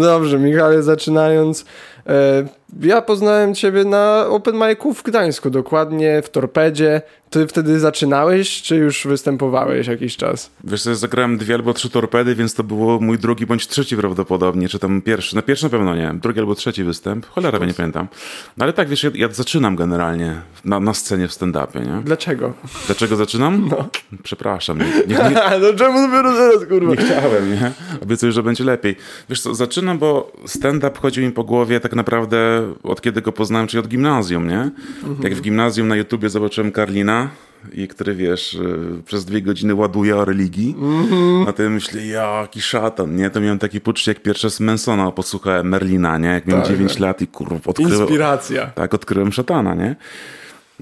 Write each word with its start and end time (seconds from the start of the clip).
Dobrze, 0.00 0.38
Michale, 0.38 0.82
zaczynając. 0.82 1.64
E, 2.06 2.44
ja 2.82 3.02
poznałem 3.02 3.54
ciebie 3.54 3.84
na 3.84 4.26
Open 4.26 4.54
Micu 4.54 4.94
w 4.94 5.02
Gdańsku, 5.02 5.50
dokładnie 5.50 6.22
w 6.22 6.30
Torpedzie. 6.30 7.02
Ty 7.30 7.46
wtedy 7.46 7.80
zaczynałeś, 7.80 8.62
czy 8.62 8.76
już 8.76 9.06
występowałeś 9.06 9.86
jakiś 9.86 10.16
czas? 10.16 10.50
Wiesz 10.64 10.82
co, 10.82 10.90
ja 10.90 10.96
zagrałem 10.96 11.38
dwie 11.38 11.54
albo 11.54 11.74
trzy 11.74 11.90
torpedy, 11.90 12.34
więc 12.34 12.54
to 12.54 12.64
było 12.64 13.00
mój 13.00 13.18
drugi 13.18 13.46
bądź 13.46 13.68
trzeci 13.68 13.96
prawdopodobnie, 13.96 14.68
czy 14.68 14.78
tam 14.78 15.02
pierwszy. 15.02 15.36
Na 15.36 15.42
pierwszy 15.42 15.64
na 15.64 15.70
pewno 15.70 15.96
nie, 15.96 16.14
drugi 16.14 16.40
albo 16.40 16.54
trzeci 16.54 16.84
występ. 16.84 17.26
Cholera, 17.26 17.58
ja 17.58 17.66
nie 17.66 17.74
pamiętam. 17.74 18.08
No 18.56 18.64
ale 18.64 18.72
tak, 18.72 18.88
wiesz, 18.88 19.02
ja, 19.04 19.10
ja 19.14 19.28
zaczynam 19.28 19.76
generalnie 19.76 20.40
na, 20.64 20.80
na 20.80 20.94
scenie 20.94 21.28
w 21.28 21.32
stand-upie, 21.32 21.86
nie? 21.86 22.02
Dlaczego? 22.04 22.52
Dlaczego 22.86 23.16
zaczynam? 23.16 23.68
No. 23.70 23.88
Przepraszam. 24.22 24.78
Nie, 24.78 24.84
nie, 25.16 25.24
nie, 25.30 25.58
no 25.60 25.74
czemu 25.76 26.08
dopiero 26.08 26.32
teraz, 26.32 26.68
kurwa? 26.68 26.90
nie 26.90 26.96
chciałem, 26.96 27.50
nie? 27.50 27.72
Obiecuję, 28.02 28.32
że 28.32 28.42
będzie 28.42 28.64
lepiej. 28.64 28.96
Wiesz 29.28 29.40
co, 29.40 29.54
zaczynam, 29.54 29.98
bo 29.98 30.32
stand-up 30.46 30.98
chodził 31.00 31.24
mi 31.24 31.32
po 31.32 31.44
głowie 31.44 31.80
tak 31.80 31.92
naprawdę 32.00 32.72
od 32.82 33.00
kiedy 33.00 33.22
go 33.22 33.32
poznałem, 33.32 33.66
czyli 33.68 33.80
od 33.80 33.88
gimnazjum, 33.88 34.48
nie? 34.48 34.60
Mhm. 34.60 35.22
Jak 35.22 35.34
w 35.34 35.40
gimnazjum 35.40 35.88
na 35.88 35.96
YouTubie 35.96 36.28
zobaczyłem 36.28 36.72
Karlina, 36.72 37.30
i 37.72 37.88
który, 37.88 38.14
wiesz, 38.14 38.54
y, 38.54 39.02
przez 39.06 39.24
dwie 39.24 39.42
godziny 39.42 39.74
ładuje 39.74 40.16
o 40.16 40.24
religii, 40.24 40.76
mm-hmm. 40.78 41.48
a 41.48 41.52
ty 41.52 41.70
myślę, 41.70 42.06
jaki 42.06 42.60
szatan, 42.60 43.16
nie? 43.16 43.30
To 43.30 43.40
miałem 43.40 43.58
takie 43.58 43.80
poczucie, 43.80 44.10
jak 44.10 44.22
pierwsze 44.22 44.50
z 44.50 44.60
Mansona 44.60 45.10
posłuchałem 45.10 45.68
Merlina, 45.68 46.18
nie? 46.18 46.28
Jak 46.28 46.46
miałem 46.46 46.62
tak, 46.62 46.72
9 46.72 46.92
tak. 46.92 47.00
lat 47.00 47.22
i 47.22 47.26
kurwa, 47.26 47.56
odkryłem... 47.66 48.00
Inspiracja. 48.00 48.66
Tak, 48.66 48.94
odkryłem 48.94 49.32
szatana, 49.32 49.74
nie? 49.74 49.96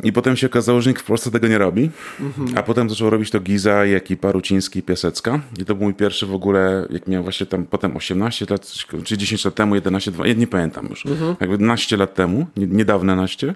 I 0.03 0.13
potem 0.13 0.37
się 0.37 0.47
okazało, 0.47 0.81
że 0.81 0.91
nikt 0.91 1.03
w 1.03 1.07
Polsce 1.07 1.31
tego 1.31 1.49
nie 1.49 1.59
robi. 1.59 1.91
Mm-hmm. 2.21 2.59
A 2.59 2.63
potem 2.63 2.91
zaczął 2.91 3.11
robić 3.11 3.31
to 3.31 3.41
Giza 3.41 3.87
i 3.87 3.95
ekipa 3.95 4.33
Ruciński 4.33 4.79
i 4.79 4.83
Piasecka. 4.83 5.41
I 5.59 5.65
to 5.65 5.75
był 5.75 5.85
mój 5.85 5.95
pierwszy 5.95 6.27
w 6.27 6.35
ogóle, 6.35 6.87
jak 6.91 7.07
miałem 7.07 7.23
właśnie 7.23 7.47
tam 7.47 7.65
potem 7.65 7.97
18 7.97 8.47
lat, 8.51 8.73
czy 9.05 9.19
10 9.19 9.45
lat 9.45 9.55
temu, 9.55 9.75
11, 9.75 10.11
12, 10.11 10.41
nie 10.41 10.47
pamiętam 10.47 10.87
już. 10.91 11.07
Mm-hmm. 11.07 11.35
Jakby 11.41 11.59
12 11.59 11.97
lat 11.97 12.15
temu, 12.15 12.47
niedawne 12.57 13.17
naście 13.17 13.55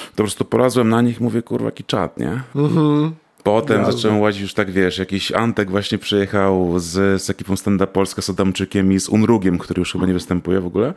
to 0.00 0.16
po 0.16 0.22
prostu 0.22 0.44
polazłem 0.44 0.88
na 0.88 1.02
nich 1.02 1.20
mówię, 1.20 1.42
kurwa, 1.42 1.64
jaki 1.64 1.84
czat, 1.84 2.18
nie? 2.18 2.40
Mhm. 2.56 3.12
Potem 3.42 3.78
Jazda. 3.78 3.92
zacząłem 3.92 4.20
łazić 4.20 4.42
już 4.42 4.54
tak, 4.54 4.70
wiesz, 4.70 4.98
jakiś 4.98 5.32
Antek 5.32 5.70
właśnie 5.70 5.98
przyjechał 5.98 6.78
z, 6.78 7.22
z 7.22 7.30
ekipą 7.30 7.56
Stand 7.56 7.82
Up 7.82 7.92
Polska, 7.92 8.22
z 8.22 8.30
Adamczykiem 8.30 8.92
i 8.92 9.00
z 9.00 9.08
Unrugiem, 9.08 9.58
który 9.58 9.80
już 9.80 9.92
chyba 9.92 10.06
nie 10.06 10.12
występuje 10.12 10.60
w 10.60 10.66
ogóle. 10.66 10.94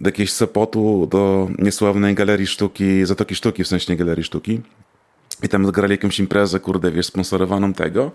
Do 0.00 0.08
jakiegoś 0.08 0.32
Sopotu, 0.32 1.08
do 1.10 1.48
niesławnej 1.58 2.14
Galerii 2.14 2.46
Sztuki, 2.46 3.06
Zatoki 3.06 3.34
Sztuki, 3.34 3.64
w 3.64 3.68
sensie 3.68 3.96
Galerii 3.96 4.24
Sztuki. 4.24 4.60
I 5.42 5.48
tam 5.48 5.70
grali 5.70 5.92
jakąś 5.92 6.18
imprezę, 6.18 6.60
kurde, 6.60 6.90
wiesz, 6.90 7.06
sponsorowaną 7.06 7.72
tego. 7.72 8.12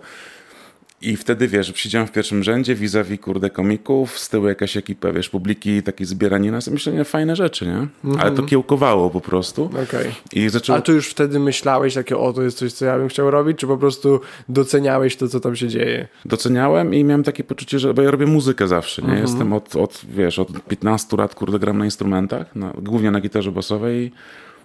I 1.02 1.16
wtedy, 1.16 1.48
wiesz, 1.48 1.72
siedziałem 1.76 2.08
w 2.08 2.12
pierwszym 2.12 2.42
rzędzie 2.42 2.74
vis-a-vis, 2.74 3.20
kurde, 3.20 3.50
komików, 3.50 4.18
z 4.18 4.28
tyłu 4.28 4.48
jakaś 4.48 4.76
ekipa, 4.76 5.12
wiesz, 5.12 5.28
publiki, 5.28 5.82
takie 5.82 6.06
zbieranie 6.06 6.52
nas, 6.52 6.68
myślę, 6.68 6.92
nie, 6.92 7.04
fajne 7.04 7.36
rzeczy, 7.36 7.66
nie? 7.66 7.72
Mm 7.72 7.90
-hmm. 8.04 8.20
Ale 8.20 8.30
to 8.30 8.42
kiełkowało 8.42 9.10
po 9.10 9.20
prostu. 9.20 9.64
Okay. 9.64 10.12
I 10.32 10.48
zaczął... 10.48 10.76
A 10.76 10.80
tu 10.80 10.92
już 10.92 11.08
wtedy 11.08 11.38
myślałeś 11.38 11.94
takie, 11.94 12.18
o, 12.18 12.32
to 12.32 12.42
jest 12.42 12.58
coś, 12.58 12.72
co 12.72 12.84
ja 12.84 12.98
bym 12.98 13.08
chciał 13.08 13.30
robić, 13.30 13.58
czy 13.58 13.66
po 13.66 13.76
prostu 13.76 14.20
doceniałeś 14.48 15.16
to, 15.16 15.28
co 15.28 15.40
tam 15.40 15.56
się 15.56 15.68
dzieje? 15.68 16.08
Doceniałem 16.24 16.94
i 16.94 17.04
miałem 17.04 17.22
takie 17.22 17.44
poczucie, 17.44 17.78
że, 17.78 17.94
bo 17.94 18.02
ja 18.02 18.10
robię 18.10 18.26
muzykę 18.26 18.68
zawsze, 18.68 19.02
nie? 19.02 19.08
Mm 19.08 19.20
-hmm. 19.20 19.28
Jestem 19.28 19.52
od, 19.52 19.76
od, 19.76 20.02
wiesz, 20.08 20.38
od 20.38 20.64
15 20.64 21.16
lat, 21.16 21.34
kurde, 21.34 21.58
gram 21.58 21.78
na 21.78 21.84
instrumentach, 21.84 22.56
na, 22.56 22.72
głównie 22.82 23.10
na 23.10 23.20
gitarze 23.20 23.52
basowej 23.52 24.12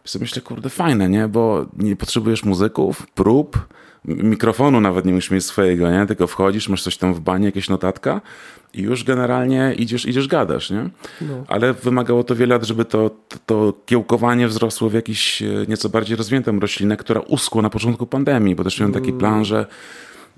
i 0.05 0.09
sobie 0.09 0.23
myślę, 0.23 0.41
kurde, 0.41 0.69
fajne, 0.69 1.09
nie? 1.09 1.27
Bo 1.27 1.65
nie 1.77 1.95
potrzebujesz 1.95 2.43
muzyków, 2.43 3.07
prób, 3.07 3.57
mikrofonu 4.07 4.81
nawet 4.81 5.05
nie 5.05 5.13
musisz 5.13 5.31
mieć 5.31 5.45
swojego, 5.45 5.91
nie? 5.91 6.05
Tylko 6.05 6.27
wchodzisz, 6.27 6.69
masz 6.69 6.83
coś 6.83 6.97
tam 6.97 7.13
w 7.13 7.19
banie, 7.19 7.45
jakieś 7.45 7.69
notatka 7.69 8.21
i 8.75 8.81
już 8.81 9.03
generalnie 9.03 9.73
idziesz, 9.77 10.05
idziesz 10.05 10.27
gadasz, 10.27 10.69
nie? 10.69 10.89
No. 11.21 11.43
Ale 11.47 11.73
wymagało 11.73 12.23
to 12.23 12.35
wiele 12.35 12.55
lat, 12.55 12.63
żeby 12.63 12.85
to, 12.85 13.09
to, 13.09 13.37
to, 13.45 13.73
kiełkowanie 13.85 14.47
wzrosło 14.47 14.89
w 14.89 14.93
jakiś 14.93 15.41
e, 15.41 15.45
nieco 15.67 15.89
bardziej 15.89 16.17
rozwiniętą 16.17 16.59
roślinę, 16.59 16.97
która 16.97 17.21
uschła 17.21 17.61
na 17.61 17.69
początku 17.69 18.05
pandemii, 18.05 18.55
bo 18.55 18.63
też 18.63 18.79
miałem 18.79 18.93
taki 18.93 19.13
plan, 19.13 19.45
że 19.45 19.65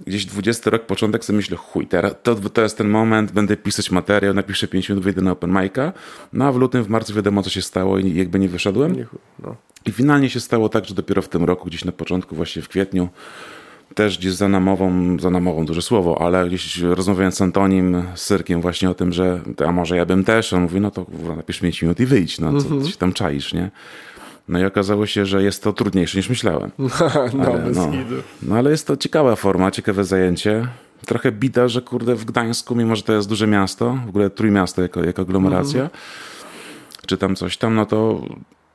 gdzieś 0.07 0.25
20 0.25 0.69
rok, 0.69 0.85
początek 0.85 1.25
sobie 1.25 1.37
myślę, 1.37 1.57
chuj, 1.57 1.87
teraz, 1.87 2.15
to, 2.23 2.35
to 2.35 2.61
jest 2.61 2.77
ten 2.77 2.89
moment, 2.89 3.31
będę 3.31 3.57
pisać 3.57 3.91
materiał, 3.91 4.33
napiszę 4.33 4.67
50 4.67 4.89
minut, 4.89 5.03
wyjdę 5.03 5.21
na 5.21 5.31
open 5.31 5.51
mic'a, 5.51 5.91
no 6.33 6.45
a 6.45 6.51
w 6.51 6.57
lutym, 6.57 6.83
w 6.83 6.89
marcu 6.89 7.13
wiadomo, 7.13 7.43
co 7.43 7.49
się 7.49 7.61
stało 7.61 7.99
i 7.99 8.15
jakby 8.15 8.39
nie 8.39 8.49
wyszedłem. 8.49 9.05
No. 9.39 9.55
I 9.85 9.91
finalnie 9.91 10.29
się 10.29 10.39
stało 10.39 10.69
tak, 10.69 10.85
że 10.85 10.95
dopiero 10.95 11.21
w 11.21 11.29
tym 11.29 11.43
roku, 11.43 11.65
gdzieś 11.65 11.85
na 11.85 11.91
początku, 11.91 12.35
właśnie 12.35 12.61
w 12.61 12.69
kwietniu, 12.69 13.09
też 13.95 14.17
gdzieś 14.17 14.33
za 14.33 14.47
namową, 14.47 15.17
za 15.19 15.29
namową 15.29 15.65
duże 15.65 15.81
słowo, 15.81 16.21
ale 16.21 16.47
gdzieś 16.47 16.77
rozmawiając 16.77 17.35
z 17.35 17.41
Antonim, 17.41 18.03
z 18.15 18.21
Syrkiem 18.21 18.61
właśnie 18.61 18.89
o 18.89 18.93
tym, 18.93 19.13
że 19.13 19.41
a 19.67 19.71
może 19.71 19.97
ja 19.97 20.05
bym 20.05 20.23
też, 20.23 20.53
on 20.53 20.61
mówi, 20.61 20.81
no 20.81 20.91
to 20.91 21.05
napisz 21.37 21.59
5 21.59 21.81
minut 21.81 21.99
i 21.99 22.05
wyjdź, 22.05 22.39
no 22.39 22.61
co 22.61 22.67
mm 22.67 22.79
-hmm. 22.79 22.89
się 22.89 22.97
tam 22.97 23.13
czaisz, 23.13 23.53
nie? 23.53 23.71
No 24.47 24.59
i 24.59 24.65
okazało 24.65 25.05
się, 25.05 25.25
że 25.25 25.43
jest 25.43 25.63
to 25.63 25.73
trudniejsze 25.73 26.17
niż 26.17 26.29
myślałem. 26.29 26.71
no, 27.33 27.45
ale, 27.45 27.71
no, 27.71 27.91
no 28.41 28.55
ale 28.55 28.71
jest 28.71 28.87
to 28.87 28.97
ciekawa 28.97 29.35
forma, 29.35 29.71
ciekawe 29.71 30.03
zajęcie. 30.03 30.67
Trochę 31.05 31.31
bida, 31.31 31.67
że 31.67 31.81
kurde 31.81 32.15
w 32.15 32.25
Gdańsku, 32.25 32.75
mimo 32.75 32.95
że 32.95 33.03
to 33.03 33.13
jest 33.13 33.29
duże 33.29 33.47
miasto, 33.47 33.99
w 34.05 34.09
ogóle 34.09 34.29
trójmiasto 34.29 34.81
jako, 34.81 35.03
jako 35.03 35.21
aglomeracja, 35.21 35.83
-hmm. 35.83 37.05
czy 37.07 37.17
tam 37.17 37.35
coś 37.35 37.57
tam, 37.57 37.75
no 37.75 37.85
to 37.85 38.21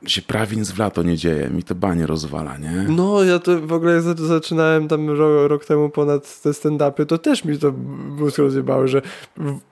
się 0.07 0.21
prawie 0.21 0.57
nic 0.57 0.71
w 0.71 0.79
lato 0.79 1.03
nie 1.03 1.17
dzieje, 1.17 1.49
mi 1.49 1.63
to 1.63 1.75
banie 1.75 2.05
rozwala, 2.05 2.57
nie? 2.57 2.85
No, 2.89 3.23
ja 3.23 3.39
to 3.39 3.61
w 3.61 3.73
ogóle 3.73 3.93
jak 3.93 4.03
zaczynałem 4.19 4.87
tam 4.87 5.09
rok, 5.09 5.49
rok 5.49 5.65
temu 5.65 5.89
ponad 5.89 6.41
te 6.41 6.49
stand-upy, 6.49 7.05
to 7.05 7.17
też 7.17 7.45
mi 7.45 7.57
to 7.57 7.71
mózg 8.19 8.37
rozjebało, 8.37 8.87
że 8.87 9.01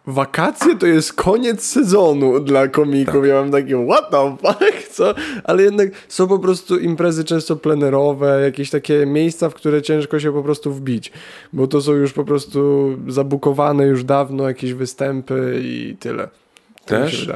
wakacje 0.07 0.77
to 0.77 0.87
jest 0.87 1.13
koniec 1.13 1.63
sezonu 1.63 2.39
dla 2.39 2.67
komików. 2.67 3.13
Tak. 3.13 3.25
Ja 3.25 3.41
mam 3.41 3.51
takie, 3.51 3.87
what 3.87 4.11
the 4.11 4.37
fuck, 4.41 4.87
co? 4.91 5.13
Ale 5.43 5.63
jednak 5.63 5.89
są 6.07 6.27
po 6.27 6.39
prostu 6.39 6.79
imprezy 6.79 7.23
często 7.23 7.55
plenerowe, 7.55 8.41
jakieś 8.43 8.69
takie 8.69 9.05
miejsca, 9.05 9.49
w 9.49 9.53
które 9.53 9.81
ciężko 9.81 10.19
się 10.19 10.33
po 10.33 10.43
prostu 10.43 10.73
wbić, 10.73 11.11
bo 11.53 11.67
to 11.67 11.81
są 11.81 11.91
już 11.91 12.13
po 12.13 12.23
prostu 12.23 12.89
zabukowane 13.07 13.85
już 13.85 14.03
dawno 14.03 14.47
jakieś 14.47 14.73
występy 14.73 15.61
i 15.63 15.97
tyle. 15.99 16.29
Tak 16.85 16.99
też? 16.99 17.29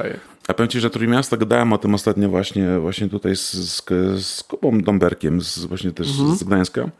A 0.48 0.54
powiem 0.54 0.68
ci, 0.68 0.80
że 0.80 0.90
Trójmiasto 0.90 1.36
gadałem 1.36 1.72
o 1.72 1.78
tym 1.78 1.94
ostatnio 1.94 2.28
właśnie, 2.28 2.78
właśnie 2.78 3.08
tutaj 3.08 3.36
z, 3.36 3.52
z, 3.52 3.82
z 4.26 4.42
Kubą 4.42 4.80
Domberkiem, 4.80 5.40
z, 5.40 5.58
właśnie 5.58 5.92
też 5.92 6.10
mhm. 6.10 6.36
z 6.36 6.44
Gdańska. 6.44 6.90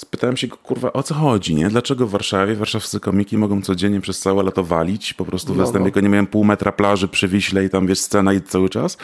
Spytałem 0.00 0.36
się, 0.36 0.48
kurwa, 0.48 0.92
o 0.92 1.02
co 1.02 1.14
chodzi, 1.14 1.54
nie? 1.54 1.68
Dlaczego 1.68 2.06
w 2.06 2.10
Warszawie 2.10 2.54
warszawscy 2.54 3.00
komiki 3.00 3.38
mogą 3.38 3.62
codziennie 3.62 4.00
przez 4.00 4.20
całe 4.20 4.42
lato 4.42 4.64
walić, 4.64 5.14
po 5.14 5.24
prostu 5.24 5.54
no, 5.54 5.72
no. 5.72 6.00
nie 6.00 6.08
miałem 6.08 6.26
pół 6.26 6.44
metra 6.44 6.72
plaży 6.72 7.08
przy 7.08 7.28
Wiśle 7.28 7.64
i 7.64 7.70
tam, 7.70 7.86
wiesz, 7.86 7.98
scena 7.98 8.32
i 8.32 8.40
cały 8.40 8.68
czas, 8.68 8.96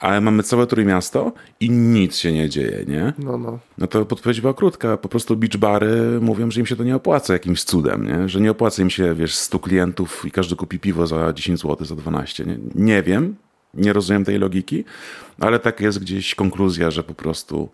ale 0.00 0.20
mamy 0.20 0.42
całe 0.42 0.66
Trójmiasto 0.66 1.32
i 1.60 1.70
nic 1.70 2.16
się 2.16 2.32
nie 2.32 2.48
dzieje, 2.48 2.84
nie? 2.88 3.12
No, 3.18 3.38
no. 3.38 3.58
No 3.78 3.86
to 3.86 4.06
podpowiedź 4.06 4.40
była 4.40 4.54
krótka. 4.54 4.96
Po 4.96 5.08
prostu 5.08 5.36
beach 5.36 5.56
bary 5.56 6.20
mówią, 6.20 6.50
że 6.50 6.60
im 6.60 6.66
się 6.66 6.76
to 6.76 6.84
nie 6.84 6.96
opłaca 6.96 7.32
jakimś 7.32 7.64
cudem, 7.64 8.06
nie? 8.06 8.28
Że 8.28 8.40
nie 8.40 8.50
opłaca 8.50 8.82
im 8.82 8.90
się, 8.90 9.14
wiesz, 9.14 9.34
100 9.34 9.58
klientów 9.58 10.24
i 10.24 10.30
każdy 10.30 10.56
kupi 10.56 10.78
piwo 10.78 11.06
za 11.06 11.32
10 11.32 11.60
zł, 11.60 11.86
za 11.86 11.94
12, 11.94 12.44
nie? 12.44 12.58
Nie 12.74 13.02
wiem, 13.02 13.36
nie 13.74 13.92
rozumiem 13.92 14.24
tej 14.24 14.38
logiki, 14.38 14.84
ale 15.40 15.58
tak 15.58 15.80
jest 15.80 15.98
gdzieś 15.98 16.34
konkluzja, 16.34 16.90
że 16.90 17.02
po 17.02 17.14
prostu 17.14 17.68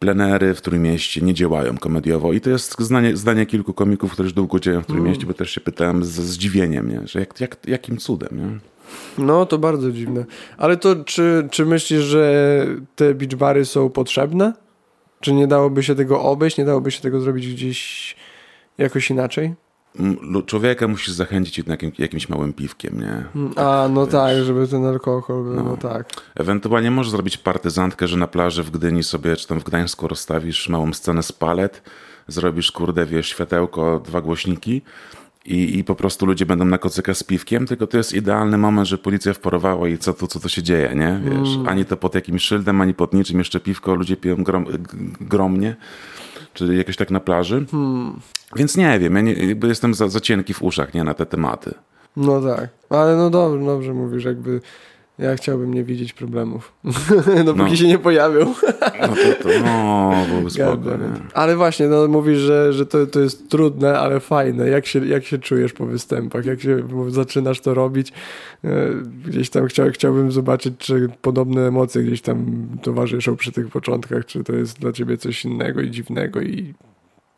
plenery 0.00 0.54
w 0.54 0.60
Trójmieście 0.60 1.20
nie 1.20 1.34
działają 1.34 1.78
komediowo 1.78 2.32
i 2.32 2.40
to 2.40 2.50
jest 2.50 2.80
zdanie, 2.80 3.16
zdanie 3.16 3.46
kilku 3.46 3.74
komików, 3.74 4.12
którzy 4.12 4.34
długo 4.34 4.60
dzieją 4.60 4.82
w 4.82 4.86
Trójmieście, 4.86 5.22
mm. 5.22 5.28
bo 5.28 5.38
też 5.38 5.50
się 5.50 5.60
pytałem 5.60 6.04
ze 6.04 6.22
zdziwieniem, 6.22 6.90
nie? 6.90 7.08
że 7.08 7.20
jak, 7.20 7.40
jak, 7.40 7.56
jakim 7.68 7.96
cudem, 7.96 8.28
nie? 8.32 8.58
No, 9.24 9.46
to 9.46 9.58
bardzo 9.58 9.92
dziwne. 9.92 10.24
Ale 10.58 10.76
to 10.76 11.04
czy, 11.04 11.48
czy 11.50 11.66
myślisz, 11.66 12.02
że 12.02 12.66
te 12.96 13.14
beach 13.14 13.34
bary 13.34 13.64
są 13.64 13.90
potrzebne? 13.90 14.52
Czy 15.20 15.32
nie 15.32 15.46
dałoby 15.46 15.82
się 15.82 15.94
tego 15.94 16.22
obejść? 16.22 16.58
Nie 16.58 16.64
dałoby 16.64 16.90
się 16.90 17.00
tego 17.00 17.20
zrobić 17.20 17.54
gdzieś 17.54 18.16
jakoś 18.78 19.10
inaczej? 19.10 19.54
Człowieka 20.46 20.88
musisz 20.88 21.10
zachęcić 21.10 21.58
jednak 21.58 21.98
jakimś 21.98 22.28
małym 22.28 22.52
piwkiem, 22.52 23.00
nie? 23.00 23.24
Mm, 23.36 23.52
a, 23.56 23.88
no 23.90 24.04
wiesz. 24.04 24.12
tak, 24.12 24.44
żeby 24.44 24.68
ten 24.68 24.84
alkohol 24.84 25.44
był, 25.44 25.54
no. 25.54 25.62
no. 25.62 25.76
tak. 25.76 26.06
Ewentualnie 26.34 26.90
możesz 26.90 27.10
zrobić 27.10 27.36
partyzantkę, 27.36 28.08
że 28.08 28.16
na 28.16 28.26
plaży 28.26 28.62
w 28.62 28.70
Gdyni 28.70 29.02
sobie, 29.02 29.36
czy 29.36 29.46
tam 29.46 29.60
w 29.60 29.64
Gdańsku 29.64 30.08
rozstawisz 30.08 30.68
małą 30.68 30.92
scenę 30.92 31.22
z 31.22 31.32
palet, 31.32 31.82
zrobisz, 32.28 32.72
kurde, 32.72 33.06
wiesz, 33.06 33.28
światełko, 33.28 34.00
dwa 34.04 34.20
głośniki 34.20 34.82
i, 35.44 35.78
i 35.78 35.84
po 35.84 35.94
prostu 35.94 36.26
ludzie 36.26 36.46
będą 36.46 36.64
na 36.64 36.78
kocyka 36.78 37.14
z 37.14 37.22
piwkiem, 37.22 37.66
tylko 37.66 37.86
to 37.86 37.96
jest 37.96 38.12
idealny 38.12 38.58
moment, 38.58 38.88
że 38.88 38.98
policja 38.98 39.32
wporowała 39.32 39.88
i 39.88 39.98
co 39.98 40.12
tu, 40.14 40.26
co 40.26 40.40
to 40.40 40.48
się 40.48 40.62
dzieje, 40.62 40.92
nie? 40.94 41.20
Wiesz, 41.24 41.54
mm. 41.54 41.68
ani 41.68 41.84
to 41.84 41.96
pod 41.96 42.14
jakimś 42.14 42.42
szyldem, 42.42 42.80
ani 42.80 42.94
pod 42.94 43.14
niczym, 43.14 43.38
jeszcze 43.38 43.60
piwko, 43.60 43.94
ludzie 43.94 44.16
piją 44.16 44.36
grom, 44.44 44.66
gromnie, 45.20 45.76
czy 46.54 46.74
jakoś 46.74 46.96
tak 46.96 47.10
na 47.10 47.20
plaży. 47.20 47.66
Hmm. 47.70 48.20
Więc 48.56 48.76
nie 48.76 48.98
wiem, 48.98 49.14
ja 49.14 49.20
nie, 49.20 49.34
jestem 49.62 49.94
za, 49.94 50.08
za 50.08 50.20
cienki 50.20 50.54
w 50.54 50.62
uszach, 50.62 50.94
nie, 50.94 51.04
na 51.04 51.14
te 51.14 51.26
tematy. 51.26 51.74
No 52.16 52.40
tak, 52.40 52.68
ale 52.90 53.16
no 53.16 53.30
dobrze, 53.30 53.66
dobrze 53.66 53.94
mówisz, 53.94 54.24
jakby 54.24 54.60
Ja 55.20 55.36
chciałbym 55.36 55.74
nie 55.74 55.84
widzieć 55.84 56.12
problemów. 56.12 56.72
Dopóki 57.44 57.70
no. 57.70 57.76
się 57.76 57.88
nie 57.88 57.98
pojawią. 57.98 58.54
no 59.00 59.08
to, 59.08 59.42
to 59.42 59.48
no, 59.64 60.12
byłoby 60.28 60.50
spoko, 60.90 60.90
Ale 61.34 61.56
właśnie, 61.56 61.86
no 61.86 62.08
mówisz, 62.08 62.38
że, 62.38 62.72
że 62.72 62.86
to, 62.86 63.06
to 63.06 63.20
jest 63.20 63.50
trudne, 63.50 63.98
ale 63.98 64.20
fajne. 64.20 64.68
Jak 64.68 64.86
się, 64.86 65.06
jak 65.06 65.24
się 65.24 65.38
czujesz 65.38 65.72
po 65.72 65.86
występach? 65.86 66.44
Jak 66.44 66.60
się 66.60 66.82
zaczynasz 67.08 67.60
to 67.60 67.74
robić? 67.74 68.12
E, 68.64 68.88
gdzieś 69.26 69.50
tam 69.50 69.66
chciał, 69.66 69.90
chciałbym 69.90 70.32
zobaczyć, 70.32 70.74
czy 70.78 71.08
podobne 71.22 71.66
emocje 71.66 72.02
gdzieś 72.02 72.22
tam 72.22 72.66
towarzyszą 72.82 73.36
przy 73.36 73.52
tych 73.52 73.68
początkach, 73.68 74.26
czy 74.26 74.44
to 74.44 74.52
jest 74.52 74.80
dla 74.80 74.92
ciebie 74.92 75.16
coś 75.16 75.44
innego 75.44 75.80
i 75.80 75.90
dziwnego 75.90 76.40
i 76.40 76.74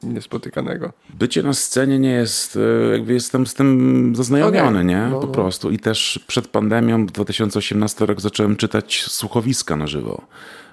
niespotykanego. 0.02 0.93
Bycie 1.14 1.43
na 1.43 1.54
scenie 1.54 1.99
nie 1.99 2.10
jest, 2.10 2.56
e, 2.56 2.93
jakby 2.93 3.12
jestem 3.12 3.46
z 3.46 3.54
tym 3.54 4.12
zaznajomiony, 4.16 4.69
okay. 4.69 4.84
nie? 4.84 5.06
No, 5.10 5.20
po 5.20 5.26
no. 5.26 5.32
prostu. 5.32 5.70
I 5.70 5.78
też 5.78 6.20
przed 6.26 6.49
pandemią, 6.49 7.06
2018 7.06 8.06
rok, 8.06 8.20
zacząłem 8.20 8.56
czytać 8.56 9.04
słuchowiska 9.08 9.76
na 9.76 9.87
żywo 9.87 10.22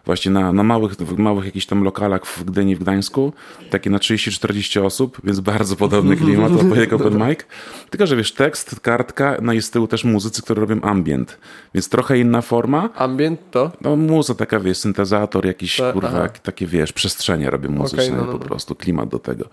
właśnie 0.05 0.31
na, 0.31 0.53
na 0.53 0.63
małych, 0.63 1.17
małych 1.17 1.45
jakichś 1.45 1.65
tam 1.65 1.83
lokalach 1.83 2.25
w 2.25 2.43
Gdyni, 2.43 2.75
w 2.75 2.79
Gdańsku, 2.79 3.33
takie 3.69 3.89
na 3.89 3.97
30-40 3.97 4.85
osób, 4.85 5.17
więc 5.23 5.39
bardzo 5.39 5.75
podobny 5.75 6.15
klimat 6.25 6.69
do 6.69 6.75
jak 6.75 6.93
open 6.93 7.27
mic. 7.27 7.39
Tylko, 7.89 8.07
że 8.07 8.15
wiesz, 8.15 8.31
tekst, 8.31 8.79
kartka, 8.79 9.37
no 9.41 9.53
i 9.53 9.61
z 9.61 9.71
tyłu 9.71 9.87
też 9.87 10.03
muzycy, 10.03 10.41
którzy 10.41 10.61
robią 10.61 10.81
ambient, 10.81 11.37
więc 11.73 11.89
trochę 11.89 12.19
inna 12.19 12.41
forma. 12.41 12.89
Ambient 12.95 13.39
to? 13.51 13.71
No 13.81 13.95
muza 13.95 14.35
taka, 14.35 14.59
wiesz, 14.59 14.77
syntezator, 14.77 15.45
jakiś, 15.45 15.81
kurwa, 15.93 16.09
aha. 16.09 16.29
takie, 16.43 16.67
wiesz, 16.67 16.93
przestrzenie 16.93 17.49
robię 17.49 17.69
muzyczne, 17.69 18.03
okay, 18.03 18.17
no, 18.17 18.25
no, 18.25 18.31
po 18.31 18.37
no. 18.37 18.45
prostu, 18.45 18.75
klimat 18.75 19.09
do 19.09 19.19
tego. 19.19 19.45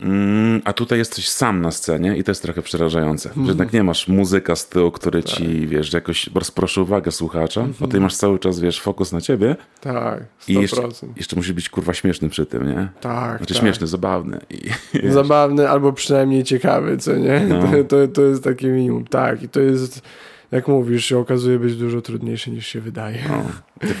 Mm, 0.00 0.62
a 0.64 0.72
tutaj 0.72 0.98
jesteś 0.98 1.28
sam 1.28 1.60
na 1.60 1.70
scenie 1.70 2.16
i 2.16 2.24
to 2.24 2.30
jest 2.30 2.42
trochę 2.42 2.62
przerażające. 2.62 3.30
Mm. 3.30 3.44
Że 3.44 3.50
jednak 3.50 3.72
nie 3.72 3.84
masz 3.84 4.08
muzyka 4.08 4.56
z 4.56 4.68
tyłu, 4.68 4.90
który 4.90 5.22
tak. 5.22 5.32
ci, 5.32 5.66
wiesz, 5.66 5.92
jakoś 5.92 6.30
rozproszy 6.34 6.80
uwagę 6.80 7.10
słuchacza, 7.10 7.60
mm 7.60 7.72
-hmm. 7.72 7.80
bo 7.80 7.88
ty 7.88 8.00
masz 8.00 8.16
cały 8.16 8.38
czas, 8.38 8.60
wiesz, 8.60 8.80
fokus 8.80 9.12
na 9.12 9.20
ciebie. 9.20 9.56
Tak, 9.80 10.20
100%. 10.20 10.24
I 10.48 10.54
jeszcze, 10.54 10.82
jeszcze 11.16 11.36
musisz 11.36 11.52
być, 11.52 11.68
kurwa, 11.68 11.94
śmieszny 11.94 12.28
przy 12.28 12.46
tym, 12.46 12.68
nie? 12.68 12.88
Tak, 13.00 13.38
Znaczy 13.38 13.54
tak. 13.54 13.62
śmieszny, 13.62 13.86
zabawny. 13.86 14.40
I, 14.50 14.70
zabawny 15.10 15.68
albo 15.68 15.92
przynajmniej 15.92 16.44
ciekawy, 16.44 16.96
co 16.96 17.16
nie? 17.16 17.40
No. 17.48 17.64
To, 17.74 17.84
to, 17.84 18.08
to 18.08 18.22
jest 18.22 18.44
takie 18.44 18.68
minimum. 18.68 19.04
Tak, 19.06 19.42
i 19.42 19.48
to 19.48 19.60
jest 19.60 20.02
jak 20.52 20.68
mówisz, 20.68 21.04
się 21.04 21.18
okazuje 21.18 21.58
być 21.58 21.76
dużo 21.76 22.02
trudniejsze 22.02 22.50
niż 22.50 22.66
się 22.66 22.80
wydaje. 22.80 23.18
No. 23.28 23.44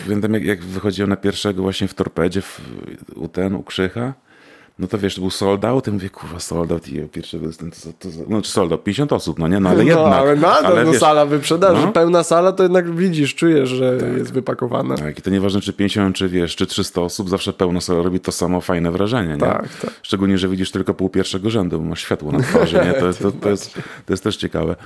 Pamiętam, 0.04 0.34
jak, 0.34 0.44
jak 0.44 0.64
wychodziłem 0.64 1.10
na 1.10 1.16
pierwszego 1.16 1.62
właśnie 1.62 1.88
w 1.88 1.94
torpedzie 1.94 2.42
w, 2.42 2.60
u 3.16 3.28
ten, 3.28 3.54
u 3.54 3.62
Krzycha 3.62 4.14
no 4.78 4.86
to 4.86 4.98
wiesz, 4.98 5.14
to 5.14 5.20
był 5.20 5.30
sold 5.30 5.64
out, 5.64 5.88
i 5.88 5.90
mówię, 5.90 6.10
kurwa, 6.10 6.40
sold 6.40 6.72
out 6.72 6.88
i 6.88 7.00
pierwszy 7.00 7.38
występ, 7.38 7.74
to, 7.74 7.80
to, 7.98 8.08
to, 8.08 8.24
no 8.28 8.42
czy 8.42 8.50
sold 8.50 8.72
out, 8.72 8.84
50 8.84 9.12
osób, 9.12 9.38
no 9.38 9.48
nie, 9.48 9.60
no 9.60 9.68
ale 9.68 9.78
no, 9.78 9.90
jednak. 9.90 10.12
ale 10.12 10.36
nadal, 10.36 10.66
ale, 10.66 10.84
no 10.84 10.90
wiesz, 10.92 11.00
sala 11.00 11.26
wyprzedaży, 11.26 11.86
no? 11.86 11.92
pełna 11.92 12.22
sala, 12.22 12.52
to 12.52 12.62
jednak 12.62 12.94
widzisz, 12.94 13.34
czujesz, 13.34 13.68
że 13.68 13.98
tak. 13.98 14.16
jest 14.16 14.32
wypakowana. 14.32 14.94
Tak, 14.96 15.18
i 15.18 15.22
to 15.22 15.30
nieważne, 15.30 15.60
czy 15.60 15.72
50, 15.72 16.16
czy 16.16 16.28
wiesz, 16.28 16.56
czy 16.56 16.66
300 16.66 17.00
osób, 17.00 17.28
zawsze 17.28 17.52
pełna 17.52 17.80
sala 17.80 18.02
robi 18.02 18.20
to 18.20 18.32
samo 18.32 18.60
fajne 18.60 18.90
wrażenie, 18.90 19.32
nie? 19.32 19.38
Tak, 19.38 19.68
tak. 19.82 19.90
Szczególnie, 20.02 20.38
że 20.38 20.48
widzisz 20.48 20.70
tylko 20.70 20.94
pół 20.94 21.08
pierwszego 21.08 21.50
rzędu, 21.50 21.80
bo 21.80 21.84
masz 21.84 22.00
światło 22.00 22.32
na 22.32 22.40
twarzy, 22.40 22.76
nie? 22.76 22.92
To, 22.92 23.12
to, 23.12 23.32
to, 23.32 23.50
jest, 23.50 23.74
to 24.06 24.12
jest 24.12 24.24
też 24.24 24.36
ciekawe. 24.36 24.76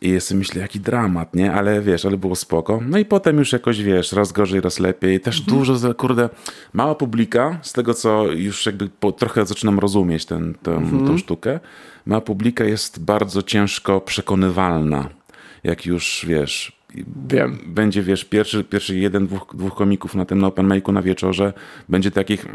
I 0.00 0.10
jestem 0.10 0.38
myślę, 0.38 0.62
jaki 0.62 0.80
dramat, 0.80 1.34
nie? 1.34 1.52
Ale 1.52 1.80
wiesz, 1.80 2.04
ale 2.04 2.16
było 2.16 2.36
spoko. 2.36 2.80
No 2.88 2.98
i 2.98 3.04
potem 3.04 3.38
już 3.38 3.52
jakoś, 3.52 3.82
wiesz, 3.82 4.12
raz 4.12 4.32
gorzej, 4.32 4.60
raz 4.60 4.78
lepiej. 4.78 5.20
Też 5.20 5.40
mhm. 5.40 5.58
dużo, 5.58 5.94
kurde, 5.94 6.28
mała 6.72 6.94
publika, 6.94 7.58
z 7.62 7.72
tego 7.72 7.94
co 7.94 8.32
już 8.32 8.66
jakby 8.66 8.88
po, 8.88 9.12
trochę 9.12 9.46
zaczynam 9.46 9.78
rozumieć 9.78 10.26
ten, 10.26 10.54
ten, 10.62 10.74
mhm. 10.74 11.06
tą 11.06 11.18
sztukę. 11.18 11.60
Mała 12.06 12.20
publika 12.20 12.64
jest 12.64 13.04
bardzo 13.04 13.42
ciężko 13.42 14.00
przekonywalna. 14.00 15.08
Jak 15.64 15.86
już, 15.86 16.24
wiesz, 16.28 16.84
Wiem. 17.28 17.58
Będzie, 17.66 18.02
wiesz, 18.02 18.24
pierwszy, 18.24 18.64
pierwszy 18.64 18.98
jeden, 18.98 19.26
dwóch, 19.26 19.46
dwóch 19.54 19.74
komików 19.74 20.14
na 20.14 20.24
tym 20.24 20.38
na 20.38 20.46
open 20.46 20.68
make'u 20.68 20.92
na 20.92 21.02
wieczorze 21.02 21.52
będzie 21.88 22.10
takich 22.10 22.46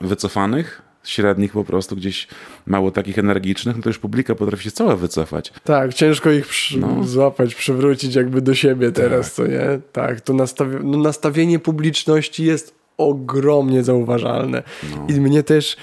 wycofanych, 0.00 0.82
średnich 1.04 1.52
po 1.52 1.64
prostu, 1.64 1.96
gdzieś 1.96 2.28
mało 2.66 2.90
takich 2.90 3.18
energicznych, 3.18 3.76
no 3.76 3.82
to 3.82 3.90
już 3.90 3.98
publika 3.98 4.34
potrafi 4.34 4.64
się 4.64 4.70
cała 4.70 4.96
wycofać. 4.96 5.52
Tak, 5.64 5.94
ciężko 5.94 6.30
ich 6.30 6.46
przy, 6.46 6.78
no. 6.78 7.04
złapać, 7.04 7.54
przywrócić 7.54 8.14
jakby 8.14 8.40
do 8.40 8.54
siebie 8.54 8.92
teraz, 8.92 9.26
tak. 9.26 9.34
co 9.34 9.46
nie? 9.46 9.80
Tak, 9.92 10.20
to 10.20 10.32
nastawi 10.32 10.76
no, 10.82 10.98
nastawienie 10.98 11.58
publiczności 11.58 12.44
jest 12.44 12.74
ogromnie 12.96 13.82
zauważalne. 13.82 14.62
No. 14.90 15.06
I 15.08 15.20
mnie 15.20 15.42
też 15.42 15.76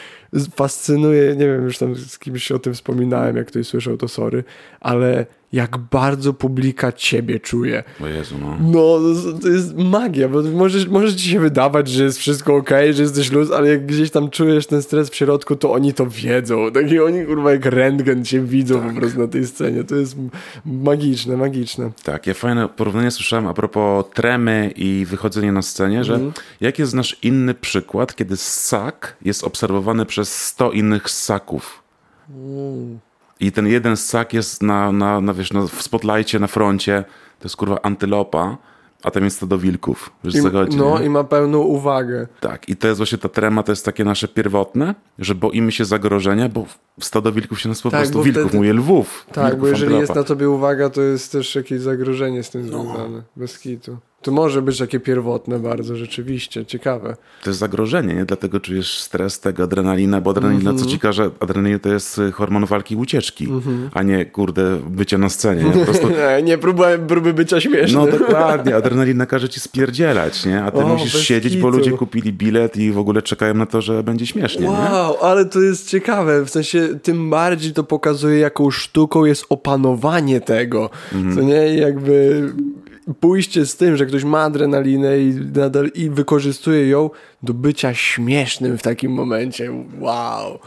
fascynuje, 0.55 1.35
nie 1.35 1.45
wiem, 1.45 1.63
już 1.63 1.77
tam 1.77 1.95
z 1.95 2.19
kimś 2.19 2.51
o 2.51 2.59
tym 2.59 2.73
wspominałem, 2.73 3.37
jak 3.37 3.47
ktoś 3.47 3.67
słyszał, 3.67 3.97
to 3.97 4.07
sorry, 4.07 4.43
ale 4.79 5.25
jak 5.53 5.77
bardzo 5.77 6.33
publika 6.33 6.91
ciebie 6.91 7.39
czuje. 7.39 7.83
O 8.03 8.07
Jezu, 8.07 8.35
no. 8.41 8.57
No, 8.61 8.99
to 9.41 9.47
jest 9.47 9.77
magia, 9.77 10.29
bo 10.29 10.41
może, 10.41 10.89
może 10.89 11.15
ci 11.15 11.29
się 11.29 11.39
wydawać, 11.39 11.89
że 11.89 12.03
jest 12.03 12.17
wszystko 12.17 12.55
ok, 12.55 12.69
że 12.91 13.03
jesteś 13.03 13.31
luz, 13.31 13.51
ale 13.51 13.69
jak 13.69 13.85
gdzieś 13.85 14.11
tam 14.11 14.29
czujesz 14.29 14.67
ten 14.67 14.81
stres 14.81 15.09
w 15.09 15.15
środku, 15.15 15.55
to 15.55 15.71
oni 15.71 15.93
to 15.93 16.07
wiedzą. 16.07 16.71
Taki 16.71 16.99
oni, 16.99 17.25
kurwa, 17.25 17.51
jak 17.51 17.65
rentgen 17.65 18.25
cię 18.25 18.41
widzą 18.41 18.81
tak. 18.81 18.93
po 18.93 18.99
prostu 18.99 19.19
na 19.19 19.27
tej 19.27 19.47
scenie. 19.47 19.83
To 19.83 19.95
jest 19.95 20.15
magiczne, 20.65 21.37
magiczne. 21.37 21.91
Tak, 22.03 22.27
ja 22.27 22.33
fajne 22.33 22.69
porównanie 22.69 23.11
słyszałem 23.11 23.47
a 23.47 23.53
propos 23.53 24.05
tremy 24.13 24.73
i 24.75 25.05
wychodzenia 25.09 25.51
na 25.51 25.61
scenie, 25.61 26.03
że 26.03 26.15
mm. 26.15 26.31
jaki 26.61 26.81
jest 26.81 26.93
nasz 26.93 27.17
inny 27.23 27.53
przykład, 27.53 28.15
kiedy 28.15 28.37
ssak 28.37 29.17
jest 29.21 29.43
obserwowany 29.43 30.05
przez 30.05 30.45
100 30.45 30.71
innych 30.71 31.09
ssaków. 31.09 31.83
Mm. 32.29 32.99
I 33.41 33.51
ten 33.51 33.67
jeden 33.67 33.97
ssak 33.97 34.33
jest 34.33 34.63
na, 34.63 34.91
na, 34.91 35.21
na, 35.21 35.33
wiesz, 35.33 35.53
na, 35.53 35.61
w 35.67 35.81
spotlightie 35.81 36.39
na 36.39 36.47
froncie, 36.47 37.03
to 37.39 37.45
jest 37.45 37.55
kurwa 37.55 37.81
antylopa, 37.81 38.57
a 39.03 39.11
tam 39.11 39.23
jest 39.23 39.39
to 39.39 39.47
do 39.47 39.57
wilków. 39.57 40.09
Wiesz, 40.23 40.35
I, 40.35 40.41
zachodzi, 40.41 40.77
no 40.77 40.99
nie? 40.99 41.05
i 41.05 41.09
ma 41.09 41.23
pełną 41.23 41.59
uwagę. 41.59 42.27
Tak, 42.39 42.69
i 42.69 42.75
to 42.75 42.87
jest 42.87 42.97
właśnie 42.97 43.17
ta 43.17 43.29
trema, 43.29 43.63
to 43.63 43.71
jest 43.71 43.85
takie 43.85 44.03
nasze 44.03 44.27
pierwotne, 44.27 44.95
że 45.19 45.35
boimy 45.35 45.71
się 45.71 45.85
zagrożenia, 45.85 46.49
bo 46.49 46.65
stado 47.05 47.31
wilków 47.31 47.61
się 47.61 47.69
nas 47.69 47.81
po 47.81 47.91
tak, 47.91 47.99
prostu 47.99 48.23
wilków, 48.23 48.43
wtedy... 48.43 48.57
mówię 48.57 48.73
lwów. 48.73 49.25
Tak, 49.33 49.45
wilków 49.45 49.61
bo 49.61 49.67
jeżeli 49.67 49.95
jest 49.95 50.15
na 50.15 50.23
tobie 50.23 50.49
uwaga, 50.49 50.89
to 50.89 51.01
jest 51.01 51.31
też 51.31 51.55
jakieś 51.55 51.81
zagrożenie 51.81 52.43
z 52.43 52.49
tym 52.49 52.61
no. 52.61 52.83
związane, 52.83 53.17
no. 53.17 53.23
bez 53.35 53.59
kitu. 53.59 53.97
To 54.21 54.31
może 54.31 54.61
być 54.61 54.77
takie 54.77 54.99
pierwotne 54.99 55.59
bardzo, 55.59 55.95
rzeczywiście, 55.95 56.65
ciekawe. 56.65 57.15
To 57.43 57.49
jest 57.49 57.59
zagrożenie, 57.59 58.13
nie? 58.15 58.25
Dlatego 58.25 58.59
czujesz 58.59 58.99
stres 58.99 59.39
tego, 59.39 59.63
adrenalina, 59.63 60.21
bo 60.21 60.31
adrenalina, 60.31 60.69
mm 60.69 60.81
-hmm. 60.81 60.83
co 60.83 60.89
ci 60.89 60.99
każe, 60.99 61.31
adrenalina 61.39 61.79
to 61.79 61.89
jest 61.89 62.21
hormon 62.33 62.65
walki 62.65 62.93
i 62.93 62.97
ucieczki, 62.97 63.45
mm 63.45 63.59
-hmm. 63.59 63.89
a 63.93 64.03
nie, 64.03 64.25
kurde, 64.25 64.79
bycie 64.89 65.17
na 65.17 65.29
scenie. 65.29 65.63
Nie, 65.63 65.71
po 65.71 65.79
prostu... 65.79 66.07
nie 66.43 66.57
próby, 66.57 66.99
próby 67.07 67.33
bycia 67.33 67.61
śmiesznym. 67.61 68.05
No 68.05 68.17
dokładnie, 68.17 68.75
adrenalina 68.75 69.25
każe 69.25 69.49
ci 69.49 69.59
spierdzielać, 69.59 70.45
nie? 70.45 70.63
A 70.63 70.71
ty 70.71 70.77
o, 70.77 70.87
musisz 70.87 71.27
siedzieć, 71.27 71.53
kitu. 71.53 71.63
bo 71.63 71.69
ludzie 71.69 71.91
kupili 71.91 72.33
bilet 72.33 72.77
i 72.77 72.91
w 72.91 72.97
ogóle 72.97 73.21
czekają 73.21 73.53
na 73.53 73.65
to, 73.65 73.81
że 73.81 74.03
będzie 74.03 74.27
śmiesznie, 74.27 74.67
Wow, 74.69 75.11
nie? 75.13 75.19
ale 75.19 75.45
to 75.45 75.59
jest 75.59 75.89
ciekawe, 75.89 76.45
w 76.45 76.49
sensie 76.49 76.90
tym 76.99 77.29
bardziej 77.29 77.73
to 77.73 77.83
pokazuje, 77.83 78.39
jaką 78.39 78.71
sztuką 78.71 79.25
jest 79.25 79.45
opanowanie 79.49 80.41
tego, 80.41 80.89
-hmm. 81.13 81.35
co 81.35 81.41
nie? 81.41 81.75
Jakby 81.75 82.43
pójście 83.19 83.65
z 83.65 83.75
tym, 83.75 83.97
że 83.97 84.05
ktoś 84.05 84.23
ma 84.23 84.41
adrenalinę 84.41 85.19
i 85.19 85.35
nadal 85.55 85.87
i 85.95 86.09
wykorzystuje 86.09 86.87
ją 86.87 87.09
do 87.43 87.53
bycia 87.53 87.93
śmiesznym 87.93 88.77
w 88.77 88.81
takim 88.81 89.11
momencie. 89.11 89.71
Wow. 89.99 90.59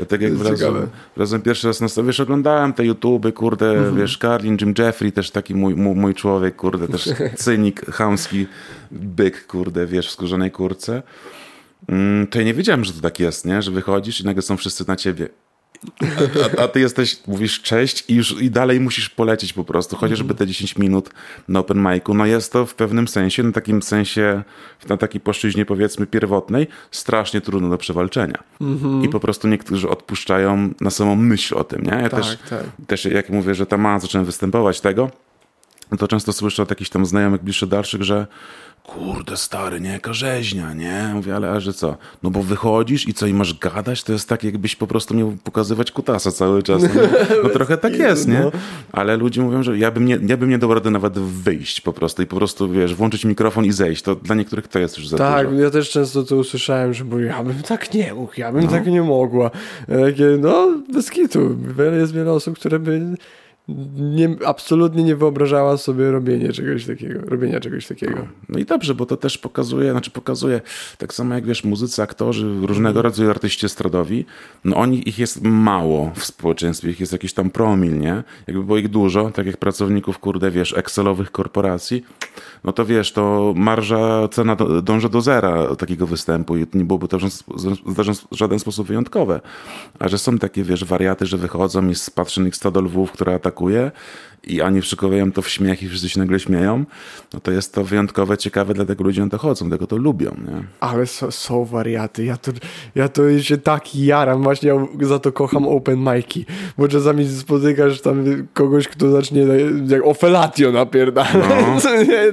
Ja 0.00 0.06
tak 0.06 0.20
jak 0.20 0.34
wrazem, 0.34 0.74
wrazem 1.16 1.42
pierwszy 1.42 1.66
raz 1.66 1.80
na 1.80 1.88
sobie, 1.88 2.06
wiesz, 2.06 2.20
oglądałem 2.20 2.72
te 2.72 2.84
YouTube, 2.84 3.34
kurde, 3.34 3.70
mhm. 3.70 3.96
wiesz, 3.96 4.18
Carlin, 4.18 4.56
Jim 4.60 4.74
Jeffrey, 4.78 5.12
też 5.12 5.30
taki 5.30 5.54
mój, 5.54 5.74
mój, 5.74 5.94
mój 5.94 6.14
człowiek, 6.14 6.56
kurde, 6.56 6.88
też 6.88 7.08
cynik, 7.36 7.86
chamski 7.86 8.46
byk, 8.90 9.46
kurde, 9.46 9.86
wiesz, 9.86 10.08
w 10.08 10.10
skórzanej 10.10 10.50
kurce. 10.50 11.02
Mm, 11.88 12.26
to 12.26 12.38
ja 12.38 12.44
nie 12.44 12.54
wiedziałem, 12.54 12.84
że 12.84 12.92
to 12.92 13.00
tak 13.00 13.20
jest, 13.20 13.44
nie? 13.44 13.62
Że 13.62 13.70
wychodzisz 13.70 14.20
i 14.20 14.24
nagle 14.24 14.42
są 14.42 14.56
wszyscy 14.56 14.84
na 14.88 14.96
ciebie. 14.96 15.28
A, 16.58 16.62
a, 16.62 16.68
ty 16.68 16.80
jesteś, 16.80 17.16
mówisz 17.26 17.62
cześć 17.62 18.04
i 18.08 18.14
już 18.14 18.42
i 18.42 18.50
dalej 18.50 18.80
musisz 18.80 19.10
polecieć 19.10 19.52
po 19.52 19.64
prostu, 19.64 19.96
chociażby 19.96 20.34
te 20.34 20.46
10 20.46 20.76
minut 20.76 21.10
na 21.48 21.58
open 21.58 21.86
micu. 21.92 22.14
No 22.14 22.26
jest 22.26 22.52
to 22.52 22.66
w 22.66 22.74
pewnym 22.74 23.08
sensie, 23.08 23.42
na 23.42 23.52
takim 23.52 23.82
sensie, 23.82 24.42
na 24.88 24.96
takiej 24.96 25.20
płaszczyźnie 25.20 25.66
powiedzmy 25.66 26.06
pierwotnej, 26.06 26.66
strasznie 26.90 27.40
trudno 27.40 27.70
do 27.70 27.78
przewalczenia. 27.78 28.42
I 29.02 29.08
po 29.08 29.20
prostu 29.20 29.48
niektórzy 29.48 29.88
odpuszczają 29.88 30.70
na 30.80 30.90
samą 30.90 31.16
myśl 31.16 31.54
o 31.54 31.64
tym, 31.64 31.82
nie? 31.82 31.92
Ja 32.02 32.08
tak, 32.08 32.20
też, 32.20 32.38
tak. 32.50 32.62
też 32.86 33.04
jak 33.04 33.30
mówię, 33.30 33.54
że 33.54 33.66
ta 33.66 33.76
ma 33.76 33.98
zacząłem 33.98 34.24
występować 34.24 34.80
tego, 34.80 35.10
to 35.98 36.08
często 36.08 36.32
słyszę 36.32 36.62
od 36.62 36.70
jakichś 36.70 36.90
tam 36.90 37.06
znajomych 37.06 37.42
bliższych 37.42 37.68
dalszych, 37.68 38.02
że 38.02 38.26
kurde 38.86 39.36
stary, 39.36 39.80
nie, 39.80 39.90
jaka 39.90 40.12
rzeźnia, 40.12 40.74
nie? 40.74 41.10
Mówię, 41.14 41.36
ale 41.36 41.50
a 41.50 41.60
że 41.60 41.72
co? 41.72 41.96
No 42.22 42.30
bo 42.30 42.42
wychodzisz 42.42 43.08
i 43.08 43.14
co, 43.14 43.26
i 43.26 43.34
masz 43.34 43.58
gadać? 43.58 44.02
To 44.02 44.12
jest 44.12 44.28
tak, 44.28 44.44
jakbyś 44.44 44.76
po 44.76 44.86
prostu 44.86 45.14
miał 45.14 45.32
pokazywać 45.44 45.90
kutasa 45.90 46.32
cały 46.32 46.62
czas. 46.62 46.82
No, 46.82 46.88
no 47.42 47.48
trochę 47.48 47.76
tak 47.76 47.96
jest, 48.06 48.28
nie? 48.28 48.40
No. 48.40 48.50
Ale 48.92 49.16
ludzie 49.16 49.42
mówią, 49.42 49.62
że 49.62 49.78
ja 49.78 49.90
bym 49.90 50.06
nie, 50.06 50.18
ja 50.26 50.36
bym 50.36 50.50
nie 50.50 50.58
dał 50.58 50.74
rady 50.74 50.90
nawet 50.90 51.18
wyjść 51.18 51.80
po 51.80 51.92
prostu 51.92 52.22
i 52.22 52.26
po 52.26 52.36
prostu, 52.36 52.70
wiesz, 52.70 52.94
włączyć 52.94 53.24
mikrofon 53.24 53.64
i 53.64 53.72
zejść. 53.72 54.02
To 54.02 54.14
dla 54.14 54.34
niektórych 54.34 54.68
to 54.68 54.78
jest 54.78 54.98
już 54.98 55.08
za 55.08 55.18
tak, 55.18 55.50
dużo. 55.50 55.62
ja 55.62 55.70
też 55.70 55.90
często 55.90 56.24
to 56.24 56.36
usłyszałem, 56.36 56.94
że 56.94 57.04
bo 57.04 57.18
ja 57.18 57.44
bym 57.44 57.62
tak 57.62 57.94
nie 57.94 58.14
mógł, 58.14 58.32
ja 58.36 58.52
bym 58.52 58.64
no. 58.64 58.70
tak 58.70 58.86
nie 58.86 59.02
mogła. 59.02 59.50
Takie, 60.06 60.26
no, 60.38 60.68
bez 60.92 61.10
kitu. 61.10 61.56
Jest 61.98 62.14
wiele 62.14 62.32
osób, 62.32 62.58
które 62.58 62.78
by 62.78 63.16
nie, 63.68 64.36
absolutnie 64.46 65.04
nie 65.04 65.16
wyobrażała 65.16 65.76
sobie 65.76 66.10
robienie 66.10 66.52
czegoś 66.52 66.86
takiego, 66.86 67.20
robienia 67.20 67.60
czegoś 67.60 67.86
takiego. 67.86 68.26
No 68.48 68.58
i 68.58 68.64
dobrze, 68.64 68.94
bo 68.94 69.06
to 69.06 69.16
też 69.16 69.38
pokazuje, 69.38 69.90
znaczy 69.90 70.10
pokazuje, 70.10 70.60
tak 70.98 71.14
samo 71.14 71.34
jak 71.34 71.46
wiesz, 71.46 71.64
muzycy, 71.64 72.02
aktorzy, 72.02 72.54
różnego 72.62 73.02
rodzaju 73.02 73.30
artyści 73.30 73.66
estradowi, 73.66 74.24
no 74.64 74.76
oni, 74.76 75.08
ich 75.08 75.18
jest 75.18 75.42
mało 75.42 76.12
w 76.14 76.24
społeczeństwie, 76.24 76.90
ich 76.90 77.00
jest 77.00 77.12
jakiś 77.12 77.32
tam 77.32 77.50
promil, 77.50 77.98
nie? 77.98 78.22
Jakby 78.46 78.64
było 78.64 78.78
ich 78.78 78.88
dużo, 78.88 79.30
tak 79.30 79.46
jak 79.46 79.56
pracowników, 79.56 80.18
kurde, 80.18 80.50
wiesz, 80.50 80.74
Excelowych 80.76 81.30
korporacji, 81.30 82.04
no 82.64 82.72
to 82.72 82.84
wiesz, 82.84 83.12
to 83.12 83.52
marża, 83.56 84.28
cena 84.28 84.56
dąży 84.82 85.08
do 85.08 85.20
zera 85.20 85.76
takiego 85.76 86.06
występu 86.06 86.56
i 86.56 86.66
nie 86.74 86.84
byłoby 86.84 87.08
to 87.08 87.18
w 87.86 88.36
żaden 88.36 88.58
sposób 88.58 88.86
wyjątkowe. 88.86 89.40
A 89.98 90.08
że 90.08 90.18
są 90.18 90.38
takie, 90.38 90.64
wiesz, 90.64 90.84
wariaty, 90.84 91.26
że 91.26 91.36
wychodzą 91.36 91.88
i 91.88 91.94
patrzy 92.14 92.40
na 92.40 92.48
ich 92.48 92.56
stado 92.56 92.80
lwów, 92.80 93.12
które 93.12 93.34
atakuje 93.34 93.90
i 94.44 94.62
oni 94.62 94.80
przykowują 94.80 95.32
to 95.32 95.42
w 95.42 95.48
śmiech 95.48 95.82
i 95.82 95.88
wszyscy 95.88 96.08
się 96.08 96.20
nagle 96.20 96.40
śmieją, 96.40 96.84
no 97.34 97.40
to 97.40 97.52
jest 97.52 97.74
to 97.74 97.84
wyjątkowe, 97.84 98.38
ciekawe, 98.38 98.74
dlatego 98.74 99.04
ludzie 99.04 99.22
na 99.22 99.28
to 99.28 99.38
chodzą, 99.38 99.68
dlatego 99.68 99.86
to 99.86 99.96
lubią, 99.96 100.30
nie? 100.30 100.64
Ale 100.80 101.06
są, 101.06 101.30
są 101.30 101.64
wariaty, 101.64 102.24
ja 102.24 102.36
to, 102.36 102.52
ja 102.94 103.08
to 103.08 103.40
się 103.40 103.58
tak 103.58 103.96
jaram, 103.96 104.42
właśnie 104.42 104.68
ja 104.68 104.86
za 105.00 105.18
to 105.18 105.32
kocham 105.32 105.68
open 105.68 105.96
mic'i, 105.96 106.44
bo 106.78 106.88
czasami 106.88 107.28
spotykasz 107.28 108.00
tam 108.00 108.24
kogoś, 108.54 108.88
kto 108.88 109.10
zacznie 109.10 109.46
jak 109.88 110.06
ofelatio 110.06 110.72
napierdala, 110.72 111.30
no. 111.34 111.80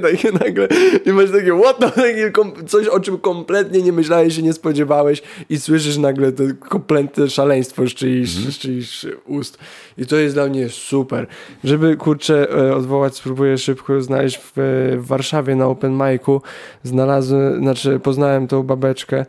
takie 0.02 0.32
nagle 0.32 0.68
i 1.06 1.12
masz 1.12 1.30
takie, 1.30 1.60
what 1.62 1.78
the, 1.78 1.90
takie, 1.90 2.32
coś 2.66 2.86
o 2.86 3.00
czym 3.00 3.18
kompletnie 3.18 3.82
nie 3.82 3.92
myślałeś, 3.92 4.36
się 4.36 4.42
nie 4.42 4.52
spodziewałeś 4.52 5.22
i 5.48 5.58
słyszysz 5.58 5.96
nagle 5.96 6.32
to 6.32 6.42
kompletne 6.68 7.30
szaleństwo 7.30 7.86
z 7.86 7.90
czyichś, 7.90 8.36
mm. 8.36 8.52
z 8.52 8.58
czyichś 8.58 9.06
ust. 9.26 9.58
I 9.98 10.06
to 10.06 10.16
jest 10.16 10.34
dla 10.34 10.46
mnie 10.46 10.68
super, 10.68 11.26
żeby 11.64 11.96
kurczę, 12.00 12.50
e, 12.50 12.76
odwołać, 12.76 13.16
spróbuję 13.16 13.58
szybko 13.58 14.02
znaleźć 14.02 14.38
w, 14.38 14.52
w 14.96 15.06
Warszawie 15.06 15.56
na 15.56 15.66
open 15.66 15.92
micu. 15.92 16.42
Znalazłem, 16.82 17.62
znaczy 17.62 18.00
poznałem 18.00 18.48
tą 18.48 18.62
babeczkę. 18.62 19.26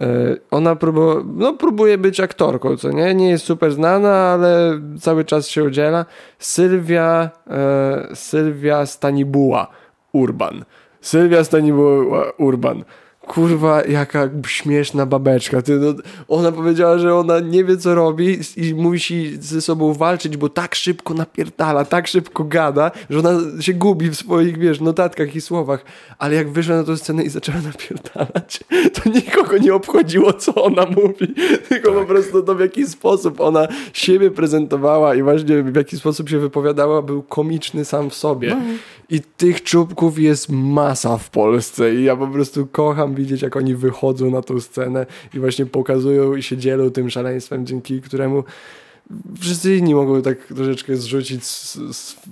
E, 0.00 0.36
ona 0.50 0.76
próbu, 0.76 1.24
no, 1.34 1.52
próbuje 1.52 1.98
być 1.98 2.20
aktorką, 2.20 2.76
co 2.76 2.90
nie? 2.90 3.14
Nie 3.14 3.30
jest 3.30 3.44
super 3.44 3.72
znana, 3.72 4.14
ale 4.14 4.80
cały 5.00 5.24
czas 5.24 5.48
się 5.48 5.64
udziela. 5.64 6.06
Sylwia, 6.38 7.30
e, 7.50 8.08
Sylwia 8.14 8.86
Stanibuła 8.86 9.66
Urban. 10.12 10.64
Sylwia 11.00 11.44
Stanibuła 11.44 12.32
Urban 12.38 12.84
kurwa, 13.26 13.84
jaka 13.84 14.28
śmieszna 14.46 15.06
babeczka. 15.06 15.62
Ty, 15.62 15.78
no, 15.78 15.94
ona 16.28 16.52
powiedziała, 16.52 16.98
że 16.98 17.14
ona 17.14 17.40
nie 17.40 17.64
wie, 17.64 17.76
co 17.76 17.94
robi 17.94 18.38
i 18.56 18.74
musi 18.74 19.36
ze 19.40 19.60
sobą 19.60 19.92
walczyć, 19.92 20.36
bo 20.36 20.48
tak 20.48 20.74
szybko 20.74 21.14
napierdala, 21.14 21.84
tak 21.84 22.06
szybko 22.06 22.44
gada, 22.44 22.90
że 23.10 23.18
ona 23.18 23.62
się 23.62 23.74
gubi 23.74 24.10
w 24.10 24.14
swoich, 24.14 24.58
wiesz, 24.58 24.80
notatkach 24.80 25.36
i 25.36 25.40
słowach. 25.40 25.84
Ale 26.18 26.34
jak 26.34 26.50
wyszła 26.50 26.76
na 26.76 26.84
tę 26.84 26.96
scenę 26.96 27.22
i 27.22 27.28
zaczęła 27.28 27.58
napierdalać, 27.60 28.60
to 28.94 29.10
nikogo 29.10 29.58
nie 29.58 29.74
obchodziło, 29.74 30.32
co 30.32 30.54
ona 30.54 30.86
mówi, 30.86 31.34
tylko 31.68 31.90
tak. 31.90 32.00
po 32.00 32.04
prostu 32.04 32.42
to, 32.42 32.54
w 32.54 32.60
jaki 32.60 32.86
sposób 32.86 33.40
ona 33.40 33.68
siebie 33.92 34.30
prezentowała 34.30 35.14
i 35.14 35.22
właśnie 35.22 35.62
w 35.62 35.76
jaki 35.76 35.96
sposób 35.96 36.28
się 36.28 36.38
wypowiadała, 36.38 37.02
był 37.02 37.22
komiczny 37.22 37.84
sam 37.84 38.10
w 38.10 38.14
sobie. 38.14 38.48
No. 38.48 38.56
I 39.10 39.20
tych 39.36 39.62
czubków 39.62 40.18
jest 40.18 40.48
masa 40.48 41.18
w 41.18 41.30
Polsce 41.30 41.94
i 41.94 42.04
ja 42.04 42.16
po 42.16 42.26
prostu 42.26 42.66
kocham 42.66 43.13
widzieć, 43.14 43.42
jak 43.42 43.56
oni 43.56 43.74
wychodzą 43.74 44.30
na 44.30 44.42
tą 44.42 44.60
scenę 44.60 45.06
i 45.34 45.38
właśnie 45.38 45.66
pokazują 45.66 46.36
i 46.36 46.42
się 46.42 46.56
dzielą 46.56 46.90
tym 46.90 47.10
szaleństwem, 47.10 47.66
dzięki 47.66 48.00
któremu 48.00 48.44
wszyscy 49.40 49.76
inni 49.76 49.94
mogą 49.94 50.22
tak 50.22 50.46
troszeczkę 50.46 50.96
zrzucić 50.96 51.44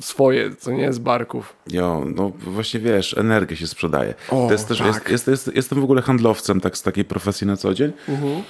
swoje, 0.00 0.56
co 0.58 0.72
nie, 0.72 0.92
z 0.92 0.98
barków. 0.98 1.56
Jo, 1.70 2.04
no 2.16 2.32
właśnie 2.38 2.80
wiesz, 2.80 3.18
energię 3.18 3.56
się 3.56 3.66
sprzedaje. 3.66 4.14
O, 4.30 4.46
to 4.46 4.52
jest 4.52 4.68
też, 4.68 4.78
tak. 4.78 4.86
jest, 4.86 5.08
jest, 5.08 5.28
jest, 5.28 5.56
jestem 5.56 5.80
w 5.80 5.84
ogóle 5.84 6.02
handlowcem 6.02 6.60
tak 6.60 6.78
z 6.78 6.82
takiej 6.82 7.04
profesji 7.04 7.46
na 7.46 7.56
co 7.56 7.74
dzień. 7.74 7.92
Uh 8.08 8.20
-huh. 8.20 8.42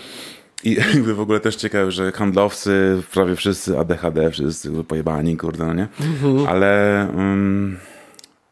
I 0.64 0.74
jakby 0.94 1.14
w 1.14 1.20
ogóle 1.20 1.40
też 1.40 1.56
ciekawe, 1.56 1.90
że 1.90 2.12
handlowcy, 2.12 3.02
prawie 3.12 3.36
wszyscy 3.36 3.78
ADHD, 3.78 4.30
wszyscy 4.30 4.70
pojebani, 4.84 5.36
kurde, 5.36 5.66
no 5.66 5.74
nie? 5.74 5.88
Uh 6.00 6.22
-huh. 6.22 6.48
Ale... 6.48 7.08
Um, 7.16 7.76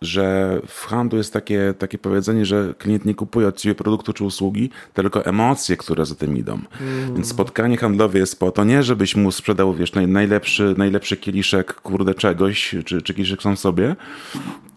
że 0.01 0.61
w 0.67 0.87
handlu 0.87 1.19
jest 1.19 1.33
takie, 1.33 1.75
takie 1.79 1.99
powiedzenie, 1.99 2.47
że 2.47 2.75
klient 2.79 3.05
nie 3.05 3.15
kupuje 3.15 3.49
od 3.49 3.57
ciebie 3.57 3.75
produktu 3.75 4.13
czy 4.13 4.25
usługi, 4.25 4.71
tylko 4.95 5.25
emocje, 5.25 5.77
które 5.77 6.07
za 6.07 6.15
tym 6.15 6.37
idą. 6.37 6.53
Mm. 6.53 7.15
Więc 7.15 7.29
spotkanie 7.29 7.77
handlowe 7.77 8.19
jest 8.19 8.41
po 8.41 8.53
to 8.53 8.65
nie, 8.65 8.83
żebyś 8.83 9.17
mu 9.17 9.33
sprzedał, 9.33 9.75
wiesz, 9.75 9.93
najlepszy, 9.93 10.75
najlepszy 10.79 11.17
kieliszek, 11.17 11.75
kurde, 11.75 12.15
czegoś, 12.15 12.75
czy, 12.85 13.03
czy 13.03 13.15
kieliszek 13.15 13.43
sam 13.43 13.57
sobie, 13.57 13.97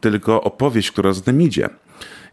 tylko 0.01 0.43
opowieść, 0.43 0.91
która 0.91 1.13
za 1.13 1.21
tym 1.21 1.41
idzie. 1.41 1.69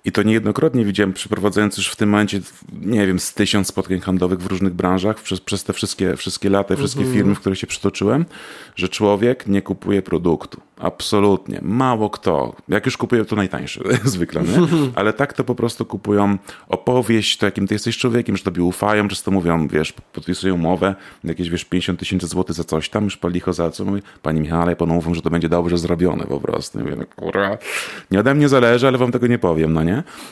I 0.04 0.12
to 0.12 0.22
niejednokrotnie 0.22 0.84
widziałem, 0.84 1.12
przeprowadzając 1.12 1.76
już 1.76 1.88
w 1.88 1.96
tym 1.96 2.08
momencie, 2.08 2.40
nie 2.72 3.06
wiem, 3.06 3.18
z 3.18 3.34
tysiąc 3.34 3.68
spotkań 3.68 4.00
handlowych 4.00 4.38
w 4.38 4.46
różnych 4.46 4.74
branżach, 4.74 5.22
przez, 5.22 5.40
przez 5.40 5.64
te 5.64 5.72
wszystkie, 5.72 6.16
wszystkie 6.16 6.50
lata, 6.50 6.76
wszystkie 6.76 7.00
mm 7.00 7.12
-hmm. 7.12 7.16
firmy, 7.16 7.34
w 7.34 7.40
których 7.40 7.58
się 7.58 7.66
przytoczyłem, 7.66 8.24
że 8.76 8.88
człowiek 8.88 9.46
nie 9.46 9.62
kupuje 9.62 10.02
produktu. 10.02 10.60
Absolutnie. 10.80 11.58
Mało 11.62 12.10
kto. 12.10 12.56
Jak 12.68 12.86
już 12.86 12.96
kupuje, 12.96 13.24
to 13.24 13.36
najtańszy 13.36 13.80
zwykle, 14.04 14.42
nie? 14.42 14.58
Ale 14.94 15.12
tak 15.12 15.32
to 15.32 15.44
po 15.44 15.54
prostu 15.54 15.86
kupują 15.86 16.38
opowieść, 16.68 17.36
to 17.36 17.46
jakim 17.46 17.66
ty 17.66 17.74
jesteś 17.74 17.98
człowiekiem, 17.98 18.36
że 18.36 18.44
tobie 18.44 18.62
ufają, 18.62 19.08
często 19.08 19.30
mówią, 19.30 19.68
wiesz, 19.68 19.92
podpisują 19.92 20.54
umowę, 20.54 20.94
jakieś, 21.24 21.50
wiesz, 21.50 21.64
50 21.64 21.98
tysięcy 21.98 22.26
złotych 22.26 22.56
za 22.56 22.64
coś 22.64 22.88
tam, 22.88 23.04
już 23.04 23.16
palicho 23.16 23.52
za 23.52 23.70
co, 23.70 23.84
mówi, 23.84 24.02
pani 24.22 24.40
Michale, 24.40 24.76
panu 24.76 24.94
mówią, 24.94 25.14
że 25.14 25.22
to 25.22 25.30
będzie 25.30 25.48
dobrze 25.48 25.78
zrobione 25.78 26.24
po 26.24 26.40
prostu. 26.40 26.78
Mówię, 26.78 26.96
no, 26.96 27.04
kurwa, 27.16 27.58
nie 28.10 28.20
ode 28.20 28.34
mnie 28.34 28.48
zależy, 28.48 28.88
ale 28.88 28.98
wam 28.98 29.12
tego 29.12 29.26
nie 29.26 29.38
powiem, 29.38 29.72
no 29.72 29.82
nie? 29.82 29.89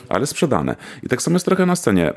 Ale 0.09 0.25
sprzedane. 0.25 0.75
I 1.03 1.09
tak 1.09 1.21
samo 1.21 1.35
jest 1.35 1.45
trochę 1.45 1.65
na 1.65 1.75
scenie. 1.75 2.13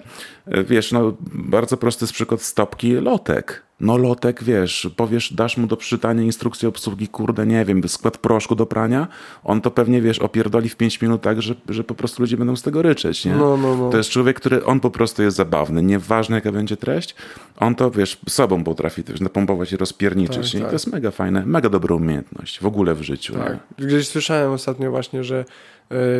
Wiesz, 0.46 0.92
no, 0.92 1.12
bardzo 1.32 1.76
prosty 1.76 2.04
jest 2.04 2.12
przykład 2.12 2.42
stopki 2.42 2.92
lotek 2.92 3.62
no 3.82 3.96
lotek, 3.96 4.44
wiesz, 4.44 4.90
powiesz, 4.96 5.32
dasz 5.32 5.56
mu 5.56 5.66
do 5.66 5.76
przeczytania 5.76 6.22
instrukcję 6.22 6.68
obsługi, 6.68 7.08
kurde, 7.08 7.46
nie 7.46 7.64
wiem, 7.64 7.88
skład 7.88 8.18
proszku 8.18 8.54
do 8.54 8.66
prania, 8.66 9.08
on 9.44 9.61
to 9.61 9.70
pewnie, 9.70 10.02
wiesz, 10.02 10.18
opierdoli 10.18 10.68
w 10.68 10.76
5 10.76 11.02
minut 11.02 11.22
tak, 11.22 11.42
że, 11.42 11.54
że 11.68 11.84
po 11.84 11.94
prostu 11.94 12.22
ludzie 12.22 12.37
będą 12.37 12.56
z 12.56 12.62
tego 12.62 12.82
ryczeć, 12.82 13.25
nie? 13.25 13.34
No, 13.34 13.56
no, 13.56 13.76
no. 13.76 13.90
To 13.90 13.96
jest 13.96 14.11
człowiek, 14.11 14.37
który, 14.37 14.64
on 14.64 14.80
po 14.80 14.90
prostu 14.90 15.22
jest 15.22 15.37
zabawny, 15.37 15.82
nieważne 15.82 16.37
jaka 16.37 16.52
będzie 16.52 16.76
treść, 16.76 17.14
on 17.56 17.75
to, 17.75 17.90
wiesz, 17.90 18.20
sobą 18.28 18.64
potrafi 18.64 19.04
też 19.04 19.20
napompować 19.20 19.72
i 19.72 19.76
rozpierniczyć, 19.76 20.52
tak, 20.52 20.54
nie? 20.54 20.61
Tak. 20.61 20.68
to 20.68 20.75
jest 20.75 20.87
mega 20.87 21.11
fajne, 21.11 21.46
mega 21.46 21.68
dobra 21.68 21.94
umiejętność 21.94 22.61
w 22.61 22.66
ogóle 22.66 22.94
w 22.94 23.02
życiu. 23.02 23.34
Tak. 23.34 23.58
Gdzieś 23.78 24.08
słyszałem 24.08 24.52
ostatnio 24.52 24.90
właśnie, 24.90 25.25
że 25.25 25.44
E, 25.44 25.44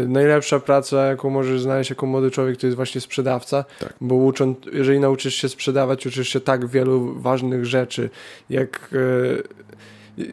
najlepsza 0.09 0.61
praca, 0.61 1.07
jaką 1.07 1.31
możesz 1.31 1.63
znaleźć 1.63 1.91
jako 1.91 2.07
młody 2.07 2.31
człowiek, 2.31 2.57
to 2.57 2.67
jest 2.67 2.77
właśnie 2.77 3.01
sprzedawca, 3.01 3.65
tak. 3.81 3.95
bo 4.01 4.15
ucząc, 4.15 4.59
jeżeli 4.73 5.01
nauczysz 5.01 5.35
się 5.35 5.49
sprzedawać, 5.49 6.07
uczysz 6.07 6.29
się 6.29 6.41
tak 6.41 6.67
wielu 6.67 7.15
ważnych 7.21 7.67
rzeczy, 7.67 8.11
jak 8.51 8.91
e, 10.19 10.33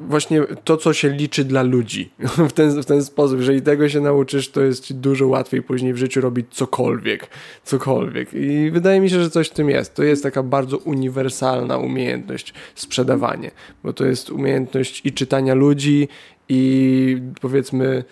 właśnie 0.00 0.42
to, 0.64 0.76
co 0.76 0.92
się 0.92 1.08
liczy 1.08 1.44
dla 1.44 1.62
ludzi 1.62 2.10
w 2.48 2.52
ten, 2.52 2.82
w 2.82 2.86
ten 2.86 3.04
sposób. 3.04 3.38
Jeżeli 3.38 3.62
tego 3.62 3.88
się 3.88 4.00
nauczysz, 4.00 4.50
to 4.50 4.60
jest 4.60 4.84
ci 4.84 4.94
dużo 4.94 5.26
łatwiej 5.26 5.62
później 5.62 5.92
w 5.92 5.96
życiu 5.96 6.20
robić 6.20 6.46
cokolwiek. 6.50 7.28
Cokolwiek. 7.64 8.34
I 8.34 8.70
wydaje 8.70 9.00
mi 9.00 9.10
się, 9.10 9.22
że 9.22 9.30
coś 9.30 9.48
w 9.48 9.52
tym 9.52 9.70
jest. 9.70 9.94
To 9.94 10.02
jest 10.02 10.22
taka 10.22 10.42
bardzo 10.42 10.76
uniwersalna 10.78 11.78
umiejętność 11.78 12.54
sprzedawanie, 12.74 13.50
bo 13.84 13.92
to 13.92 14.06
jest 14.06 14.30
umiejętność 14.30 15.00
i 15.04 15.12
czytania 15.12 15.54
ludzi, 15.54 16.08
i 16.48 17.22
powiedzmy 17.40 18.04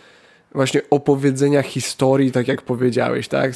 właśnie 0.57 0.81
opowiedzenia 0.91 1.63
historii, 1.63 2.33
tak 2.33 2.49
jak 2.49 2.63
powiedziałeś, 2.63 3.29
tak? 3.29 3.53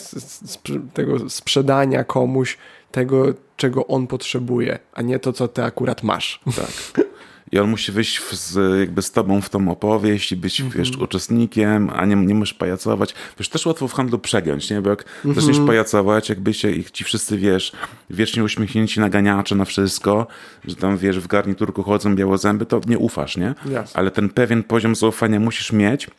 tego 0.95 1.30
sprzedania 1.30 2.04
komuś 2.04 2.59
tego, 2.92 3.35
czego 3.57 3.87
on 3.87 4.07
potrzebuje, 4.07 4.78
a 4.92 5.02
nie 5.02 5.19
to, 5.19 5.33
co 5.33 5.49
ty 5.49 5.64
akurat 5.64 6.02
masz. 6.02 6.40
Tak. 6.57 7.07
I 7.52 7.59
on 7.59 7.71
musi 7.71 7.92
wyjść 7.92 8.23
z, 8.30 8.80
jakby 8.80 9.02
z 9.02 9.12
tobą 9.12 9.40
w 9.40 9.50
tą 9.50 9.69
opowieść 9.69 10.33
i 10.33 10.37
być, 10.37 10.61
mm 10.61 10.73
-hmm. 10.73 10.76
wiesz, 10.76 10.97
uczestnikiem, 10.97 11.90
a 11.95 12.07
nie, 12.07 12.16
nie 12.16 12.35
możesz 12.35 12.54
pajacować. 12.54 13.14
Wiesz, 13.38 13.49
też 13.49 13.66
łatwo 13.66 13.88
w 13.88 13.92
handlu 13.92 14.19
przegiąć, 14.19 14.71
nie? 14.71 14.80
Bo 14.80 14.90
jak 14.90 15.04
mm 15.25 15.37
-hmm. 15.37 15.40
zaczniesz 15.40 15.66
pajacować, 15.66 16.28
jakby 16.28 16.54
się 16.54 16.71
ich 16.71 16.90
ci 16.90 17.04
wszyscy, 17.04 17.38
wiesz, 17.38 17.73
wiecznie 18.11 18.45
uśmiechnięci 18.45 19.00
naganiacze 19.00 19.54
na 19.54 19.64
wszystko, 19.64 20.26
że 20.64 20.76
tam, 20.76 20.99
wiesz, 20.99 21.21
w 21.21 21.26
garniturku 21.26 21.83
chodzą 21.83 22.16
białozęby, 22.16 22.66
to 22.66 22.80
nie 22.87 22.99
ufasz, 22.99 23.37
nie? 23.37 23.54
Yes. 23.66 23.90
Ale 23.95 24.11
ten 24.11 24.28
pewien 24.28 24.62
poziom 24.62 24.97
zaufania 24.97 25.40
musisz 25.40 25.73
mieć, 25.73 26.11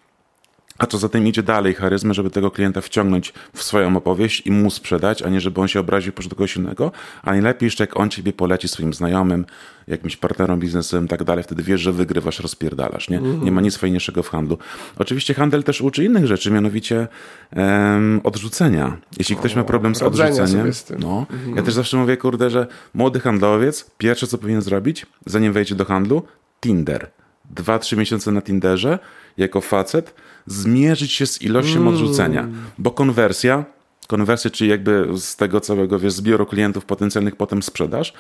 a 0.82 0.88
co 0.88 0.98
za 0.98 1.10
tym 1.10 1.28
idzie 1.28 1.44
dalej, 1.44 1.74
charyzmę, 1.74 2.14
żeby 2.14 2.30
tego 2.30 2.52
klienta 2.52 2.82
wciągnąć 2.82 3.34
w 3.54 3.64
swoją 3.64 3.98
opowieść 3.98 4.48
i 4.48 4.52
mu 4.52 4.72
sprzedać, 4.72 5.22
a 5.22 5.30
nie 5.30 5.42
żeby 5.42 5.62
on 5.62 5.68
się 5.68 5.80
obraził 5.80 6.14
po 6.14 6.30
kogoś 6.30 6.56
innego. 6.56 6.92
A 7.24 7.32
najlepiej 7.32 7.68
jeszcze 7.68 7.84
jak 7.84 8.00
on 8.00 8.10
ciebie 8.10 8.34
poleci 8.34 8.68
swoim 8.68 8.94
znajomym, 8.94 9.46
jakimś 9.88 10.18
partnerom 10.18 10.60
biznesowym 10.60 11.06
i 11.06 11.08
tak 11.08 11.24
dalej, 11.24 11.44
wtedy 11.44 11.64
wiesz, 11.64 11.82
że 11.82 11.94
wygrywasz, 11.94 12.40
rozpierdalasz. 12.40 13.10
Nie, 13.10 13.18
mm. 13.18 13.44
nie 13.44 13.52
ma 13.52 13.62
nic 13.62 13.78
fajniejszego 13.78 14.24
w 14.24 14.30
handlu. 14.30 14.58
Oczywiście 14.98 15.34
handel 15.34 15.64
też 15.64 15.82
uczy 15.82 16.04
innych 16.04 16.28
rzeczy, 16.28 16.52
mianowicie 16.52 17.08
um, 17.56 18.22
odrzucenia. 18.24 18.98
Jeśli 19.18 19.36
ktoś 19.36 19.56
ma 19.56 19.64
problem 19.64 19.96
z 19.96 20.02
odrzuceniem, 20.02 20.72
no, 21.00 21.26
mm. 21.30 21.56
ja 21.56 21.64
też 21.64 21.74
zawsze 21.74 21.98
mówię, 21.98 22.18
kurde, 22.18 22.50
że 22.50 22.68
młody 22.94 23.20
handlowiec, 23.20 23.92
pierwsze 23.98 24.28
co 24.28 24.38
powinien 24.38 24.62
zrobić, 24.62 25.06
zanim 25.26 25.54
wejdzie 25.54 25.76
do 25.76 25.86
handlu, 25.86 26.24
Tinder. 26.62 27.10
Dwa, 27.50 27.80
trzy 27.80 27.98
miesiące 27.98 28.32
na 28.32 28.42
Tinderze 28.42 29.00
jako 29.38 29.62
facet 29.62 30.14
zmierzyć 30.46 31.12
się 31.12 31.26
z 31.26 31.42
ilością 31.42 31.80
mm. 31.80 31.88
odrzucenia. 31.88 32.48
Bo 32.78 32.92
konwersja 32.92 33.66
konwersję, 34.12 34.52
czyli 34.52 34.70
jakby 34.70 35.08
z 35.18 35.36
tego 35.36 35.62
całego 35.62 36.00
wiesz, 36.00 36.14
zbioru 36.14 36.46
klientów 36.46 36.86
potencjalnych 36.86 37.36
potem 37.36 37.64
sprzedaż, 37.64 38.14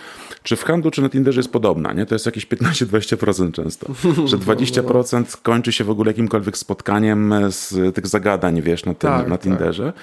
czy 0.43 0.55
w 0.55 0.63
handlu, 0.63 0.91
czy 0.91 1.01
na 1.01 1.09
Tinderze 1.09 1.39
jest 1.39 1.51
podobna, 1.51 1.93
nie? 1.93 2.05
To 2.05 2.15
jest 2.15 2.25
jakieś 2.25 2.47
15-20% 2.47 3.51
często. 3.51 3.93
Że 4.31 4.37
20% 4.37 5.41
kończy 5.41 5.71
się 5.71 5.83
w 5.83 5.89
ogóle 5.89 6.09
jakimkolwiek 6.09 6.57
spotkaniem 6.57 7.33
z 7.49 7.95
tych 7.95 8.07
zagadań, 8.07 8.61
wiesz, 8.61 8.85
na, 8.85 8.93
tym, 8.93 9.09
tak, 9.09 9.27
na 9.27 9.37
tak. 9.37 9.43
Tinderze. 9.43 9.85
Tak. 9.85 9.95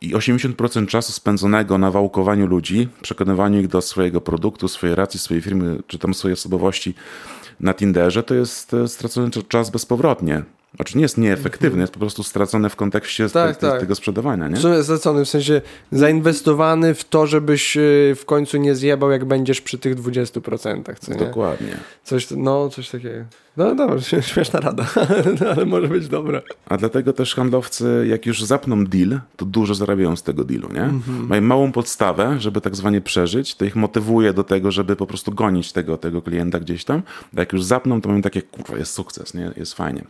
I 0.00 0.14
80% 0.14 0.86
czasu 0.86 1.12
spędzonego 1.12 1.78
na 1.78 1.90
wałkowaniu 1.90 2.46
ludzi, 2.46 2.88
przekonywaniu 3.02 3.60
ich 3.60 3.68
do 3.68 3.82
swojego 3.82 4.20
produktu, 4.20 4.68
swojej 4.68 4.96
racji, 4.96 5.20
swojej 5.20 5.42
firmy, 5.42 5.82
czy 5.86 5.98
tam 5.98 6.14
swojej 6.14 6.32
osobowości 6.32 6.94
na 7.60 7.74
Tinderze, 7.74 8.22
to 8.22 8.34
jest 8.34 8.74
e, 8.74 8.88
stracony 8.88 9.30
czas 9.48 9.70
bezpowrotnie. 9.70 10.42
Znaczy 10.76 10.98
nie 10.98 11.02
jest 11.02 11.18
nieefektywny, 11.18 11.80
jest 11.80 11.92
po 11.92 11.98
prostu 11.98 12.22
stracony 12.22 12.68
w 12.68 12.76
kontekście 12.76 13.28
tak, 13.28 13.56
te, 13.56 13.70
tak. 13.70 13.80
tego 13.80 13.94
sprzedawania, 13.94 14.48
nie? 14.48 14.82
Stracony, 14.82 15.24
w 15.24 15.28
sensie 15.28 15.60
zainwestowany 15.92 16.94
w 16.94 17.04
to, 17.04 17.26
żebyś 17.26 17.76
e, 17.76 17.80
w 18.16 18.22
końcu 18.26 18.56
nie 18.56 18.74
zjebał, 18.74 19.10
jak 19.10 19.24
będziesz 19.24 19.60
przy 19.60 19.78
tych 19.78 19.96
20%, 19.96 20.94
co 21.00 21.12
nie? 21.12 21.18
Dokładnie. 21.18 21.76
Coś, 22.04 22.26
no, 22.30 22.68
coś 22.68 22.90
takiego. 22.90 23.24
No 23.56 23.74
dobra, 23.74 24.00
śmieszna 24.00 24.60
rada, 24.60 24.86
ale 25.56 25.66
może 25.66 25.88
być 25.88 26.08
dobra. 26.08 26.42
A 26.66 26.76
dlatego 26.76 27.12
też 27.12 27.34
handlowcy, 27.34 28.06
jak 28.08 28.26
już 28.26 28.44
zapną 28.44 28.84
deal, 28.84 29.20
to 29.36 29.44
dużo 29.44 29.74
zarabiają 29.74 30.16
z 30.16 30.22
tego 30.22 30.44
dealu, 30.44 30.68
nie? 30.72 30.82
Mm 30.82 31.00
-hmm. 31.00 31.28
Mają 31.28 31.42
małą 31.42 31.72
podstawę, 31.72 32.36
żeby 32.40 32.60
tak 32.60 32.76
zwanie 32.76 33.00
przeżyć, 33.00 33.54
to 33.54 33.64
ich 33.64 33.76
motywuje 33.76 34.32
do 34.32 34.44
tego, 34.44 34.70
żeby 34.70 34.96
po 34.96 35.06
prostu 35.06 35.32
gonić 35.32 35.72
tego, 35.72 35.96
tego 35.96 36.22
klienta 36.22 36.60
gdzieś 36.60 36.84
tam. 36.84 37.02
A 37.36 37.40
jak 37.40 37.52
już 37.52 37.64
zapną, 37.64 38.00
to 38.00 38.08
mają 38.08 38.22
takie, 38.22 38.42
kurwa, 38.42 38.78
jest 38.78 38.92
sukces, 38.92 39.34
nie? 39.34 39.50
Jest 39.56 39.74
fajnie. 39.74 40.04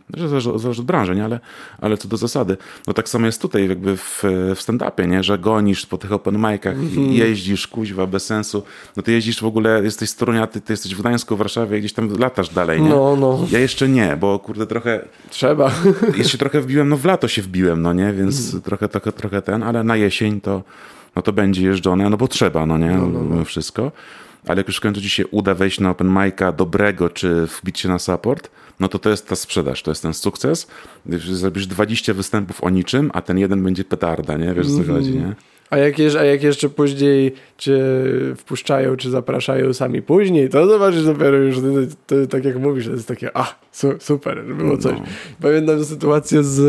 Zależy, 0.59 0.75
zależy 0.75 0.81
od 0.81 0.87
branży, 0.87 1.15
nie? 1.15 1.23
Ale, 1.23 1.39
ale 1.81 1.97
co 1.97 2.07
do 2.07 2.17
zasady. 2.17 2.57
No 2.87 2.93
tak 2.93 3.09
samo 3.09 3.25
jest 3.25 3.41
tutaj 3.41 3.69
jakby 3.69 3.97
w, 3.97 4.23
w 4.55 4.59
stand-upie, 4.59 5.07
nie? 5.07 5.23
Że 5.23 5.37
gonisz 5.37 5.85
po 5.85 5.97
tych 5.97 6.11
open 6.11 6.35
micach, 6.37 6.73
mm 6.73 6.89
-hmm. 6.89 7.11
jeździsz, 7.11 7.67
kuźwa, 7.67 8.07
bez 8.07 8.25
sensu. 8.25 8.63
No 8.97 9.03
ty 9.03 9.11
jeździsz 9.11 9.41
w 9.41 9.45
ogóle, 9.45 9.83
jesteś 9.83 10.09
z 10.09 10.15
Torunia, 10.15 10.47
ty, 10.47 10.61
ty 10.61 10.73
jesteś 10.73 10.95
w 10.95 11.01
Gdańsku, 11.01 11.35
w 11.35 11.37
Warszawie, 11.37 11.79
gdzieś 11.79 11.93
tam 11.93 12.17
latasz 12.19 12.49
dalej, 12.49 12.81
nie? 12.81 12.89
No, 12.89 13.15
no. 13.15 13.47
Ja 13.51 13.59
jeszcze 13.59 13.89
nie, 13.89 14.17
bo 14.19 14.39
kurde 14.39 14.67
trochę... 14.67 15.05
Trzeba. 15.29 15.71
Jeszcze 16.17 16.37
trochę 16.37 16.61
wbiłem, 16.61 16.89
no 16.89 16.97
w 16.97 17.05
lato 17.05 17.27
się 17.27 17.41
wbiłem, 17.41 17.81
no 17.81 17.93
nie, 17.93 18.13
więc 18.13 18.49
mm. 18.49 18.61
trochę, 18.61 18.87
trochę, 18.87 19.11
trochę 19.11 19.41
ten, 19.41 19.63
ale 19.63 19.83
na 19.83 19.95
jesień 19.95 20.41
to, 20.41 20.63
no 21.15 21.21
to 21.21 21.33
będzie 21.33 21.63
jeżdżone, 21.63 22.09
no 22.09 22.17
bo 22.17 22.27
trzeba, 22.27 22.65
no 22.65 22.77
nie, 22.77 22.91
no, 22.91 23.07
no, 23.07 23.23
no. 23.23 23.45
wszystko. 23.45 23.91
Ale 24.47 24.57
jak 24.57 24.67
już 24.67 24.77
w 24.77 24.81
końcu 24.81 25.01
ci 25.01 25.09
się 25.09 25.27
uda 25.27 25.53
wejść 25.53 25.79
na 25.79 25.89
open 25.89 26.07
mic'a 26.07 26.55
dobrego, 26.55 27.09
czy 27.09 27.45
wbić 27.45 27.79
się 27.79 27.89
na 27.89 27.99
support, 27.99 28.49
no 28.79 28.87
to 28.87 28.99
to 28.99 29.09
jest 29.09 29.27
ta 29.27 29.35
sprzedaż, 29.35 29.83
to 29.83 29.91
jest 29.91 30.01
ten 30.01 30.13
sukces. 30.13 30.67
Zrobisz 31.31 31.67
20 31.67 32.13
występów 32.13 32.63
o 32.63 32.69
niczym, 32.69 33.11
a 33.13 33.21
ten 33.21 33.37
jeden 33.37 33.63
będzie 33.63 33.83
petarda, 33.83 34.37
nie? 34.37 34.53
Wiesz, 34.53 34.67
co 34.67 34.73
mm. 34.73 34.87
chodzi, 34.87 35.11
nie? 35.11 35.35
A 35.69 35.77
jak, 35.77 35.95
a 36.19 36.23
jak 36.23 36.43
jeszcze 36.43 36.69
później 36.69 37.33
cię 37.57 37.79
wpuszczają, 38.37 38.95
czy 38.95 39.09
zapraszają 39.09 39.73
sami 39.73 40.01
później, 40.01 40.49
to 40.49 40.67
zobaczysz 40.67 41.05
dopiero 41.05 41.37
już, 41.37 41.55
to, 41.55 41.61
to, 42.07 42.27
tak 42.27 42.45
jak 42.45 42.59
mówisz, 42.59 42.85
to 42.85 42.91
jest 42.91 43.07
takie, 43.07 43.37
a, 43.37 43.55
su, 43.71 43.87
super, 43.99 44.43
było 44.45 44.77
coś. 44.77 44.93
No. 44.93 45.05
Pamiętam 45.41 45.85
sytuację 45.85 46.43
z 46.43 46.61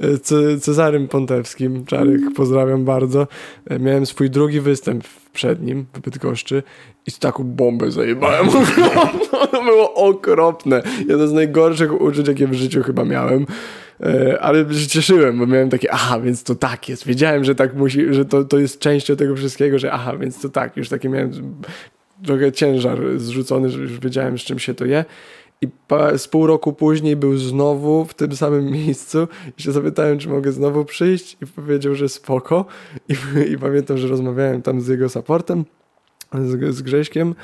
e, 0.00 0.58
Cezarym 0.58 1.08
Pontewskim, 1.08 1.84
Czarek, 1.84 2.20
pozdrawiam 2.36 2.84
bardzo. 2.84 3.26
E, 3.70 3.78
miałem 3.78 4.06
swój 4.06 4.30
drugi 4.30 4.60
występ 4.60 5.04
przed 5.32 5.62
nim 5.62 5.86
w 5.94 6.00
Bydgoszczy 6.00 6.62
i 7.06 7.12
taką 7.12 7.44
bombę 7.44 7.90
zajebałem. 7.90 8.48
to 9.52 9.64
było 9.64 9.94
okropne. 9.94 10.82
Jedno 11.08 11.26
z 11.26 11.32
najgorszych 11.32 12.00
uczuć, 12.00 12.28
jakie 12.28 12.46
w 12.46 12.54
życiu 12.54 12.82
chyba 12.82 13.04
miałem. 13.04 13.46
E, 14.02 14.40
ale 14.40 14.66
cieszyłem, 14.88 15.38
bo 15.38 15.46
miałem 15.46 15.70
takie, 15.70 15.92
aha, 15.92 16.20
więc 16.20 16.42
to 16.42 16.54
tak 16.54 16.88
jest. 16.88 17.06
Wiedziałem, 17.06 17.44
że 17.44 17.54
tak 17.54 17.74
musi, 17.74 18.14
że 18.14 18.24
to, 18.24 18.44
to 18.44 18.58
jest 18.58 18.78
częścią 18.78 19.16
tego 19.16 19.36
wszystkiego, 19.36 19.78
że 19.78 19.92
aha, 19.92 20.16
więc 20.16 20.40
to 20.40 20.48
tak. 20.48 20.76
Już 20.76 20.88
taki 20.88 21.08
miałem 21.08 21.30
trochę 22.26 22.52
ciężar 22.52 22.98
zrzucony, 23.16 23.70
że 23.70 23.80
już 23.80 23.98
wiedziałem, 23.98 24.38
z 24.38 24.42
czym 24.42 24.58
się 24.58 24.74
to 24.74 24.84
je. 24.84 25.04
I 25.60 25.68
z 26.16 26.28
pół 26.28 26.46
roku 26.46 26.72
później 26.72 27.16
był 27.16 27.36
znowu 27.36 28.04
w 28.04 28.14
tym 28.14 28.36
samym 28.36 28.70
miejscu 28.86 29.28
i 29.58 29.62
się 29.62 29.72
zapytałem, 29.72 30.18
czy 30.18 30.28
mogę 30.28 30.52
znowu 30.52 30.84
przyjść 30.84 31.36
i 31.42 31.46
powiedział, 31.46 31.94
że 31.94 32.08
spoko. 32.08 32.64
I, 33.08 33.14
i 33.52 33.58
pamiętam, 33.58 33.98
że 33.98 34.08
rozmawiałem 34.08 34.62
tam 34.62 34.80
z 34.80 34.88
jego 34.88 35.08
supportem, 35.08 35.64
z, 36.34 36.74
z 36.74 36.82
Grześkiem 36.82 37.34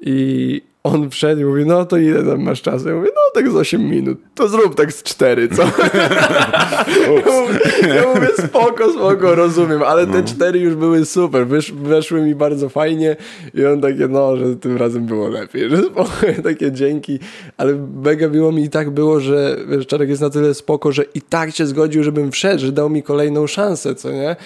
i 0.00 0.71
on 0.84 1.10
wszedł 1.10 1.40
i 1.40 1.44
mówi, 1.44 1.66
no 1.66 1.84
to 1.84 1.96
ile 1.96 2.22
tam 2.22 2.42
masz 2.42 2.62
czasu? 2.62 2.88
Ja 2.88 2.94
mówię, 2.94 3.08
no 3.14 3.20
tak 3.34 3.50
z 3.50 3.56
8 3.56 3.90
minut. 3.90 4.18
To 4.34 4.48
zrób 4.48 4.74
tak 4.74 4.92
z 4.92 5.02
4, 5.02 5.48
co? 5.48 5.62
ja, 7.88 8.14
mówię, 8.14 8.28
spoko, 8.38 8.92
spoko, 8.92 9.34
rozumiem, 9.34 9.82
ale 9.82 10.06
te 10.06 10.24
4 10.24 10.58
no. 10.58 10.64
już 10.64 10.74
były 10.74 11.04
super, 11.04 11.46
Wysz, 11.46 11.72
weszły 11.72 12.20
mi 12.20 12.34
bardzo 12.34 12.68
fajnie 12.68 13.16
i 13.54 13.66
on 13.66 13.80
takie, 13.80 14.08
no, 14.08 14.36
że 14.36 14.56
tym 14.56 14.76
razem 14.76 15.06
było 15.06 15.28
lepiej, 15.28 15.70
że 15.70 15.82
spoko, 15.92 16.10
takie 16.44 16.72
dzięki, 16.72 17.18
ale 17.56 17.74
mega 18.04 18.28
miło 18.28 18.52
mi 18.52 18.64
i 18.64 18.70
tak 18.70 18.90
było, 18.90 19.20
że 19.20 19.56
wiesz, 19.68 19.86
Czarek 19.86 20.08
jest 20.08 20.22
na 20.22 20.30
tyle 20.30 20.54
spoko, 20.54 20.92
że 20.92 21.04
i 21.14 21.20
tak 21.20 21.54
się 21.54 21.66
zgodził, 21.66 22.04
żebym 22.04 22.32
wszedł, 22.32 22.60
że 22.60 22.72
dał 22.72 22.90
mi 22.90 23.02
kolejną 23.02 23.46
szansę, 23.46 23.94
co 23.94 24.10
nie? 24.10 24.36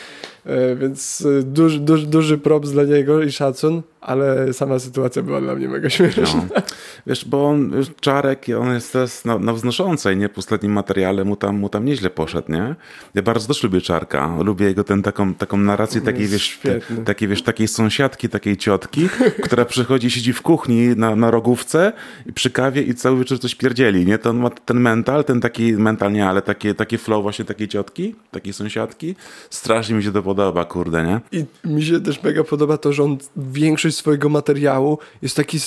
E, 0.47 0.77
więc 0.77 1.27
e, 1.41 1.43
duży, 1.43 1.81
duży, 1.81 2.07
duży 2.07 2.39
props 2.39 2.71
dla 2.71 2.85
niego 2.85 3.23
i 3.23 3.33
szacun, 3.33 3.83
ale 4.01 4.53
sama 4.53 4.79
sytuacja 4.79 5.23
była 5.23 5.41
dla 5.41 5.55
mnie 5.55 5.69
mega 5.69 5.91
śmieszna. 5.91 6.23
No. 6.35 6.63
Wiesz, 7.07 7.25
bo 7.25 7.49
on, 7.49 7.73
Czarek, 8.01 8.47
on 8.61 8.75
jest 8.75 8.93
teraz 8.93 9.25
na, 9.25 9.39
na 9.39 9.53
wznoszącej, 9.53 10.17
nie? 10.17 10.29
Po 10.29 10.39
ostatnim 10.39 10.73
materiale 10.73 11.25
mu 11.25 11.37
tam, 11.37 11.59
mu 11.59 11.69
tam 11.69 11.85
nieźle 11.85 12.11
poszedł, 12.11 12.53
nie? 12.53 12.75
Ja 13.15 13.23
bardzo 13.23 13.49
też 13.49 13.63
lubię 13.63 13.81
Czarka. 13.81 14.37
Lubię 14.45 14.67
jego 14.67 14.85
ten, 14.85 15.03
taką, 15.03 15.35
taką 15.35 15.57
narrację 15.57 16.01
takiej, 16.01 16.27
wiesz, 16.27 16.61
takiej, 17.05 17.29
wiesz, 17.29 17.43
takiej 17.43 17.69
sąsiadki, 17.69 18.29
takiej 18.29 18.57
ciotki, 18.57 19.09
która 19.45 19.65
przychodzi, 19.65 20.11
siedzi 20.11 20.33
w 20.33 20.43
kuchni 20.43 20.89
na, 20.97 21.17
na 21.17 21.31
rogówce 21.31 21.93
i 22.27 22.33
przy 22.33 22.51
kawie 22.51 22.83
i 22.83 22.95
cały 22.95 23.19
wieczór 23.19 23.39
coś 23.39 23.55
pierdzieli, 23.55 24.07
nie? 24.07 24.19
To 24.19 24.31
on 24.31 24.37
ma 24.37 24.51
ten 24.51 24.81
mental, 24.81 25.25
ten 25.25 25.41
taki 25.41 25.73
mental 25.73 26.13
nie, 26.13 26.27
ale 26.27 26.43
takie, 26.43 26.75
takie 26.75 26.99
flow 26.99 27.23
właśnie 27.23 27.45
takiej 27.45 27.69
ciotki, 27.69 28.15
takiej 28.31 28.53
sąsiadki. 28.53 29.15
Strasznie 29.51 29.95
mi 29.95 30.03
się 30.03 30.13
to 30.13 30.23
podoba, 30.23 30.36
kurde, 30.69 31.05
nie? 31.05 31.41
I 31.41 31.69
mi 31.69 31.85
się 31.85 32.01
też 32.01 32.23
mega 32.23 32.45
podoba 32.45 32.79
to, 32.79 32.93
że 32.93 33.03
on 33.03 33.19
większość 33.37 33.97
swojego 33.97 34.29
materiału 34.29 34.99
jest 35.23 35.37
taki, 35.37 35.59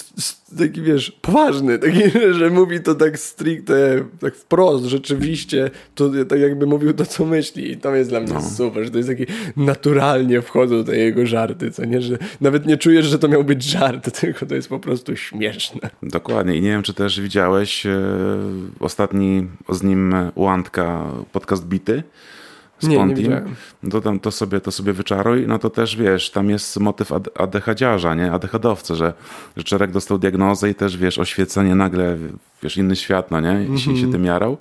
taki 0.58 0.82
wiesz, 0.82 1.12
poważny, 1.22 1.80
taki, 1.80 2.02
że 2.40 2.50
mówi 2.50 2.80
to 2.80 2.96
tak 2.96 3.20
stricte, 3.20 4.06
tak 4.22 4.36
wprost, 4.36 4.86
rzeczywiście, 4.86 5.72
to 5.96 6.10
tak 6.30 6.40
jakby 6.40 6.66
mówił 6.66 6.94
to, 6.94 7.06
co 7.06 7.26
myśli 7.26 7.72
i 7.72 7.78
to 7.78 7.96
jest 7.96 8.10
dla 8.10 8.20
mnie 8.20 8.34
no. 8.34 8.42
super, 8.42 8.84
że 8.84 8.92
to 8.92 8.98
jest 8.98 9.10
taki 9.10 9.26
naturalnie 9.58 10.42
wchodzą 10.42 10.84
te 10.84 10.98
jego 10.98 11.26
żarty, 11.26 11.72
co 11.72 11.86
nie, 11.86 12.02
że 12.02 12.18
nawet 12.42 12.66
nie 12.66 12.78
czujesz, 12.78 13.06
że 13.06 13.20
to 13.20 13.28
miał 13.28 13.44
być 13.44 13.64
żart, 13.64 14.12
tylko 14.22 14.46
to 14.46 14.56
jest 14.56 14.70
po 14.70 14.80
prostu 14.80 15.16
śmieszne. 15.16 15.90
Dokładnie 16.04 16.56
i 16.56 16.62
nie 16.62 16.70
wiem, 16.70 16.84
czy 16.84 16.94
też 16.94 17.22
widziałeś 17.22 17.86
e, 17.86 18.00
ostatni 18.80 19.48
z 19.70 19.84
nim 19.84 20.16
Łandka 20.36 21.12
podcast 21.32 21.66
Bity, 21.66 22.04
z 22.80 22.88
nie, 22.88 22.98
Pontim, 22.98 23.32
nie 23.32 23.42
no 23.84 23.90
to 23.90 24.02
tam 24.02 24.20
to 24.20 24.32
sobie, 24.32 24.62
to 24.62 24.72
sobie 24.72 24.94
wyczaruj, 24.94 25.48
no 25.48 25.60
to 25.60 25.70
też 25.70 25.96
wiesz, 25.96 26.32
tam 26.32 26.50
jest 26.50 26.80
motyw 26.80 27.12
adechadziarza, 27.36 28.16
nie? 28.16 28.32
Adechadowcy, 28.32 28.96
że, 28.96 29.14
że 29.58 29.64
Czerek 29.64 29.92
dostał 29.92 30.18
diagnozę 30.18 30.70
i 30.70 30.76
też 30.76 30.98
wiesz, 30.98 31.18
oświecenie 31.18 31.76
nagle, 31.76 32.18
wiesz, 32.64 32.78
inny 32.78 32.96
świat, 32.96 33.32
no 33.32 33.40
nie? 33.40 33.52
I 33.52 33.66
mm 33.66 33.76
-hmm. 33.76 33.80
się, 33.80 33.98
się 33.98 34.12
tym 34.12 34.26
jarał. 34.26 34.58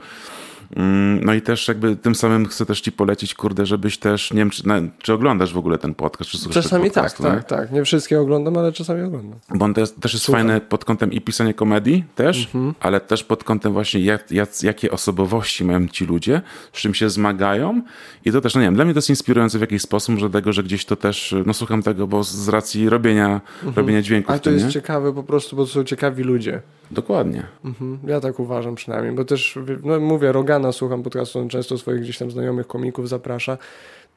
Mm, 0.76 1.24
no 1.24 1.34
i 1.34 1.42
też 1.42 1.68
jakby 1.68 1.96
tym 1.96 2.14
samym 2.14 2.46
chcę 2.46 2.66
też 2.66 2.80
ci 2.80 2.92
polecić, 2.92 3.34
kurde, 3.34 3.66
żebyś 3.66 3.98
też, 3.98 4.32
nie 4.32 4.38
wiem, 4.38 4.50
czy, 4.50 4.62
czy 5.02 5.12
oglądasz 5.12 5.52
w 5.52 5.58
ogóle 5.58 5.78
ten 5.78 5.94
podcast, 5.94 6.30
czy 6.30 6.50
Czasami 6.50 6.90
tak, 6.90 7.12
tak, 7.12 7.44
tak. 7.44 7.72
Nie 7.72 7.84
wszystkie 7.84 8.20
oglądam, 8.20 8.56
ale 8.56 8.72
czasami 8.72 9.02
oglądam. 9.02 9.38
Bo 9.54 9.64
on 9.64 9.74
też, 9.74 9.90
też 9.90 10.12
jest 10.12 10.24
Słucham. 10.24 10.46
fajny 10.46 10.60
pod 10.60 10.84
kątem 10.84 11.12
i 11.12 11.20
pisania 11.20 11.52
komedii 11.52 12.04
też, 12.14 12.44
mhm. 12.44 12.74
ale 12.80 13.00
też 13.00 13.24
pod 13.24 13.44
kątem 13.44 13.72
właśnie 13.72 14.00
jak, 14.00 14.30
jak, 14.30 14.62
jakie 14.62 14.90
osobowości 14.90 15.64
mają 15.64 15.88
ci 15.88 16.06
ludzie, 16.06 16.42
z 16.72 16.80
czym 16.80 16.94
się 16.94 17.10
zmagają 17.10 17.82
i 18.24 18.32
to 18.32 18.40
też, 18.40 18.54
no 18.54 18.60
nie 18.60 18.66
wiem, 18.66 18.74
dla 18.74 18.84
mnie 18.84 18.94
to 18.94 18.98
jest 18.98 19.10
inspirujące 19.10 19.58
w 19.58 19.60
jakiś 19.60 19.82
sposób, 19.82 20.18
że 20.18 20.30
tego, 20.30 20.52
że 20.52 20.62
gdzieś 20.62 20.84
to 20.84 20.96
też, 20.96 21.34
no 21.46 21.54
słucham 21.54 21.82
tego, 21.82 22.06
bo 22.06 22.24
z 22.24 22.48
racji 22.48 22.88
robienia, 22.88 23.40
mhm. 23.56 23.74
robienia 23.76 24.02
dźwięków. 24.02 24.30
Ale 24.30 24.40
to 24.40 24.50
jest 24.50 24.66
nie? 24.66 24.72
ciekawe 24.72 25.12
po 25.12 25.22
prostu, 25.22 25.56
bo 25.56 25.64
to 25.64 25.70
są 25.70 25.84
ciekawi 25.84 26.22
ludzie. 26.22 26.62
Dokładnie. 26.90 27.42
Mhm. 27.64 27.98
Ja 28.06 28.20
tak 28.20 28.40
uważam 28.40 28.74
przynajmniej, 28.74 29.14
bo 29.14 29.24
też, 29.24 29.58
no 29.84 30.00
mówię, 30.00 30.32
Rogana 30.58 30.72
słucham 30.72 31.02
podcastu, 31.02 31.38
on 31.38 31.48
często 31.48 31.78
swoich 31.78 32.00
gdzieś 32.00 32.18
tam 32.18 32.30
znajomych 32.30 32.66
komików 32.66 33.08
zaprasza. 33.08 33.58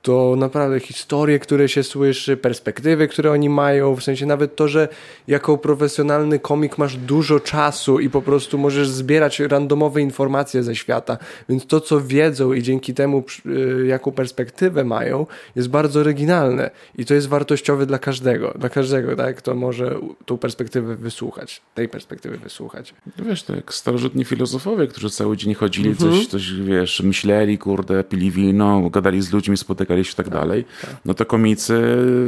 To 0.01 0.35
naprawdę 0.37 0.79
historie, 0.79 1.39
które 1.39 1.69
się 1.69 1.83
słyszy, 1.83 2.37
perspektywy, 2.37 3.07
które 3.07 3.31
oni 3.31 3.49
mają, 3.49 3.95
w 3.95 4.03
sensie 4.03 4.25
nawet 4.25 4.55
to, 4.55 4.67
że 4.67 4.87
jako 5.27 5.57
profesjonalny 5.57 6.39
komik 6.39 6.77
masz 6.77 6.97
dużo 6.97 7.39
czasu 7.39 7.99
i 7.99 8.09
po 8.09 8.21
prostu 8.21 8.57
możesz 8.57 8.89
zbierać 8.89 9.39
randomowe 9.39 10.01
informacje 10.01 10.63
ze 10.63 10.75
świata, 10.75 11.17
więc 11.49 11.65
to, 11.65 11.81
co 11.81 12.01
wiedzą 12.01 12.53
i 12.53 12.63
dzięki 12.63 12.93
temu 12.93 13.23
y, 13.45 13.85
jaką 13.87 14.11
perspektywę 14.11 14.83
mają, 14.83 15.25
jest 15.55 15.69
bardzo 15.69 15.99
oryginalne 15.99 16.71
i 16.97 17.05
to 17.05 17.13
jest 17.13 17.27
wartościowe 17.27 17.85
dla 17.85 17.99
każdego, 17.99 18.53
dla 18.59 18.69
każdego, 18.69 19.15
tak, 19.15 19.35
kto 19.35 19.55
może 19.55 19.99
tą 20.25 20.37
perspektywę 20.37 20.95
wysłuchać, 20.95 21.61
tej 21.75 21.89
perspektywy 21.89 22.37
wysłuchać. 22.37 22.93
Wiesz, 23.25 23.43
to 23.43 23.55
jak 23.55 23.73
starożytni 23.73 24.25
filozofowie, 24.25 24.87
którzy 24.87 25.09
cały 25.09 25.37
dzień 25.37 25.53
chodzili, 25.53 25.89
mhm. 25.89 26.11
coś, 26.11 26.27
coś, 26.27 26.53
wiesz, 26.53 27.01
myśleli, 27.01 27.57
kurde, 27.57 28.03
pili 28.03 28.31
wino, 28.31 28.89
gadali 28.89 29.21
z 29.21 29.31
ludźmi, 29.33 29.57
spotykali 29.57 29.90
i 29.99 30.15
tak 30.15 30.29
dalej, 30.29 30.65
tak. 30.81 30.95
no 31.05 31.13
to 31.13 31.25
komicy, 31.25 31.81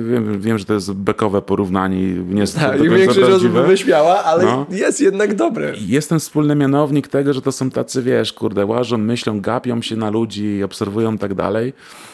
wiem, 0.09 0.41
wiem, 0.41 0.57
że 0.57 0.65
to 0.65 0.73
jest 0.73 0.93
bekowe 0.93 1.41
porównanie, 1.41 1.97
nie 2.13 2.41
jest 2.41 2.59
tak, 2.59 2.77
do 2.77 2.83
większość 2.83 3.29
osób 3.29 3.51
by 3.51 3.63
wyśmiała, 3.63 4.23
ale 4.23 4.43
no. 4.43 4.65
jest 4.69 5.01
jednak 5.01 5.35
dobre. 5.35 5.73
Jest 5.77 6.09
ten 6.09 6.19
wspólny 6.19 6.55
mianownik 6.55 7.07
tego, 7.07 7.33
że 7.33 7.41
to 7.41 7.51
są 7.51 7.69
tacy, 7.69 8.01
wiesz, 8.01 8.33
kurde, 8.33 8.65
łażą, 8.65 8.97
myślą, 8.97 9.41
gapią 9.41 9.81
się 9.81 9.95
na 9.95 10.09
ludzi, 10.09 10.63
obserwują 10.63 11.17
tak 11.17 11.33
dalej. 11.33 11.73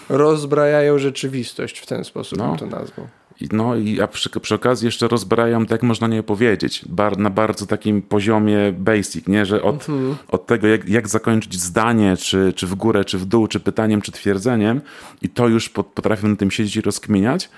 Rozbrajają 0.10 0.98
rzeczywistość 0.98 1.80
w 1.80 1.86
ten 1.86 2.04
sposób, 2.04 2.38
no. 2.40 2.56
to 2.60 2.66
nazwą. 2.66 3.08
No 3.52 3.76
i 3.76 4.02
a 4.02 4.08
przy, 4.08 4.30
przy 4.30 4.56
okazji 4.56 4.86
jeszcze 4.86 5.08
rozbrajam, 5.08 5.66
tak 5.66 5.84
można 5.84 6.08
nie 6.08 6.24
powiedzieć, 6.24 6.86
bar, 6.90 7.18
na 7.18 7.30
bardzo 7.30 7.66
takim 7.66 8.02
poziomie 8.02 8.58
basic, 8.78 9.28
nie? 9.28 9.46
że 9.46 9.62
od, 9.62 9.90
mhm. 9.90 10.16
od 10.28 10.46
tego, 10.46 10.68
jak, 10.68 10.90
jak 10.90 11.08
zakończyć 11.08 11.62
zdanie, 11.62 12.18
czy, 12.18 12.54
czy 12.56 12.68
w 12.68 12.76
górę, 12.76 13.06
czy 13.06 13.18
w 13.18 13.26
dół, 13.26 13.48
czy 13.48 13.60
pytaniem, 13.60 14.02
czy 14.02 14.12
twierdzeniem, 14.12 14.82
i 15.22 15.30
to 15.30 15.48
już 15.48 15.70
pot, 15.70 15.88
potrafię 15.88 16.28
na 16.28 16.36
tym 16.36 16.52
siedzieć 16.52 16.76
i 16.76 16.82
rozkminiać. 16.82 17.50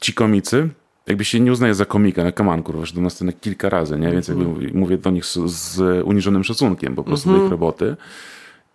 Ci 0.00 0.14
komicy, 0.14 0.68
jakby 1.06 1.24
się 1.24 1.40
nie 1.40 1.52
uznaje 1.52 1.74
za 1.74 1.84
komika, 1.84 2.24
na 2.24 2.32
kaman, 2.32 2.62
kurwa, 2.62 2.84
do 2.94 3.00
nas 3.00 3.22
kilka 3.40 3.68
razy, 3.68 3.98
nie? 3.98 4.10
Więc 4.10 4.28
jakby 4.28 4.44
mhm. 4.44 4.70
mówię 4.74 4.98
do 4.98 5.10
nich 5.10 5.24
z, 5.24 5.38
z 5.50 6.04
uniżonym 6.04 6.44
szacunkiem 6.44 6.94
po 6.94 7.04
prostu 7.04 7.28
do 7.28 7.34
ich 7.34 7.42
mhm. 7.42 7.50
roboty. 7.50 7.96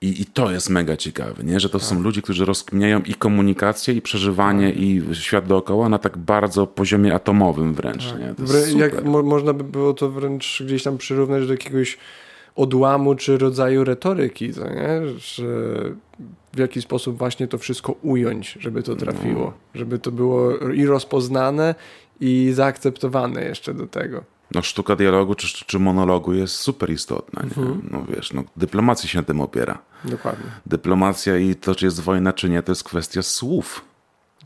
I, 0.02 0.22
I 0.22 0.26
to 0.26 0.52
jest 0.52 0.70
mega 0.70 0.98
ciekawe, 0.98 1.44
nie? 1.44 1.60
że 1.60 1.70
to 1.70 1.80
tak. 1.80 1.88
są 1.88 2.02
ludzie, 2.02 2.22
którzy 2.22 2.46
rozkminiają 2.46 3.02
i 3.02 3.14
komunikację, 3.14 3.94
i 3.94 4.02
przeżywanie, 4.02 4.70
tak. 4.70 4.80
i 4.82 5.02
świat 5.14 5.48
dookoła 5.48 5.90
na 5.90 5.98
tak 5.98 6.18
bardzo 6.18 6.68
poziomie 6.68 7.14
atomowym 7.14 7.74
wręcz. 7.74 8.12
Tak. 8.12 8.20
Nie? 8.20 8.80
Jak 8.80 9.06
mo 9.06 9.24
można 9.24 9.54
by 9.54 9.64
było 9.64 9.94
to 9.94 10.10
wręcz 10.10 10.64
gdzieś 10.66 10.84
tam 10.84 10.98
przyrównać 10.98 11.48
do 11.48 11.54
jakiegoś 11.54 11.98
odłamu 12.56 13.16
czy 13.16 13.38
rodzaju 13.38 13.84
retoryki, 13.84 14.54
co 14.54 14.70
nie? 14.70 15.02
że 15.18 15.46
w 16.54 16.58
jaki 16.60 16.82
sposób 16.82 17.18
właśnie 17.18 17.48
to 17.48 17.58
wszystko 17.58 17.92
ująć, 17.92 18.58
żeby 18.60 18.84
to 18.84 18.96
trafiło, 18.96 19.46
no. 19.46 19.54
żeby 19.76 20.00
to 20.00 20.12
było 20.12 20.58
i 20.58 20.86
rozpoznane, 20.86 21.76
i 22.22 22.52
zaakceptowane 22.54 23.44
jeszcze 23.44 23.74
do 23.74 23.88
tego 23.88 24.24
no, 24.52 24.62
sztuka 24.62 24.96
dialogu 24.96 25.36
czy, 25.36 25.66
czy 25.66 25.80
monologu 25.80 26.34
jest 26.34 26.56
super 26.56 26.92
istotna. 26.92 27.42
Nie? 27.42 27.48
Mhm. 27.48 27.90
No 27.92 28.06
wiesz, 28.16 28.34
no, 28.34 28.44
dyplomacja 28.58 29.10
się 29.10 29.18
na 29.18 29.24
tym 29.24 29.42
opiera. 29.42 29.82
Dokładnie. 30.06 30.46
Dyplomacja 30.66 31.38
i 31.38 31.56
to, 31.56 31.76
czy 31.76 31.86
jest 31.86 32.00
wojna, 32.00 32.34
czy 32.34 32.50
nie, 32.50 32.64
to 32.64 32.72
jest 32.72 32.84
kwestia 32.84 33.22
słów. 33.22 33.86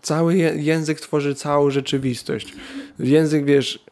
Cały 0.02 0.36
język 0.56 1.00
tworzy 1.00 1.36
całą 1.36 1.70
rzeczywistość. 1.70 2.54
Język, 3.00 3.46
wiesz, 3.46 3.86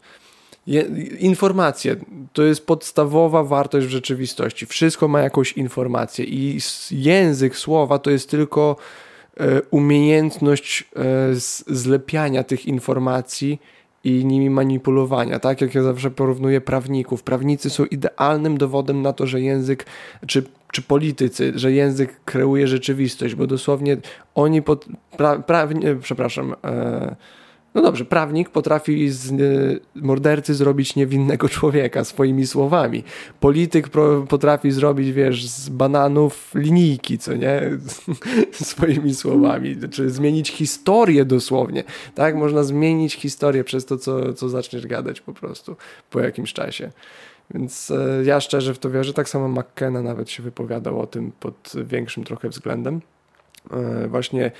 je, 0.67 0.81
informacje 1.19 1.95
to 2.33 2.43
jest 2.43 2.65
podstawowa 2.65 3.43
wartość 3.43 3.87
w 3.87 3.89
rzeczywistości. 3.89 4.65
Wszystko 4.65 5.07
ma 5.07 5.21
jakąś 5.21 5.51
informację 5.51 6.25
i 6.25 6.59
język 6.91 7.57
słowa 7.57 7.99
to 7.99 8.11
jest 8.11 8.29
tylko 8.29 8.75
e, 9.39 9.61
umiejętność 9.61 10.83
e, 10.95 11.03
zlepiania 11.67 12.43
tych 12.43 12.65
informacji 12.65 13.61
i 14.03 14.25
nimi 14.25 14.49
manipulowania, 14.49 15.39
tak 15.39 15.61
jak 15.61 15.75
ja 15.75 15.83
zawsze 15.83 16.11
porównuję 16.11 16.61
prawników. 16.61 17.23
Prawnicy 17.23 17.69
są 17.69 17.85
idealnym 17.85 18.57
dowodem 18.57 19.01
na 19.01 19.13
to, 19.13 19.27
że 19.27 19.41
język, 19.41 19.85
czy, 20.27 20.43
czy 20.71 20.81
politycy, 20.81 21.51
że 21.55 21.71
język 21.71 22.19
kreuje 22.25 22.67
rzeczywistość, 22.67 23.35
bo 23.35 23.47
dosłownie 23.47 23.97
oni, 24.35 24.61
pod, 24.61 24.85
pra, 25.17 25.39
pra, 25.39 25.67
przepraszam, 26.01 26.55
e, 26.63 27.15
no 27.75 27.81
dobrze, 27.81 28.05
prawnik 28.05 28.49
potrafi 28.49 29.09
z 29.09 29.33
mordercy 29.95 30.53
zrobić 30.53 30.95
niewinnego 30.95 31.49
człowieka 31.49 32.03
swoimi 32.03 32.47
słowami. 32.47 33.03
Polityk 33.39 33.89
potrafi 34.29 34.71
zrobić, 34.71 35.11
wiesz, 35.11 35.47
z 35.47 35.69
bananów 35.69 36.51
linijki, 36.55 37.17
co 37.17 37.33
nie? 37.33 37.61
swoimi 38.51 39.15
słowami. 39.15 39.75
Czy 39.91 40.09
zmienić 40.09 40.51
historię 40.51 41.25
dosłownie. 41.25 41.83
Tak? 42.15 42.35
Można 42.35 42.63
zmienić 42.63 43.15
historię 43.15 43.63
przez 43.63 43.85
to, 43.85 43.97
co, 43.97 44.33
co 44.33 44.49
zaczniesz 44.49 44.87
gadać 44.87 45.21
po 45.21 45.33
prostu 45.33 45.75
po 46.09 46.19
jakimś 46.19 46.53
czasie. 46.53 46.91
Więc 47.53 47.91
e, 47.91 48.23
ja 48.25 48.39
szczerze 48.39 48.73
w 48.73 48.79
to 48.79 48.89
wierzę. 48.89 49.13
Tak 49.13 49.29
samo 49.29 49.47
McKenna 49.47 50.01
nawet 50.01 50.29
się 50.29 50.43
wypowiadał 50.43 50.99
o 50.99 51.07
tym 51.07 51.31
pod 51.39 51.73
większym 51.83 52.23
trochę 52.23 52.49
względem. 52.49 53.01
E, 53.71 54.07
właśnie 54.07 54.51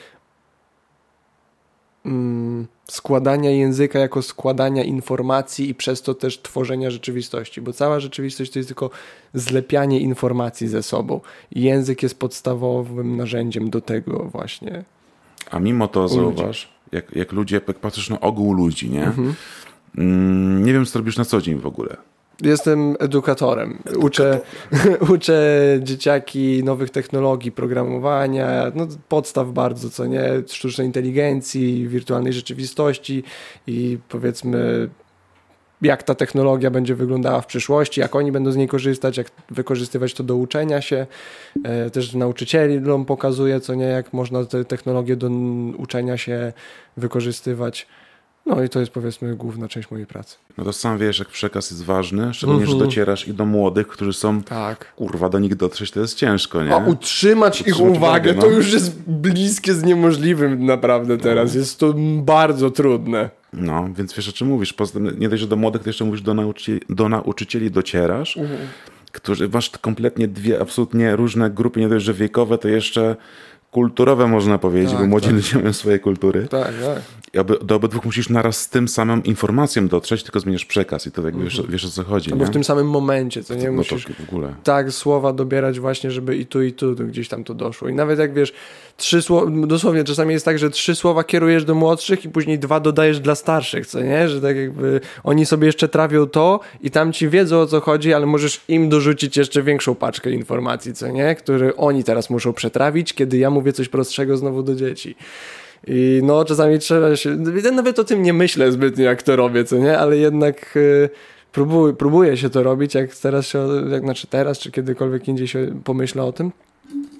składania 2.87 3.49
języka 3.49 3.99
jako 3.99 4.21
składania 4.21 4.83
informacji 4.83 5.69
i 5.69 5.75
przez 5.75 6.01
to 6.01 6.13
też 6.13 6.41
tworzenia 6.41 6.91
rzeczywistości, 6.91 7.61
bo 7.61 7.73
cała 7.73 7.99
rzeczywistość 7.99 8.51
to 8.51 8.59
jest 8.59 8.69
tylko 8.69 8.89
zlepianie 9.33 9.99
informacji 9.99 10.67
ze 10.67 10.83
sobą. 10.83 11.19
I 11.51 11.61
język 11.61 12.03
jest 12.03 12.19
podstawowym 12.19 13.17
narzędziem 13.17 13.69
do 13.69 13.81
tego 13.81 14.29
właśnie. 14.31 14.83
A 15.51 15.59
mimo 15.59 15.87
to 15.87 16.07
zauważ, 16.07 16.73
jak, 16.91 17.15
jak 17.15 17.31
ludzie, 17.31 17.61
jak 17.67 17.79
patrzysz 17.79 18.09
na 18.09 18.19
ogół 18.19 18.53
ludzi, 18.53 18.89
nie? 18.89 19.03
Mhm. 19.03 19.33
Mm, 19.97 20.65
nie 20.65 20.73
wiem, 20.73 20.85
co 20.85 20.99
robisz 20.99 21.17
na 21.17 21.25
co 21.25 21.41
dzień 21.41 21.59
w 21.59 21.65
ogóle. 21.65 21.97
Jestem 22.41 22.95
edukatorem. 22.99 23.77
Uczę, 23.99 24.39
uczę 25.13 25.79
dzieciaki 25.81 26.63
nowych 26.63 26.89
technologii, 26.89 27.51
programowania, 27.51 28.71
no, 28.75 28.87
podstaw 29.09 29.51
bardzo, 29.51 29.89
co 29.89 30.05
nie, 30.05 30.29
sztucznej 30.47 30.87
inteligencji, 30.87 31.87
wirtualnej 31.87 32.33
rzeczywistości 32.33 33.23
i 33.67 33.97
powiedzmy 34.09 34.89
jak 35.81 36.03
ta 36.03 36.15
technologia 36.15 36.71
będzie 36.71 36.95
wyglądała 36.95 37.41
w 37.41 37.45
przyszłości, 37.45 38.01
jak 38.01 38.15
oni 38.15 38.31
będą 38.31 38.51
z 38.51 38.55
niej 38.55 38.67
korzystać, 38.67 39.17
jak 39.17 39.27
wykorzystywać 39.49 40.13
to 40.13 40.23
do 40.23 40.35
uczenia 40.35 40.81
się. 40.81 41.07
E, 41.63 41.89
też 41.89 42.13
nauczycielom 42.13 43.05
pokazuję, 43.05 43.59
co 43.59 43.75
nie, 43.75 43.85
jak 43.85 44.13
można 44.13 44.45
te 44.45 44.65
technologie 44.65 45.15
do 45.15 45.29
uczenia 45.77 46.17
się 46.17 46.53
wykorzystywać. 46.97 47.87
No 48.55 48.63
i 48.63 48.69
to 48.69 48.79
jest 48.79 48.91
powiedzmy 48.91 49.35
główna 49.35 49.67
część 49.67 49.91
mojej 49.91 50.07
pracy. 50.07 50.37
No 50.57 50.63
to 50.63 50.73
sam 50.73 50.97
wiesz, 50.97 51.19
jak 51.19 51.27
przekaz 51.27 51.71
jest 51.71 51.83
ważny, 51.83 52.33
szczególnie, 52.33 52.65
że 52.65 52.71
mhm. 52.71 52.89
docierasz 52.89 53.27
i 53.27 53.33
do 53.33 53.45
młodych, 53.45 53.87
którzy 53.87 54.13
są, 54.13 54.43
tak. 54.43 54.95
kurwa, 54.95 55.29
do 55.29 55.39
nich 55.39 55.55
dotrzeć 55.55 55.91
to 55.91 55.99
jest 55.99 56.17
ciężko, 56.17 56.63
nie? 56.63 56.73
A 56.73 56.77
utrzymać, 56.77 57.61
utrzymać 57.61 57.61
ich 57.61 57.79
uwagę, 57.79 58.33
no. 58.33 58.41
to 58.41 58.49
już 58.49 58.73
jest 58.73 59.01
bliskie 59.07 59.73
z 59.73 59.83
niemożliwym 59.83 60.65
naprawdę 60.65 61.17
teraz. 61.17 61.53
No. 61.53 61.59
Jest 61.59 61.79
to 61.79 61.93
bardzo 62.17 62.71
trudne. 62.71 63.29
No, 63.53 63.89
więc 63.95 64.13
wiesz 64.13 64.29
o 64.29 64.31
czym 64.31 64.47
mówisz. 64.47 64.73
Poza 64.73 64.93
tym, 64.93 65.19
nie 65.19 65.29
dość, 65.29 65.41
że 65.41 65.47
do 65.47 65.55
młodych, 65.55 65.83
to 65.83 65.89
jeszcze 65.89 66.05
mówisz, 66.05 66.21
do 66.21 66.33
nauczycieli, 66.33 66.81
do 66.89 67.09
nauczycieli 67.09 67.71
docierasz, 67.71 68.37
mhm. 68.37 68.59
którzy, 69.11 69.49
masz 69.49 69.69
kompletnie 69.69 70.27
dwie 70.27 70.61
absolutnie 70.61 71.15
różne 71.15 71.49
grupy, 71.49 71.79
nie 71.79 71.89
dość, 71.89 72.05
że 72.05 72.13
wiekowe, 72.13 72.57
to 72.57 72.67
jeszcze 72.67 73.15
kulturowe 73.71 74.27
można 74.27 74.57
powiedzieć, 74.57 74.91
tak, 74.91 74.99
bo 74.99 75.07
młodzi 75.07 75.25
tak. 75.25 75.35
ludzie 75.35 75.57
mają 75.57 75.73
swoje 75.73 75.99
kultury. 75.99 76.47
Tak, 76.47 76.65
tak. 76.65 77.01
I 77.33 77.37
oby, 77.37 77.57
do 77.63 77.75
obydwu 77.75 78.01
musisz 78.05 78.29
naraz 78.29 78.57
z 78.57 78.69
tym 78.69 78.87
samym 78.87 79.23
informacją 79.23 79.87
dotrzeć, 79.87 80.23
tylko 80.23 80.39
zmieniasz 80.39 80.65
przekaz 80.65 81.07
i 81.07 81.11
to 81.11 81.23
tak 81.23 81.37
wiesz, 81.37 81.55
mhm. 81.55 81.71
wiesz 81.71 81.85
o 81.85 81.89
co 81.89 82.03
chodzi. 82.03 82.31
Albo 82.31 82.45
w 82.45 82.49
tym 82.49 82.63
samym 82.63 82.89
momencie, 82.89 83.43
co 83.43 83.55
nie 83.55 83.65
no 83.65 83.71
musisz 83.71 84.05
to 84.05 84.13
w 84.13 84.29
ogóle. 84.29 84.55
tak 84.63 84.91
słowa 84.91 85.33
dobierać 85.33 85.79
właśnie, 85.79 86.11
żeby 86.11 86.37
i 86.37 86.45
tu 86.45 86.63
i 86.63 86.73
tu 86.73 86.95
gdzieś 86.95 87.27
tam 87.27 87.43
to 87.43 87.53
doszło. 87.53 87.89
I 87.89 87.93
nawet 87.93 88.19
jak 88.19 88.33
wiesz, 88.33 88.53
trzy 88.97 89.21
słowa, 89.21 89.51
dosłownie 89.67 90.03
czasami 90.03 90.33
jest 90.33 90.45
tak, 90.45 90.59
że 90.59 90.69
trzy 90.69 90.95
słowa 90.95 91.23
kierujesz 91.23 91.65
do 91.65 91.75
młodszych 91.75 92.25
i 92.25 92.29
później 92.29 92.59
dwa 92.59 92.79
dodajesz 92.79 93.19
dla 93.19 93.35
starszych, 93.35 93.87
co 93.87 94.01
nie? 94.01 94.29
Że 94.29 94.41
tak 94.41 94.55
jakby 94.55 95.01
oni 95.23 95.45
sobie 95.45 95.65
jeszcze 95.65 95.87
trawią 95.87 96.27
to 96.27 96.59
i 96.81 96.91
tam 96.91 97.13
ci 97.13 97.29
wiedzą 97.29 97.59
o 97.59 97.67
co 97.67 97.81
chodzi, 97.81 98.13
ale 98.13 98.25
możesz 98.25 98.61
im 98.67 98.89
dorzucić 98.89 99.37
jeszcze 99.37 99.63
większą 99.63 99.95
paczkę 99.95 100.31
informacji, 100.31 100.93
co 100.93 101.07
nie? 101.07 101.35
Które 101.35 101.75
oni 101.75 102.03
teraz 102.03 102.29
muszą 102.29 102.53
przetrawić, 102.53 103.13
kiedy 103.13 103.37
ja 103.37 103.49
mówię 103.49 103.60
coś 103.73 103.89
prostszego 103.89 104.37
znowu 104.37 104.63
do 104.63 104.75
dzieci. 104.75 105.15
I 105.87 106.21
no, 106.23 106.45
czasami 106.45 106.79
trzeba 106.79 107.15
się. 107.15 107.29
Nawet 107.71 107.99
o 107.99 108.03
tym 108.03 108.23
nie 108.23 108.33
myślę 108.33 108.71
zbytnio, 108.71 109.03
jak 109.03 109.23
to 109.23 109.35
robię, 109.35 109.63
co 109.63 109.77
nie? 109.77 109.97
Ale 109.97 110.17
jednak 110.17 110.77
y, 110.77 111.09
próbuję, 111.51 111.93
próbuję 111.93 112.37
się 112.37 112.49
to 112.49 112.63
robić, 112.63 112.95
jak 112.95 113.15
teraz 113.15 113.47
się, 113.47 113.67
jak 113.91 114.01
znaczy 114.01 114.27
teraz, 114.27 114.59
czy 114.59 114.71
kiedykolwiek 114.71 115.27
indziej 115.27 115.47
się 115.47 115.81
pomyślę 115.83 116.23
o 116.23 116.31
tym, 116.31 116.51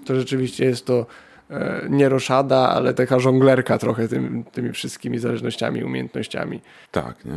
to 0.06 0.16
rzeczywiście 0.16 0.66
jest 0.66 0.86
to 0.86 1.06
nie 1.90 2.10
roszada, 2.10 2.70
ale 2.70 2.94
taka 2.94 3.20
żonglerka 3.20 3.78
trochę 3.78 4.08
tym, 4.08 4.44
tymi 4.44 4.72
wszystkimi 4.72 5.20
zależnościami, 5.20 5.84
umiejętnościami. 5.84 6.62
Tak, 6.92 7.26
nie? 7.26 7.32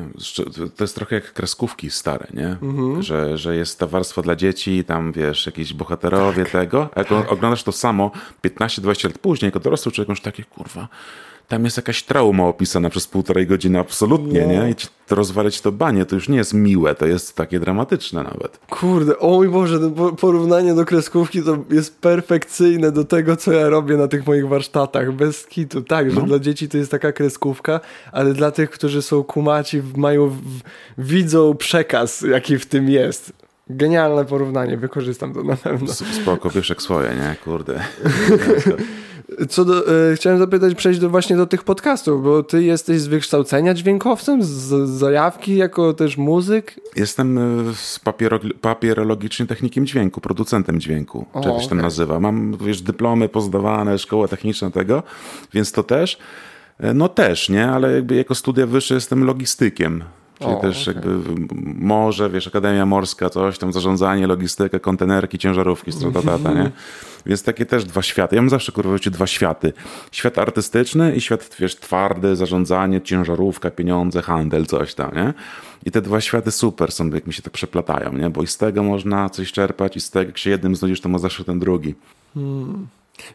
to 0.76 0.84
jest 0.84 0.94
trochę 0.94 1.14
jak 1.14 1.32
kreskówki 1.32 1.90
stare, 1.90 2.26
nie? 2.34 2.46
Mhm. 2.46 3.02
Że, 3.02 3.38
że 3.38 3.56
jest 3.56 3.78
ta 3.78 3.86
warstwa 3.86 4.22
dla 4.22 4.36
dzieci, 4.36 4.84
tam 4.84 5.12
wiesz, 5.12 5.46
jakieś 5.46 5.74
bohaterowie 5.74 6.42
tak, 6.42 6.52
tego, 6.52 6.88
a 6.94 7.00
jak 7.00 7.08
tak. 7.08 7.32
oglądasz 7.32 7.62
to 7.62 7.72
samo 7.72 8.10
15-20 8.44 9.04
lat 9.04 9.18
później, 9.18 9.46
jako 9.46 9.60
dorosły 9.60 9.92
człowiek, 9.92 10.08
masz 10.08 10.20
takie, 10.20 10.44
kurwa, 10.44 10.88
tam 11.48 11.64
jest 11.64 11.76
jakaś 11.76 12.02
trauma 12.02 12.46
opisana 12.46 12.90
przez 12.90 13.06
półtorej 13.06 13.46
godziny, 13.46 13.78
absolutnie, 13.78 14.46
nie? 14.46 14.70
I 14.70 14.74
to 15.06 15.14
rozwalać 15.14 15.60
to 15.60 15.72
banie, 15.72 16.06
to 16.06 16.14
już 16.14 16.28
nie 16.28 16.36
jest 16.36 16.54
miłe, 16.54 16.94
to 16.94 17.06
jest 17.06 17.36
takie 17.36 17.60
dramatyczne 17.60 18.22
nawet. 18.22 18.58
Kurde, 18.70 19.18
o 19.18 19.28
mój 19.28 19.48
Boże, 19.48 19.80
to 19.80 20.12
porównanie 20.12 20.74
do 20.74 20.84
kreskówki 20.84 21.42
to 21.42 21.58
jest 21.70 22.00
perfekcyjne 22.00 22.92
do 22.92 23.04
tego, 23.04 23.36
co 23.36 23.52
ja 23.52 23.68
robię 23.68 23.96
na 23.96 24.08
tych 24.08 24.26
moich 24.26 24.48
warsztatach, 24.48 25.12
bez 25.12 25.46
kitu. 25.46 25.82
Tak, 25.82 26.10
że 26.10 26.20
no. 26.20 26.26
dla 26.26 26.38
dzieci 26.38 26.68
to 26.68 26.76
jest 26.76 26.90
taka 26.90 27.12
kreskówka, 27.12 27.80
ale 28.12 28.34
dla 28.34 28.50
tych, 28.50 28.70
którzy 28.70 29.02
są 29.02 29.24
kumaci, 29.24 29.82
mają, 29.96 30.36
widzą 30.98 31.54
przekaz, 31.54 32.20
jaki 32.20 32.58
w 32.58 32.66
tym 32.66 32.88
jest. 32.88 33.32
Genialne 33.70 34.24
porównanie, 34.24 34.76
wykorzystam 34.76 35.34
to 35.34 35.42
na 35.42 35.56
pewno. 35.56 35.92
Spoko, 35.92 36.50
wiesz 36.50 36.68
jak 36.68 36.82
swoje, 36.82 37.08
nie? 37.08 37.36
Kurde. 37.44 37.80
Co 39.48 39.64
do, 39.64 39.88
e, 40.10 40.16
chciałem 40.16 40.38
zapytać, 40.38 40.74
przejść 40.74 41.00
do, 41.00 41.10
właśnie 41.10 41.36
do 41.36 41.46
tych 41.46 41.64
podcastów, 41.64 42.22
bo 42.22 42.42
ty 42.42 42.62
jesteś 42.62 43.00
z 43.00 43.06
wykształcenia 43.06 43.74
dźwiękowcem, 43.74 44.42
z 44.42 44.88
zajawki 44.88 45.56
jako 45.56 45.92
też 45.92 46.16
muzyk? 46.16 46.80
Jestem 46.96 47.38
e, 47.38 47.74
z 47.74 47.98
papiero, 47.98 48.40
papierologicznym 48.60 49.48
technikiem 49.48 49.86
dźwięku, 49.86 50.20
producentem 50.20 50.80
dźwięku, 50.80 51.26
o, 51.32 51.40
czegoś 51.40 51.56
okay. 51.56 51.68
tam 51.68 51.80
nazywa. 51.80 52.20
Mam, 52.20 52.56
wiesz, 52.56 52.82
dyplomy 52.82 53.28
pozdawane, 53.28 53.98
szkoła 53.98 54.28
techniczna 54.28 54.70
tego, 54.70 55.02
więc 55.52 55.72
to 55.72 55.82
też. 55.82 56.18
E, 56.78 56.94
no 56.94 57.08
też, 57.08 57.48
nie? 57.48 57.68
Ale 57.68 57.92
jakby 57.92 58.14
jako 58.14 58.34
studia 58.34 58.66
wyższe 58.66 58.94
jestem 58.94 59.24
logistykiem. 59.24 60.04
Czyli 60.38 60.52
o, 60.52 60.60
też 60.60 60.88
okay. 60.88 60.94
jakby 60.94 61.34
morze, 61.64 62.30
wiesz, 62.30 62.46
Akademia 62.46 62.86
Morska, 62.86 63.30
coś 63.30 63.58
tam, 63.58 63.72
zarządzanie, 63.72 64.26
logistyka, 64.26 64.78
kontenerki, 64.78 65.38
ciężarówki, 65.38 65.92
stratata, 65.92 66.52
nie? 66.52 66.70
Więc 67.26 67.42
takie 67.42 67.66
też 67.66 67.84
dwa 67.84 68.02
światy. 68.02 68.36
Ja 68.36 68.42
mam 68.42 68.50
zawsze 68.50 68.72
kurwa 68.72 68.96
dwa 69.10 69.26
światy. 69.26 69.72
Świat 70.12 70.38
artystyczny 70.38 71.16
i 71.16 71.20
świat, 71.20 71.56
wiesz, 71.58 71.76
twardy, 71.76 72.36
zarządzanie, 72.36 73.00
ciężarówka, 73.00 73.70
pieniądze, 73.70 74.22
handel, 74.22 74.66
coś 74.66 74.94
tam, 74.94 75.14
nie? 75.14 75.34
I 75.86 75.90
te 75.90 76.02
dwa 76.02 76.20
światy 76.20 76.50
super 76.50 76.92
są, 76.92 77.10
jak 77.10 77.26
mi 77.26 77.32
się 77.32 77.42
tak 77.42 77.52
przeplatają, 77.52 78.12
nie? 78.12 78.30
Bo 78.30 78.42
i 78.42 78.46
z 78.46 78.56
tego 78.56 78.82
można 78.82 79.30
coś 79.30 79.52
czerpać 79.52 79.96
i 79.96 80.00
z 80.00 80.10
tego, 80.10 80.26
jak 80.26 80.38
się 80.38 80.50
jednym 80.50 80.76
znudzisz, 80.76 81.00
to 81.00 81.08
ma 81.08 81.18
zawsze 81.18 81.44
ten 81.44 81.58
drugi. 81.58 81.94
Hmm. 82.34 82.86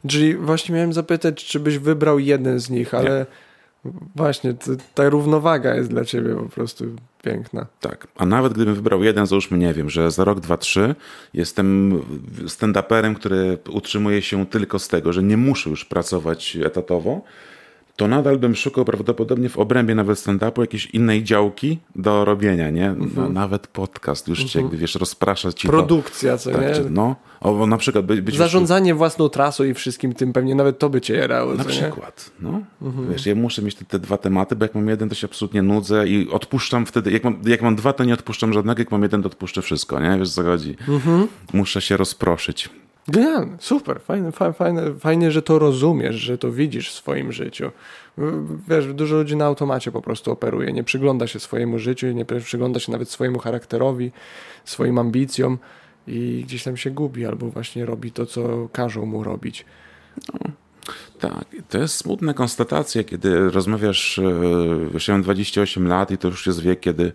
Czyli 0.07 0.35
właśnie 0.35 0.75
miałem 0.75 0.93
zapytać, 0.93 1.45
czy 1.45 1.59
byś 1.59 1.77
wybrał 1.77 2.19
jeden 2.19 2.59
z 2.59 2.69
nich, 2.69 2.93
ale... 2.93 3.09
Nie 3.09 3.48
Właśnie, 4.15 4.53
ta 4.95 5.09
równowaga 5.09 5.75
jest 5.75 5.89
dla 5.89 6.05
ciebie 6.05 6.35
po 6.35 6.49
prostu 6.49 6.85
piękna. 7.23 7.65
Tak, 7.79 8.07
a 8.17 8.25
nawet 8.25 8.53
gdybym 8.53 8.75
wybrał 8.75 9.03
jeden, 9.03 9.27
załóżmy, 9.27 9.57
nie 9.57 9.73
wiem, 9.73 9.89
że 9.89 10.11
za 10.11 10.23
rok, 10.23 10.39
dwa, 10.39 10.57
trzy 10.57 10.95
jestem 11.33 11.99
stand-uperem, 12.45 13.15
który 13.15 13.57
utrzymuje 13.69 14.21
się 14.21 14.45
tylko 14.45 14.79
z 14.79 14.87
tego, 14.87 15.13
że 15.13 15.23
nie 15.23 15.37
muszę 15.37 15.69
już 15.69 15.85
pracować 15.85 16.57
etatowo, 16.65 17.21
to 17.99 18.07
nadal 18.07 18.37
bym 18.37 18.55
szukał 18.55 18.85
prawdopodobnie 18.85 19.49
w 19.49 19.57
obrębie 19.57 19.95
nawet 19.95 20.19
stand-upu 20.19 20.61
jakiejś 20.61 20.85
innej 20.85 21.23
działki 21.23 21.79
do 21.95 22.25
robienia, 22.25 22.69
nie? 22.69 22.95
No, 22.97 23.05
mhm. 23.05 23.33
nawet 23.33 23.67
podcast 23.67 24.27
już 24.27 24.39
cię, 24.39 24.45
mhm. 24.45 24.65
jakby 24.65 24.77
wiesz, 24.77 24.95
rozprasza 24.95 25.53
ci 25.53 25.67
Produkcja, 25.67 26.31
to. 26.31 26.37
co 26.37 26.51
tak, 26.51 26.61
nie? 26.61 26.89
No, 26.89 27.15
o, 27.41 27.67
na 27.67 27.77
przykład 27.77 28.05
być 28.05 28.37
Zarządzanie 28.37 28.89
już... 28.89 28.97
własną 28.97 29.29
trasą 29.29 29.63
i 29.63 29.73
wszystkim 29.73 30.13
tym, 30.13 30.33
pewnie 30.33 30.55
nawet 30.55 30.79
to 30.79 30.89
by 30.89 31.01
cię 31.01 31.13
jerało. 31.13 31.53
Na 31.53 31.63
przykład, 31.63 32.31
nie? 32.41 32.51
no. 32.51 32.61
Mhm. 32.81 33.09
Wiesz, 33.11 33.25
ja 33.25 33.35
muszę 33.35 33.61
mieć 33.61 33.75
te, 33.75 33.85
te, 33.85 33.99
dwa 33.99 34.17
tematy, 34.17 34.55
bo 34.55 34.65
jak 34.65 34.75
mam 34.75 34.89
jeden, 34.89 35.09
to 35.09 35.15
się 35.15 35.27
absolutnie 35.27 35.61
nudzę 35.61 36.07
i 36.07 36.29
odpuszczam 36.29 36.85
wtedy, 36.85 37.11
jak 37.11 37.23
mam, 37.23 37.41
jak 37.45 37.61
mam 37.61 37.75
dwa, 37.75 37.93
to 37.93 38.03
nie 38.03 38.13
odpuszczam 38.13 38.53
żadnego, 38.53 38.81
jak 38.81 38.91
mam 38.91 39.03
jeden, 39.03 39.21
to 39.21 39.27
odpuszczę 39.27 39.61
wszystko, 39.61 39.99
nie? 39.99 40.17
Wiesz, 40.19 40.29
co 40.29 40.43
chodzi? 40.43 40.75
Mhm. 40.87 41.27
Muszę 41.53 41.81
się 41.81 41.97
rozproszyć. 41.97 42.69
Genialne, 43.09 43.57
super, 43.59 44.01
fajne, 44.01 44.31
fajne, 44.31 44.93
fajnie, 44.93 45.31
że 45.31 45.41
to 45.41 45.59
rozumiesz, 45.59 46.15
że 46.15 46.37
to 46.37 46.51
widzisz 46.51 46.89
w 46.89 46.93
swoim 46.93 47.31
życiu. 47.31 47.71
Wiesz, 48.67 48.93
dużo 48.93 49.15
ludzi 49.15 49.35
na 49.35 49.45
automacie 49.45 49.91
po 49.91 50.01
prostu 50.01 50.31
operuje, 50.31 50.73
nie 50.73 50.83
przygląda 50.83 51.27
się 51.27 51.39
swojemu 51.39 51.79
życiu, 51.79 52.07
nie 52.07 52.25
przygląda 52.25 52.79
się 52.79 52.91
nawet 52.91 53.09
swojemu 53.09 53.39
charakterowi, 53.39 54.11
swoim 54.65 54.97
ambicjom 54.97 55.57
i 56.07 56.43
gdzieś 56.45 56.63
tam 56.63 56.77
się 56.77 56.91
gubi 56.91 57.25
albo 57.25 57.49
właśnie 57.49 57.85
robi 57.85 58.11
to, 58.11 58.25
co 58.25 58.69
każą 58.73 59.05
mu 59.05 59.23
robić. 59.23 59.65
No. 60.33 60.51
Tak, 61.19 61.45
to 61.69 61.77
jest 61.77 61.95
smutna 61.95 62.33
konstatacja, 62.33 63.03
kiedy 63.03 63.49
rozmawiasz, 63.49 64.19
e, 64.19 64.23
już 64.93 65.07
mam 65.07 65.21
28 65.21 65.87
lat 65.87 66.11
i 66.11 66.17
to 66.17 66.27
już 66.27 66.47
jest 66.47 66.61
wiek, 66.61 66.79
kiedy 66.79 67.11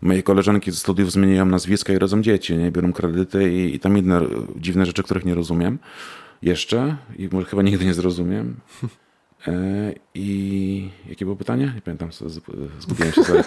moje 0.00 0.22
koleżanki 0.22 0.70
ze 0.70 0.76
studiów 0.76 1.12
zmieniają 1.12 1.46
nazwiska 1.46 1.92
i 1.92 1.98
rodzą 1.98 2.22
dzieci, 2.22 2.56
nie? 2.56 2.70
biorą 2.70 2.92
kredyty 2.92 3.52
i, 3.52 3.74
i 3.74 3.80
tam 3.80 3.98
inne 3.98 4.20
dziwne 4.56 4.86
rzeczy, 4.86 5.02
których 5.02 5.24
nie 5.24 5.34
rozumiem 5.34 5.78
jeszcze 6.42 6.96
i 7.18 7.28
może 7.32 7.46
chyba 7.46 7.62
nigdy 7.62 7.84
nie 7.84 7.94
zrozumiem. 7.94 8.56
E, 9.48 9.94
I 10.14 10.90
jakie 11.08 11.24
było 11.24 11.36
pytanie? 11.36 11.72
Nie 11.74 11.80
pamiętam, 11.80 12.08
zgubiłem 12.78 13.12
się 13.12 13.24
sobie. 13.24 13.44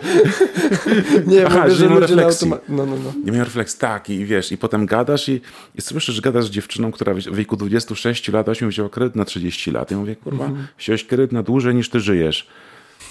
nie, 1.28 1.48
Aha, 1.48 1.70
że 1.70 1.84
nie 1.84 1.90
mam 1.90 2.00
refleksji. 2.00 2.50
No, 2.50 2.60
no, 2.70 2.86
no. 2.86 3.14
Nie 3.26 3.32
miałem 3.32 3.46
refleksji, 3.46 3.80
tak 3.80 4.10
i 4.10 4.26
wiesz, 4.26 4.52
i 4.52 4.58
potem 4.58 4.86
gadasz 4.86 5.30
i, 5.30 5.42
i 5.76 5.82
słyszysz, 5.82 6.16
że 6.16 6.22
gadasz 6.22 6.46
z 6.46 6.50
dziewczyną, 6.50 6.92
która 6.92 7.14
w 7.14 7.36
wieku 7.36 7.58
26 7.58 8.28
lat, 8.28 8.50
8 8.50 8.70
wzięła 8.70 8.90
kredyt 8.90 9.16
na 9.16 9.26
30 9.26 9.72
lat. 9.72 9.92
I 9.92 9.96
mówię, 9.96 10.16
kurwa, 10.16 10.46
mhm. 10.46 10.68
wziąłeś 10.80 11.04
kredyt 11.04 11.32
na 11.32 11.44
dłużej 11.44 11.76
niż 11.76 11.90
ty 11.90 12.00
żyjesz. 12.00 12.48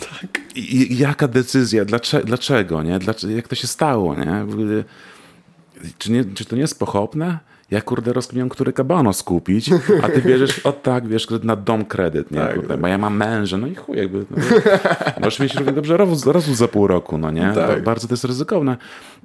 Tak. 0.00 0.40
I, 0.54 0.92
i 0.92 0.98
jaka 0.98 1.28
decyzja? 1.28 1.84
Dlaczego? 1.84 2.26
dlaczego 2.26 2.82
nie? 2.82 2.98
Dlaczego, 2.98 3.32
jak 3.32 3.48
to 3.48 3.54
się 3.54 3.66
stało? 3.66 4.14
Nie? 4.14 4.46
Czy, 5.98 6.12
nie? 6.12 6.24
czy 6.24 6.44
to 6.44 6.56
nie 6.56 6.62
jest 6.62 6.78
pochopne? 6.78 7.38
Ja 7.70 7.80
kurde 7.80 8.12
rozkminiam, 8.12 8.48
który 8.48 8.72
kabano 8.72 9.12
skupić, 9.12 9.70
a 10.02 10.08
ty 10.08 10.22
bierzesz, 10.22 10.58
o 10.58 10.72
tak, 10.72 11.08
wiesz, 11.08 11.26
na 11.42 11.56
dom 11.56 11.84
kredyt, 11.84 12.30
nie, 12.30 12.40
tak, 12.40 12.54
kurde, 12.54 12.68
tak. 12.68 12.80
bo 12.80 12.86
ja 12.86 12.98
mam 12.98 13.16
męża, 13.16 13.58
no 13.58 13.66
i 13.66 13.74
chuj, 13.74 13.96
jakby, 13.96 14.24
no, 14.30 14.36
możesz 15.20 15.40
mieć 15.40 15.54
równie 15.54 15.72
dobrze 15.72 15.96
rozwód, 15.96 16.34
rozwód 16.34 16.56
za 16.56 16.68
pół 16.68 16.86
roku, 16.86 17.18
no 17.18 17.30
nie, 17.30 17.52
tak. 17.54 17.82
bardzo 17.82 18.08
to 18.08 18.12
jest 18.12 18.24
ryzykowne 18.24 18.76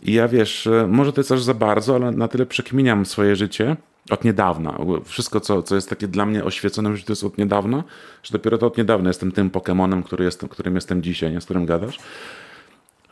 i 0.01 0.13
ja, 0.13 0.27
wiesz, 0.27 0.67
e, 0.67 0.87
może 0.87 1.13
to 1.13 1.19
jest 1.19 1.31
aż 1.31 1.43
za 1.43 1.53
bardzo, 1.53 1.95
ale 1.95 2.11
na 2.11 2.27
tyle 2.27 2.45
przekminiam 2.45 3.05
swoje 3.05 3.35
życie, 3.35 3.75
od 4.09 4.23
niedawna. 4.23 4.77
Wszystko, 5.05 5.39
co, 5.39 5.63
co 5.63 5.75
jest 5.75 5.89
takie 5.89 6.07
dla 6.07 6.25
mnie 6.25 6.43
oświecone 6.43 6.95
życiu, 6.95 7.05
to 7.05 7.11
jest 7.11 7.23
od 7.23 7.37
niedawna, 7.37 7.83
że 8.23 8.31
dopiero 8.31 8.57
to 8.57 8.67
od 8.67 8.77
niedawna 8.77 9.09
jestem 9.09 9.31
tym 9.31 9.49
Pokemonem, 9.49 10.03
który 10.03 10.25
jestem, 10.25 10.49
którym 10.49 10.75
jestem 10.75 11.01
dzisiaj, 11.01 11.31
nie, 11.31 11.41
z 11.41 11.45
którym 11.45 11.65
gadasz 11.65 11.99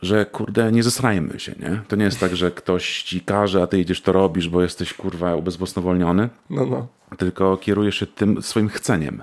że 0.02 0.26
kurde, 0.26 0.72
nie 0.72 0.82
zesrajmy 0.82 1.40
się, 1.40 1.54
nie? 1.60 1.80
To 1.88 1.96
nie 1.96 2.04
jest 2.04 2.20
tak, 2.20 2.36
że 2.36 2.50
ktoś 2.50 3.02
ci 3.02 3.20
każe, 3.20 3.62
a 3.62 3.66
ty 3.66 3.80
idziesz 3.80 4.02
to 4.02 4.12
robisz, 4.12 4.48
bo 4.48 4.62
jesteś 4.62 4.94
kurwa 4.94 5.34
ubezwłasnowolniony. 5.36 6.28
No, 6.50 6.66
no. 6.66 6.86
Tylko 7.16 7.56
kierujesz 7.56 7.96
się 7.96 8.06
tym 8.06 8.42
swoim 8.42 8.68
chceniem. 8.68 9.22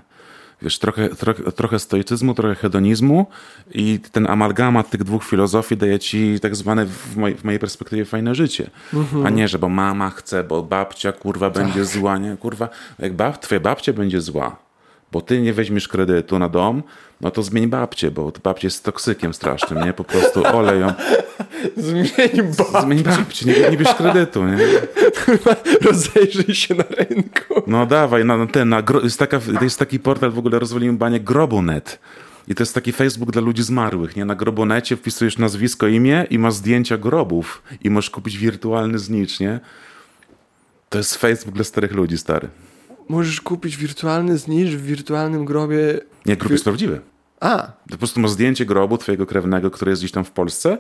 Wiesz, 0.62 0.80
trochę, 0.80 1.10
trochę, 1.10 1.44
trochę 1.44 1.80
stoicyzmu, 1.80 2.34
trochę 2.34 2.56
hedonizmu 2.56 3.26
i 3.74 4.00
ten 4.12 4.28
amalgamat 4.28 4.90
tych 4.90 5.04
dwóch 5.04 5.24
filozofii 5.24 5.78
daje 5.78 6.00
ci 6.00 6.40
tak 6.40 6.56
zwane 6.56 6.86
w, 6.86 7.18
moj, 7.18 7.36
w 7.36 7.44
mojej 7.44 7.60
perspektywie 7.60 8.06
fajne 8.06 8.36
życie. 8.36 8.70
Mhm. 8.94 9.26
A 9.26 9.30
nie, 9.30 9.48
że 9.48 9.60
bo 9.60 9.70
mama 9.70 10.10
chce, 10.10 10.44
bo 10.44 10.64
babcia 10.64 11.12
kurwa 11.12 11.50
będzie 11.50 11.80
tak. 11.80 11.86
zła, 11.86 12.18
nie? 12.18 12.38
Kurwa, 12.38 12.70
jak 13.00 13.14
bab, 13.14 13.38
twoja 13.38 13.60
babcia 13.62 13.94
będzie 13.94 14.22
zła, 14.22 14.56
bo 15.16 15.22
ty 15.22 15.42
nie 15.42 15.54
weźmiesz 15.54 15.88
kredytu 15.88 16.40
na 16.40 16.50
dom, 16.50 16.84
no 17.22 17.32
to 17.32 17.44
zmień 17.44 17.68
babcię, 17.68 18.12
bo 18.12 18.32
babcia 18.44 18.66
jest 18.66 18.84
toksykiem 18.84 19.34
strasznym, 19.34 19.84
nie? 19.86 19.94
Po 19.94 20.04
prostu 20.04 20.46
olej 20.58 20.80
ją. 20.80 20.94
Zmień 21.78 22.08
babcię. 22.58 22.82
Zmień 22.82 23.04
babcię, 23.04 23.46
nie, 23.46 23.70
nie 23.70 23.78
bierz 23.78 23.96
kredytu, 23.96 24.46
nie? 24.46 24.58
Rozejrzyj 25.82 26.56
się 26.56 26.76
na 26.76 26.84
rynku. 26.84 27.64
No 27.68 27.86
dawaj, 27.86 28.26
na, 28.26 28.48
ten, 28.48 28.70
na, 28.70 28.84
jest, 29.04 29.20
taka, 29.20 29.40
jest 29.62 29.80
taki 29.80 30.00
portal, 30.00 30.32
w 30.32 30.38
ogóle 30.38 30.60
rozwaliłem 30.60 30.98
banie 30.98 31.20
Grobonet. 31.20 32.00
I 32.48 32.56
to 32.56 32.64
jest 32.64 32.74
taki 32.74 32.92
Facebook 32.92 33.32
dla 33.32 33.42
ludzi 33.42 33.64
zmarłych, 33.64 34.16
nie? 34.16 34.26
Na 34.26 34.36
Grobonecie 34.36 34.96
wpisujesz 34.96 35.38
nazwisko, 35.38 35.88
imię 35.88 36.28
i 36.30 36.40
masz 36.40 36.54
zdjęcia 36.54 36.98
grobów. 36.98 37.64
I 37.84 37.90
możesz 37.90 38.10
kupić 38.10 38.38
wirtualny 38.38 39.00
znicz, 39.00 39.40
nie? 39.40 39.60
To 40.90 40.98
jest 40.98 41.16
Facebook 41.16 41.56
dla 41.56 41.64
starych 41.64 41.92
ludzi, 41.92 42.18
stary 42.18 42.50
możesz 43.10 43.42
kupić 43.42 43.78
wirtualny 43.78 44.38
znicz 44.38 44.70
w 44.70 44.86
wirtualnym 44.86 45.46
grobie. 45.46 46.00
Nie, 46.26 46.38
grób 46.38 46.52
jest 46.52 46.64
prawdziwy. 46.64 47.02
A. 47.40 47.72
Po 47.92 47.98
prostu 47.98 48.20
masz 48.20 48.32
zdjęcie 48.32 48.66
grobu 48.66 48.98
twojego 48.98 49.26
krewnego, 49.26 49.72
który 49.72 49.92
jest 49.92 50.02
gdzieś 50.02 50.12
tam 50.12 50.24
w 50.24 50.32
Polsce 50.32 50.78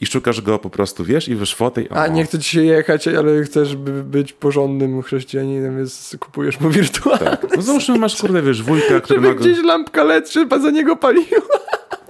i 0.00 0.06
szukasz 0.06 0.40
go 0.40 0.58
po 0.58 0.70
prostu, 0.70 1.04
wiesz, 1.04 1.28
i 1.28 1.36
wiesz 1.36 1.54
fotę 1.54 1.82
i... 1.82 1.88
A, 1.88 2.06
nie 2.06 2.24
chce 2.24 2.38
ci 2.38 2.50
się 2.50 2.64
jechać, 2.64 3.08
ale 3.08 3.42
chcesz 3.42 3.76
być 4.04 4.32
porządnym 4.32 5.02
chrześcijaninem, 5.02 5.76
więc 5.76 6.16
kupujesz 6.20 6.60
mu 6.60 6.70
wirtualny. 6.70 7.24
Tak. 7.24 7.56
No 7.56 7.62
załóżmy, 7.62 7.98
masz, 7.98 8.20
kurde, 8.20 8.42
wiesz, 8.42 8.62
wujka, 8.62 9.00
który 9.00 9.20
Żeby 9.20 9.34
ma... 9.34 9.40
gdzieś 9.40 9.62
lampka 9.62 10.04
LED 10.04 10.28
trzeba 10.28 10.58
za 10.58 10.70
niego 10.70 10.96
paliła. 10.96 11.26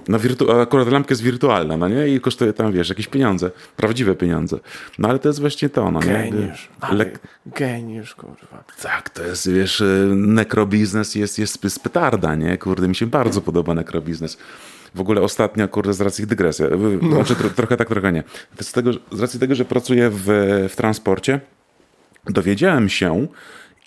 No 0.07 0.19
wirtu- 0.19 0.61
akurat 0.61 0.87
lampka 0.87 1.11
jest 1.11 1.21
wirtualna, 1.23 1.77
no 1.77 1.87
nie? 1.87 2.07
I 2.07 2.19
kosztuje 2.19 2.53
tam, 2.53 2.71
wiesz, 2.71 2.89
jakieś 2.89 3.07
pieniądze. 3.07 3.51
Prawdziwe 3.77 4.15
pieniądze. 4.15 4.59
No 4.99 5.09
ale 5.09 5.19
to 5.19 5.29
jest 5.29 5.39
właśnie 5.39 5.69
to, 5.69 5.91
no 5.91 5.99
nie? 5.99 6.05
Geniusz. 6.05 6.69
Le- 6.81 6.87
Ale 6.89 7.11
Geniusz, 7.45 8.15
kurwa. 8.15 8.63
tak, 8.81 9.09
to 9.09 9.23
jest, 9.23 9.51
wiesz, 9.51 9.81
y, 9.81 10.11
nekrobiznes 10.15 11.15
jest, 11.15 11.39
jest 11.39 11.69
z 11.73 11.79
petarda, 11.79 12.35
nie? 12.35 12.57
Kurde, 12.57 12.87
mi 12.87 12.95
się 12.95 13.05
bardzo 13.07 13.41
podoba 13.41 13.73
nekrobiznes. 13.73 14.37
W 14.95 15.01
ogóle 15.01 15.21
ostatnio, 15.21 15.67
kurde, 15.67 15.93
z 15.93 16.01
racji 16.01 16.27
dygresja, 16.27 16.65
y, 16.65 16.99
znaczy 17.13 17.35
tro, 17.35 17.49
trochę 17.49 17.77
tak, 17.77 17.87
trochę 17.87 18.11
nie. 18.11 18.23
Z, 18.61 18.71
tego, 18.71 18.91
z 19.11 19.19
racji 19.19 19.39
tego, 19.39 19.55
że 19.55 19.65
pracuję 19.65 20.09
w, 20.13 20.23
w 20.69 20.75
transporcie, 20.75 21.39
dowiedziałem 22.29 22.89
się, 22.89 23.27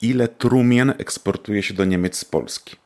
ile 0.03 0.29
trumien 0.29 0.95
eksportuje 0.99 1.63
się 1.63 1.75
do 1.75 1.85
Niemiec 1.85 2.17
z 2.19 2.25
Polski. 2.25 2.77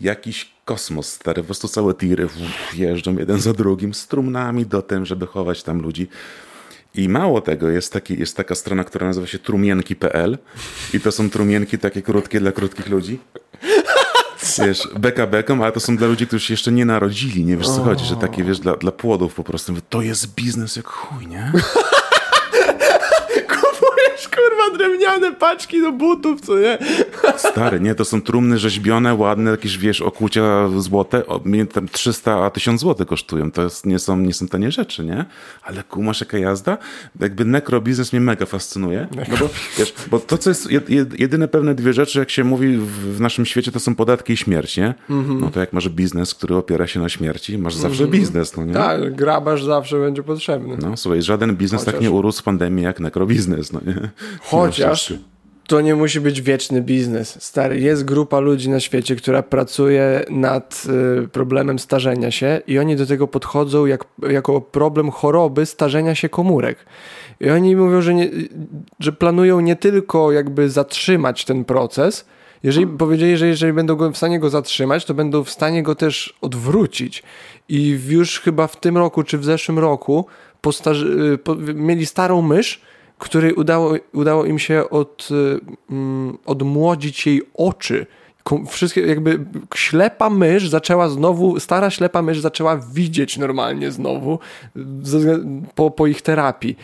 Jakiś 0.00 0.51
kosmos 0.64 1.12
stary, 1.12 1.42
po 1.42 1.46
prostu 1.46 1.68
całe 1.68 1.94
tiry 1.94 2.28
jeżdżą 2.74 3.18
jeden 3.18 3.40
za 3.40 3.52
drugim 3.52 3.94
z 3.94 4.06
trumnami 4.06 4.66
do 4.66 4.82
tym, 4.82 5.06
żeby 5.06 5.26
chować 5.26 5.62
tam 5.62 5.80
ludzi. 5.80 6.08
I 6.94 7.08
mało 7.08 7.40
tego, 7.40 7.68
jest, 7.70 7.92
taki, 7.92 8.18
jest 8.18 8.36
taka 8.36 8.54
strona, 8.54 8.84
która 8.84 9.06
nazywa 9.06 9.26
się 9.26 9.38
trumienki.pl 9.38 10.38
i 10.94 11.00
to 11.00 11.12
są 11.12 11.30
trumienki 11.30 11.78
takie 11.78 12.02
krótkie 12.02 12.40
dla 12.40 12.52
krótkich 12.52 12.88
ludzi. 12.88 13.18
Wiesz, 14.58 14.88
beka 14.98 15.26
beką, 15.26 15.62
ale 15.62 15.72
to 15.72 15.80
są 15.80 15.96
dla 15.96 16.06
ludzi, 16.06 16.26
którzy 16.26 16.46
się 16.46 16.54
jeszcze 16.54 16.72
nie 16.72 16.84
narodzili, 16.84 17.44
nie 17.44 17.56
wiesz 17.56 17.66
co 17.68 17.82
chodzi, 17.82 18.04
że 18.04 18.16
takie, 18.16 18.44
wiesz, 18.44 18.58
dla, 18.60 18.76
dla 18.76 18.92
płodów 18.92 19.34
po 19.34 19.44
prostu. 19.44 19.74
To 19.88 20.02
jest 20.02 20.34
biznes 20.34 20.76
jak 20.76 20.86
chuj, 20.86 21.26
nie? 21.26 21.52
Kupujesz, 24.22 24.28
kurwa, 24.28 24.78
drewniane 24.78 25.32
paczki 25.32 25.80
do 25.80 25.92
butów, 25.92 26.40
co 26.40 26.58
nie? 26.58 26.78
Stary, 27.36 27.80
nie, 27.80 27.94
to 27.94 28.04
są 28.04 28.22
trumny 28.22 28.58
rzeźbione, 28.58 29.14
ładne, 29.14 29.50
jakieś, 29.50 29.78
wiesz, 29.78 30.00
okucia 30.00 30.68
złote, 30.78 31.22
tam 31.72 31.88
300, 31.88 32.44
a 32.44 32.50
1000 32.50 32.80
zł 32.80 33.06
kosztują, 33.06 33.50
to 33.50 33.62
jest, 33.62 33.86
nie, 33.86 33.98
są, 33.98 34.16
nie 34.16 34.34
są 34.34 34.48
tanie 34.48 34.70
rzeczy, 34.70 35.04
nie? 35.04 35.24
Ale 35.62 35.82
kumasz 35.82 36.20
jaka 36.20 36.38
jazda? 36.38 36.78
Jakby 37.20 37.44
nekrobiznes 37.44 38.12
mnie 38.12 38.20
mega 38.20 38.46
fascynuje, 38.46 39.08
no 39.16 39.36
bo, 39.40 39.48
wiesz, 39.78 39.94
bo 40.10 40.18
to, 40.18 40.38
co 40.38 40.50
jest 40.50 40.70
jed, 40.70 40.90
jed, 40.90 41.20
jedyne 41.20 41.48
pewne 41.48 41.74
dwie 41.74 41.92
rzeczy, 41.92 42.18
jak 42.18 42.30
się 42.30 42.44
mówi 42.44 42.76
w, 42.76 43.16
w 43.16 43.20
naszym 43.20 43.46
świecie, 43.46 43.72
to 43.72 43.80
są 43.80 43.94
podatki 43.94 44.32
i 44.32 44.36
śmierć, 44.36 44.76
nie? 44.76 44.94
No 45.40 45.50
to 45.50 45.60
jak 45.60 45.72
masz 45.72 45.88
biznes, 45.88 46.34
który 46.34 46.56
opiera 46.56 46.86
się 46.86 47.00
na 47.00 47.08
śmierci, 47.08 47.58
masz 47.58 47.74
zawsze 47.74 48.06
biznes, 48.06 48.56
no 48.56 48.64
nie? 48.64 48.74
Tak, 48.74 49.14
grabarz 49.16 49.64
zawsze 49.64 49.98
będzie 49.98 50.22
potrzebny. 50.22 50.76
No 50.82 50.96
słuchaj, 50.96 51.22
żaden 51.22 51.56
biznes 51.56 51.84
tak 51.84 51.94
Chociaż- 51.94 52.02
nie 52.02 52.10
urósł 52.10 52.38
z 52.38 52.42
pandemii 52.42 52.84
jak 52.84 53.00
nekrobiznes, 53.00 53.72
no 53.72 53.80
nie? 53.86 54.10
Chociaż 54.40 55.14
to 55.66 55.80
nie 55.80 55.94
musi 55.94 56.20
być 56.20 56.42
wieczny 56.42 56.82
biznes. 56.82 57.44
Stary, 57.44 57.80
jest 57.80 58.04
grupa 58.04 58.40
ludzi 58.40 58.70
na 58.70 58.80
świecie, 58.80 59.16
która 59.16 59.42
pracuje 59.42 60.24
nad 60.30 60.82
y, 61.24 61.28
problemem 61.28 61.78
starzenia 61.78 62.30
się 62.30 62.60
i 62.66 62.78
oni 62.78 62.96
do 62.96 63.06
tego 63.06 63.28
podchodzą 63.28 63.86
jak, 63.86 64.04
jako 64.30 64.60
problem 64.60 65.10
choroby 65.10 65.66
starzenia 65.66 66.14
się 66.14 66.28
komórek. 66.28 66.78
I 67.40 67.50
oni 67.50 67.76
mówią, 67.76 68.02
że, 68.02 68.14
nie, 68.14 68.30
że 69.00 69.12
planują 69.12 69.60
nie 69.60 69.76
tylko 69.76 70.32
jakby 70.32 70.70
zatrzymać 70.70 71.44
ten 71.44 71.64
proces, 71.64 72.24
jeżeli 72.62 72.86
powiedzieli, 72.86 73.36
że 73.36 73.46
jeżeli 73.46 73.72
będą 73.72 73.96
go 73.96 74.10
w 74.10 74.16
stanie 74.16 74.40
go 74.40 74.50
zatrzymać, 74.50 75.04
to 75.04 75.14
będą 75.14 75.44
w 75.44 75.50
stanie 75.50 75.82
go 75.82 75.94
też 75.94 76.34
odwrócić. 76.40 77.22
I 77.68 77.98
już 78.08 78.40
chyba 78.40 78.66
w 78.66 78.80
tym 78.80 78.98
roku 78.98 79.22
czy 79.22 79.38
w 79.38 79.44
zeszłym 79.44 79.78
roku 79.78 80.26
postarzy, 80.60 81.38
po, 81.44 81.54
mieli 81.74 82.06
starą 82.06 82.42
mysz, 82.42 82.80
której 83.22 83.52
udało, 83.52 83.94
udało 84.12 84.44
im 84.44 84.58
się 84.58 84.90
od, 84.90 85.28
y, 85.30 85.60
mm, 85.90 86.38
odmłodzić 86.46 87.26
jej 87.26 87.42
oczy. 87.54 88.06
Wszystkie 88.68 89.00
jakby 89.00 89.38
ślepa 89.74 90.30
mysz 90.30 90.68
zaczęła 90.68 91.08
znowu, 91.08 91.60
stara 91.60 91.90
ślepa 91.90 92.22
mysz 92.22 92.40
zaczęła 92.40 92.76
widzieć 92.76 93.38
normalnie 93.38 93.92
znowu 93.92 94.38
ze 95.02 95.38
po, 95.74 95.90
po 95.90 96.06
ich 96.06 96.22
terapii. 96.22 96.76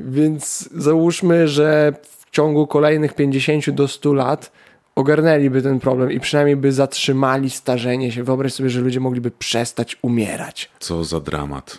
Więc 0.00 0.68
załóżmy, 0.74 1.48
że 1.48 1.92
w 2.02 2.30
ciągu 2.30 2.66
kolejnych 2.66 3.14
50 3.14 3.70
do 3.70 3.88
100 3.88 4.12
lat 4.12 4.52
ogarnęliby 4.94 5.62
ten 5.62 5.80
problem 5.80 6.12
i 6.12 6.20
przynajmniej 6.20 6.56
by 6.56 6.72
zatrzymali 6.72 7.50
starzenie 7.50 8.12
się. 8.12 8.24
Wyobraź 8.24 8.52
sobie, 8.52 8.70
że 8.70 8.80
ludzie 8.80 9.00
mogliby 9.00 9.30
przestać 9.30 9.96
umierać. 10.02 10.70
Co 10.78 11.04
za 11.04 11.20
dramat. 11.20 11.78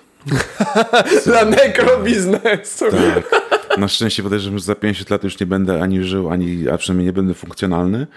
Dla 1.26 1.46
nekrobiznesu. 1.46 2.86
Tak. 2.92 3.47
Na 3.78 3.88
szczęście 3.88 4.24
podejrzewam, 4.24 4.60
że 4.60 4.66
za 4.66 4.76
50 4.76 5.10
lat 5.10 5.24
już 5.24 5.40
nie 5.40 5.46
będę 5.46 5.82
ani 5.84 6.04
żył, 6.04 6.30
ani, 6.30 6.70
a 6.70 6.78
przynajmniej 6.78 7.06
nie 7.06 7.14
będę 7.14 7.34
funkcjonalny. 7.34 8.08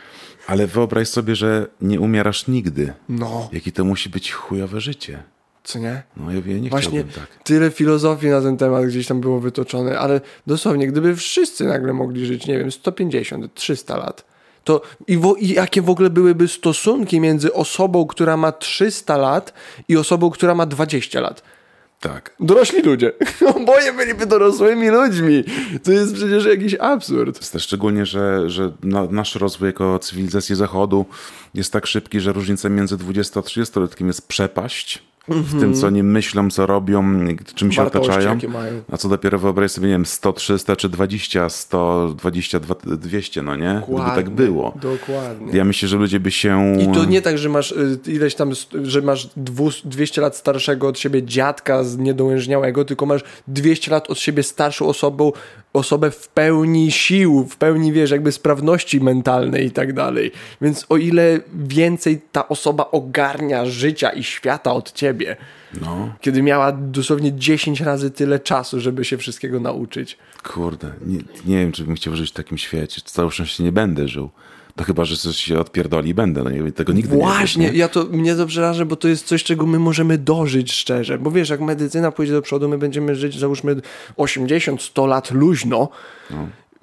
Ale 0.46 0.66
wyobraź 0.66 1.08
sobie, 1.08 1.36
że 1.36 1.66
nie 1.80 2.00
umierasz 2.00 2.48
nigdy. 2.48 2.92
No, 3.08 3.48
Jakie 3.52 3.72
to 3.72 3.84
musi 3.84 4.08
być 4.08 4.32
chujowe 4.32 4.80
życie. 4.80 5.22
co 5.64 5.78
nie? 5.78 6.02
No 6.16 6.32
ja 6.32 6.40
wie- 6.42 6.60
nie 6.60 6.70
Właśnie 6.70 6.90
chciałbym 6.90 7.12
tak. 7.12 7.44
tyle 7.44 7.70
filozofii 7.70 8.26
na 8.28 8.40
ten 8.40 8.56
temat 8.56 8.84
gdzieś 8.86 9.06
tam 9.06 9.20
było 9.20 9.40
wytoczone, 9.40 9.98
ale 9.98 10.20
dosłownie, 10.46 10.86
gdyby 10.86 11.16
wszyscy 11.16 11.64
nagle 11.64 11.92
mogli 11.92 12.26
żyć, 12.26 12.46
nie 12.46 12.58
wiem, 12.58 12.70
150, 12.72 13.54
300 13.54 13.96
lat, 13.96 14.24
to 14.64 14.82
i, 15.06 15.16
wo, 15.16 15.34
i 15.34 15.48
jakie 15.48 15.82
w 15.82 15.90
ogóle 15.90 16.10
byłyby 16.10 16.48
stosunki 16.48 17.20
między 17.20 17.52
osobą, 17.52 18.06
która 18.06 18.36
ma 18.36 18.52
300 18.52 19.16
lat 19.16 19.52
i 19.88 19.96
osobą, 19.96 20.30
która 20.30 20.54
ma 20.54 20.66
20 20.66 21.20
lat? 21.20 21.42
Tak. 22.00 22.34
Dorośli 22.40 22.82
ludzie. 22.82 23.12
Oboje 23.56 23.92
byliby 23.92 24.26
dorosłymi 24.26 24.90
ludźmi. 24.90 25.44
To 25.82 25.92
jest 25.92 26.14
przecież 26.14 26.44
jakiś 26.44 26.74
absurd. 26.74 27.58
Szczególnie, 27.58 28.06
że, 28.06 28.50
że 28.50 28.72
na, 28.82 29.06
nasz 29.06 29.34
rozwój 29.34 29.66
jako 29.66 29.98
cywilizacji 29.98 30.56
Zachodu 30.56 31.06
jest 31.54 31.72
tak 31.72 31.86
szybki, 31.86 32.20
że 32.20 32.32
różnica 32.32 32.68
między 32.68 32.96
20 32.96 33.40
a 33.40 33.42
30-letkiem 33.42 34.06
jest 34.06 34.28
przepaść 34.28 35.09
w 35.28 35.60
tym, 35.60 35.74
co 35.74 35.86
oni 35.86 36.02
myślą, 36.02 36.50
co 36.50 36.66
robią, 36.66 37.04
czym 37.54 37.72
się 37.72 37.82
Wartości, 37.82 38.10
otaczają. 38.10 38.38
A 38.92 38.96
co 38.96 39.08
dopiero 39.08 39.38
wyobraź 39.38 39.70
sobie, 39.70 39.86
nie 39.86 39.94
wiem, 39.94 40.06
100, 40.06 40.32
300 40.32 40.76
czy 40.76 40.88
20, 40.88 41.48
100, 41.48 42.14
20, 42.18 42.60
200, 42.84 43.42
no 43.42 43.56
nie? 43.56 43.82
Gdyby 43.88 43.98
tak 43.98 44.06
Dokładnie, 44.06 44.30
było. 44.34 44.74
Dokładnie. 44.82 45.52
Ja 45.58 45.64
myślę, 45.64 45.88
że 45.88 45.96
ludzie 45.96 46.20
by 46.20 46.30
się... 46.30 46.76
I 46.80 46.94
to 46.94 47.04
nie 47.04 47.22
tak, 47.22 47.38
że 47.38 47.48
masz 47.48 47.72
y, 47.72 47.98
ileś 48.06 48.34
tam, 48.34 48.50
że 48.82 49.02
masz 49.02 49.30
dwu- 49.36 49.70
200 49.84 50.20
lat 50.20 50.36
starszego 50.36 50.88
od 50.88 50.98
siebie 50.98 51.22
dziadka 51.22 51.84
z 51.84 51.98
niedołężniałego, 51.98 52.84
tylko 52.84 53.06
masz 53.06 53.20
200 53.48 53.90
lat 53.90 54.10
od 54.10 54.18
siebie 54.18 54.42
starszą 54.42 54.86
osobą, 54.86 55.32
osobę 55.72 56.10
w 56.10 56.28
pełni 56.28 56.92
sił, 56.92 57.46
w 57.50 57.56
pełni, 57.56 57.92
wiesz, 57.92 58.10
jakby 58.10 58.32
sprawności 58.32 59.00
mentalnej 59.00 59.66
i 59.66 59.70
tak 59.70 59.92
dalej. 59.92 60.32
Więc 60.60 60.86
o 60.88 60.96
ile 60.96 61.40
więcej 61.54 62.20
ta 62.32 62.48
osoba 62.48 62.90
ogarnia 62.90 63.66
życia 63.66 64.10
i 64.10 64.22
świata 64.24 64.72
od 64.72 64.92
ciebie, 64.92 65.09
No, 65.80 66.14
kiedy 66.20 66.42
miała 66.42 66.72
dosłownie 66.72 67.32
10 67.32 67.80
razy 67.80 68.10
tyle 68.10 68.38
czasu, 68.38 68.80
żeby 68.80 69.04
się 69.04 69.18
wszystkiego 69.18 69.60
nauczyć. 69.60 70.18
kurde, 70.42 70.92
nie, 71.06 71.18
nie 71.46 71.58
wiem, 71.58 71.72
czy 71.72 71.84
bym 71.84 71.94
chciał 71.94 72.16
żyć 72.16 72.30
w 72.30 72.34
takim 72.34 72.58
świecie. 72.58 73.00
Całe 73.04 73.30
szczęście 73.30 73.64
nie 73.64 73.72
będę 73.72 74.08
żył. 74.08 74.30
To 74.76 74.84
chyba, 74.84 75.04
że 75.04 75.16
coś 75.16 75.36
się 75.36 75.58
odpierdoli 75.58 76.10
i 76.10 76.14
będę. 76.14 76.44
No, 76.44 76.50
tego 76.72 76.92
nigdy 76.92 77.16
Właśnie, 77.16 77.62
nie 77.62 77.66
wiesz, 77.68 77.74
nie? 77.74 77.78
ja 77.78 77.88
to, 77.88 78.04
mnie 78.04 78.34
to 78.34 78.46
przeraża, 78.46 78.84
bo 78.84 78.96
to 78.96 79.08
jest 79.08 79.26
coś, 79.26 79.44
czego 79.44 79.66
my 79.66 79.78
możemy 79.78 80.18
dożyć 80.18 80.72
szczerze. 80.72 81.18
Bo 81.18 81.30
wiesz, 81.30 81.48
jak 81.48 81.60
medycyna 81.60 82.12
pójdzie 82.12 82.32
do 82.32 82.42
przodu, 82.42 82.68
my 82.68 82.78
będziemy 82.78 83.14
żyć, 83.14 83.38
załóżmy, 83.38 83.76
80-100 84.16 85.08
lat 85.08 85.30
luźno. 85.30 85.88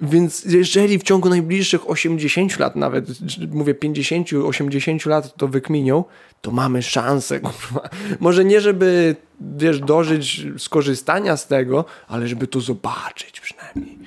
Więc 0.00 0.44
jeżeli 0.44 0.98
w 0.98 1.02
ciągu 1.02 1.28
najbliższych 1.28 1.90
80 1.90 2.58
lat, 2.58 2.76
nawet 2.76 3.06
mówię 3.50 3.74
50-80 3.74 5.08
lat 5.08 5.36
to 5.36 5.48
wykminią, 5.48 6.04
to 6.40 6.50
mamy 6.50 6.82
szansę, 6.82 7.40
kurwa. 7.50 7.88
Może 8.20 8.44
nie, 8.44 8.60
żeby 8.60 9.16
wiesz, 9.40 9.80
dożyć 9.80 10.46
skorzystania 10.58 11.36
z 11.36 11.46
tego, 11.46 11.84
ale 12.08 12.28
żeby 12.28 12.46
to 12.46 12.60
zobaczyć 12.60 13.40
przynajmniej. 13.40 13.98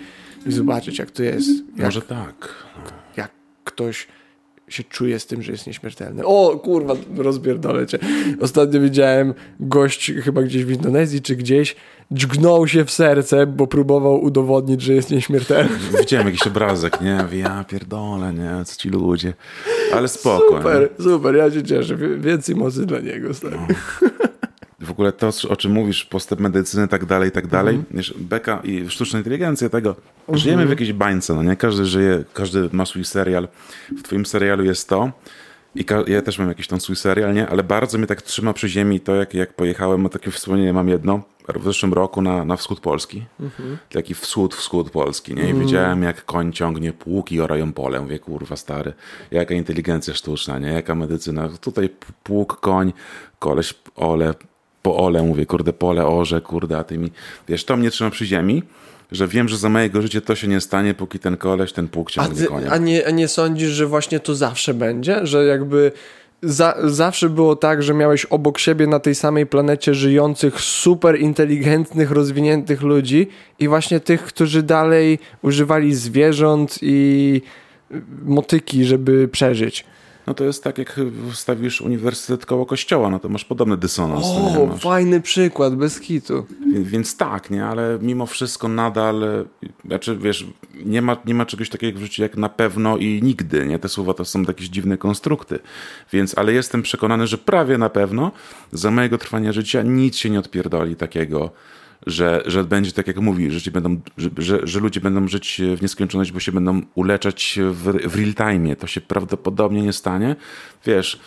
I 0.45 0.51
zobaczyć, 0.51 0.99
jak 0.99 1.12
to 1.12 1.23
jest. 1.23 1.49
Jak 1.75 1.86
Może 1.86 2.01
tak. 2.01 2.56
jak 3.17 3.32
ktoś 3.63 4.08
się 4.71 4.84
czuje 4.84 5.19
z 5.19 5.25
tym, 5.25 5.41
że 5.41 5.51
jest 5.51 5.67
nieśmiertelny. 5.67 6.25
O, 6.25 6.60
kurwa, 6.63 6.93
rozpierdolę 7.17 7.88
cię. 7.88 7.99
Ostatnio 8.41 8.81
widziałem 8.81 9.34
gość 9.60 10.12
chyba 10.23 10.41
gdzieś 10.41 10.65
w 10.65 10.71
Indonezji 10.71 11.21
czy 11.21 11.36
gdzieś 11.36 11.75
dźgnął 12.12 12.67
się 12.67 12.86
w 12.86 12.91
serce, 12.91 13.47
bo 13.47 13.67
próbował 13.67 14.23
udowodnić, 14.23 14.81
że 14.81 14.93
jest 14.93 15.12
nieśmiertelny. 15.12 15.77
Widziałem 15.99 16.27
jakiś 16.27 16.47
obrazek, 16.47 17.01
nie? 17.01 17.25
Ja 17.34 17.65
pierdolę, 17.69 18.34
nie? 18.34 18.65
Co 18.65 18.75
ci 18.75 18.89
ludzie. 18.89 19.34
Ale 19.93 20.07
spoko. 20.07 20.57
Super, 20.57 20.89
super, 20.99 21.36
ja 21.36 21.51
się 21.51 21.63
cieszę. 21.63 21.97
Więcej 22.17 22.55
mocy 22.55 22.86
dla 22.86 22.99
niego, 22.99 23.34
stary. 23.34 23.57
w 24.82 24.91
ogóle 24.91 25.12
to, 25.12 25.30
o 25.50 25.56
czym 25.56 25.72
mówisz, 25.72 26.06
postęp 26.06 26.41
medycyny, 26.41 26.88
tak 26.88 27.06
dalej, 27.06 27.32
tak 27.32 27.48
dalej, 27.48 27.76
Mhm. 27.76 27.98
wiesz, 27.98 28.13
beka 28.17 28.62
i 28.63 28.89
sztuczna 28.89 29.20
inteligencja 29.20 29.70
tego, 29.70 29.96
żyjemy 30.30 30.65
w 30.65 30.70
jakiejś 30.70 30.94
bańce, 30.94 31.36
no 31.36 31.44
nie? 31.44 31.56
Każdy 31.56 31.86
żyje, 31.86 32.24
każdy 32.34 32.70
ma 32.72 32.86
swój 32.86 33.06
serial. 33.06 33.48
W 33.98 34.04
twoim 34.04 34.26
serialu 34.26 34.63
jest 34.63 34.89
to 34.89 35.12
I 35.76 35.86
ja 36.08 36.22
też 36.22 36.39
mam 36.39 36.48
jakiś 36.48 36.67
tam 36.67 36.82
swój 36.82 36.96
serial, 36.96 37.34
nie? 37.34 37.50
Ale 37.50 37.63
bardzo 37.63 37.98
mnie 37.98 38.08
tak 38.08 38.22
trzyma 38.22 38.54
przy 38.54 38.70
ziemi 38.70 39.00
to, 39.00 39.15
jak, 39.15 39.34
jak 39.34 39.54
pojechałem, 39.54 40.10
takie 40.10 40.32
wspomnienie 40.32 40.74
mam 40.74 40.89
jedno, 40.89 41.22
w 41.60 41.63
zeszłym 41.63 41.94
roku 41.94 42.22
na, 42.22 42.46
na 42.46 42.56
wschód 42.56 42.80
Polski. 42.80 43.26
Mhm. 43.39 43.78
Taki 43.89 44.15
wschód, 44.15 44.56
wschód 44.56 44.89
Polski, 44.89 45.36
nie? 45.36 45.44
I 45.44 45.46
mhm. 45.46 45.65
widziałem, 45.65 46.04
jak 46.04 46.26
koń 46.26 46.54
ciągnie 46.54 46.94
pług 46.94 47.32
i 47.32 47.41
orają 47.41 47.74
pole. 47.74 48.02
Mówię, 48.02 48.20
kurwa, 48.20 48.56
stary, 48.56 48.94
jaka 49.32 49.54
inteligencja 49.54 50.13
sztuczna, 50.13 50.60
nie? 50.60 50.67
Jaka 50.67 50.96
medycyna. 50.96 51.50
Tutaj 51.50 51.89
pług, 52.24 52.60
koń, 52.60 52.94
koleś 53.39 53.74
ole, 53.96 54.34
po 54.82 54.98
ole, 54.98 55.24
mówię, 55.24 55.46
kurde, 55.46 55.74
pole 55.74 56.08
orze, 56.08 56.41
kurde, 56.41 56.78
a 56.78 56.84
ty 56.84 56.98
mi... 56.98 57.12
Wiesz, 57.48 57.65
to 57.65 57.78
mnie 57.78 57.91
trzyma 57.91 58.10
przy 58.10 58.26
ziemi 58.26 58.63
że 59.12 59.28
wiem, 59.28 59.50
że 59.50 59.58
za 59.58 59.70
mojego 59.70 60.02
życia 60.02 60.22
to 60.22 60.36
się 60.36 60.48
nie 60.48 60.62
stanie, 60.62 60.94
póki 60.94 61.20
ten 61.20 61.38
koleś, 61.38 61.74
ten 61.74 61.88
pług 61.88 62.12
ciągnie 62.12 62.46
konia. 62.46 62.72
A 62.72 62.78
nie, 62.78 63.08
a 63.08 63.12
nie 63.12 63.28
sądzisz, 63.28 63.70
że 63.70 63.88
właśnie 63.88 64.20
to 64.20 64.36
zawsze 64.36 64.74
będzie? 64.74 65.28
Że 65.28 65.46
jakby 65.46 65.91
za, 66.41 66.76
zawsze 66.84 67.30
było 67.30 67.56
tak, 67.56 67.84
że 67.84 67.94
miałeś 67.94 68.26
obok 68.26 68.60
siebie 68.60 68.88
na 68.88 69.00
tej 69.00 69.15
samej 69.15 69.46
planecie 69.46 69.94
żyjących 69.94 70.62
super 70.62 71.19
inteligentnych, 71.19 72.12
rozwiniętych 72.12 72.82
ludzi 72.82 73.27
i 73.60 73.67
właśnie 73.67 74.00
tych, 74.00 74.23
którzy 74.23 74.63
dalej 74.63 75.19
używali 75.42 75.96
zwierząt 75.96 76.79
i 76.82 77.42
motyki, 78.25 78.86
żeby 78.86 79.27
przeżyć 79.27 79.86
no 80.28 80.34
to 80.34 80.44
jest 80.44 80.63
tak, 80.63 80.78
jak 80.78 81.00
stawisz 81.34 81.82
uniwersytet 81.82 82.46
koło 82.46 82.65
kościoła, 82.65 83.10
no 83.10 83.19
to 83.19 83.30
masz 83.30 83.46
podobny 83.46 83.78
dysonans. 83.78 84.26
O, 84.26 84.65
masz... 84.65 84.82
fajny 84.82 85.22
przykład, 85.22 85.76
bez 85.76 86.00
kitu. 86.00 86.46
Więc, 86.74 86.88
więc, 86.88 87.17
tak, 87.17 87.50
nie, 87.50 87.65
ale 87.65 88.00
mimo 88.02 88.26
wszystko 88.26 88.67
nadal, 88.67 89.46
znaczy 89.86 90.17
wiesz, 90.17 90.46
nie 90.86 91.02
ma, 91.02 91.17
nie 91.26 91.34
ma 91.34 91.46
czegoś 91.46 91.69
takiego 91.69 92.00
w 92.00 92.02
życiu 92.02 92.22
jak 92.22 92.38
na 92.38 92.50
pewno 92.50 92.98
i 92.98 93.19
nigdy, 93.24 93.65
nie, 93.65 93.80
te 93.80 93.90
słowa 93.90 94.13
to 94.13 94.26
są 94.26 94.42
jakieś 94.42 94.67
dziwne 94.67 94.98
konstrukty, 94.98 95.60
więc, 96.13 96.38
ale 96.38 96.54
jestem 96.54 96.82
przekonany, 96.82 97.28
że 97.28 97.38
prawie 97.38 97.78
na 97.78 97.90
pewno 97.90 98.32
za 98.72 98.92
mojego 98.92 99.17
trwania 99.17 99.54
życia 99.54 99.82
nic 99.82 100.17
się 100.17 100.30
nie 100.30 100.40
odpierdoli 100.40 100.96
takiego, 100.96 101.52
że, 102.08 102.43
że 102.45 102.63
będzie 102.63 102.91
tak 102.91 103.08
jak 103.08 103.17
mówi, 103.17 103.52
że, 103.52 103.71
będą, 103.71 103.97
że, 104.17 104.60
że, 104.63 104.79
ludzie 104.79 105.02
będą 105.02 105.27
żyć 105.27 105.62
w 105.77 105.81
nieskończoność, 105.81 106.31
bo 106.31 106.39
się 106.39 106.52
będą 106.52 106.81
uleczać 106.95 107.60
w, 107.71 107.83
w 108.10 108.15
real 108.15 108.33
time. 108.33 108.75
To 108.75 108.87
się 108.87 109.02
prawdopodobnie 109.02 109.81
nie 109.81 109.93
stanie. 109.93 110.35
Wiesz, 110.85 111.19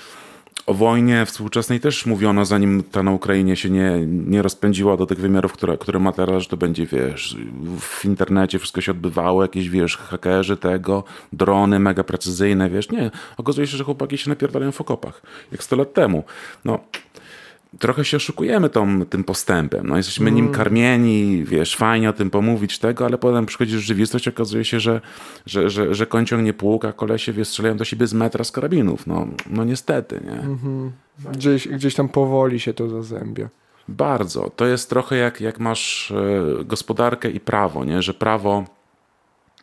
o 0.66 0.74
wojnie 0.74 1.26
współczesnej 1.26 1.80
też 1.80 2.06
mówiono, 2.06 2.44
zanim 2.44 2.82
ta 2.82 3.02
na 3.02 3.10
Ukrainie 3.10 3.56
się 3.56 3.70
nie, 3.70 4.06
nie 4.06 4.42
rozpędziła 4.42 4.96
do 4.96 5.06
tych 5.06 5.18
wymiarów, 5.18 5.52
które, 5.52 5.78
które 5.78 5.98
ma 5.98 6.12
teraz, 6.12 6.42
że 6.42 6.48
to 6.48 6.56
będzie, 6.56 6.86
wiesz, 6.86 7.36
w 7.80 8.04
internecie 8.04 8.58
wszystko 8.58 8.80
się 8.80 8.92
odbywało, 8.92 9.42
jakieś, 9.42 9.68
wiesz, 9.68 9.96
hakerzy 9.96 10.56
tego, 10.56 11.04
drony 11.32 11.78
mega 11.78 12.04
precyzyjne, 12.04 12.70
wiesz, 12.70 12.90
nie. 12.90 13.10
Okazuje 13.36 13.66
się, 13.66 13.76
że 13.76 13.84
chłopaki 13.84 14.18
się 14.18 14.30
napierdalają 14.30 14.72
w 14.72 14.80
okopach, 14.80 15.22
jak 15.52 15.62
100 15.62 15.76
lat 15.76 15.94
temu. 15.94 16.24
No, 16.64 16.78
trochę 17.78 18.04
się 18.04 18.16
oszukujemy 18.16 18.70
tą, 18.70 19.04
tym 19.04 19.24
postępem. 19.24 19.86
No, 19.86 19.96
jesteśmy 19.96 20.28
mm. 20.28 20.34
nim 20.34 20.52
karmieni, 20.52 21.44
wiesz, 21.44 21.76
fajnie 21.76 22.10
o 22.10 22.12
tym 22.12 22.30
pomówić 22.30 22.78
tego, 22.78 23.04
ale 23.04 23.18
potem 23.18 23.46
przychodzi 23.46 23.78
rzeczywistość, 23.78 24.28
okazuje 24.28 24.64
się, 24.64 24.80
że, 24.80 25.00
że, 25.46 25.70
że, 25.70 25.94
że 25.94 26.06
koń 26.06 26.26
ciągnie 26.26 26.52
pług, 26.52 26.84
a 26.84 26.92
kolesie 26.92 27.32
wie, 27.32 27.44
strzelają 27.44 27.76
do 27.76 27.84
siebie 27.84 28.06
z 28.06 28.14
metra 28.14 28.44
z 28.44 28.50
karabinów. 28.50 29.06
No, 29.06 29.26
no 29.50 29.64
niestety, 29.64 30.20
nie? 30.24 30.40
Mm 30.40 30.56
-hmm. 30.56 30.90
Gdzieś, 31.32 31.68
gdzieś 31.68 31.94
tam 31.94 32.08
powoli 32.08 32.60
się 32.60 32.74
to 32.74 32.88
zazębia. 32.88 33.48
Bardzo. 33.88 34.50
To 34.56 34.66
jest 34.66 34.90
trochę 34.90 35.16
jak, 35.16 35.40
jak 35.40 35.60
masz 35.60 36.10
e, 36.10 36.64
gospodarkę 36.64 37.30
i 37.30 37.40
prawo, 37.40 37.84
nie? 37.84 38.02
że 38.02 38.14
prawo 38.14 38.64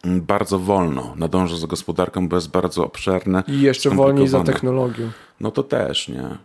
mm, 0.04 0.22
bardzo 0.22 0.60
wolno 0.60 1.14
nadąża 1.16 1.58
za 1.58 1.68
gospodarką, 1.68 2.28
bo 2.28 2.36
jest 2.36 2.52
bardzo 2.52 2.86
obszerne. 2.86 3.44
I 3.48 3.62
jeszcze 3.62 3.90
wolniej 3.90 4.28
za 4.28 4.44
technologią. 4.44 5.12
No 5.40 5.52
to 5.52 5.64
też, 5.64 6.08
nie? 6.08 6.38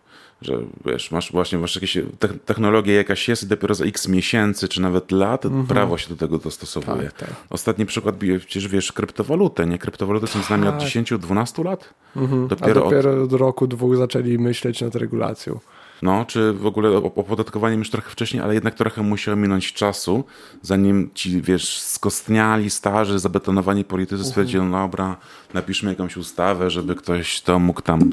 Że 0.43 0.59
wiesz, 0.85 1.11
masz 1.11 1.33
właśnie 1.33 1.59
masz 1.59 1.75
jakieś 1.75 1.99
technologia 2.45 2.95
jakaś 2.95 3.29
jest 3.29 3.43
i 3.43 3.47
dopiero 3.47 3.75
za 3.75 3.85
x 3.85 4.09
miesięcy, 4.09 4.69
czy 4.69 4.81
nawet 4.81 5.13
lat 5.13 5.45
mhm. 5.45 5.67
prawo 5.67 5.99
się 5.99 6.09
do 6.09 6.17
tego 6.17 6.39
dostosowuje. 6.39 7.03
Tak, 7.03 7.13
tak. 7.13 7.31
Ostatni 7.51 7.87
przykład, 7.87 8.17
przecież 8.39 8.69
wiesz, 8.69 8.93
kryptowalutę, 8.93 9.67
nie? 9.67 9.79
Kryptowaluty 9.79 10.27
są 10.27 10.43
z 10.43 10.51
nami 10.51 10.69
od 10.69 10.75
10-12 10.75 11.57
tak. 11.57 11.65
lat. 11.65 11.95
Mhm. 12.17 12.49
Dopiero, 12.49 12.81
A 12.81 12.85
dopiero 12.85 13.11
od... 13.13 13.33
od 13.33 13.41
roku, 13.41 13.67
dwóch 13.67 13.97
zaczęli 13.97 14.39
myśleć 14.39 14.81
nad 14.81 14.95
regulacją. 14.95 15.61
No, 16.03 16.25
czy 16.25 16.53
w 16.53 16.67
ogóle 16.67 16.97
opodatkowaniem 16.97 17.79
już 17.79 17.91
trochę 17.91 18.11
wcześniej, 18.11 18.43
ale 18.43 18.55
jednak 18.55 18.75
trochę 18.75 19.03
musiało 19.03 19.37
minąć 19.37 19.73
czasu, 19.73 20.25
zanim 20.63 21.11
ci, 21.15 21.43
wiesz, 21.43 21.79
skostniali, 21.79 22.71
starzy, 22.71 23.19
zabetonowani 23.19 23.85
politycy 23.85 24.25
stwierdzili, 24.25 24.65
no 24.65 24.79
dobra, 24.79 25.17
napiszmy 25.55 25.91
jakąś 25.91 26.17
ustawę, 26.17 26.71
żeby 26.71 26.95
ktoś 26.95 27.41
to 27.41 27.59
mógł 27.59 27.83
tam 27.83 28.11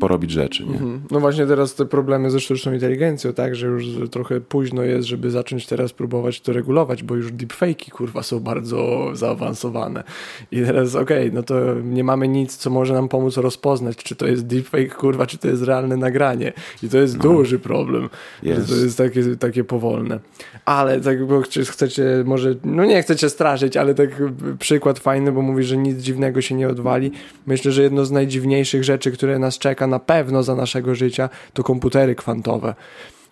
porobić 0.00 0.30
rzeczy, 0.30 0.66
nie? 0.66 0.72
Mhm. 0.72 1.02
No 1.10 1.20
właśnie 1.20 1.46
teraz 1.46 1.74
te 1.74 1.86
problemy 1.86 2.30
ze 2.30 2.40
sztuczną 2.40 2.72
inteligencją, 2.72 3.32
tak, 3.32 3.54
że 3.54 3.66
już 3.66 3.84
trochę 4.10 4.40
późno 4.40 4.82
jest, 4.82 5.08
żeby 5.08 5.30
zacząć 5.30 5.66
teraz 5.66 5.92
próbować 5.92 6.40
to 6.40 6.52
regulować, 6.52 7.02
bo 7.02 7.14
już 7.14 7.32
deepfake'i, 7.32 7.90
kurwa, 7.90 8.22
są 8.22 8.40
bardzo 8.40 9.10
zaawansowane. 9.12 10.04
I 10.52 10.62
teraz, 10.62 10.94
okej, 10.94 11.28
okay, 11.28 11.34
no 11.34 11.42
to 11.42 11.54
nie 11.84 12.04
mamy 12.04 12.28
nic, 12.28 12.56
co 12.56 12.70
może 12.70 12.94
nam 12.94 13.08
pomóc 13.08 13.36
rozpoznać, 13.36 13.96
czy 13.96 14.16
to 14.16 14.26
jest 14.26 14.46
deepfake, 14.46 14.94
kurwa, 14.94 15.26
czy 15.26 15.38
to 15.38 15.48
jest 15.48 15.62
realne 15.62 15.96
nagranie. 15.96 16.52
I 16.82 16.88
to 16.88 16.98
jest. 16.98 17.23
Duży 17.28 17.58
problem. 17.58 18.08
Yes. 18.42 18.68
To 18.68 18.74
jest 18.74 18.98
takie, 18.98 19.36
takie 19.36 19.64
powolne. 19.64 20.18
Ale 20.64 21.00
tak, 21.00 21.26
bo 21.26 21.42
chcecie, 21.42 22.04
może, 22.24 22.54
no 22.64 22.84
nie 22.84 23.02
chcecie 23.02 23.30
straszyć, 23.30 23.76
ale 23.76 23.94
tak 23.94 24.10
przykład 24.58 24.98
fajny, 24.98 25.32
bo 25.32 25.42
mówi, 25.42 25.64
że 25.64 25.76
nic 25.76 25.98
dziwnego 25.98 26.40
się 26.40 26.54
nie 26.54 26.68
odwali. 26.68 27.12
Myślę, 27.46 27.72
że 27.72 27.82
jedno 27.82 28.04
z 28.04 28.10
najdziwniejszych 28.10 28.84
rzeczy, 28.84 29.12
które 29.12 29.38
nas 29.38 29.58
czeka 29.58 29.86
na 29.86 29.98
pewno 29.98 30.42
za 30.42 30.54
naszego 30.54 30.94
życia, 30.94 31.28
to 31.52 31.62
komputery 31.62 32.14
kwantowe. 32.14 32.74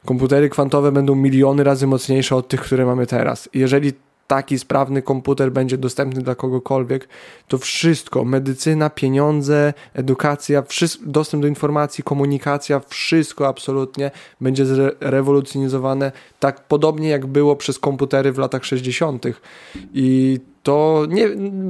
Komputery 0.05 0.49
kwantowe 0.49 0.93
będą 0.93 1.14
miliony 1.14 1.64
razy 1.64 1.86
mocniejsze 1.86 2.36
od 2.36 2.49
tych, 2.49 2.61
które 2.61 2.86
mamy 2.86 3.07
teraz. 3.07 3.49
Jeżeli 3.55 3.93
taki 4.32 4.58
sprawny 4.58 5.02
komputer 5.02 5.52
będzie 5.52 5.78
dostępny 5.78 6.22
dla 6.22 6.34
kogokolwiek, 6.34 7.08
to 7.48 7.58
wszystko, 7.58 8.24
medycyna, 8.24 8.90
pieniądze, 8.90 9.74
edukacja, 9.94 10.62
dostęp 11.02 11.42
do 11.42 11.48
informacji, 11.48 12.04
komunikacja, 12.04 12.80
wszystko 12.88 13.48
absolutnie 13.48 14.10
będzie 14.40 14.66
zrewolucjonizowane 14.66 16.12
tak 16.40 16.64
podobnie 16.64 17.08
jak 17.08 17.26
było 17.26 17.56
przez 17.56 17.78
komputery 17.78 18.32
w 18.32 18.38
latach 18.38 18.64
60. 18.64 19.24
I 19.94 20.40
to 20.62 21.06
nie, 21.08 21.28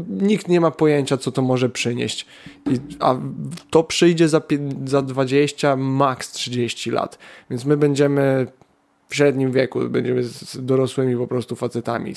nikt 0.08 0.48
nie 0.48 0.60
ma 0.60 0.70
pojęcia, 0.70 1.16
co 1.16 1.32
to 1.32 1.42
może 1.42 1.68
przynieść. 1.68 2.26
I, 2.70 2.78
a 3.00 3.16
to 3.70 3.84
przyjdzie 3.84 4.28
za, 4.28 4.40
za 4.84 5.02
20, 5.02 5.76
maks 5.76 6.32
30 6.32 6.90
lat. 6.90 7.18
Więc 7.50 7.64
my 7.64 7.76
będziemy 7.76 8.46
średnim 9.14 9.52
wieku, 9.52 9.88
będziemy 9.88 10.22
z 10.22 10.64
dorosłymi 10.64 11.16
po 11.16 11.26
prostu 11.26 11.56
facetami 11.56 12.14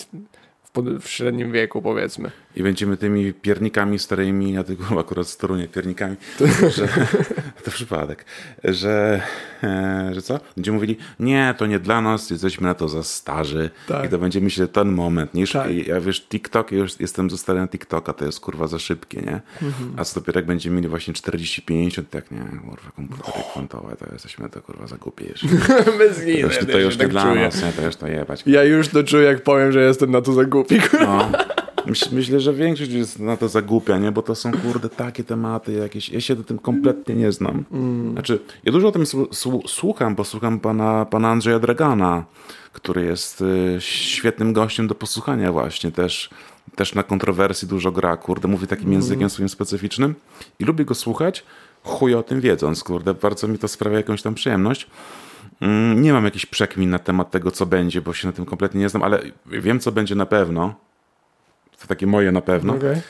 w 0.99 1.09
średnim 1.09 1.51
wieku, 1.51 1.81
powiedzmy. 1.81 2.31
I 2.56 2.64
będziemy 2.64 2.97
tymi 2.97 3.34
piernikami 3.34 3.99
starymi, 3.99 4.53
ja 4.53 4.64
tylko 4.64 4.99
akurat 4.99 5.28
z 5.28 5.38
Torunia 5.38 5.68
piernikami, 5.68 6.16
że, 6.76 6.88
to 7.64 7.72
przypadek, 7.72 8.26
że, 8.64 9.22
e, 9.64 10.12
że 10.14 10.22
co? 10.22 10.39
Będziemy 10.56 10.76
mówili, 10.76 10.97
nie, 11.20 11.56
to 11.58 11.66
nie 11.66 11.80
dla 11.80 12.01
nas, 12.01 12.30
jesteśmy 12.30 12.68
na 12.68 12.74
to 12.74 12.89
za 12.89 13.03
starzy 13.03 13.70
tak. 13.88 14.06
i 14.06 14.10
to 14.10 14.18
będzie 14.18 14.41
myśleć 14.41 14.72
ten 14.72 14.91
moment. 14.91 15.34
Niż, 15.34 15.51
tak. 15.51 15.88
Ja 15.88 16.01
wiesz, 16.01 16.28
TikTok, 16.28 16.72
ja 16.72 16.78
już 16.78 16.99
jestem 16.99 17.30
za 17.30 17.38
stary 17.38 17.60
na 17.60 17.68
TikToka, 17.68 18.14
to 18.14 18.26
jest 18.26 18.39
kurwa 18.39 18.68
za 18.68 18.80
szybkie, 18.80 19.22
nie? 19.22 19.41
Mhm. 19.62 19.93
A 19.97 20.06
co 20.06 20.20
dopiero 20.20 20.39
jak 20.39 20.45
będziemy 20.45 20.76
mieli 20.76 20.88
właśnie 20.88 21.14
40-50, 21.14 22.03
tak 22.10 22.32
nie, 22.32 22.39
kurwa, 22.39 22.91
komputery 22.95 23.34
oh. 23.38 23.51
kwantowe, 23.51 23.95
to 23.95 24.06
jesteśmy 24.14 24.43
na 24.43 24.49
to 24.49 24.62
kurwa 24.62 24.88
za 24.88 24.97
głupie 24.97 25.26
jeszcze. 25.26 25.47
Bez 25.99 26.18
to 26.18 26.30
już, 26.30 26.58
to, 26.72 26.80
już 26.80 26.95
nie 26.95 27.01
tak 27.01 27.10
dla 27.10 27.24
czuję. 27.24 27.41
nas, 27.41 27.64
nie, 27.64 27.72
to 27.72 27.82
już 27.82 27.95
to 27.95 28.08
jebać. 28.08 28.43
Ja 28.45 28.64
już 28.64 28.88
to 28.88 29.03
czuję, 29.03 29.24
jak 29.26 29.43
powiem, 29.43 29.72
że 29.72 29.82
jestem 29.82 30.12
na 30.12 30.22
to 30.22 30.34
za 30.34 30.45
głupi. 30.45 30.76
No. 30.99 31.32
Myśl, 31.88 32.09
myślę, 32.11 32.39
że 32.39 32.53
większość 32.53 32.91
jest 32.91 33.19
na 33.19 33.38
to 33.38 33.49
zagłupia, 33.49 33.97
nie? 33.97 34.11
Bo 34.11 34.21
to 34.21 34.36
są, 34.36 34.51
kurde, 34.51 34.89
takie 34.89 35.23
tematy 35.23 35.73
jakieś. 35.73 36.09
Ja 36.09 36.21
się 36.21 36.36
do 36.36 36.43
tym 36.43 36.59
kompletnie 36.59 37.15
nie 37.15 37.31
znam. 37.31 37.63
Mm. 37.71 38.11
Znaczy, 38.11 38.39
ja 38.63 38.71
dużo 38.71 38.88
o 38.88 38.91
tym 38.91 39.03
słucham, 39.65 40.15
bo 40.15 40.23
słucham 40.23 40.59
pana, 40.59 41.05
pana 41.05 41.29
Andrzeja 41.29 41.59
Dragana, 41.59 42.25
który 42.73 43.05
jest 43.05 43.41
y, 43.41 43.77
świetnym 43.79 44.53
gościem 44.53 44.88
do 44.88 44.95
posłuchania 44.95 45.51
właśnie. 45.51 45.91
Też, 45.91 46.29
też 46.75 46.95
na 46.95 47.03
kontrowersji 47.03 47.67
dużo 47.67 47.91
gra, 47.91 48.17
kurde. 48.17 48.47
Mówi 48.47 48.67
takim 48.67 48.86
mm. 48.86 48.93
językiem 48.93 49.29
swoim 49.29 49.49
specyficznym. 49.49 50.15
I 50.59 50.65
lubię 50.65 50.86
go 50.86 50.95
słuchać, 50.95 51.43
chuj 51.83 52.15
o 52.15 52.23
tym 52.23 52.41
wiedząc, 52.41 52.83
kurde. 52.83 53.13
Bardzo 53.13 53.47
mi 53.47 53.57
to 53.57 53.67
sprawia 53.67 53.97
jakąś 53.97 54.21
tam 54.21 54.33
przyjemność. 54.33 54.88
Mm, 55.61 56.01
nie 56.01 56.13
mam 56.13 56.25
jakichś 56.25 56.45
przekmin 56.45 56.89
na 56.89 56.99
temat 56.99 57.31
tego, 57.31 57.51
co 57.51 57.65
będzie, 57.65 58.01
bo 58.01 58.13
się 58.13 58.27
na 58.27 58.33
tym 58.33 58.45
kompletnie 58.45 58.81
nie 58.81 58.89
znam, 58.89 59.03
ale 59.03 59.21
wiem, 59.45 59.79
co 59.79 59.91
będzie 59.91 60.15
na 60.15 60.25
pewno 60.25 60.75
to 61.82 61.88
takie 61.88 62.07
moje 62.07 62.32
na 62.32 62.41
pewno. 62.41 62.73
Okay. 62.76 63.01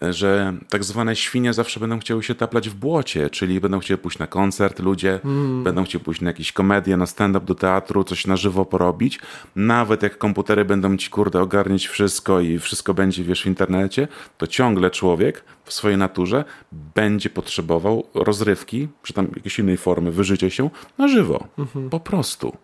że 0.00 0.54
tak 0.68 0.84
zwane 0.84 1.16
świnie 1.16 1.52
zawsze 1.52 1.80
będą 1.80 1.98
chciały 1.98 2.22
się 2.22 2.34
taplać 2.34 2.68
w 2.68 2.74
błocie, 2.74 3.30
czyli 3.30 3.60
będą 3.60 3.78
chciały 3.78 3.98
pójść 3.98 4.18
na 4.18 4.26
koncert 4.26 4.78
ludzie, 4.78 5.20
mm. 5.24 5.64
będą 5.64 5.84
chcieli 5.84 6.04
pójść 6.04 6.20
na 6.20 6.30
jakieś 6.30 6.52
komedię, 6.52 6.96
na 6.96 7.06
stand-up 7.06 7.46
do 7.46 7.54
teatru, 7.54 8.04
coś 8.04 8.26
na 8.26 8.36
żywo 8.36 8.64
porobić. 8.64 9.20
Nawet 9.56 10.02
jak 10.02 10.18
komputery 10.18 10.64
będą 10.64 10.96
ci, 10.96 11.10
kurde, 11.10 11.40
ogarniać 11.40 11.86
wszystko 11.86 12.40
i 12.40 12.58
wszystko 12.58 12.94
będzie, 12.94 13.24
wiesz, 13.24 13.42
w 13.42 13.46
internecie, 13.46 14.08
to 14.38 14.46
ciągle 14.46 14.90
człowiek 14.90 15.44
w 15.64 15.72
swojej 15.72 15.98
naturze 15.98 16.44
będzie 16.72 17.30
potrzebował 17.30 18.06
rozrywki, 18.14 18.88
czy 19.02 19.12
tam 19.12 19.28
jakiejś 19.36 19.58
innej 19.58 19.76
formy 19.76 20.12
wyżycia 20.12 20.50
się 20.50 20.70
na 20.98 21.08
żywo. 21.08 21.46
Mm 21.58 21.68
-hmm. 21.74 21.88
Po 21.88 22.00
prostu. 22.00 22.56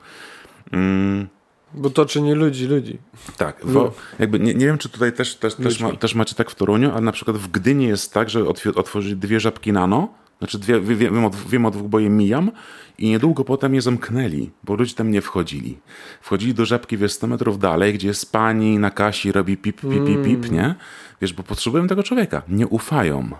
Mm. 0.73 1.36
Bo 1.75 1.91
to 1.91 2.07
czyni 2.07 2.33
ludzi, 2.33 2.67
ludzi. 2.67 2.99
Tak, 3.37 3.61
bo 3.65 3.83
no. 3.83 3.93
jakby 4.19 4.41
nie, 4.41 4.55
nie 4.55 4.67
wiem, 4.67 4.79
czy 4.79 4.89
tutaj 4.89 5.13
też, 5.13 5.35
też, 5.35 5.55
też, 5.55 5.81
ma, 5.81 5.93
też, 5.93 6.15
macie 6.15 6.35
tak 6.35 6.51
w 6.51 6.55
Toruniu, 6.55 6.91
ale 6.91 7.01
na 7.01 7.13
przykład 7.13 7.37
w 7.37 7.49
Gdyni 7.49 7.87
jest 7.87 8.13
tak, 8.13 8.31
że 8.31 8.49
otworzyli 8.75 9.17
dwie 9.17 9.41
żabki 9.41 9.73
nano, 9.73 10.09
znaczy 10.39 10.59
dwie, 10.59 10.81
wiem, 10.81 11.25
od, 11.25 11.37
wiem 11.37 11.67
od 11.67 11.77
dwóch, 11.77 11.89
bo 11.89 11.99
je 11.99 12.11
mijam 12.11 12.51
i 12.99 13.11
niedługo 13.11 13.45
potem 13.45 13.75
je 13.75 13.81
zamknęli, 13.81 14.51
bo 14.65 14.75
ludzie 14.75 14.95
tam 14.95 15.11
nie 15.11 15.21
wchodzili. 15.21 15.79
Wchodzili 16.21 16.55
do 16.55 16.65
żabki, 16.65 16.97
wiesz, 16.97 17.13
100 17.13 17.27
metrów 17.27 17.59
dalej, 17.59 17.95
gdzie 17.95 18.09
jest 18.09 18.33
pani 18.33 18.79
na 18.79 18.91
kasi, 18.91 19.33
robi 19.33 19.57
pip, 19.57 19.81
pip, 19.81 20.05
pip, 20.07 20.25
pip, 20.25 20.45
mm. 20.45 20.53
nie? 20.55 20.75
Wiesz, 21.21 21.33
bo 21.33 21.43
potrzebują 21.43 21.87
tego 21.87 22.03
człowieka. 22.03 22.43
Nie 22.49 22.67
ufają. 22.67 23.31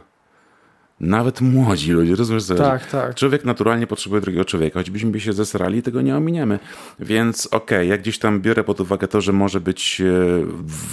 Nawet 1.01 1.41
młodzi 1.41 1.93
ludzie, 1.93 2.15
rozumiesz? 2.15 2.47
Tak, 2.47 2.91
tak. 2.91 3.15
Człowiek 3.15 3.45
naturalnie 3.45 3.87
potrzebuje 3.87 4.21
drugiego 4.21 4.45
człowieka, 4.45 4.81
choćbyśmy 4.81 5.21
się 5.21 5.33
zesrali, 5.33 5.83
tego 5.83 6.03
nie 6.03 6.17
ominiemy. 6.17 6.59
Więc 7.01 7.47
okej, 7.47 7.79
okay, 7.79 7.87
jak 7.87 8.01
gdzieś 8.01 8.19
tam 8.19 8.41
biorę 8.41 8.65
pod 8.65 8.81
uwagę 8.81 9.09
to, 9.09 9.21
że 9.21 9.33
może 9.33 9.61
być 9.61 10.01
e, 10.01 10.05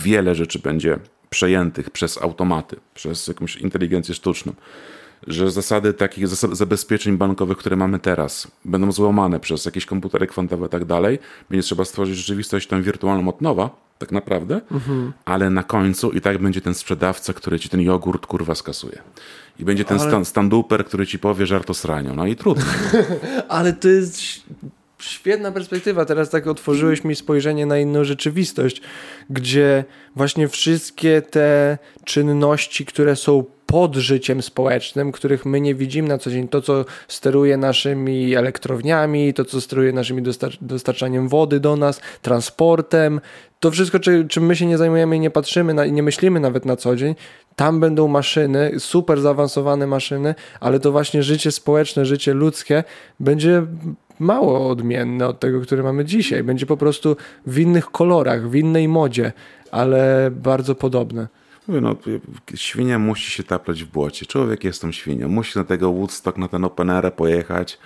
wiele 0.03 0.35
rzeczy 0.35 0.59
będzie 0.59 0.99
przejętych 1.29 1.89
przez 1.89 2.21
automaty, 2.21 2.75
przez 2.93 3.27
jakąś 3.27 3.55
inteligencję 3.55 4.15
sztuczną 4.15 4.53
że 5.27 5.51
zasady 5.51 5.93
takich 5.93 6.27
zasad 6.27 6.57
zabezpieczeń 6.57 7.17
bankowych, 7.17 7.57
które 7.57 7.75
mamy 7.75 7.99
teraz, 7.99 8.47
będą 8.65 8.91
złamane 8.91 9.39
przez 9.39 9.65
jakieś 9.65 9.85
komputery 9.85 10.27
kwantowe 10.27 10.65
i 10.65 10.69
tak 10.69 10.85
dalej. 10.85 11.19
Będzie 11.49 11.63
trzeba 11.63 11.85
stworzyć 11.85 12.17
rzeczywistość 12.17 12.67
tam 12.67 12.83
wirtualną 12.83 13.29
od 13.29 13.41
nowa, 13.41 13.69
tak 13.97 14.11
naprawdę, 14.11 14.61
mhm. 14.71 15.13
ale 15.25 15.49
na 15.49 15.63
końcu 15.63 16.11
i 16.11 16.21
tak 16.21 16.37
będzie 16.37 16.61
ten 16.61 16.73
sprzedawca, 16.73 17.33
który 17.33 17.59
ci 17.59 17.69
ten 17.69 17.81
jogurt 17.81 18.25
kurwa 18.25 18.55
skasuje. 18.55 19.01
I 19.59 19.65
będzie 19.65 19.85
ten 19.85 19.99
ale... 19.99 20.09
stand, 20.09 20.27
standuper, 20.27 20.85
który 20.85 21.07
ci 21.07 21.19
powie 21.19 21.45
żarto 21.45 21.73
sranią. 21.73 22.15
No 22.15 22.25
i 22.25 22.35
trudno. 22.35 22.65
ale 23.49 23.73
to 23.73 23.87
jest 23.87 24.21
świetna 24.99 25.51
perspektywa. 25.51 26.05
Teraz 26.05 26.29
tak 26.29 26.47
otworzyłeś 26.47 27.03
mi 27.03 27.15
spojrzenie 27.15 27.65
na 27.65 27.77
inną 27.77 28.03
rzeczywistość, 28.03 28.81
gdzie 29.29 29.85
właśnie 30.15 30.47
wszystkie 30.47 31.21
te 31.21 31.77
czynności, 32.05 32.85
które 32.85 33.15
są 33.15 33.43
pod 33.73 33.95
życiem 33.95 34.41
społecznym, 34.41 35.11
których 35.11 35.45
my 35.45 35.61
nie 35.61 35.75
widzimy 35.75 36.07
na 36.07 36.17
co 36.17 36.31
dzień. 36.31 36.47
To, 36.47 36.61
co 36.61 36.85
steruje 37.07 37.57
naszymi 37.57 38.35
elektrowniami, 38.35 39.33
to, 39.33 39.45
co 39.45 39.61
steruje 39.61 39.93
naszymi 39.93 40.21
dostar 40.21 40.51
dostarczaniem 40.61 41.27
wody 41.27 41.59
do 41.59 41.75
nas, 41.75 42.01
transportem, 42.21 43.21
to 43.59 43.71
wszystko, 43.71 43.99
czy, 43.99 44.25
czym 44.29 44.45
my 44.45 44.55
się 44.55 44.65
nie 44.65 44.77
zajmujemy 44.77 45.15
i 45.15 45.19
nie 45.19 45.29
patrzymy 45.29 45.87
i 45.87 45.91
nie 45.91 46.03
myślimy 46.03 46.39
nawet 46.39 46.65
na 46.65 46.75
co 46.75 46.95
dzień, 46.95 47.15
tam 47.55 47.79
będą 47.79 48.07
maszyny, 48.07 48.71
super 48.79 49.21
zaawansowane 49.21 49.87
maszyny, 49.87 50.35
ale 50.59 50.79
to 50.79 50.91
właśnie 50.91 51.23
życie 51.23 51.51
społeczne, 51.51 52.05
życie 52.05 52.33
ludzkie 52.33 52.83
będzie 53.19 53.65
mało 54.19 54.69
odmienne 54.69 55.27
od 55.27 55.39
tego, 55.39 55.61
które 55.61 55.83
mamy 55.83 56.05
dzisiaj. 56.05 56.43
Będzie 56.43 56.65
po 56.65 56.77
prostu 56.77 57.17
w 57.45 57.59
innych 57.59 57.85
kolorach, 57.85 58.49
w 58.49 58.55
innej 58.55 58.87
modzie, 58.87 59.31
ale 59.71 60.31
bardzo 60.31 60.75
podobne. 60.75 61.27
Mówię, 61.67 61.81
no, 61.81 61.95
świnia 62.55 62.99
musi 62.99 63.31
się 63.31 63.43
taplać 63.43 63.83
w 63.83 63.87
błocie. 63.87 64.25
Człowiek 64.25 64.63
jest 64.63 64.81
tą 64.81 64.91
świnią. 64.91 65.29
Musi 65.29 65.59
na 65.59 65.63
tego 65.63 65.93
Woodstock, 65.93 66.37
na 66.37 66.47
ten 66.47 66.65
Open 66.65 66.89
Air 66.89 67.13
pojechać. 67.13 67.79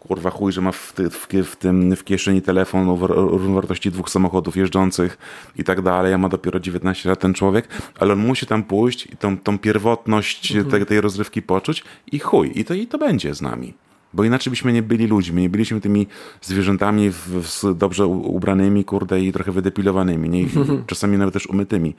Kurwa 0.00 0.30
chuj, 0.30 0.52
że 0.52 0.60
ma 0.60 0.72
w, 0.72 0.92
ty, 0.92 1.10
w, 1.10 1.28
w, 1.44 1.56
tym, 1.56 1.96
w 1.96 2.04
kieszeni 2.04 2.42
telefon 2.42 2.88
o 2.88 2.96
wartości 3.38 3.90
dwóch 3.90 4.10
samochodów 4.10 4.56
jeżdżących 4.56 5.18
i 5.56 5.64
tak 5.64 5.82
dalej. 5.82 6.10
Ja 6.10 6.18
ma 6.18 6.28
dopiero 6.28 6.60
19 6.60 7.08
lat 7.08 7.20
ten 7.20 7.34
człowiek, 7.34 7.68
ale 7.98 8.12
on 8.12 8.18
musi 8.18 8.46
tam 8.46 8.62
pójść 8.62 9.06
i 9.06 9.16
tą, 9.16 9.38
tą 9.38 9.58
pierwotność 9.58 10.52
mhm. 10.52 10.70
tej, 10.70 10.86
tej 10.86 11.00
rozrywki 11.00 11.42
poczuć 11.42 11.84
i 12.12 12.18
chuj. 12.18 12.52
I 12.54 12.64
to, 12.64 12.74
I 12.74 12.86
to 12.86 12.98
będzie 12.98 13.34
z 13.34 13.42
nami. 13.42 13.74
Bo 14.14 14.24
inaczej 14.24 14.50
byśmy 14.50 14.72
nie 14.72 14.82
byli 14.82 15.06
ludźmi, 15.06 15.42
nie 15.42 15.50
byliśmy 15.50 15.80
tymi 15.80 16.06
zwierzętami 16.42 17.10
w, 17.10 17.16
w 17.18 17.74
dobrze 17.74 18.06
ubranymi, 18.06 18.84
kurde, 18.84 19.20
i 19.20 19.32
trochę 19.32 19.52
wydepilowanymi, 19.52 20.28
nie? 20.28 20.46
czasami 20.86 21.18
nawet 21.18 21.34
też 21.34 21.46
umytymi. 21.46 21.94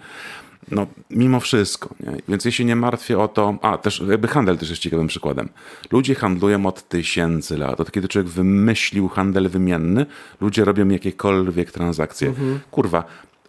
No, 0.72 0.88
mimo 1.10 1.40
wszystko. 1.40 1.96
Nie? 2.00 2.18
Więc 2.28 2.44
się 2.50 2.66
nie 2.66 2.76
martwię 2.76 3.20
o 3.20 3.28
to. 3.28 3.58
A, 3.62 3.78
też 3.78 4.04
jakby 4.10 4.28
handel 4.28 4.58
też 4.58 4.70
jest 4.70 4.82
ciekawym 4.82 5.08
przykładem. 5.08 5.50
Ludzie 5.92 6.16
handlują 6.16 6.66
od 6.66 6.88
tysięcy 6.88 7.58
lat. 7.58 7.80
Od 7.80 7.92
kiedy 7.92 8.08
człowiek 8.08 8.32
wymyślił 8.32 9.08
handel 9.08 9.50
wymienny, 9.50 10.06
ludzie 10.42 10.66
robią 10.66 10.88
jakiekolwiek 10.88 11.72
transakcje. 11.72 12.28
Mhm. 12.28 12.60
Kurwa, 12.72 13.04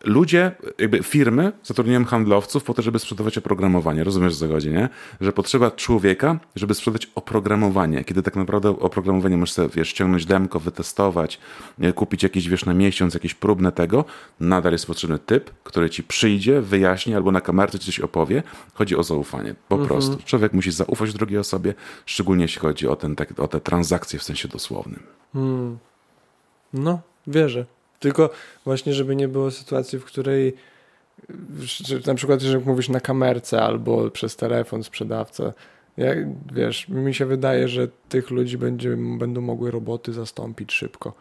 ludzie, 0.06 0.52
jakby 0.78 1.02
firmy 1.02 1.52
zatrudniają 1.62 2.04
handlowców 2.04 2.64
po 2.64 2.74
to, 2.74 2.82
żeby 2.82 2.98
sprzedawać 2.98 3.38
oprogramowanie. 3.38 4.04
Rozumiesz 4.04 4.32
w 4.34 4.38
zagodzie, 4.38 4.70
nie? 4.70 4.88
Że 5.20 5.32
potrzeba 5.32 5.70
człowieka, 5.70 6.40
żeby 6.56 6.74
sprzedać 6.74 7.10
oprogramowanie. 7.14 8.04
Kiedy 8.04 8.22
tak 8.22 8.36
naprawdę 8.36 8.68
oprogramowanie 8.68 9.36
możesz 9.36 9.52
sobie, 9.52 9.68
wiesz, 9.68 9.88
ściągnąć 9.88 10.26
demko, 10.26 10.60
wytestować, 10.60 11.38
kupić 11.94 12.22
jakieś, 12.22 12.48
wiesz, 12.48 12.64
na 12.64 12.74
miesiąc, 12.74 13.14
jakieś 13.14 13.34
próbne 13.34 13.72
tego, 13.72 14.04
nadal 14.40 14.72
jest 14.72 14.86
potrzebny 14.86 15.18
typ, 15.18 15.50
który 15.64 15.90
ci 15.90 16.02
przyjdzie, 16.02 16.60
wyjaśni 16.60 17.14
albo 17.14 17.32
na 17.32 17.40
kamerce 17.40 17.78
ci 17.78 17.86
coś 17.86 18.00
opowie. 18.00 18.42
Chodzi 18.74 18.96
o 18.96 19.02
zaufanie. 19.02 19.54
Po 19.68 19.74
mhm. 19.74 19.88
prostu. 19.88 20.18
Człowiek 20.24 20.52
musi 20.52 20.70
zaufać 20.70 21.12
drugiej 21.12 21.38
osobie, 21.38 21.74
szczególnie 22.06 22.44
jeśli 22.44 22.60
chodzi 22.60 22.88
o, 22.88 22.96
ten, 22.96 23.16
tak, 23.16 23.40
o 23.40 23.48
te 23.48 23.60
transakcje 23.60 24.18
w 24.18 24.22
sensie 24.22 24.48
dosłownym. 24.48 25.02
Hmm. 25.32 25.78
No, 26.72 27.00
wierzę. 27.26 27.66
Tylko 28.00 28.30
właśnie, 28.64 28.94
żeby 28.94 29.16
nie 29.16 29.28
było 29.28 29.50
sytuacji, 29.50 29.98
w 29.98 30.04
której 30.04 30.54
na 32.06 32.14
przykład, 32.14 32.40
że 32.40 32.58
mówisz 32.58 32.88
na 32.88 33.00
kamerce 33.00 33.62
albo 33.62 34.10
przez 34.10 34.36
telefon 34.36 34.82
sprzedawca, 34.82 35.52
jak, 35.96 36.18
wiesz, 36.52 36.88
mi 36.88 37.14
się 37.14 37.26
wydaje, 37.26 37.68
że 37.68 37.88
tych 38.08 38.30
ludzi 38.30 38.58
będzie, 38.58 38.96
będą 38.96 39.40
mogły 39.40 39.70
roboty 39.70 40.12
zastąpić 40.12 40.72
szybko. 40.72 41.12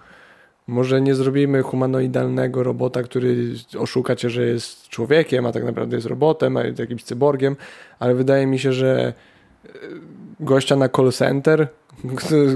Może 0.68 1.02
nie 1.02 1.16
zrobimy 1.16 1.62
humanoidalnego 1.62 2.64
robota, 2.64 3.04
który 3.04 3.54
oszuka 3.80 4.16
cię, 4.16 4.30
że 4.30 4.46
jest 4.46 4.88
człowiekiem, 4.88 5.46
a 5.46 5.52
tak 5.52 5.64
naprawdę 5.64 5.96
jest 5.96 6.08
robotem, 6.08 6.58
a 6.58 6.64
jest 6.64 6.80
jakimś 6.80 7.04
cyborgiem, 7.04 7.56
ale 8.00 8.16
wydaje 8.16 8.48
mi 8.48 8.60
się, 8.60 8.74
że 8.74 9.14
gościa 10.40 10.76
na 10.76 10.90
call 10.90 11.12
center 11.12 11.68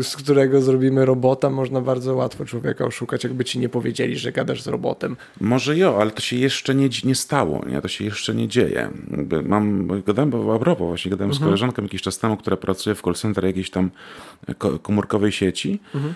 z 0.02 0.16
którego 0.16 0.62
zrobimy 0.62 1.06
robota, 1.06 1.50
można 1.50 1.82
bardzo 1.82 2.16
łatwo 2.16 2.46
człowieka 2.46 2.86
oszukać, 2.86 3.24
jakby 3.24 3.46
ci 3.46 3.60
nie 3.60 3.70
powiedzieli, 3.70 4.18
że 4.18 4.32
gadasz 4.32 4.62
z 4.62 4.68
robotem. 4.68 5.18
Może 5.42 5.78
jo, 5.78 5.98
ale 6.02 6.12
to 6.12 6.22
się 6.22 6.36
jeszcze 6.36 6.76
nie, 6.76 6.90
nie 7.04 7.16
stało, 7.16 7.66
nie? 7.68 7.82
to 7.82 7.88
się 7.88 8.06
jeszcze 8.06 8.36
nie 8.36 8.48
dzieje. 8.48 8.90
Mam, 9.44 9.88
gadałem, 10.06 10.30
bo 10.30 10.56
a 10.56 10.60
propos, 10.60 10.88
właśnie 10.88 11.12
gadałem 11.12 11.32
mhm. 11.32 11.44
z 11.44 11.46
koleżanką 11.46 11.82
jakiś 11.82 12.02
czas 12.02 12.20
temu, 12.20 12.38
która 12.38 12.58
pracuje 12.58 12.96
w 12.96 13.02
call 13.02 13.14
center 13.14 13.46
jakiejś 13.46 13.70
tam 13.70 13.92
komórkowej 14.82 15.32
sieci. 15.32 15.80
Mhm. 15.96 16.14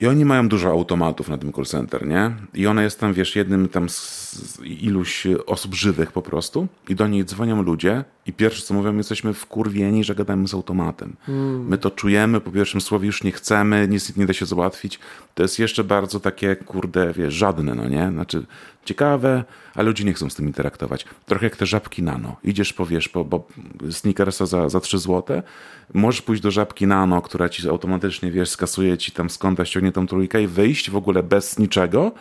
I 0.00 0.06
oni 0.06 0.24
mają 0.24 0.48
dużo 0.48 0.70
automatów 0.70 1.28
na 1.28 1.38
tym 1.38 1.52
call 1.52 1.64
center, 1.64 2.06
nie? 2.06 2.30
I 2.54 2.66
ona 2.66 2.82
jest 2.82 3.00
tam, 3.00 3.14
wiesz, 3.14 3.36
jednym 3.36 3.68
tam 3.68 3.88
z 3.88 4.60
iluś 4.64 5.26
osób 5.46 5.74
żywych 5.74 6.12
po 6.12 6.22
prostu. 6.22 6.66
I 6.88 6.94
do 6.94 7.06
niej 7.08 7.24
dzwonią 7.24 7.62
ludzie 7.62 8.04
i 8.26 8.32
pierwsze 8.32 8.62
co 8.62 8.74
mówią, 8.74 8.96
jesteśmy 8.96 9.34
wkurwieni, 9.34 10.04
że 10.04 10.14
gadamy 10.14 10.48
z 10.48 10.54
automatem. 10.54 11.16
Hmm. 11.26 11.68
My 11.68 11.78
to 11.78 11.90
czujemy, 11.90 12.40
po 12.40 12.50
pierwszym 12.50 12.80
słowie 12.80 13.06
już 13.06 13.24
nie 13.24 13.32
chcemy, 13.32 13.88
nic 13.88 14.16
nie 14.16 14.26
da 14.26 14.32
się 14.32 14.46
załatwić. 14.46 14.98
To 15.34 15.42
jest 15.42 15.58
jeszcze 15.58 15.84
bardzo 15.84 16.20
takie, 16.20 16.56
kurde, 16.56 17.12
wiesz, 17.12 17.34
żadne, 17.34 17.74
no 17.74 17.88
nie? 17.88 18.08
Znaczy, 18.10 18.46
ciekawe, 18.84 19.44
ale 19.74 19.88
ludzie 19.88 20.04
nie 20.04 20.12
chcą 20.12 20.30
z 20.30 20.34
tym 20.34 20.46
interaktować. 20.46 21.06
Trochę 21.26 21.46
jak 21.46 21.56
te 21.56 21.66
żabki 21.66 22.02
nano. 22.02 22.36
Idziesz, 22.44 22.72
powiesz, 22.72 23.08
po, 23.08 23.24
bo 23.24 23.48
sneakersa 23.90 24.46
za, 24.46 24.68
za 24.68 24.80
3 24.80 24.98
złote, 24.98 25.42
możesz 25.94 26.22
pójść 26.22 26.42
do 26.42 26.50
żabki 26.50 26.86
nano, 26.86 27.22
która 27.22 27.48
ci 27.48 27.68
automatycznie, 27.68 28.30
wiesz, 28.30 28.48
skasuje 28.48 28.98
ci 28.98 29.12
tam 29.12 29.30
skąd 29.30 29.58
ściągnie 29.64 29.92
tą 29.92 30.06
trójkę 30.06 30.42
i 30.42 30.46
wyjść 30.46 30.90
w 30.90 30.96
ogóle 30.96 31.22
bez 31.22 31.58
niczego, 31.58 32.12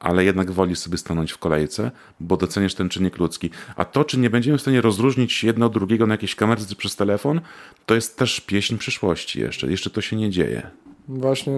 ale 0.00 0.24
jednak 0.24 0.50
woli 0.50 0.76
sobie 0.76 0.98
stanąć 0.98 1.32
w 1.32 1.38
kolejce, 1.38 1.90
bo 2.20 2.36
doceniasz 2.36 2.74
ten 2.74 2.88
czynnik 2.88 3.18
ludzki. 3.18 3.50
A 3.76 3.84
to, 3.84 4.04
czy 4.04 4.18
nie 4.18 4.30
będziemy 4.30 4.58
w 4.58 4.60
stanie 4.60 4.80
rozróżnić 4.80 5.44
jedno 5.44 5.66
od 5.66 5.72
drugiego 5.72 6.06
na 6.06 6.14
jakiejś 6.14 6.34
kamerce 6.34 6.74
przez 6.74 6.96
telefon, 6.96 7.40
to 7.86 7.94
jest 7.94 8.18
też 8.18 8.40
pieśń 8.40 8.76
przyszłości 8.76 9.40
jeszcze. 9.40 9.70
Jeszcze 9.70 9.90
to 9.90 10.00
się 10.00 10.16
nie 10.16 10.30
dzieje. 10.30 10.70
Właśnie, 11.08 11.52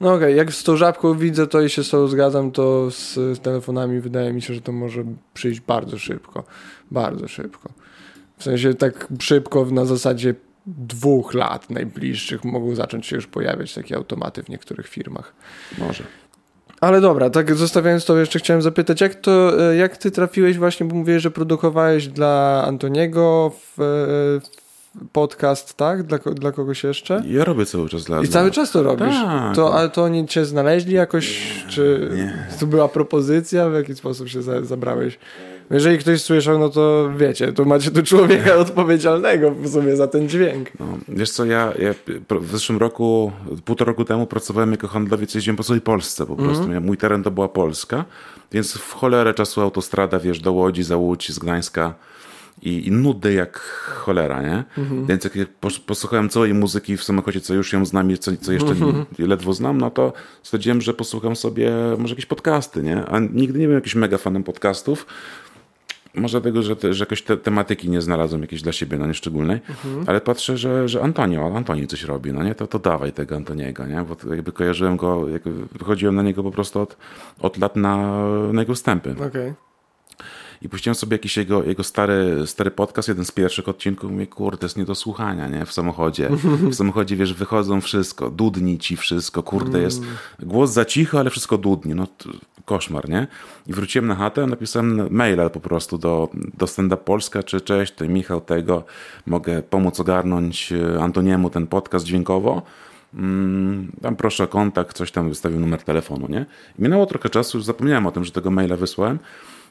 no 0.00 0.08
okej, 0.08 0.16
okay. 0.16 0.32
jak 0.32 0.52
z 0.52 0.62
tą 0.62 0.76
żabką 0.76 1.18
widzę 1.18 1.46
to 1.46 1.62
i 1.62 1.70
się 1.70 1.84
z 1.84 1.90
tą 1.90 2.08
zgadzam, 2.08 2.50
to 2.50 2.90
z, 2.90 3.14
z 3.14 3.40
telefonami 3.40 4.00
wydaje 4.00 4.32
mi 4.32 4.42
się, 4.42 4.54
że 4.54 4.60
to 4.60 4.72
może 4.72 5.04
przyjść 5.34 5.60
bardzo 5.60 5.98
szybko. 5.98 6.44
Bardzo 6.90 7.28
szybko. 7.28 7.68
W 8.38 8.42
sensie 8.42 8.74
tak 8.74 9.08
szybko 9.20 9.64
na 9.64 9.84
zasadzie 9.84 10.34
dwóch 10.66 11.34
lat 11.34 11.70
najbliższych 11.70 12.44
mogą 12.44 12.74
zacząć 12.74 13.06
się 13.06 13.16
już 13.16 13.26
pojawiać 13.26 13.74
takie 13.74 13.96
automaty 13.96 14.42
w 14.42 14.48
niektórych 14.48 14.88
firmach. 14.88 15.34
Może. 15.78 16.04
Ale 16.84 17.00
dobra, 17.00 17.30
tak 17.30 17.54
zostawiając 17.54 18.04
to, 18.04 18.18
jeszcze 18.18 18.38
chciałem 18.38 18.62
zapytać, 18.62 19.00
jak 19.00 19.14
to, 19.14 19.62
e, 19.70 19.76
jak 19.76 19.96
ty 19.96 20.10
trafiłeś 20.10 20.58
właśnie, 20.58 20.86
bo 20.86 20.94
mówiłeś, 20.94 21.22
że 21.22 21.30
produkowałeś 21.30 22.08
dla 22.08 22.64
Antoniego 22.66 23.50
w, 23.50 23.74
w 23.76 25.08
podcast, 25.12 25.74
tak? 25.74 26.02
Dla, 26.02 26.18
dla 26.18 26.52
kogoś 26.52 26.84
jeszcze? 26.84 27.22
Ja 27.26 27.44
robię 27.44 27.66
cały 27.66 27.88
czas 27.88 28.04
dla 28.04 28.22
I 28.22 28.28
cały 28.28 28.50
czas 28.50 28.70
to 28.70 28.82
robisz? 28.82 29.14
Tak. 29.14 29.54
To, 29.56 29.74
ale 29.74 29.88
to 29.88 30.02
oni 30.02 30.28
cię 30.28 30.44
znaleźli 30.44 30.94
jakoś, 30.94 31.40
czy 31.68 32.10
nie. 32.16 32.46
to 32.60 32.66
była 32.66 32.88
propozycja, 32.88 33.70
w 33.70 33.74
jaki 33.74 33.94
sposób 33.94 34.28
się 34.28 34.42
za, 34.42 34.64
zabrałeś? 34.64 35.18
Jeżeli 35.70 35.98
ktoś 35.98 36.22
słyszał, 36.22 36.58
no 36.58 36.68
to 36.68 37.10
wiecie, 37.16 37.52
to 37.52 37.64
macie 37.64 37.90
tu 37.90 38.02
człowieka 38.02 38.54
odpowiedzialnego 38.66 39.50
w 39.50 39.68
sumie 39.68 39.96
za 39.96 40.08
ten 40.08 40.28
dźwięk. 40.28 40.70
No, 40.80 40.86
wiesz 41.08 41.30
co, 41.30 41.44
ja, 41.44 41.72
ja 41.78 41.94
w 42.30 42.50
zeszłym 42.52 42.78
roku, 42.78 43.32
półtora 43.64 43.88
roku 43.88 44.04
temu 44.04 44.26
pracowałem 44.26 44.70
jako 44.70 44.88
handlowiec, 44.88 45.34
jeździłem 45.34 45.56
po 45.56 45.62
całej 45.62 45.80
Polsce 45.80 46.26
po 46.26 46.36
prostu. 46.36 46.64
Mm. 46.64 46.84
Mój 46.84 46.96
teren 46.96 47.22
to 47.22 47.30
była 47.30 47.48
Polska, 47.48 48.04
więc 48.52 48.72
w 48.72 48.92
cholerę 48.92 49.34
czasu 49.34 49.60
autostrada, 49.60 50.18
wiesz, 50.18 50.40
do 50.40 50.52
Łodzi, 50.52 50.82
za 50.82 50.96
Łódź, 50.96 51.32
z 51.32 51.38
Gdańska 51.38 51.94
i, 52.62 52.86
i 52.86 52.90
nudy 52.90 53.32
jak 53.32 53.58
cholera, 53.58 54.42
nie? 54.42 54.64
Mhm. 54.78 55.06
Więc 55.06 55.24
jak 55.24 55.48
posłuchałem 55.86 56.28
całej 56.28 56.54
muzyki 56.54 56.96
w 56.96 57.04
samochodzie, 57.04 57.40
co 57.40 57.54
już 57.54 57.72
ją 57.72 57.84
znam 57.84 58.10
i 58.10 58.18
co, 58.18 58.32
co 58.40 58.52
jeszcze 58.52 58.70
mhm. 58.70 59.04
ledwo 59.18 59.52
znam, 59.52 59.78
no 59.78 59.90
to 59.90 60.12
stwierdziłem, 60.42 60.80
że 60.80 60.94
posłucham 60.94 61.36
sobie 61.36 61.72
może 61.98 62.12
jakieś 62.12 62.26
podcasty, 62.26 62.82
nie? 62.82 63.04
A 63.06 63.18
nigdy 63.18 63.58
nie 63.58 63.66
byłem 63.66 63.78
jakimś 63.78 63.94
mega 63.94 64.18
fanem 64.18 64.44
podcastów, 64.44 65.06
może 66.14 66.40
dlatego, 66.40 66.62
że, 66.62 66.76
te, 66.76 66.94
że 66.94 67.02
jakoś 67.02 67.22
te 67.22 67.36
tematyki 67.36 67.90
nie 67.90 68.02
znalazłem 68.02 68.42
jakiejś 68.42 68.62
dla 68.62 68.72
siebie, 68.72 68.98
no 68.98 69.06
nie 69.06 69.14
szczególnej, 69.14 69.60
mhm. 69.68 70.04
ale 70.06 70.20
patrzę, 70.20 70.56
że, 70.56 70.88
że 70.88 71.02
Antonio, 71.02 71.52
Antoni 71.56 71.86
coś 71.86 72.04
robi, 72.04 72.32
no 72.32 72.42
nie, 72.42 72.54
to, 72.54 72.66
to 72.66 72.78
dawaj 72.78 73.12
tego 73.12 73.36
Antoniego, 73.36 73.86
nie, 73.86 74.04
bo 74.08 74.34
jakby 74.34 74.52
kojarzyłem 74.52 74.96
go, 74.96 75.28
jakby 75.28 75.50
wychodziłem 75.78 76.14
na 76.14 76.22
niego 76.22 76.42
po 76.42 76.50
prostu 76.50 76.80
od, 76.80 76.96
od 77.40 77.58
lat 77.58 77.76
na, 77.76 78.24
na 78.52 78.60
jego 78.60 78.74
wstępy. 78.74 79.14
Okay 79.26 79.54
i 80.64 80.68
puściłem 80.68 80.94
sobie 80.94 81.14
jakiś 81.14 81.36
jego, 81.36 81.62
jego 81.62 81.84
stary, 81.84 82.46
stary 82.46 82.70
podcast, 82.70 83.08
jeden 83.08 83.24
z 83.24 83.32
pierwszych 83.32 83.68
odcinków, 83.68 84.10
mówię, 84.10 84.26
kurde, 84.26 84.58
to 84.58 84.66
jest 84.66 84.76
nie 84.76 84.84
do 84.84 84.94
słuchania, 84.94 85.48
nie, 85.48 85.66
w 85.66 85.72
samochodzie. 85.72 86.30
W 86.70 86.74
samochodzie, 86.74 87.16
wiesz, 87.16 87.34
wychodzą 87.34 87.80
wszystko, 87.80 88.30
dudni 88.30 88.78
ci 88.78 88.96
wszystko, 88.96 89.42
kurde, 89.42 89.80
jest 89.80 90.02
głos 90.42 90.70
za 90.70 90.84
cicho, 90.84 91.18
ale 91.18 91.30
wszystko 91.30 91.58
dudni, 91.58 91.94
no 91.94 92.06
koszmar, 92.64 93.08
nie? 93.08 93.26
I 93.66 93.72
wróciłem 93.72 94.06
na 94.06 94.14
chatę, 94.14 94.46
napisałem 94.46 95.08
maila 95.10 95.50
po 95.50 95.60
prostu 95.60 95.98
do, 95.98 96.28
do 96.58 96.66
Stand 96.66 96.92
Up 96.92 97.02
Polska, 97.04 97.42
czy 97.42 97.60
cześć, 97.60 97.94
to 97.94 98.08
Michał 98.08 98.40
tego, 98.40 98.84
mogę 99.26 99.62
pomóc 99.62 100.00
ogarnąć 100.00 100.72
e, 100.72 101.02
Antoniemu 101.02 101.50
ten 101.50 101.66
podcast 101.66 102.06
dźwiękowo, 102.06 102.62
mm, 103.14 103.92
tam 104.02 104.16
proszę 104.16 104.44
o 104.44 104.46
kontakt, 104.46 104.96
coś 104.96 105.12
tam 105.12 105.28
wystawił 105.28 105.60
numer 105.60 105.82
telefonu, 105.82 106.26
nie? 106.28 106.46
I 106.78 106.82
minęło 106.82 107.06
trochę 107.06 107.30
czasu, 107.30 107.58
już 107.58 107.64
zapomniałem 107.64 108.06
o 108.06 108.10
tym, 108.10 108.24
że 108.24 108.32
tego 108.32 108.50
maila 108.50 108.76
wysłałem, 108.76 109.18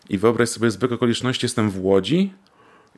i 0.09 0.17
wyobraź 0.17 0.49
sobie, 0.49 0.71
zbieg 0.71 0.91
okoliczności, 0.91 1.45
jestem 1.45 1.69
w 1.69 1.85
Łodzi, 1.85 2.33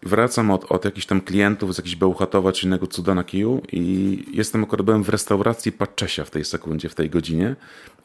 wracam 0.03 0.51
od, 0.51 0.71
od 0.71 0.85
jakichś 0.85 1.05
tam 1.05 1.21
klientów 1.21 1.75
z 1.75 1.77
jakiejś 1.77 1.95
Bełchatowa 1.95 2.51
czy 2.51 2.65
innego 2.65 2.87
cuda 2.87 3.15
na 3.15 3.23
kiju 3.23 3.61
i 3.71 4.23
jestem 4.33 4.63
akurat 4.63 4.85
byłem 4.85 5.03
w 5.03 5.09
restauracji 5.09 5.71
Paczesia 5.71 6.25
w 6.25 6.31
tej 6.31 6.45
sekundzie, 6.45 6.89
w 6.89 6.95
tej 6.95 7.09
godzinie 7.09 7.55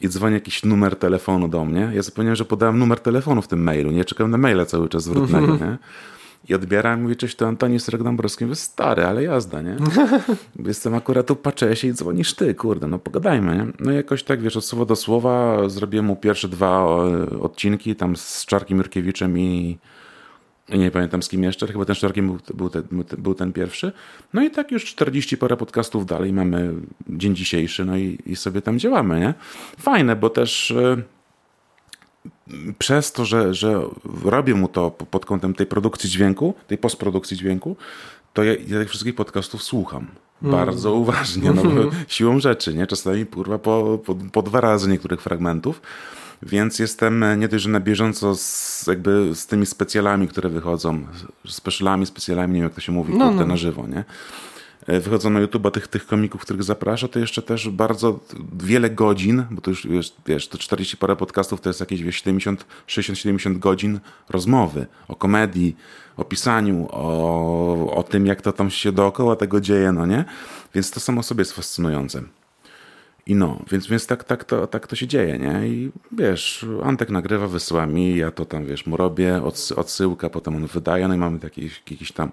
i 0.01 0.09
dzwoni 0.09 0.33
jakiś 0.33 0.63
numer 0.63 0.95
telefonu 0.95 1.47
do 1.47 1.65
mnie. 1.65 1.91
Ja 1.93 2.01
zapomniałem, 2.01 2.35
że 2.35 2.45
podałem 2.45 2.79
numer 2.79 2.99
telefonu 2.99 3.41
w 3.41 3.47
tym 3.47 3.63
mailu, 3.63 3.91
nie? 3.91 4.05
Czekam 4.05 4.31
na 4.31 4.37
maila 4.37 4.65
cały 4.65 4.89
czas 4.89 5.03
zwrotnego, 5.03 5.47
nie? 5.57 5.77
I 6.49 6.53
odbieram 6.55 6.99
i 6.99 7.03
mówię, 7.03 7.15
cześć, 7.15 7.35
to 7.35 7.47
Antoni 7.47 7.79
Srek 7.79 8.03
Dąbrowski. 8.03 8.45
Mówię, 8.45 8.55
stary, 8.55 9.05
ale 9.05 9.23
jazda, 9.23 9.61
nie? 9.61 9.77
Jestem 10.65 10.93
akurat 10.93 11.27
tu 11.27 11.35
Paczesie 11.35 11.87
i 11.87 11.93
dzwonisz 11.93 12.33
ty, 12.33 12.55
kurde, 12.55 12.87
no 12.87 12.99
pogadajmy, 12.99 13.55
nie? 13.55 13.67
No 13.79 13.91
jakoś 13.91 14.23
tak, 14.23 14.41
wiesz, 14.41 14.57
od 14.57 14.65
słowa 14.65 14.85
do 14.85 14.95
słowa 14.95 15.69
zrobiłem 15.69 16.05
mu 16.05 16.15
pierwsze 16.15 16.47
dwa 16.47 16.85
odcinki 17.41 17.95
tam 17.95 18.15
z 18.15 18.45
Czarkiem 18.45 18.77
Jurkiewiczem 18.77 19.39
i 19.39 19.77
nie 20.69 20.91
pamiętam 20.91 21.23
z 21.23 21.29
kim 21.29 21.43
jeszcze, 21.43 21.67
chyba 21.67 21.85
ten 21.85 21.95
Czarkiem 21.95 22.27
był, 22.27 22.39
był, 22.53 22.69
ten, 22.69 22.83
był 23.17 23.33
ten 23.33 23.53
pierwszy. 23.53 23.91
No 24.33 24.43
i 24.43 24.51
tak 24.51 24.71
już 24.71 24.85
40 24.85 25.37
parę 25.37 25.57
podcastów 25.57 26.05
dalej 26.05 26.33
mamy 26.33 26.73
dzień 27.09 27.35
dzisiejszy, 27.35 27.85
no 27.85 27.97
i, 27.97 28.19
i 28.25 28.35
sobie 28.35 28.61
tam 28.61 28.79
działamy, 28.79 29.19
nie? 29.19 29.33
Fajne, 29.79 30.15
bo 30.15 30.29
też 30.29 30.73
przez 32.79 33.11
to, 33.11 33.25
że, 33.25 33.53
że 33.53 33.81
robię 34.23 34.55
mu 34.55 34.67
to 34.67 34.91
pod 34.91 35.25
kątem 35.25 35.53
tej 35.53 35.65
produkcji 35.65 36.09
dźwięku, 36.09 36.53
tej 36.67 36.77
postprodukcji 36.77 37.37
dźwięku, 37.37 37.75
to 38.33 38.43
ja, 38.43 38.51
ja 38.53 38.79
tych 38.79 38.89
wszystkich 38.89 39.15
podcastów 39.15 39.63
słucham. 39.63 40.07
Mm. 40.43 40.55
Bardzo 40.55 40.93
uważnie, 40.93 41.51
no 41.51 41.63
bo 41.63 41.69
siłą 42.07 42.39
rzeczy, 42.39 42.73
nie? 42.73 42.87
Czasami 42.87 43.25
kurwa 43.25 43.59
po, 43.59 43.99
po, 44.05 44.15
po 44.15 44.41
dwa 44.41 44.61
razy 44.61 44.89
niektórych 44.89 45.21
fragmentów. 45.21 45.81
Więc 46.43 46.79
jestem 46.79 47.25
nie 47.37 47.47
dość, 47.47 47.63
że 47.63 47.69
na 47.69 47.79
bieżąco 47.79 48.35
z, 48.35 48.85
jakby 48.87 49.35
z 49.35 49.47
tymi 49.47 49.65
specjalami, 49.65 50.27
które 50.27 50.49
wychodzą, 50.49 51.05
specialami, 51.47 52.05
specjalami, 52.05 52.53
nie 52.53 52.59
wiem 52.59 52.63
jak 52.63 52.73
to 52.73 52.81
się 52.81 52.91
mówi, 52.91 53.13
no, 53.17 53.31
no. 53.31 53.45
na 53.45 53.57
żywo, 53.57 53.87
nie? 53.87 54.03
E, 54.87 54.99
wychodzą 54.99 55.29
na 55.29 55.39
YouTube 55.39 55.71
tych, 55.73 55.87
tych 55.87 56.05
komików, 56.05 56.41
których 56.41 56.63
zaprasza, 56.63 57.07
to 57.07 57.19
jeszcze 57.19 57.41
też 57.41 57.69
bardzo 57.69 58.19
wiele 58.63 58.89
godzin, 58.89 59.45
bo 59.51 59.61
to 59.61 59.71
już 59.71 59.87
wiesz, 60.25 60.47
to 60.47 60.57
40 60.57 60.97
parę 60.97 61.15
podcastów 61.15 61.61
to 61.61 61.69
jest 61.69 61.79
jakieś 61.79 62.15
70, 62.15 62.65
60-70 62.87 63.59
godzin 63.59 63.99
rozmowy 64.29 64.87
o 65.07 65.15
komedii, 65.15 65.75
o 66.17 66.25
pisaniu, 66.25 66.87
o, 66.91 67.93
o 67.95 68.03
tym, 68.03 68.25
jak 68.25 68.41
to 68.41 68.51
tam 68.51 68.69
się 68.69 68.91
dookoła 68.91 69.35
tego 69.35 69.61
dzieje, 69.61 69.91
no 69.91 70.05
nie? 70.05 70.25
Więc 70.75 70.91
to 70.91 70.99
samo 70.99 71.23
sobie 71.23 71.41
jest 71.41 71.53
fascynujące. 71.53 72.23
I 73.25 73.35
no, 73.35 73.59
więc, 73.71 73.87
więc 73.87 74.07
tak, 74.07 74.23
tak, 74.23 74.43
to, 74.43 74.67
tak 74.67 74.87
to 74.87 74.95
się 74.95 75.07
dzieje, 75.07 75.39
nie? 75.39 75.67
I 75.67 75.91
wiesz, 76.11 76.65
Antek 76.83 77.09
nagrywa, 77.09 77.47
wysyła 77.47 77.85
mi, 77.85 78.17
ja 78.17 78.31
to 78.31 78.45
tam, 78.45 78.65
wiesz, 78.65 78.85
mu 78.85 78.97
robię, 78.97 79.41
odsyłka, 79.75 80.29
potem 80.29 80.55
on 80.55 80.67
wydaje, 80.67 81.07
no 81.07 81.13
i 81.13 81.17
mamy 81.17 81.39
taki, 81.39 81.69
jakiś 81.89 82.11
tam 82.11 82.31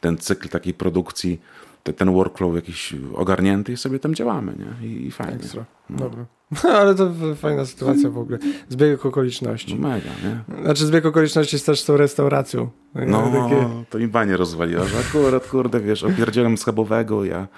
ten 0.00 0.18
cykl 0.18 0.48
takiej 0.48 0.74
produkcji 0.74 1.40
te, 1.82 1.92
ten 1.92 2.12
workflow 2.12 2.54
jakiś 2.54 2.94
ogarnięty 3.14 3.72
i 3.72 3.76
sobie 3.76 3.98
tam 3.98 4.14
działamy, 4.14 4.54
nie? 4.58 4.88
I, 4.88 5.06
i 5.06 5.10
fajnie. 5.10 5.34
Ekstra. 5.34 5.64
No. 5.90 5.96
Dobra. 5.98 6.26
Ale 6.80 6.94
to 6.94 7.10
fajna 7.36 7.66
sytuacja 7.66 8.10
w 8.10 8.18
ogóle. 8.18 8.38
Zbieg 8.68 9.06
okoliczności. 9.06 9.74
No 9.74 9.88
mega, 9.88 10.10
nie? 10.24 10.62
Znaczy 10.62 10.86
zbieg 10.86 11.06
okoliczności 11.06 11.56
jest 11.56 11.66
też 11.66 11.80
z 11.80 11.84
tą 11.84 11.96
restauracją. 11.96 12.70
No, 12.94 13.22
takie... 13.22 13.68
to 13.90 13.98
im 13.98 14.10
banie 14.10 14.36
rozwaliła, 14.36 14.84
że 14.84 14.98
akurat, 14.98 15.46
kurde, 15.46 15.80
wiesz, 15.80 16.04
opierdzielam 16.04 16.58
schabowego, 16.58 17.24
ja 17.24 17.48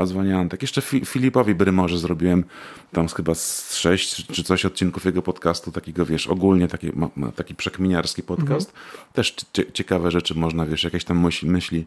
a 0.00 0.06
dzwoniłem 0.06 0.48
tak. 0.48 0.62
Jeszcze 0.62 0.82
Filipowi 0.82 1.54
Brymorze 1.54 1.98
zrobiłem 1.98 2.44
tam 2.92 3.08
chyba 3.08 3.34
z 3.34 3.74
sześć 3.76 4.26
czy 4.26 4.44
coś 4.44 4.64
odcinków 4.64 5.04
jego 5.04 5.22
podcastu, 5.22 5.72
takiego 5.72 6.06
wiesz, 6.06 6.26
ogólnie 6.26 6.68
taki, 6.68 6.90
ma, 6.94 7.08
ma 7.16 7.32
taki 7.32 7.54
przekminiarski 7.54 8.22
podcast. 8.22 8.68
Mhm. 8.70 9.12
Też 9.12 9.36
ciekawe 9.72 10.10
rzeczy 10.10 10.34
można, 10.34 10.66
wiesz, 10.66 10.84
jakieś 10.84 11.04
tam 11.04 11.20
myśli, 11.20 11.50
myśli 11.50 11.86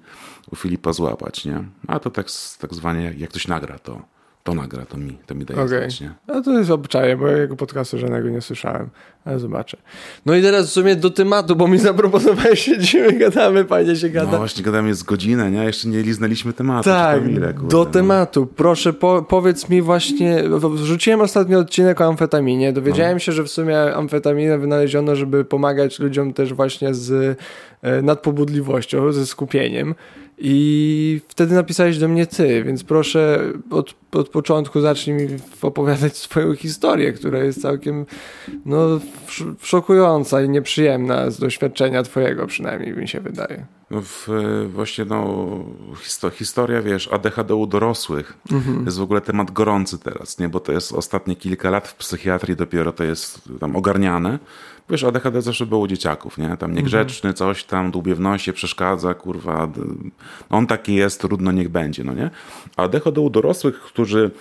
u 0.52 0.56
Filipa 0.56 0.94
złapać, 0.94 1.46
nie? 1.46 1.64
A 1.88 2.00
to 2.00 2.10
tak, 2.10 2.28
tak 2.60 2.74
zwanie, 2.74 3.14
jak 3.18 3.30
ktoś 3.30 3.48
nagra, 3.48 3.80
to 3.80 4.13
to 4.44 4.54
nagra, 4.54 4.86
to 4.86 4.98
mi, 4.98 5.18
to 5.26 5.36
mi 5.36 5.46
daje 5.46 5.62
okay. 5.62 5.80
znać, 5.80 6.02
nie? 6.02 6.12
No 6.28 6.42
to 6.42 6.60
jest 6.60 6.72
obczaje, 6.72 7.18
bo 7.18 7.28
ja 7.28 7.38
jego 7.38 7.56
podcastu 7.56 7.98
żadnego 7.98 8.30
nie 8.30 8.42
słyszałem, 8.42 8.90
ale 9.26 9.40
zobaczę. 9.40 9.78
No 10.26 10.36
i 10.36 10.42
teraz 10.42 10.70
w 10.70 10.72
sumie 10.72 10.96
do 10.96 11.10
tematu, 11.10 11.56
bo 11.56 11.68
mi 11.68 11.78
zaproponowałeś, 11.90 12.60
siedzimy, 12.60 13.14
gadamy, 13.14 13.66
fajnie 13.66 13.96
się 13.96 14.10
gada. 14.10 14.32
No 14.32 14.38
właśnie, 14.38 14.64
gadamy 14.64 14.96
z 14.96 15.04
godzinę, 15.04 15.52
nie? 15.52 15.64
Jeszcze 15.64 15.88
nie 15.88 16.02
liznęliśmy 16.02 16.54
tematu. 16.54 16.90
Tak, 16.90 17.30
ile, 17.30 17.54
kurde, 17.54 17.68
do 17.68 17.78
no. 17.78 17.86
tematu. 17.86 18.46
Proszę, 18.46 18.94
po, 18.94 19.26
powiedz 19.30 19.70
mi 19.70 19.82
właśnie, 19.82 20.44
wrzuciłem 20.74 21.22
ostatni 21.22 21.56
odcinek 21.56 22.02
o 22.02 22.06
amfetaminie, 22.06 22.74
dowiedziałem 22.74 23.14
no. 23.14 23.20
się, 23.20 23.32
że 23.32 23.44
w 23.44 23.50
sumie 23.50 23.96
amfetaminę 23.96 24.58
wynaleziono, 24.58 25.16
żeby 25.16 25.46
pomagać 25.46 26.00
ludziom 26.00 26.34
też 26.34 26.54
właśnie 26.54 26.94
z 26.94 27.40
e, 27.82 28.02
nadpobudliwością, 28.02 29.12
ze 29.12 29.26
skupieniem. 29.26 29.96
I 30.46 31.22
wtedy 31.28 31.56
napisałeś 31.56 31.98
do 31.98 32.08
mnie 32.08 32.28
ty, 32.28 32.64
więc 32.64 32.84
proszę 32.84 33.40
od, 33.70 33.96
od 34.12 34.30
początku 34.30 34.82
zacznij 34.82 35.16
mi 35.16 35.28
opowiadać 35.62 36.18
swoją 36.18 36.56
historię, 36.56 37.14
która 37.14 37.40
jest 37.40 37.62
całkiem 37.62 38.06
no, 38.66 39.00
szokująca 39.62 40.42
i 40.42 40.50
nieprzyjemna 40.50 41.32
z 41.32 41.40
doświadczenia 41.40 42.04
twojego 42.04 42.48
przynajmniej 42.48 42.94
mi 42.94 43.08
się 43.08 43.22
wydaje. 43.22 43.66
W, 44.02 44.28
właśnie 44.74 45.06
no, 45.06 45.48
historia, 46.34 46.82
wiesz, 46.82 47.10
ADHD 47.12 47.56
u 47.56 47.68
dorosłych 47.68 48.38
mhm. 48.52 48.86
jest 48.86 48.98
w 48.98 49.02
ogóle 49.02 49.22
temat 49.22 49.52
gorący 49.52 50.00
teraz, 50.00 50.40
nie? 50.40 50.50
bo 50.50 50.60
to 50.60 50.72
jest 50.72 50.92
ostatnie 50.92 51.36
kilka 51.36 51.70
lat 51.70 51.88
w 51.88 51.96
psychiatrii 51.96 52.56
dopiero 52.56 52.92
to 52.92 53.04
jest 53.04 53.42
tam 53.60 53.76
ogarniane. 53.76 54.40
Wiesz, 54.90 55.04
ADHD 55.04 55.42
zawsze 55.42 55.66
było 55.66 55.82
u 55.82 55.88
dzieciaków, 55.88 56.38
nie? 56.38 56.58
Tam 56.58 56.74
niegrzeczny, 56.74 57.34
coś 57.34 57.64
tam, 57.64 57.92
dłubie 57.92 58.16
w 58.16 58.20
nosie, 58.20 58.54
przeszkadza, 58.54 59.14
kurwa. 59.14 59.68
On 60.50 60.68
taki 60.68 60.96
jest, 60.96 61.22
trudno 61.22 61.52
niech 61.52 61.70
będzie, 61.70 62.04
no 62.04 62.14
nie? 62.14 62.30
A 62.78 62.84
ADHD 62.84 63.22
u 63.22 63.30
dorosłych, 63.30 63.80
którzy 63.80 64.32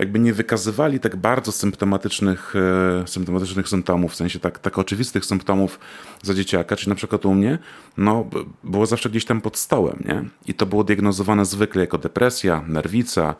jakby 0.00 0.18
nie 0.18 0.32
wykazywali 0.32 1.00
tak 1.00 1.16
bardzo 1.16 1.52
symptomatycznych, 1.52 2.54
e, 3.02 3.08
symptomatycznych 3.08 3.68
symptomów, 3.68 4.12
w 4.12 4.14
sensie 4.14 4.38
tak, 4.38 4.58
tak 4.58 4.78
oczywistych 4.78 5.24
symptomów 5.24 5.80
za 6.22 6.34
dzieciaka, 6.34 6.76
czyli 6.76 6.88
na 6.88 6.94
przykład 6.94 7.26
u 7.26 7.34
mnie, 7.34 7.58
no 7.96 8.24
było 8.64 8.86
zawsze 8.86 9.10
gdzieś 9.10 9.24
tam 9.24 9.40
pod 9.40 9.56
stołem, 9.56 10.04
nie? 10.08 10.24
I 10.46 10.54
to 10.54 10.66
było 10.66 10.84
diagnozowane 10.84 11.44
zwykle 11.44 11.80
jako 11.80 11.98
depresja, 11.98 12.64
nerwica, 12.68 13.34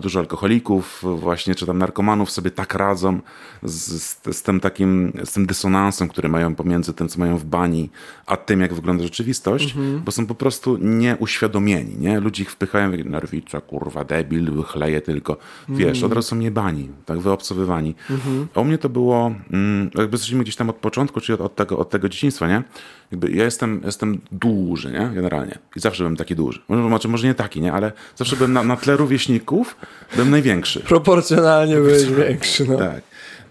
dużo 0.00 0.20
alkoholików 0.20 1.02
właśnie, 1.16 1.54
czy 1.54 1.66
tam 1.66 1.78
narkomanów 1.78 2.30
sobie 2.30 2.50
tak 2.50 2.74
radzą 2.74 3.20
z, 3.62 4.02
z, 4.02 4.36
z, 4.36 4.42
tym 4.42 4.60
takim, 4.60 5.12
z 5.24 5.32
tym 5.32 5.46
dysonansem, 5.46 6.08
który 6.08 6.28
mają 6.28 6.54
pomiędzy 6.54 6.94
tym, 6.94 7.08
co 7.08 7.18
mają 7.18 7.38
w 7.38 7.44
bani, 7.44 7.90
a 8.26 8.36
tym, 8.36 8.60
jak 8.60 8.74
wygląda 8.74 9.02
rzeczywistość, 9.02 9.64
mhm. 9.76 10.02
bo 10.04 10.12
są 10.12 10.26
po 10.26 10.34
prostu 10.34 10.76
nieuświadomieni, 10.76 11.96
nie? 11.98 12.20
Ludzi 12.20 12.42
ich 12.42 12.50
wpychają, 12.50 12.90
nerwica, 13.04 13.60
kurwa, 13.60 14.04
debil, 14.04 14.62
chleje 14.62 15.00
tylko, 15.00 15.36
wiesz, 15.68 15.88
mhm. 15.88 16.04
od 16.04 16.12
razu 16.12 16.28
są 16.28 16.36
niebani, 16.36 16.88
tak 17.06 17.18
wyobcowywani. 17.18 17.94
Mhm. 18.10 18.46
A 18.54 18.60
u 18.60 18.64
mnie 18.64 18.78
to 18.78 18.88
było, 18.88 19.34
mm, 19.52 19.90
jakby 19.94 20.14
jesteśmy 20.14 20.42
gdzieś 20.42 20.56
tam 20.56 20.70
od 20.70 20.76
początku, 20.76 21.20
czyli 21.20 21.34
od, 21.34 21.40
od, 21.40 21.54
tego, 21.54 21.78
od 21.78 21.90
tego 21.90 22.08
dzieciństwa, 22.08 22.48
nie? 22.48 22.62
Jakby 23.10 23.30
ja 23.30 23.44
jestem, 23.44 23.80
jestem 23.84 24.20
duży, 24.32 24.92
nie? 24.92 25.10
Generalnie. 25.14 25.58
I 25.76 25.80
zawsze 25.80 26.02
byłem 26.02 26.16
taki 26.16 26.36
duży. 26.36 26.60
Może, 26.68 27.08
może 27.08 27.26
nie 27.26 27.34
taki, 27.34 27.60
nie? 27.60 27.72
Ale 27.72 27.92
zawsze 28.16 28.36
byłem 28.36 28.52
na, 28.52 28.62
na 28.62 28.76
tle 28.76 28.96
rówieśników, 28.96 29.76
byłem 30.14 30.30
największy. 30.30 30.80
Proporcjonalnie 30.80 31.74
byłeś 31.74 32.04
większy, 32.04 32.64
no. 32.64 32.78
Tak. 32.78 33.02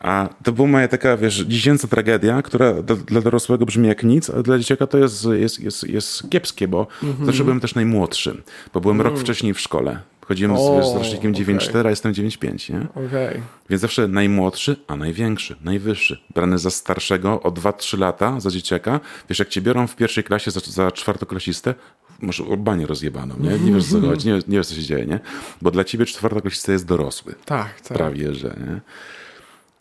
A 0.04 0.30
to 0.44 0.52
była 0.52 0.68
moja 0.68 0.88
taka, 0.88 1.18
wiesz, 1.18 1.40
dziecięca 1.40 1.88
tragedia, 1.88 2.42
która 2.42 2.74
dla, 2.74 2.96
dla 2.96 3.22
dorosłego 3.22 3.66
brzmi 3.66 3.88
jak 3.88 4.04
nic, 4.04 4.30
ale 4.30 4.44
dla 4.44 4.58
dzieciaka 4.60 4.88
to 4.88 4.98
jest, 4.98 5.26
jest, 5.32 5.60
jest, 5.60 5.84
jest 5.84 6.30
kiepskie, 6.30 6.68
bo 6.68 6.88
mhm. 7.04 7.26
zawsze 7.26 7.44
byłem 7.44 7.60
też 7.60 7.76
najmłodszy, 7.76 8.44
bo 8.74 8.82
byłem 8.82 8.98
rok 9.02 9.12
mhm. 9.12 9.26
wcześniej 9.26 9.54
w 9.54 9.60
szkole. 9.60 10.00
Chodziłem 10.26 10.58
z, 10.58 10.62
z 10.62 10.96
rocznikiem 10.96 11.32
okay. 11.32 11.46
9.4, 11.46 11.88
a 11.88 11.90
jestem 11.90 12.14
9.5, 12.14 12.74
nie? 12.74 13.06
Okay. 13.08 13.42
Więc 13.70 13.82
zawsze 13.82 14.08
najmłodszy, 14.08 14.76
a 14.88 14.96
największy, 14.96 15.56
najwyższy. 15.64 16.22
Brany 16.34 16.58
za 16.58 16.70
starszego 16.70 17.42
o 17.42 17.52
2-3 17.52 18.00
lata, 18.00 18.40
za 18.40 18.50
dzieciaka. 18.50 19.00
Wiesz, 19.30 19.40
jak 19.40 19.50
cię 19.50 19.62
biorą 19.62 19.88
w 19.88 19.96
pierwszej 19.96 20.24
klasie 20.24 20.52
za, 20.52 20.60
za 20.60 20.92
czwartoklasistę, 20.92 21.76
masz 22.22 22.40
urbanie 22.40 22.86
rozjebaną, 22.86 23.36
nie? 23.40 23.60
Nie 23.60 23.72
wiesz, 23.74 23.86
co 23.86 24.02
chodzi, 24.02 24.28
nie, 24.28 24.34
nie 24.34 24.58
wiesz, 24.58 24.68
co 24.68 24.76
się 24.76 24.82
dzieje, 24.82 25.06
nie? 25.06 25.20
Bo 25.62 25.72
dla 25.72 25.84
ciebie 25.84 26.06
czwartoklasista 26.06 26.72
jest 26.72 26.86
dorosły. 26.86 27.36
Tak, 27.46 27.82
tak. 27.82 27.98
Prawie, 27.98 28.34
że, 28.34 28.48
nie? 28.48 28.82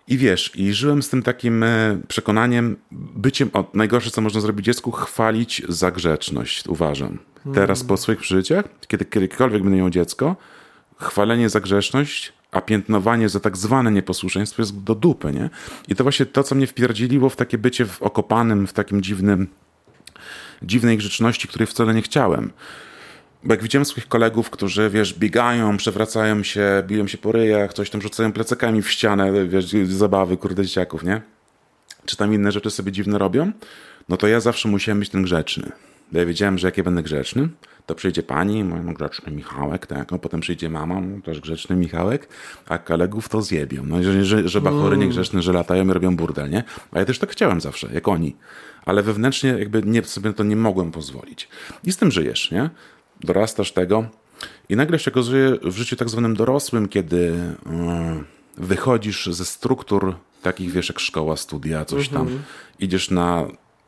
I 0.09 0.19
wiesz, 0.19 0.53
i 0.55 0.73
żyłem 0.73 1.03
z 1.03 1.09
tym 1.09 1.23
takim 1.23 1.63
e, 1.63 2.01
przekonaniem, 2.09 2.77
byciem, 2.93 3.51
o, 3.53 3.71
najgorsze 3.75 4.11
co 4.11 4.21
można 4.21 4.41
zrobić 4.41 4.67
dziecku, 4.67 4.91
chwalić 4.91 5.63
za 5.69 5.91
grzeczność, 5.91 6.69
uważam. 6.69 7.19
Teraz 7.55 7.85
po 7.85 7.97
swoich 7.97 8.19
przeżyciach, 8.19 8.65
kiedy 8.89 9.05
kiedykolwiek 9.05 9.63
będę 9.63 9.79
miał 9.79 9.91
dziecko, 9.91 10.37
chwalenie 10.97 11.49
za 11.49 11.61
grzeczność, 11.61 12.33
a 12.53 12.61
piętnowanie 12.61 13.29
za 13.29 13.41
tak 13.41 13.57
zwane 13.57 13.93
nieposłuszeństwo 13.93 14.63
jest 14.63 14.83
do 14.83 14.95
dupy, 14.95 15.33
nie? 15.33 15.51
I 15.89 15.95
to 15.95 16.05
właśnie 16.05 16.27
to, 16.27 16.43
co 16.43 16.55
mnie 16.55 16.67
wpierdziliło 16.67 17.29
w 17.29 17.37
takie 17.37 17.59
bycie 17.59 17.87
w 17.87 18.03
okopanym, 18.03 18.67
w 18.67 18.73
takim 18.73 19.03
dziwnym, 19.03 19.49
dziwnej 20.63 20.99
grzeczności, 20.99 21.49
której 21.49 21.67
wcale 21.67 21.95
nie 21.95 22.03
chciałem. 22.03 22.53
Bo 23.45 23.53
jak 23.55 23.63
widziałem 23.63 23.85
swoich 23.85 24.09
kolegów, 24.09 24.51
którzy, 24.51 24.91
wiesz, 24.91 25.15
biegają, 25.15 25.77
przewracają 25.77 26.43
się, 26.43 26.83
biją 26.87 27.07
się 27.07 27.19
po 27.19 27.33
ryjach, 27.33 27.73
coś 27.73 27.91
tam 27.91 28.03
rzucają 28.03 28.33
plecakami 28.33 28.83
w 28.83 28.91
ścianę, 28.91 29.49
wiesz, 29.49 29.67
zabawy, 29.85 30.37
kurde, 30.37 30.65
dzieciaków, 30.65 31.05
nie? 31.05 31.21
Czy 32.05 32.17
tam 32.17 32.35
inne 32.35 32.53
rzeczy 32.53 32.71
sobie 32.71 32.93
dziwne 32.93 33.19
robią, 33.19 33.53
no 34.09 34.17
to 34.17 34.29
ja 34.29 34.41
zawsze 34.41 34.69
musiałem 34.69 35.01
być 35.01 35.09
ten 35.09 35.23
grzeczny. 35.23 35.73
Bo 36.13 36.19
ja 36.19 36.27
wiedziałem, 36.27 36.59
że 36.59 36.69
jak 36.69 36.79
ja 36.79 36.85
będę 36.85 37.03
grzeczny, 37.03 37.49
to 37.87 37.95
przyjdzie 37.95 38.23
pani, 38.23 38.65
mój 38.65 38.95
grzeczny 38.95 39.33
Michałek, 39.33 39.87
tak, 39.87 40.11
no 40.11 40.19
potem 40.19 40.41
przyjdzie 40.41 40.71
mama, 40.71 41.03
też 41.25 41.41
grzeczny 41.41 41.77
Michałek, 41.77 42.29
a 42.69 42.79
kolegów 42.79 43.29
to 43.29 43.43
zjebią. 43.43 43.83
No 43.87 44.03
że, 44.03 44.25
że, 44.25 44.49
że 44.49 44.61
bachory 44.61 44.97
mm. 44.97 45.01
niegrzeczne, 45.01 45.43
że 45.43 45.53
latają 45.53 45.89
i 45.89 45.93
robią 45.93 46.17
burdel, 46.17 46.51
nie? 46.51 46.65
A 46.93 46.99
ja 46.99 47.05
też 47.05 47.19
tak 47.19 47.31
chciałem 47.31 47.61
zawsze, 47.61 47.89
jak 47.95 48.09
oni. 48.09 48.37
Ale 48.85 49.03
wewnętrznie 49.03 49.51
jakby 49.51 49.83
nie, 49.83 50.05
sobie 50.05 50.33
to 50.33 50.45
nie 50.45 50.57
mogłem 50.57 50.91
pozwolić. 50.91 51.49
I 51.85 51.93
z 51.93 51.97
tym 51.97 52.11
żyjesz, 52.11 52.51
nie? 52.51 52.71
Dorastasz 53.25 53.73
tego 53.73 54.05
i 54.69 54.77
nagle 54.77 54.99
się 54.99 55.11
okazuje 55.11 55.57
w 55.63 55.77
życiu 55.77 55.97
tak 55.97 56.09
zwanym 56.09 56.37
dorosłym, 56.37 56.89
kiedy 56.89 57.33
e, 57.67 58.23
wychodzisz 58.57 59.27
ze 59.27 59.45
struktur 59.45 60.15
takich, 60.43 60.73
wiesz, 60.73 60.89
jak 60.89 61.01
szkoła, 61.01 61.37
studia, 61.37 61.85
coś 61.85 62.09
tam, 62.09 62.23
mhm. 62.23 62.43
idziesz 62.79 63.11
na 63.11 63.47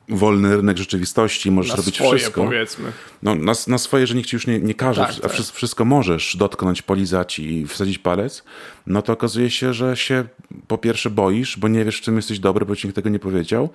wolny 0.09 0.57
rynek 0.57 0.79
rzeczywistości, 0.79 1.51
możesz 1.51 1.71
na 1.71 1.77
robić 1.77 1.95
swoje, 1.95 2.19
wszystko. 2.19 2.45
powiedzmy. 2.45 2.93
No, 3.23 3.35
na, 3.35 3.53
na 3.67 3.79
swoje, 3.79 4.07
że 4.07 4.15
nikt 4.15 4.29
ci 4.29 4.37
już 4.37 4.47
nie, 4.47 4.59
nie 4.59 4.75
każe, 4.75 5.01
tak, 5.01 5.11
a 5.11 5.29
tak. 5.29 5.33
Wszystko, 5.33 5.85
możesz 5.85 6.37
dotknąć, 6.37 6.83
polizać 6.83 7.39
i 7.39 7.67
wsadzić 7.67 7.99
palec, 7.99 8.45
no 8.87 9.03
to 9.03 9.13
okazuje 9.13 9.51
się, 9.51 9.75
że 9.75 9.97
się 9.97 10.25
po 10.69 10.79
pierwsze 10.79 11.11
boisz, 11.11 11.59
bo 11.59 11.69
nie 11.69 11.85
wiesz, 11.85 11.99
w 11.99 12.01
czym 12.01 12.17
jesteś 12.17 12.39
dobry, 12.39 12.67
bo 12.67 12.77
ci 12.77 12.87
nikt 12.87 12.95
tego 12.95 13.09
nie 13.09 13.19
powiedział, 13.19 13.69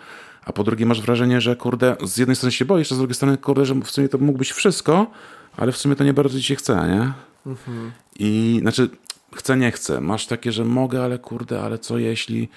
a 0.45 0.53
po 0.53 0.63
drugie 0.63 0.85
masz 0.85 1.01
wrażenie, 1.01 1.41
że 1.41 1.55
kurde, 1.55 1.95
z 2.03 2.17
jednej 2.17 2.35
strony 2.35 2.51
się 2.51 2.65
boisz, 2.65 2.91
a 2.91 2.95
z 2.95 2.97
drugiej 2.97 3.15
strony 3.15 3.37
kurde, 3.37 3.65
że 3.65 3.75
w 3.75 3.91
sumie 3.91 4.09
to 4.09 4.17
mógł 4.17 4.37
być 4.37 4.51
wszystko, 4.51 5.11
ale 5.59 5.71
w 5.71 5.77
sumie 5.77 5.95
to 5.95 6.03
nie 6.03 6.13
bardzo 6.13 6.37
ci 6.37 6.43
się 6.43 6.55
chce, 6.55 6.73
nie? 6.73 7.13
Mhm. 7.51 7.91
I 8.19 8.59
znaczy, 8.61 8.89
chcę, 9.35 9.57
nie 9.57 9.71
chcę. 9.71 10.01
Masz 10.01 10.27
takie, 10.27 10.51
że 10.51 10.65
mogę, 10.65 11.03
ale 11.03 11.19
kurde, 11.19 11.61
ale 11.61 11.79
co 11.79 11.97
jeśli... 11.97 12.49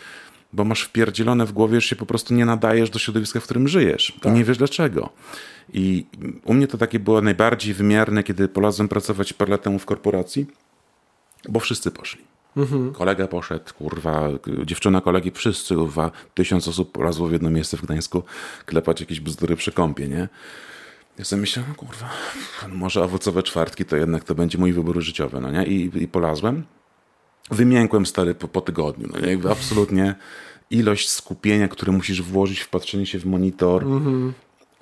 Bo 0.53 0.65
masz 0.65 0.83
wpierdzielone 0.83 1.47
w 1.47 1.53
głowie, 1.53 1.81
że 1.81 1.89
się 1.89 1.97
po 1.97 2.07
prostu 2.07 2.35
nie 2.35 2.45
nadajesz 2.45 2.91
do 2.91 2.99
środowiska, 2.99 3.41
w 3.41 3.45
którym 3.45 3.69
żyjesz. 3.69 4.19
Tak. 4.21 4.33
I 4.33 4.37
nie 4.37 4.45
wiesz 4.45 4.59
dlaczego. 4.59 5.11
I 5.73 6.07
u 6.45 6.55
mnie 6.55 6.67
to 6.67 6.79
takie 6.79 6.99
było 6.99 7.21
najbardziej 7.21 7.75
wymiarne, 7.75 8.23
kiedy 8.23 8.49
polazłem 8.49 8.89
pracować 8.89 9.33
parę 9.33 9.51
lat 9.51 9.63
temu 9.63 9.79
w 9.79 9.85
korporacji, 9.85 10.47
bo 11.49 11.61
wszyscy 11.61 11.91
poszli. 11.91 12.23
Mhm. 12.57 12.93
Kolega 12.93 13.29
poszedł, 13.29 13.75
kurwa, 13.79 14.29
dziewczyna 14.65 15.01
kolegi, 15.01 15.31
wszyscy, 15.31 15.75
kurwa, 15.75 16.11
tysiąc 16.35 16.69
osób 16.69 16.93
polazło 16.93 17.29
w 17.29 17.33
jedno 17.33 17.51
miejsce 17.51 17.77
w 17.77 17.83
Gdańsku 17.83 18.23
klepać 18.67 19.01
jakieś 19.01 19.21
bzdury 19.21 19.57
przy 19.57 19.73
kąpie, 19.73 20.09
nie? 20.09 20.29
Ja 21.19 21.25
sobie 21.25 21.41
myślałem, 21.41 21.71
no 21.71 21.75
kurwa, 21.75 22.11
może 22.69 23.05
owocowe 23.05 23.43
czwartki 23.43 23.85
to 23.85 23.97
jednak 23.97 24.25
to 24.25 24.35
będzie 24.35 24.59
mój 24.59 24.73
wybór 24.73 25.01
życiowy, 25.01 25.41
no 25.41 25.51
nie? 25.51 25.67
I, 25.67 26.03
i 26.03 26.09
polazłem. 26.09 26.65
Wymiękłem 27.51 28.07
stary 28.07 28.35
po, 28.35 28.49
po 28.49 28.61
tygodniu, 28.61 29.09
no 29.13 29.27
jakby 29.27 29.51
absolutnie 29.51 30.15
ilość 30.71 31.09
skupienia, 31.09 31.69
które 31.69 31.93
musisz 31.93 32.23
włożyć 32.23 32.61
w 32.61 32.69
patrzenie 32.69 33.07
się 33.07 33.19
w 33.19 33.27
monitor, 33.27 33.85
mm-hmm. 33.85 34.33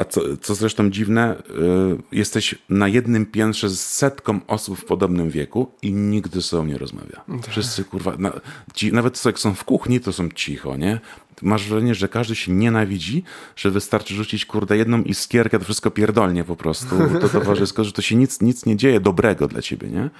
A 0.00 0.04
co, 0.04 0.36
co 0.36 0.54
zresztą 0.54 0.90
dziwne, 0.90 1.42
yy, 1.48 1.98
jesteś 2.12 2.54
na 2.68 2.88
jednym 2.88 3.26
piętrze 3.26 3.68
z 3.68 3.80
setką 3.80 4.40
osób 4.46 4.78
w 4.78 4.84
podobnym 4.84 5.30
wieku 5.30 5.70
i 5.82 5.92
nigdy 5.92 6.40
ze 6.40 6.42
sobą 6.42 6.64
nie 6.64 6.78
rozmawia. 6.78 7.24
Tak. 7.42 7.50
Wszyscy 7.50 7.84
kurwa, 7.84 8.16
na, 8.18 8.32
ci, 8.74 8.92
nawet 8.92 9.24
jak 9.24 9.38
są 9.38 9.54
w 9.54 9.64
kuchni, 9.64 10.00
to 10.00 10.12
są 10.12 10.28
cicho, 10.34 10.76
nie? 10.76 11.00
Masz 11.42 11.68
wrażenie, 11.68 11.94
że 11.94 12.08
każdy 12.08 12.34
się 12.34 12.52
nienawidzi, 12.52 13.22
że 13.56 13.70
wystarczy 13.70 14.14
rzucić 14.14 14.46
kurde 14.46 14.76
jedną 14.76 15.02
iskierkę, 15.02 15.58
to 15.58 15.64
wszystko 15.64 15.90
pierdolnie 15.90 16.44
po 16.44 16.56
prostu. 16.56 16.96
To 17.20 17.28
towarzysko, 17.28 17.84
że 17.84 17.92
to 17.92 18.02
się 18.02 18.16
nic, 18.16 18.40
nic 18.40 18.66
nie 18.66 18.76
dzieje 18.76 19.00
dobrego 19.00 19.48
dla 19.48 19.62
ciebie, 19.62 19.88
nie? 19.88 20.10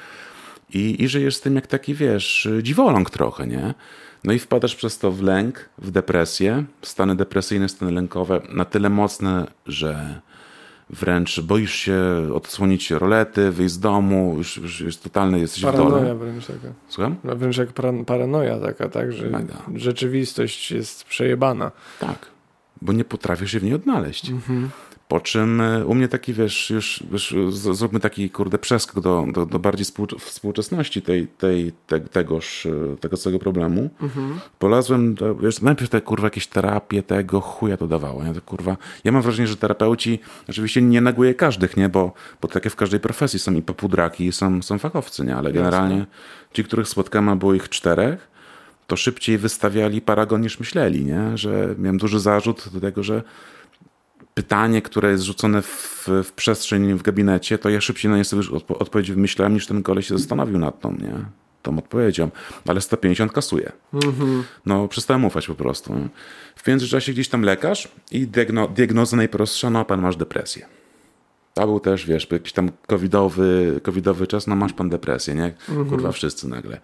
I, 0.74 1.02
i 1.02 1.08
żyjesz 1.08 1.36
z 1.36 1.40
tym 1.40 1.54
jak 1.54 1.66
taki, 1.66 1.94
wiesz, 1.94 2.48
dziwoląg 2.62 3.10
trochę, 3.10 3.46
nie? 3.46 3.74
No 4.24 4.32
i 4.32 4.38
wpadasz 4.38 4.76
przez 4.76 4.98
to 4.98 5.12
w 5.12 5.22
lęk, 5.22 5.68
w 5.78 5.90
depresję, 5.90 6.64
stany 6.82 7.16
depresyjne, 7.16 7.68
stany 7.68 7.92
lękowe 7.92 8.40
na 8.52 8.64
tyle 8.64 8.90
mocne, 8.90 9.46
że 9.66 10.20
wręcz 10.90 11.40
boisz 11.40 11.74
się 11.74 12.02
odsłonić 12.34 12.90
rolety, 12.90 13.50
wyjść 13.50 13.74
z 13.74 13.78
domu, 13.80 14.34
już, 14.38 14.56
już, 14.56 14.80
już 14.80 14.96
totalny 14.96 15.38
jesteś 15.38 15.62
paranoja 15.62 15.96
w 15.96 16.00
dole. 16.00 16.14
wręcz 16.14 16.46
taka. 16.46 16.74
Słucham? 16.88 17.16
No, 17.24 17.36
wręcz 17.36 17.56
jak 17.56 17.68
paranoja 18.06 18.58
taka, 18.58 18.88
tak, 18.88 19.12
że 19.12 19.30
Mega. 19.30 19.56
rzeczywistość 19.74 20.70
jest 20.70 21.04
przejebana. 21.04 21.72
Tak, 22.00 22.26
bo 22.82 22.92
nie 22.92 23.04
potrafisz 23.04 23.50
się 23.52 23.60
w 23.60 23.64
niej 23.64 23.74
odnaleźć. 23.74 24.30
Mhm. 24.30 24.70
Po 25.10 25.20
czym 25.20 25.60
e, 25.60 25.86
u 25.86 25.94
mnie 25.94 26.08
taki, 26.08 26.32
wiesz, 26.32 26.70
już, 26.70 27.04
już 27.12 27.34
zróbmy 27.76 28.00
taki, 28.00 28.30
kurde, 28.30 28.58
przeskok 28.58 29.04
do, 29.04 29.26
do, 29.32 29.46
do 29.46 29.58
bardziej 29.58 29.86
współczesności 30.18 31.02
tej, 31.02 31.26
tej, 31.26 31.72
te, 31.86 32.00
tegoż, 32.00 32.66
e, 32.66 32.96
tego 32.96 33.16
całego 33.16 33.38
problemu. 33.38 33.90
Mhm. 34.02 34.40
Polazłem, 34.58 35.14
do, 35.14 35.34
wiesz, 35.34 35.62
najpierw 35.62 35.90
te, 35.90 36.00
kurwa, 36.00 36.26
jakieś 36.26 36.46
terapie 36.46 37.02
tego, 37.02 37.40
chuja 37.40 37.76
to 37.76 37.86
dawało, 37.86 38.24
nie? 38.24 38.34
To, 38.34 38.40
kurwa, 38.40 38.76
ja 39.04 39.12
mam 39.12 39.22
wrażenie, 39.22 39.48
że 39.48 39.56
terapeuci, 39.56 40.18
oczywiście 40.48 40.82
nie 40.82 41.00
neguje 41.00 41.34
każdych, 41.34 41.76
nie? 41.76 41.88
Bo, 41.88 42.12
bo 42.40 42.48
tak 42.48 42.64
jak 42.64 42.74
w 42.74 42.76
każdej 42.76 43.00
profesji 43.00 43.38
są 43.38 43.54
i 43.54 43.62
papudraki, 43.62 44.26
i 44.26 44.32
są, 44.32 44.62
są 44.62 44.78
fachowcy, 44.78 45.24
nie? 45.24 45.36
Ale 45.36 45.52
generalnie 45.52 46.06
ci, 46.52 46.64
których 46.64 46.88
spotkałem, 46.88 47.28
a 47.28 47.36
było 47.36 47.54
ich 47.54 47.68
czterech, 47.68 48.28
to 48.86 48.96
szybciej 48.96 49.38
wystawiali 49.38 50.00
paragon 50.00 50.40
niż 50.40 50.60
myśleli, 50.60 51.04
nie? 51.04 51.38
Że 51.38 51.74
miałem 51.78 51.98
duży 51.98 52.20
zarzut 52.20 52.68
do 52.72 52.80
tego, 52.80 53.02
że 53.02 53.22
pytanie, 54.40 54.82
które 54.82 55.10
jest 55.10 55.24
rzucone 55.24 55.62
w, 55.62 56.08
w 56.24 56.32
przestrzeń 56.32 56.94
w 56.94 57.02
gabinecie, 57.02 57.58
to 57.58 57.68
ja 57.70 57.80
szybciej 57.80 58.10
na 58.10 58.16
nie 58.16 58.24
sobie 58.24 58.42
odpo 58.52 58.78
odpowiedź 58.78 59.10
wymyślałem, 59.10 59.54
niż 59.54 59.66
ten 59.66 59.82
koleś 59.82 60.06
się 60.06 60.18
zastanowił 60.18 60.58
nad 60.58 60.80
tą, 60.80 60.92
nie? 60.92 61.14
Tą 61.62 61.78
odpowiedzią. 61.78 62.30
Ale 62.66 62.80
150 62.80 63.32
kasuje. 63.32 63.72
Mm 63.92 64.14
-hmm. 64.14 64.42
No, 64.66 64.88
przestałem 64.88 65.24
ufać 65.24 65.46
po 65.46 65.54
prostu. 65.54 66.08
W 66.56 66.66
międzyczasie 66.66 67.12
gdzieś 67.12 67.28
tam 67.28 67.42
lekarz 67.42 67.88
i 68.10 68.26
diagno 68.26 68.68
diagnoza 68.68 69.16
najprostsza, 69.16 69.70
no 69.70 69.84
pan 69.84 70.00
masz 70.00 70.16
depresję. 70.16 70.66
To 71.54 71.66
był 71.66 71.80
też, 71.80 72.06
wiesz, 72.06 72.28
jakiś 72.30 72.52
tam 72.52 72.70
covidowy, 72.86 73.80
covidowy 73.82 74.26
czas, 74.26 74.46
no 74.46 74.56
masz 74.56 74.72
pan 74.72 74.88
depresję, 74.88 75.34
nie? 75.34 75.54
Mm 75.68 75.84
-hmm. 75.84 75.88
Kurwa, 75.88 76.12
wszyscy 76.12 76.48
nagle. 76.48 76.80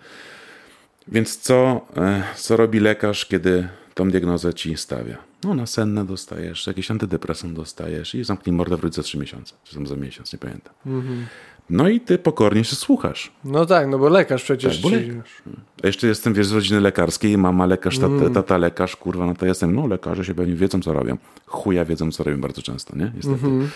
Więc 1.09 1.36
co, 1.36 1.86
e, 1.96 2.22
co 2.36 2.57
robi 2.57 2.80
lekarz, 2.80 3.26
kiedy 3.26 3.68
tą 3.94 4.11
diagnozę 4.11 4.54
ci 4.54 4.76
stawia? 4.76 5.16
No 5.47 5.55
nasenne 5.55 6.05
dostajesz, 6.05 6.66
jakiś 6.66 6.90
antydepresant 6.90 7.53
dostajesz 7.55 8.14
i 8.14 8.24
zamknij 8.24 8.57
mordę 8.57 8.76
wróć 8.76 8.94
za 8.94 9.03
trzy 9.03 9.18
miesiące, 9.18 9.55
czy 9.64 9.74
tam 9.74 9.86
za 9.86 9.97
miesiąc, 9.97 10.32
nie 10.32 10.38
pamiętam. 10.38 10.74
Mhm. 10.86 11.26
No 11.70 11.88
i 11.88 12.01
ty 12.01 12.18
pokornie 12.18 12.64
się 12.64 12.76
słuchasz. 12.76 13.32
No 13.44 13.66
tak, 13.66 13.88
no 13.88 13.99
bo 13.99 14.09
lekarz 14.09 14.42
przecież 14.42 14.82
Tak, 14.82 14.90
ci... 14.92 15.11
A 15.82 15.86
jeszcze 15.86 16.07
jestem, 16.07 16.34
wiesz, 16.34 16.47
z 16.47 16.53
rodziny 16.53 16.80
lekarskiej, 16.80 17.38
mama 17.38 17.66
lekarz, 17.66 17.99
tata, 17.99 18.07
Mm. 18.12 18.34
tata 18.34 18.57
lekarz, 18.59 18.97
kurwa, 18.97 19.26
no 19.26 19.34
to 19.34 19.47
jestem, 19.47 19.74
no 19.74 19.86
lekarze 19.86 20.24
się 20.24 20.34
pewnie 20.34 20.55
wiedzą, 20.55 20.80
co 20.80 20.92
robią. 20.92 21.16
Chuja 21.47 21.84
wiedzą, 21.84 22.11
co 22.12 22.24
robią 22.24 22.40
bardzo 22.40 22.62
często, 22.62 22.97
nie? 22.97 23.05
Niestety. 23.14 23.34
Mhm. 23.47 23.70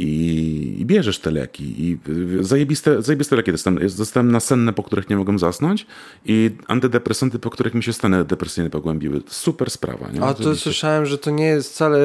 I, 0.00 0.80
I 0.80 0.86
bierzesz 0.86 1.18
te 1.18 1.30
leki. 1.30 1.84
I 1.84 1.98
y, 2.40 2.44
zajebiste, 2.44 3.02
zajebiste 3.02 3.36
leki 3.36 3.52
dostałem. 3.52 3.88
Dostałem 3.98 4.32
nasenne, 4.32 4.72
po 4.72 4.82
których 4.82 5.10
nie 5.10 5.16
mogłem 5.16 5.38
zasnąć 5.38 5.86
i 6.24 6.50
antydepresanty, 6.68 7.38
po 7.38 7.50
których 7.50 7.74
mi 7.74 7.82
się 7.82 7.92
stany 7.92 8.24
depresyjne 8.24 8.70
pogłębiły. 8.70 9.22
Super 9.26 9.70
sprawa, 9.70 10.10
nie? 10.10 10.22
A 10.22 10.34
to 10.34 10.56
słyszałem, 10.56 11.06
że 11.06 11.18
to 11.18 11.30
nie 11.30 11.46
jest 11.46 11.72
wcale 11.72 12.00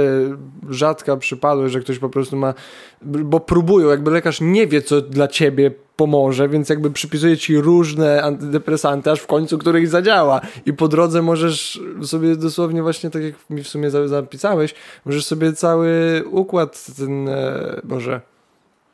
rzadka 0.69 1.17
przypadłość, 1.17 1.73
że 1.73 1.79
ktoś 1.79 1.99
po 1.99 2.09
prostu 2.09 2.37
ma. 2.37 2.53
Bo 3.01 3.39
próbują, 3.39 3.89
jakby 3.89 4.11
lekarz 4.11 4.41
nie 4.41 4.67
wie, 4.67 4.81
co 4.81 5.01
dla 5.01 5.27
ciebie 5.27 5.71
pomoże, 5.95 6.49
więc 6.49 6.69
jakby 6.69 6.91
przypisuje 6.91 7.37
ci 7.37 7.57
różne 7.61 8.23
antydepresanty, 8.23 9.11
aż 9.11 9.19
w 9.19 9.27
końcu 9.27 9.57
któryś 9.57 9.89
zadziała. 9.89 10.41
I 10.65 10.73
po 10.73 10.87
drodze 10.87 11.21
możesz 11.21 11.81
sobie 12.03 12.35
dosłownie, 12.35 12.81
właśnie 12.81 13.09
tak 13.09 13.23
jak 13.23 13.35
mi 13.49 13.63
w 13.63 13.67
sumie 13.67 13.89
za- 13.91 14.07
zapisałeś, 14.07 14.75
możesz 15.05 15.25
sobie 15.25 15.53
cały 15.53 16.23
układ 16.31 16.85
ten, 16.97 17.29
e, 17.29 17.81
Boże. 17.83 18.21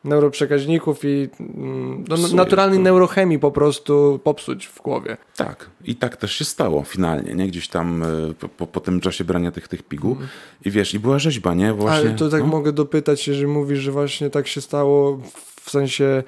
Neuroprzekaźników 0.04 0.99
i 1.04 1.30
mm, 1.39 2.04
no, 2.10 2.18
naturalnej 2.34 2.80
to. 2.80 2.84
neurochemii 2.84 3.39
po 3.39 3.52
prostu 3.52 4.20
popsuć 4.24 4.68
w 4.68 4.82
głowie. 4.82 5.18
Tak, 5.36 5.70
i 5.86 5.95
tak 5.95 6.18
też 6.18 6.36
się 6.36 6.45
stało 6.45 6.84
finalnie, 6.84 7.34
nie? 7.34 7.47
Gdzieś 7.47 7.68
tam 7.68 8.04
y, 8.04 8.34
po, 8.34 8.49
po, 8.49 8.68
po 8.68 8.80
tym 8.80 8.99
czasie 9.02 9.24
brania 9.24 9.52
tych, 9.52 9.68
tych 9.68 9.84
pigów. 9.84 10.18
I 10.66 10.72
wiesz, 10.72 10.93
i 10.93 10.99
była 10.99 11.20
rzeźba, 11.20 11.54
nie? 11.54 11.74
Właśnie, 11.74 12.10
Ale 12.10 12.18
to 12.18 12.30
tak 12.30 12.41
no. 12.41 12.47
mogę 12.47 12.72
dopytać, 12.72 13.28
jeżeli 13.28 13.47
mówisz, 13.47 13.80
że 13.80 13.91
właśnie 13.91 14.30
tak 14.30 14.47
się 14.47 14.62
stało, 14.62 15.20
w 15.62 15.70
sensie 15.70 16.24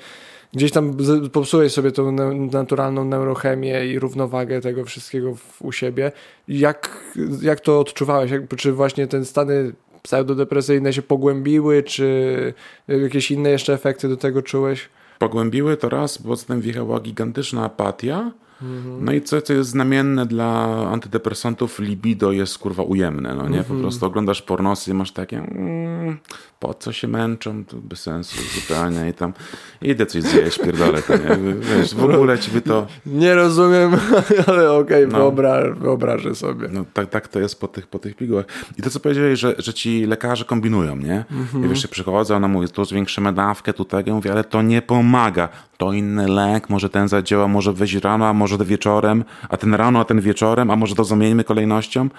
gdzieś 0.53 0.71
tam 0.71 1.03
z- 1.03 1.29
popsułeś 1.31 1.71
sobie 1.73 1.91
tą 1.91 2.11
naturalną 2.51 3.05
neurochemię 3.05 3.85
i 3.85 3.99
równowagę 3.99 4.61
tego 4.61 4.85
wszystkiego 4.85 5.35
w, 5.35 5.61
u 5.61 5.71
siebie. 5.71 6.11
Jak, 6.47 6.97
jak 7.41 7.59
to 7.59 7.79
odczuwałeś? 7.79 8.31
Jak, 8.31 8.55
czy 8.55 8.73
właśnie 8.73 9.07
te 9.07 9.25
stany 9.25 9.73
pseudodepresyjne 10.03 10.93
się 10.93 11.01
pogłębiły, 11.01 11.83
czy 11.83 12.53
jakieś 12.87 13.31
inne 13.31 13.49
jeszcze 13.49 13.73
efekty 13.73 14.09
do 14.09 14.17
tego 14.17 14.41
czułeś? 14.41 14.89
Pogłębiły 15.19 15.77
to 15.77 15.89
raz, 15.89 16.17
bo 16.21 16.37
potem 16.37 16.61
wjechała 16.61 16.99
gigantyczna 16.99 17.65
apatia. 17.65 18.31
Mhm. 18.61 19.05
No 19.05 19.11
i 19.13 19.21
co, 19.21 19.41
co 19.41 19.53
jest 19.53 19.69
znamienne 19.69 20.25
dla 20.25 20.49
antydepresantów, 20.91 21.79
libido 21.79 22.31
jest 22.31 22.57
kurwa 22.57 22.83
ujemne, 22.83 23.35
no 23.35 23.49
nie? 23.49 23.57
Mhm. 23.57 23.77
Po 23.77 23.81
prostu 23.81 24.05
oglądasz 24.05 24.41
pornosy 24.41 24.91
i 24.91 24.93
masz 24.93 25.11
takie 25.11 25.37
mm, 25.37 26.17
po 26.63 26.73
co 26.73 26.91
się 26.93 27.07
męczą, 27.07 27.65
to 27.65 27.77
bez 27.77 27.99
sensu 28.01 28.37
zupełnie 28.55 29.09
i 29.09 29.13
tam 29.13 29.33
idę 29.81 30.05
coś 30.05 30.23
zjeść, 30.23 30.59
pierdolę 30.59 31.01
to, 31.01 31.13
nie? 31.17 31.53
Wiesz, 31.59 31.95
w 31.95 32.03
ogóle 32.03 32.39
ci 32.39 32.51
by 32.51 32.61
to... 32.61 32.87
Nie 33.05 33.35
rozumiem, 33.35 33.91
ale 34.47 34.71
okej, 34.71 35.07
No. 35.07 35.17
wyobra- 35.19 35.75
wyobrażę 35.77 36.35
sobie. 36.35 36.67
No 36.71 36.85
tak, 36.93 37.09
tak 37.09 37.27
to 37.27 37.39
jest 37.39 37.59
po 37.59 37.67
tych, 37.67 37.87
po 37.87 37.99
tych 37.99 38.15
pigułach. 38.15 38.45
I 38.77 38.81
to, 38.81 38.89
co 38.89 38.99
powiedziałeś, 38.99 39.39
że, 39.39 39.55
że 39.57 39.73
ci 39.73 40.05
lekarze 40.05 40.45
kombinują, 40.45 40.95
nie? 40.95 41.25
Mhm. 41.31 41.65
I 41.65 41.67
wiesz, 41.67 41.81
się 41.81 41.87
przychodzą, 41.87 42.35
ona 42.35 42.47
mówi, 42.47 42.67
tu 42.67 42.85
zwiększymy 42.85 43.33
dawkę, 43.33 43.73
tu 43.73 43.85
tego, 43.85 44.09
ja 44.09 44.15
mówię, 44.15 44.31
ale 44.31 44.43
to 44.43 44.61
nie 44.61 44.81
pomaga. 44.81 45.49
To 45.77 45.93
inny 45.93 46.27
lek, 46.27 46.69
może 46.69 46.89
ten 46.89 47.07
zadziała, 47.07 47.47
może 47.47 47.73
weź 47.73 47.93
rano, 47.93 48.27
a 48.27 48.33
może 48.33 48.57
wieczorem, 48.57 49.23
a 49.49 49.57
ten 49.57 49.73
rano, 49.73 49.99
a 49.99 50.05
ten 50.05 50.21
wieczorem, 50.21 50.71
a 50.71 50.75
może 50.75 50.95
to 50.95 51.03
zamieńmy 51.03 51.43
kolejnością. 51.43 52.09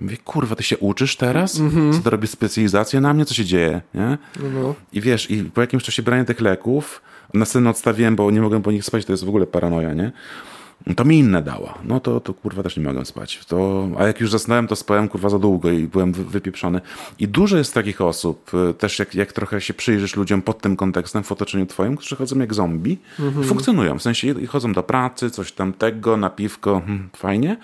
Mówię, 0.00 0.16
kurwa, 0.16 0.56
ty 0.56 0.62
się 0.62 0.78
uczysz 0.78 1.16
teraz? 1.16 1.60
Co 1.92 1.98
ty 2.02 2.10
robisz 2.10 2.30
specjalizację 2.30 3.00
na 3.00 3.14
mnie? 3.14 3.24
Co 3.24 3.34
się 3.34 3.44
dzieje, 3.44 3.80
nie? 3.94 4.18
No. 4.54 4.74
I 4.92 5.00
wiesz, 5.00 5.30
i 5.30 5.44
po 5.44 5.60
jakimś 5.60 5.82
czasie 5.82 6.02
brania 6.02 6.24
tych 6.24 6.40
leków, 6.40 7.02
następnie 7.34 7.70
odstawiłem, 7.70 8.16
bo 8.16 8.30
nie 8.30 8.40
mogłem 8.40 8.62
po 8.62 8.72
nich 8.72 8.84
spać, 8.84 9.04
to 9.04 9.12
jest 9.12 9.24
w 9.24 9.28
ogóle 9.28 9.46
paranoja, 9.46 9.94
nie? 9.94 10.12
To 10.96 11.04
mi 11.04 11.18
inne 11.18 11.42
dała. 11.42 11.78
No 11.84 12.00
to, 12.00 12.20
to 12.20 12.34
kurwa 12.34 12.62
też 12.62 12.76
nie 12.76 12.82
mogłem 12.82 13.06
spać. 13.06 13.40
To, 13.48 13.88
a 13.98 14.06
jak 14.06 14.20
już 14.20 14.30
zasnąłem, 14.30 14.66
to 14.68 14.76
spałem 14.76 15.08
kurwa 15.08 15.28
za 15.28 15.38
długo 15.38 15.70
i 15.70 15.86
byłem 15.86 16.12
wy- 16.12 16.24
wypieprzony. 16.24 16.80
I 17.18 17.28
dużo 17.28 17.56
jest 17.56 17.74
takich 17.74 18.00
osób, 18.00 18.50
y, 18.70 18.74
też 18.74 18.98
jak, 18.98 19.14
jak 19.14 19.32
trochę 19.32 19.60
się 19.60 19.74
przyjrzysz 19.74 20.16
ludziom 20.16 20.42
pod 20.42 20.60
tym 20.60 20.76
kontekstem 20.76 21.22
w 21.24 21.32
otoczeniu 21.32 21.66
twoim, 21.66 21.96
którzy 21.96 22.16
chodzą 22.16 22.38
jak 22.38 22.54
zombie 22.54 22.98
i 23.42 23.44
funkcjonują. 23.44 23.98
W 23.98 24.02
sensie 24.02 24.34
chodzą 24.48 24.72
do 24.72 24.82
pracy, 24.82 25.30
coś 25.30 25.52
tam 25.52 25.72
tego, 25.72 26.16
na 26.16 26.30
piwko, 26.30 26.80
hmm, 26.86 27.08
fajnie, 27.16 27.56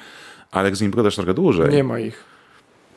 ale 0.50 0.68
jak 0.68 0.76
z 0.76 0.80
nim 0.80 0.90
pogadasz 0.90 1.14
trochę 1.16 1.34
dłużej, 1.34 1.70
Nie 1.72 1.84
ma 1.84 1.98
ich. 1.98 2.24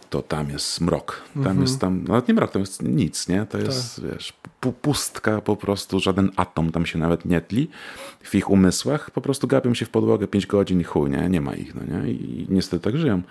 to 0.10 0.22
tam 0.22 0.50
jest 0.50 0.82
mrok. 0.82 1.22
Tam 1.44 1.62
jest 1.62 1.80
tam, 1.80 2.04
nawet 2.04 2.28
nie 2.28 2.34
mrok, 2.34 2.52
tam 2.52 2.60
jest 2.62 2.82
nic, 2.82 3.28
nie? 3.28 3.46
To 3.50 3.58
jest, 3.58 4.04
wiesz, 4.06 4.34
pu- 4.62 4.72
pustka 4.74 5.42
po 5.42 5.56
prostu, 5.56 6.00
żaden 6.00 6.32
atom 6.36 6.72
tam 6.72 6.86
się 6.86 7.00
nawet 7.00 7.26
nie 7.26 7.42
tli 7.42 7.70
w 8.24 8.36
ich 8.36 8.50
umysłach, 8.50 9.12
po 9.12 9.22
prostu 9.22 9.48
gapią 9.48 9.74
się 9.74 9.86
w 9.86 9.90
podłogę 9.90 10.28
5 10.28 10.46
godzin 10.46 10.82
i 10.82 10.84
chuj, 10.84 11.10
nie? 11.10 11.30
Nie 11.30 11.42
ma 11.42 11.56
ich, 11.56 11.76
no 11.76 11.82
nie? 11.98 12.12
I 12.12 12.46
niestety 12.50 12.84
tak 12.84 12.98
żyją. 12.98 13.22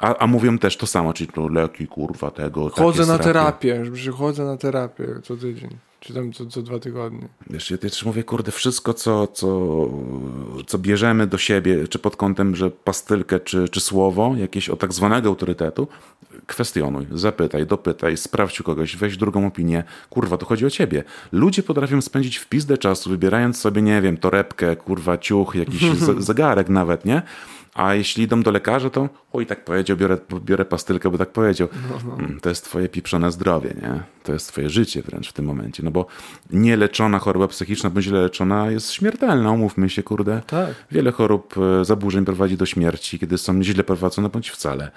A, 0.00 0.16
a 0.16 0.26
mówią 0.26 0.58
też 0.58 0.76
to 0.76 0.86
samo, 0.86 1.12
czyli 1.12 1.30
to 1.32 1.48
leki, 1.48 1.86
kurwa, 1.86 2.30
tego, 2.30 2.68
Chodzę 2.68 3.06
na 3.06 3.18
terapię, 3.18 3.82
chodzę 4.12 4.44
na 4.44 4.56
terapię 4.56 5.06
co 5.22 5.36
tydzień, 5.36 5.70
czy 6.00 6.14
tam 6.14 6.32
co, 6.32 6.46
co 6.46 6.62
dwa 6.62 6.78
tygodnie. 6.78 7.28
Wiesz, 7.50 7.70
ja 7.70 7.78
też 7.78 8.04
mówię, 8.04 8.24
kurde, 8.24 8.52
wszystko, 8.52 8.94
co, 8.94 9.26
co, 9.26 9.48
co 10.66 10.78
bierzemy 10.78 11.26
do 11.26 11.38
siebie, 11.38 11.88
czy 11.88 11.98
pod 11.98 12.16
kątem, 12.16 12.56
że 12.56 12.70
pastylkę, 12.70 13.40
czy, 13.40 13.68
czy 13.68 13.80
słowo, 13.80 14.34
jakieś 14.36 14.68
o 14.68 14.76
tak 14.76 14.92
zwanego 14.92 15.28
autorytetu, 15.28 15.88
kwestionuj, 16.46 17.06
zapytaj, 17.12 17.66
dopytaj, 17.66 18.16
sprawdź 18.16 18.60
u 18.60 18.64
kogoś, 18.64 18.96
weź 18.96 19.16
drugą 19.16 19.46
opinię. 19.46 19.84
Kurwa, 20.10 20.36
to 20.36 20.46
chodzi 20.46 20.66
o 20.66 20.70
ciebie. 20.70 21.04
Ludzie 21.32 21.62
potrafią 21.62 22.00
spędzić 22.00 22.36
w 22.36 22.46
pizdę 22.46 22.78
czasu, 22.78 23.10
wybierając 23.10 23.58
sobie, 23.58 23.82
nie 23.82 24.02
wiem, 24.02 24.16
torebkę, 24.16 24.76
kurwa, 24.76 25.18
ciuch, 25.18 25.54
jakiś 25.54 25.82
zegarek 26.18 26.68
nawet, 26.68 27.04
nie? 27.04 27.22
A 27.78 27.94
jeśli 27.94 28.24
idą 28.24 28.42
do 28.42 28.50
lekarza, 28.50 28.90
to 28.90 29.08
oj, 29.32 29.46
tak 29.46 29.64
powiedział, 29.64 29.96
biorę, 29.96 30.18
biorę 30.44 30.64
pastylkę, 30.64 31.10
bo 31.10 31.18
tak 31.18 31.32
powiedział. 31.32 31.68
Mm, 32.18 32.40
To 32.40 32.48
jest 32.48 32.64
twoje 32.64 32.88
pieprzone 32.88 33.32
zdrowie, 33.32 33.74
nie? 33.82 34.02
To 34.22 34.32
jest 34.32 34.48
twoje 34.48 34.70
życie 34.70 35.02
wręcz 35.02 35.28
w 35.28 35.32
tym 35.32 35.44
momencie. 35.44 35.82
No 35.82 35.90
bo 35.90 36.06
nieleczona 36.50 37.18
choroba 37.18 37.48
psychiczna, 37.48 37.90
bądź 37.90 38.04
źle 38.04 38.20
leczona 38.20 38.70
jest 38.70 38.92
śmiertelna, 38.92 39.50
umówmy 39.50 39.90
się, 39.90 40.02
kurde. 40.02 40.42
Tak. 40.46 40.74
Wiele 40.90 41.12
chorób, 41.12 41.54
e, 41.80 41.84
zaburzeń 41.84 42.24
prowadzi 42.24 42.56
do 42.56 42.66
śmierci, 42.66 43.18
kiedy 43.18 43.38
są 43.38 43.62
źle 43.62 43.84
prowadzone, 43.84 44.28
bądź 44.28 44.50
wcale. 44.50 44.90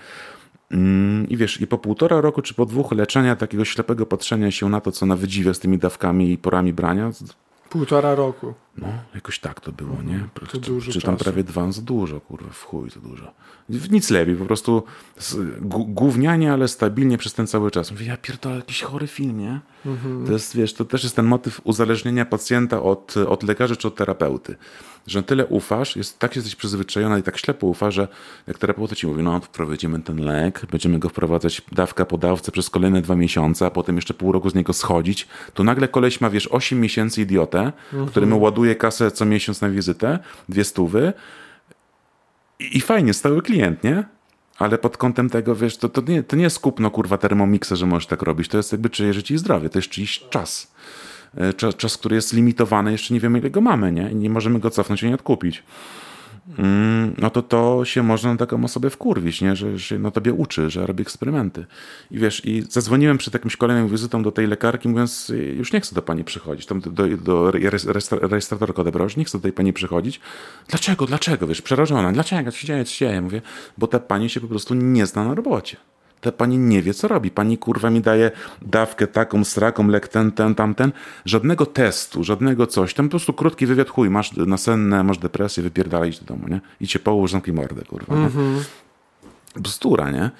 Mm, 0.71 1.29
I 1.29 1.37
wiesz, 1.37 1.61
i 1.61 1.67
po 1.67 1.77
półtora 1.77 2.21
roku 2.21 2.41
czy 2.41 2.53
po 2.53 2.65
dwóch 2.65 2.91
leczenia, 2.91 3.35
takiego 3.35 3.65
ślepego 3.65 4.05
patrzenia 4.05 4.51
się 4.51 4.69
na 4.69 4.81
to, 4.81 4.91
co 4.91 5.05
na 5.05 5.15
wydziwia 5.15 5.53
z 5.53 5.59
tymi 5.59 5.77
dawkami 5.77 6.31
i 6.31 6.37
porami 6.37 6.73
brania, 6.73 7.11
Półtora 7.69 8.15
roku. 8.15 8.53
No, 8.77 8.87
jakoś 9.15 9.39
tak 9.39 9.59
to 9.59 9.71
było, 9.71 10.01
nie? 10.01 10.27
To 10.51 10.57
dużo 10.57 10.91
Czy 10.91 11.01
tam 11.01 11.17
prawie 11.17 11.43
dwa, 11.43 11.71
za 11.71 11.81
dużo, 11.81 12.21
kurwa, 12.21 12.49
w 12.49 12.63
chuj, 12.63 12.91
to 12.91 12.99
dużo. 12.99 13.33
Nic 13.69 14.09
lepiej, 14.09 14.35
po 14.35 14.45
prostu 14.45 14.83
gównianie, 15.87 16.53
ale 16.53 16.67
stabilnie 16.67 17.17
przez 17.17 17.33
ten 17.33 17.47
cały 17.47 17.71
czas. 17.71 17.91
Mówię, 17.91 18.05
ja 18.05 18.17
pierdolę, 18.17 18.55
jakiś 18.55 18.81
chory 18.81 19.07
film, 19.07 19.39
nie? 19.39 19.59
Mhm. 19.85 20.25
To 20.25 20.33
jest, 20.33 20.55
wiesz, 20.55 20.73
to 20.73 20.85
też 20.85 21.03
jest 21.03 21.15
ten 21.15 21.25
motyw 21.25 21.61
uzależnienia 21.63 22.25
pacjenta 22.25 22.81
od, 22.81 23.17
od 23.17 23.43
lekarza 23.43 23.75
czy 23.75 23.87
od 23.87 23.95
terapeuty. 23.95 24.55
Że 25.07 25.23
tyle 25.23 25.45
ufasz, 25.45 25.95
jest, 25.95 26.19
tak 26.19 26.35
jesteś 26.35 26.55
przyzwyczajona 26.55 27.17
i 27.17 27.23
tak 27.23 27.37
ślepo 27.37 27.67
ufasz, 27.67 27.93
że 27.95 28.07
jak 28.47 28.57
terapeuta 28.57 28.95
ci 28.95 29.07
mówi, 29.07 29.23
no 29.23 29.39
wprowadzimy 29.39 29.99
ten 29.99 30.17
lek, 30.17 30.65
będziemy 30.71 30.99
go 30.99 31.09
wprowadzać 31.09 31.61
dawka 31.71 32.05
po 32.05 32.17
dawce 32.17 32.51
przez 32.51 32.69
kolejne 32.69 33.01
dwa 33.01 33.15
miesiące, 33.15 33.65
a 33.65 33.69
potem 33.69 33.95
jeszcze 33.95 34.13
pół 34.13 34.31
roku 34.31 34.49
z 34.49 34.55
niego 34.55 34.73
schodzić, 34.73 35.27
to 35.53 35.63
nagle 35.63 35.87
koleś 35.87 36.21
ma, 36.21 36.29
wiesz, 36.29 36.47
8 36.51 36.81
miesięcy 36.81 37.21
idiotę, 37.21 37.71
który 38.07 38.25
mu 38.25 38.41
ładuje 38.41 38.60
kasę 38.75 39.11
co 39.11 39.25
miesiąc 39.25 39.61
na 39.61 39.69
wizytę, 39.69 40.19
dwie 40.49 40.63
stówy 40.63 41.13
i, 42.59 42.77
i 42.77 42.81
fajnie, 42.81 43.13
stały 43.13 43.41
klient, 43.41 43.83
nie? 43.83 44.03
Ale 44.57 44.77
pod 44.77 44.97
kątem 44.97 45.29
tego, 45.29 45.55
wiesz, 45.55 45.77
to, 45.77 45.89
to, 45.89 46.01
nie, 46.01 46.23
to 46.23 46.35
nie 46.35 46.43
jest 46.43 46.59
kupno, 46.59 46.91
kurwa, 46.91 47.17
termomixa, 47.17 47.75
że 47.75 47.85
możesz 47.85 48.07
tak 48.07 48.21
robić. 48.21 48.47
To 48.47 48.57
jest 48.57 48.71
jakby 48.71 48.89
czyjeś 48.89 49.15
życie 49.15 49.35
i 49.35 49.37
zdrowie. 49.37 49.69
To 49.69 49.79
jest 49.79 49.89
czyjś 49.89 50.19
czas. 50.29 50.71
E, 51.37 51.53
Czas, 51.53 51.75
czas, 51.75 51.97
który 51.97 52.15
jest 52.15 52.33
limitowany, 52.33 52.91
jeszcze 52.91 53.13
nie 53.13 53.19
wiemy, 53.19 53.39
ile 53.39 53.49
go 53.49 53.61
mamy, 53.61 53.91
nie? 53.91 54.11
I 54.11 54.15
nie 54.15 54.29
możemy 54.29 54.59
go 54.59 54.69
cofnąć 54.69 55.03
i 55.03 55.07
nie 55.07 55.15
odkupić. 55.15 55.63
Mm, 56.57 57.15
no 57.17 57.29
to 57.29 57.41
to 57.41 57.85
się 57.85 58.03
można 58.03 58.31
na 58.31 58.37
taką 58.37 58.63
osobę 58.63 58.89
wkurwić, 58.89 59.41
nie? 59.41 59.55
Że, 59.55 59.77
że 59.77 59.99
na 59.99 60.11
tobie 60.11 60.33
uczy, 60.33 60.69
że 60.69 60.87
robi 60.87 61.01
eksperymenty. 61.01 61.65
I 62.11 62.19
wiesz, 62.19 62.45
i 62.45 62.61
zadzwoniłem 62.69 63.17
przed 63.17 63.33
jakimś 63.33 63.57
kolejną 63.57 63.87
wizytą 63.87 64.23
do 64.23 64.31
tej 64.31 64.47
lekarki, 64.47 64.89
mówiąc, 64.89 65.31
już 65.57 65.73
nie 65.73 65.81
chcę 65.81 65.95
do 65.95 66.01
pani 66.01 66.23
przychodzić. 66.23 66.65
Tam 66.65 66.79
do, 66.79 66.89
do, 66.91 67.17
do 67.17 67.51
rejestra- 67.51 68.29
rejestratorka 68.29 68.81
odebrała, 68.81 69.03
już 69.03 69.17
nie 69.17 69.25
chcę 69.25 69.37
do 69.37 69.41
tej 69.41 69.53
pani 69.53 69.73
przychodzić. 69.73 70.19
Dlaczego, 70.67 71.05
dlaczego? 71.05 71.47
Wiesz, 71.47 71.61
przerażona. 71.61 72.11
Dlaczego? 72.11 72.51
Co 72.51 72.57
się 72.57 72.67
dzieje, 72.67 72.85
co 72.85 72.91
się 72.91 73.05
dzieje? 73.05 73.21
Mówię, 73.21 73.41
bo 73.77 73.87
ta 73.87 73.99
pani 73.99 74.29
się 74.29 74.39
po 74.39 74.47
prostu 74.47 74.73
nie 74.73 75.05
zna 75.05 75.23
na 75.23 75.35
robocie. 75.35 75.77
Ta 76.21 76.31
pani 76.31 76.57
nie 76.57 76.81
wie, 76.81 76.93
co 76.93 77.07
robi. 77.07 77.31
Pani 77.31 77.57
kurwa 77.57 77.89
mi 77.89 78.01
daje 78.01 78.31
dawkę 78.61 79.07
taką, 79.07 79.43
sraką, 79.43 79.87
lek 79.87 80.07
ten, 80.07 80.31
ten, 80.31 80.55
tamten. 80.55 80.91
Żadnego 81.25 81.65
testu, 81.65 82.23
żadnego 82.23 82.67
coś. 82.67 82.93
Tam 82.93 83.05
po 83.05 83.09
prostu 83.09 83.33
krótki 83.33 83.65
wywiad, 83.65 83.89
chuj, 83.89 84.09
masz 84.09 84.31
nasenne, 84.33 85.03
masz 85.03 85.17
depresję, 85.17 85.63
wypierdalaj 85.63 86.09
idź 86.09 86.19
do 86.19 86.25
domu, 86.25 86.47
nie? 86.47 86.61
I 86.81 86.87
cię 86.87 86.99
połóż, 86.99 87.31
zamknij 87.31 87.55
mordę, 87.55 87.81
kurwa, 87.81 88.15
nie? 88.15 88.29
Bzdura, 89.55 90.11
nie? 90.11 90.31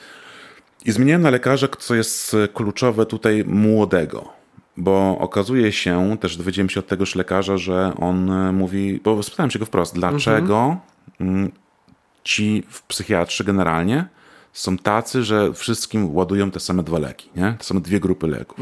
I 0.86 0.91
zmieniłem 0.91 1.21
na 1.21 1.29
lekarza, 1.29 1.67
co 1.79 1.95
jest 1.95 2.36
kluczowe 2.53 3.05
tutaj, 3.05 3.43
młodego. 3.47 4.29
bo 4.77 5.17
okazuje 5.19 5.71
się, 5.71 6.17
też 6.19 6.38
dowiedziałem 6.38 6.69
się 6.69 6.79
od 6.79 6.88
tegoż 6.88 7.15
lekarza, 7.15 7.57
że 7.57 7.93
on 7.99 8.32
e, 8.32 8.51
mówi, 8.51 8.99
bo 9.03 9.23
spytałem 9.23 9.51
się 9.51 9.59
go 9.59 9.65
wprost, 9.65 9.95
dlaczego 9.95 10.77
mm, 11.19 11.51
ci 12.23 12.63
w 12.69 12.84
psychiatrze 12.84 13.43
generalnie 13.43 14.05
są 14.54 14.78
tacy, 14.78 15.24
że 15.24 15.54
wszystkim 15.54 16.16
ładują 16.16 16.52
te 16.52 16.60
same 16.60 16.84
dwa 16.84 16.99
leki, 16.99 17.30
nie? 17.36 17.56
To 17.58 17.64
są 17.64 17.82
dwie 17.82 17.99
grupy 17.99 18.28
leków. 18.28 18.60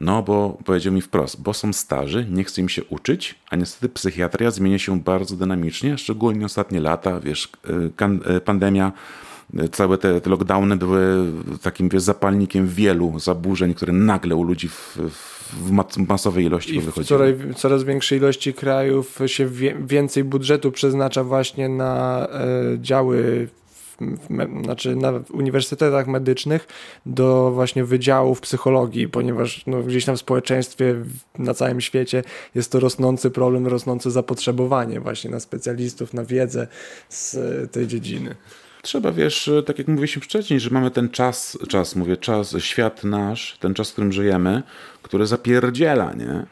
No, 0.00 0.22
bo 0.22 0.58
powiedział 0.64 0.92
mi 0.92 1.02
wprost, 1.02 1.42
bo 1.42 1.54
są 1.54 1.72
starzy, 1.72 2.26
nie 2.30 2.44
chce 2.44 2.60
im 2.60 2.68
się 2.68 2.84
uczyć, 2.84 3.34
a 3.50 3.56
niestety 3.56 3.88
psychiatria 3.88 4.50
zmienia 4.50 4.78
się 4.78 5.00
bardzo 5.00 5.36
dynamicznie, 5.36 5.98
szczególnie 5.98 6.46
ostatnie 6.46 6.80
lata, 6.80 7.20
wiesz, 7.20 7.48
y, 8.28 8.32
y, 8.36 8.40
pandemia, 8.40 8.92
y, 9.60 9.68
całe 9.68 9.98
te, 9.98 10.20
te 10.20 10.30
lockdowny 10.30 10.76
były 10.76 11.32
takim, 11.62 11.88
wiesz, 11.88 12.02
zapalnikiem 12.02 12.66
wielu 12.68 13.18
zaburzeń, 13.18 13.74
które 13.74 13.92
nagle 13.92 14.36
u 14.36 14.42
ludzi 14.42 14.68
w, 14.68 14.98
w 15.52 15.70
mas- 15.70 16.08
masowej 16.08 16.44
ilości 16.44 16.74
I 16.76 16.80
w 16.80 16.84
wychodziły. 16.84 17.18
coraz, 17.36 17.56
coraz 17.60 17.84
większej 17.84 18.18
ilości 18.18 18.54
krajów 18.54 19.18
się 19.26 19.46
wie, 19.46 19.76
więcej 19.86 20.24
budżetu 20.24 20.72
przeznacza 20.72 21.24
właśnie 21.24 21.68
na 21.68 22.26
e, 22.30 22.44
działy, 22.80 23.48
w, 24.00 24.62
znaczy 24.64 24.96
na 24.96 25.12
uniwersytetach 25.32 26.06
medycznych 26.06 26.66
do 27.06 27.50
właśnie 27.50 27.84
wydziałów 27.84 28.40
psychologii, 28.40 29.08
ponieważ 29.08 29.66
no, 29.66 29.82
gdzieś 29.82 30.04
tam 30.04 30.16
w 30.16 30.20
społeczeństwie 30.20 30.94
na 31.38 31.54
całym 31.54 31.80
świecie 31.80 32.22
jest 32.54 32.72
to 32.72 32.80
rosnący 32.80 33.30
problem, 33.30 33.66
rosnące 33.66 34.10
zapotrzebowanie 34.10 35.00
właśnie 35.00 35.30
na 35.30 35.40
specjalistów, 35.40 36.14
na 36.14 36.24
wiedzę 36.24 36.66
z 37.08 37.34
e, 37.34 37.68
tej 37.68 37.86
dziedziny. 37.86 38.34
Trzeba, 38.82 39.12
wiesz, 39.12 39.50
tak 39.66 39.78
jak 39.78 39.88
mówiliśmy 39.88 40.22
wcześniej, 40.22 40.60
że 40.60 40.70
mamy 40.70 40.90
ten 40.90 41.08
czas, 41.08 41.58
czas, 41.68 41.96
mówię, 41.96 42.16
czas, 42.16 42.56
świat 42.58 43.04
nasz, 43.04 43.56
ten 43.60 43.74
czas, 43.74 43.90
w 43.90 43.92
którym 43.92 44.12
żyjemy, 44.12 44.62
który 45.02 45.26
zapierdziela, 45.26 46.14
nie? 46.14 46.46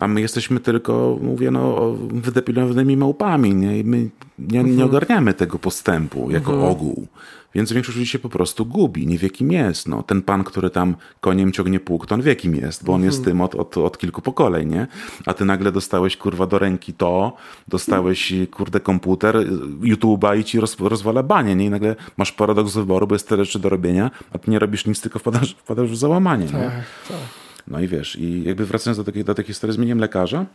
A 0.00 0.08
my 0.08 0.20
jesteśmy 0.20 0.60
tylko, 0.60 1.18
mówię, 1.22 1.50
no, 1.50 1.92
wydepilowanymi 2.10 2.96
małpami, 2.96 3.54
nie? 3.54 3.78
I 3.78 3.84
my 3.84 4.10
nie, 4.38 4.64
nie 4.64 4.84
ogarniamy 4.84 5.34
tego 5.34 5.58
postępu 5.58 6.30
jako 6.30 6.68
ogół. 6.68 7.06
Więc 7.54 7.72
większość 7.72 7.98
ludzi 7.98 8.10
się 8.10 8.18
po 8.18 8.28
prostu 8.28 8.66
gubi, 8.66 9.06
nie 9.06 9.18
wie 9.18 9.30
kim 9.30 9.52
jest. 9.52 9.88
No, 9.88 10.02
ten 10.02 10.22
pan, 10.22 10.44
który 10.44 10.70
tam 10.70 10.96
koniem 11.20 11.52
ciągnie 11.52 11.80
pług, 11.80 12.06
to 12.06 12.14
on 12.14 12.22
wie 12.22 12.36
kim 12.36 12.54
jest, 12.54 12.84
bo 12.84 12.94
on 12.94 13.04
jest 13.04 13.24
tym 13.24 13.40
od, 13.40 13.54
od, 13.54 13.78
od 13.78 13.98
kilku 13.98 14.22
pokoleń, 14.22 14.68
nie? 14.68 14.86
A 15.26 15.34
ty 15.34 15.44
nagle 15.44 15.72
dostałeś, 15.72 16.16
kurwa, 16.16 16.46
do 16.46 16.58
ręki 16.58 16.92
to, 16.92 17.36
dostałeś, 17.68 18.32
kurde, 18.50 18.80
komputer, 18.80 19.36
YouTube'a 19.82 20.38
i 20.38 20.44
ci 20.44 20.60
roz, 20.60 20.76
rozwala 20.80 21.22
banie, 21.22 21.54
nie? 21.54 21.64
I 21.64 21.70
nagle 21.70 21.96
masz 22.16 22.32
paradoks 22.32 22.74
wyboru, 22.74 23.06
bo 23.06 23.14
jest 23.14 23.28
tyle 23.28 23.44
rzeczy 23.44 23.58
do 23.58 23.68
robienia, 23.68 24.10
a 24.32 24.38
ty 24.38 24.50
nie 24.50 24.58
robisz 24.58 24.86
nic, 24.86 25.00
tylko 25.00 25.18
wpadasz, 25.18 25.54
wpadasz 25.54 25.90
w 25.90 25.96
załamanie, 25.96 26.44
nie? 26.44 26.70
No 27.70 27.80
i 27.80 27.88
wiesz, 27.88 28.16
i 28.16 28.42
jakby 28.44 28.66
wracając 28.66 28.98
do 28.98 29.04
takiej, 29.04 29.24
do 29.24 29.34
tej 29.34 29.44
historii, 29.44 29.74
zmieniłem 29.74 29.98
lekarza 29.98 30.46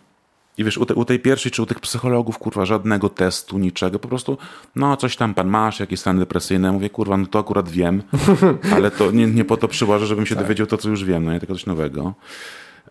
i 0.58 0.64
wiesz, 0.64 0.78
u, 0.78 0.86
te, 0.86 0.96
u 0.96 1.06
tej 1.06 1.20
pierwszej 1.20 1.52
czy 1.52 1.62
u 1.62 1.66
tych 1.66 1.80
psychologów, 1.80 2.38
kurwa, 2.38 2.66
żadnego 2.66 3.10
testu, 3.10 3.58
niczego, 3.58 4.00
po 4.00 4.08
prostu, 4.08 4.38
no 4.76 4.98
coś 4.98 5.16
tam 5.16 5.34
pan 5.34 5.48
masz, 5.48 5.80
jakieś 5.80 6.00
stany 6.00 6.20
depresyjne, 6.20 6.72
mówię, 6.72 6.90
kurwa, 6.90 7.18
no 7.18 7.26
to 7.26 7.40
akurat 7.40 7.70
wiem, 7.70 8.04
ale 8.76 8.92
to 8.92 9.12
nie, 9.12 9.28
nie 9.28 9.46
po 9.46 9.58
to 9.58 9.68
przyłożę, 9.68 10.06
żebym 10.06 10.26
się 10.26 10.36
dowiedział 10.36 10.68
to, 10.68 10.78
co 10.78 10.90
już 10.90 11.06
wiem, 11.06 11.26
no 11.26 11.34
nie, 11.34 11.40
tylko 11.40 11.54
coś 11.54 11.66
nowego. 11.66 12.14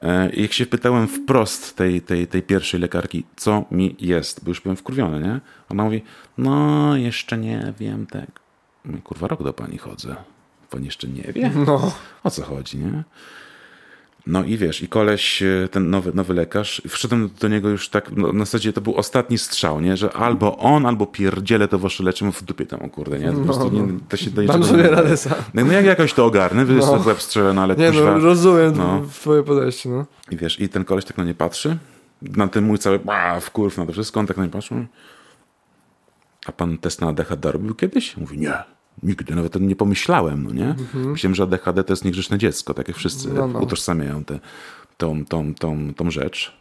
E, 0.02 0.30
I 0.30 0.42
jak 0.42 0.52
się 0.52 0.66
pytałem 0.66 1.08
wprost 1.08 1.76
tej, 1.76 2.00
tej, 2.00 2.26
tej 2.26 2.42
pierwszej 2.42 2.80
lekarki, 2.80 3.24
co 3.36 3.64
mi 3.70 3.96
jest, 4.00 4.44
bo 4.44 4.50
już 4.50 4.60
byłem 4.60 4.76
wkurwiony, 4.76 5.20
nie? 5.20 5.40
Ona 5.68 5.84
mówi, 5.84 6.02
no 6.38 6.96
jeszcze 6.96 7.38
nie 7.38 7.72
wiem, 7.78 8.06
tak. 8.06 8.40
Mówię, 8.84 8.98
Kurwa, 9.02 9.28
rok 9.28 9.42
do 9.42 9.52
pani 9.52 9.78
chodzę. 9.78 10.16
Pani 10.70 10.84
jeszcze 10.84 11.08
nie 11.08 11.32
wie? 11.32 11.50
No. 11.66 11.92
O 12.24 12.30
co 12.30 12.42
chodzi, 12.42 12.78
nie? 12.78 13.04
No 14.26 14.44
i 14.44 14.56
wiesz, 14.56 14.82
i 14.82 14.88
koleś, 14.88 15.42
e, 15.42 15.68
ten 15.70 15.90
nowy, 15.90 16.12
nowy 16.14 16.34
lekarz, 16.34 16.82
wszedłem 16.88 17.30
do 17.40 17.48
niego 17.48 17.68
już 17.68 17.88
tak, 17.88 18.10
no, 18.16 18.32
na 18.32 18.44
zasadzie 18.44 18.72
to 18.72 18.80
był 18.80 18.96
ostatni 18.96 19.38
strzał, 19.38 19.80
nie? 19.80 19.96
Że 19.96 20.12
albo 20.12 20.58
on, 20.58 20.86
albo 20.86 21.06
pierdzielę 21.06 21.68
to 21.68 21.78
wasze 21.78 22.04
leczę 22.04 22.32
w 22.32 22.42
dupie 22.42 22.66
tam, 22.66 22.82
o 22.82 22.88
kurde, 22.88 23.18
nie? 23.18 23.32
To 23.32 23.38
po 23.38 23.44
prostu 23.44 23.70
nie, 23.70 23.98
to 24.08 24.16
się 24.16 24.30
do 24.30 24.42
niczego 24.42 24.64
sobie 24.64 24.82
radę 24.90 25.16
sam. 25.16 25.32
No, 25.54 25.64
no 25.64 25.72
jak 25.72 25.84
jakoś 25.84 26.12
to 26.12 26.24
ogarnę, 26.26 26.64
wy 26.64 26.74
No. 26.74 26.98
w 26.98 27.06
łeb 27.06 27.22
strzelę, 27.22 27.52
no 27.54 27.62
ale 27.62 27.76
Nie 27.76 27.90
no, 27.92 28.18
rozumiem 28.18 28.72
no. 28.76 29.02
twoje 29.10 29.42
podejście, 29.42 29.88
no. 29.88 30.06
I 30.30 30.36
wiesz, 30.36 30.60
i 30.60 30.68
ten 30.68 30.84
koleś 30.84 31.04
tak 31.04 31.16
na 31.18 31.24
nie 31.24 31.34
patrzy, 31.34 31.78
na 32.22 32.48
ten 32.48 32.64
mój 32.64 32.78
cały 32.78 33.00
a, 33.06 33.40
wkurw 33.40 33.78
na 33.78 33.86
to 33.86 33.92
wszystko, 33.92 34.20
on 34.20 34.26
tak 34.26 34.36
na 34.36 34.44
nie 34.44 34.50
patrzy. 34.50 34.86
A 36.46 36.52
pan 36.52 36.78
test 36.78 37.00
na 37.00 37.08
ADHD 37.08 37.52
robił 37.52 37.74
kiedyś? 37.74 38.16
Mówi, 38.16 38.38
nie, 38.38 38.52
nigdy, 39.02 39.34
nawet 39.34 39.56
o 39.56 39.58
tym 39.58 39.68
nie 39.68 39.76
pomyślałem, 39.76 40.44
no 40.44 40.52
nie? 40.52 40.74
Myślałem, 40.94 41.34
że 41.34 41.42
ADHD 41.42 41.84
to 41.84 41.92
jest 41.92 42.04
niegrzeczne 42.04 42.38
dziecko, 42.38 42.74
tak 42.74 42.88
jak 42.88 42.96
wszyscy 42.96 43.28
Mhm. 43.28 43.52
No, 43.52 43.58
no. 43.58 43.64
utożsamiają 43.64 44.24
tę 44.24 44.38
tą, 44.96 45.24
tą, 45.24 45.54
tą, 45.54 45.94
tą 45.94 46.10
rzecz. 46.10 46.52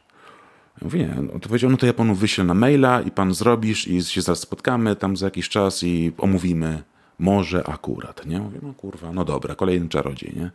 Ja 0.82 0.86
mówię, 0.86 1.00
nie, 1.00 1.22
no 1.34 1.40
to 1.40 1.48
powiedział, 1.50 1.70
no 1.70 1.78
to 1.78 1.86
ja 1.86 1.94
panu 1.94 2.16
wyślę 2.16 2.44
na 2.44 2.54
maila 2.54 3.02
i 3.02 3.12
pan 3.12 3.34
zrobisz 3.34 3.88
i 3.88 4.04
się 4.04 4.22
zaraz 4.22 4.40
spotkamy 4.40 4.96
tam 4.96 5.18
za 5.18 5.26
jakiś 5.26 5.50
czas 5.50 5.84
i 5.84 6.12
omówimy. 6.18 6.84
Może 7.20 7.68
akurat, 7.68 8.26
nie? 8.26 8.40
Mówię, 8.40 8.60
no 8.62 8.74
kurwa, 8.74 9.14
no 9.14 9.26
dobra, 9.26 9.56
kolejny 9.56 9.90
czarodziej, 9.90 10.34
nie? 10.36 10.52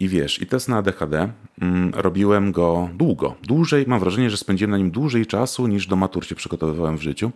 I 0.00 0.08
wiesz, 0.08 0.42
i 0.42 0.46
test 0.46 0.68
na 0.68 0.76
ADHD 0.76 1.32
mm, 1.60 1.92
robiłem 1.94 2.52
go 2.52 2.88
długo. 2.94 3.34
Dłużej, 3.42 3.84
mam 3.88 4.00
wrażenie, 4.00 4.30
że 4.30 4.36
spędziłem 4.36 4.70
na 4.70 4.78
nim 4.78 4.90
dłużej 4.90 5.26
czasu 5.26 5.66
niż 5.66 5.86
do 5.86 5.96
matur 5.96 6.26
się 6.26 6.34
przygotowywałem 6.34 6.98
w 6.98 7.02
życiu, 7.02 7.30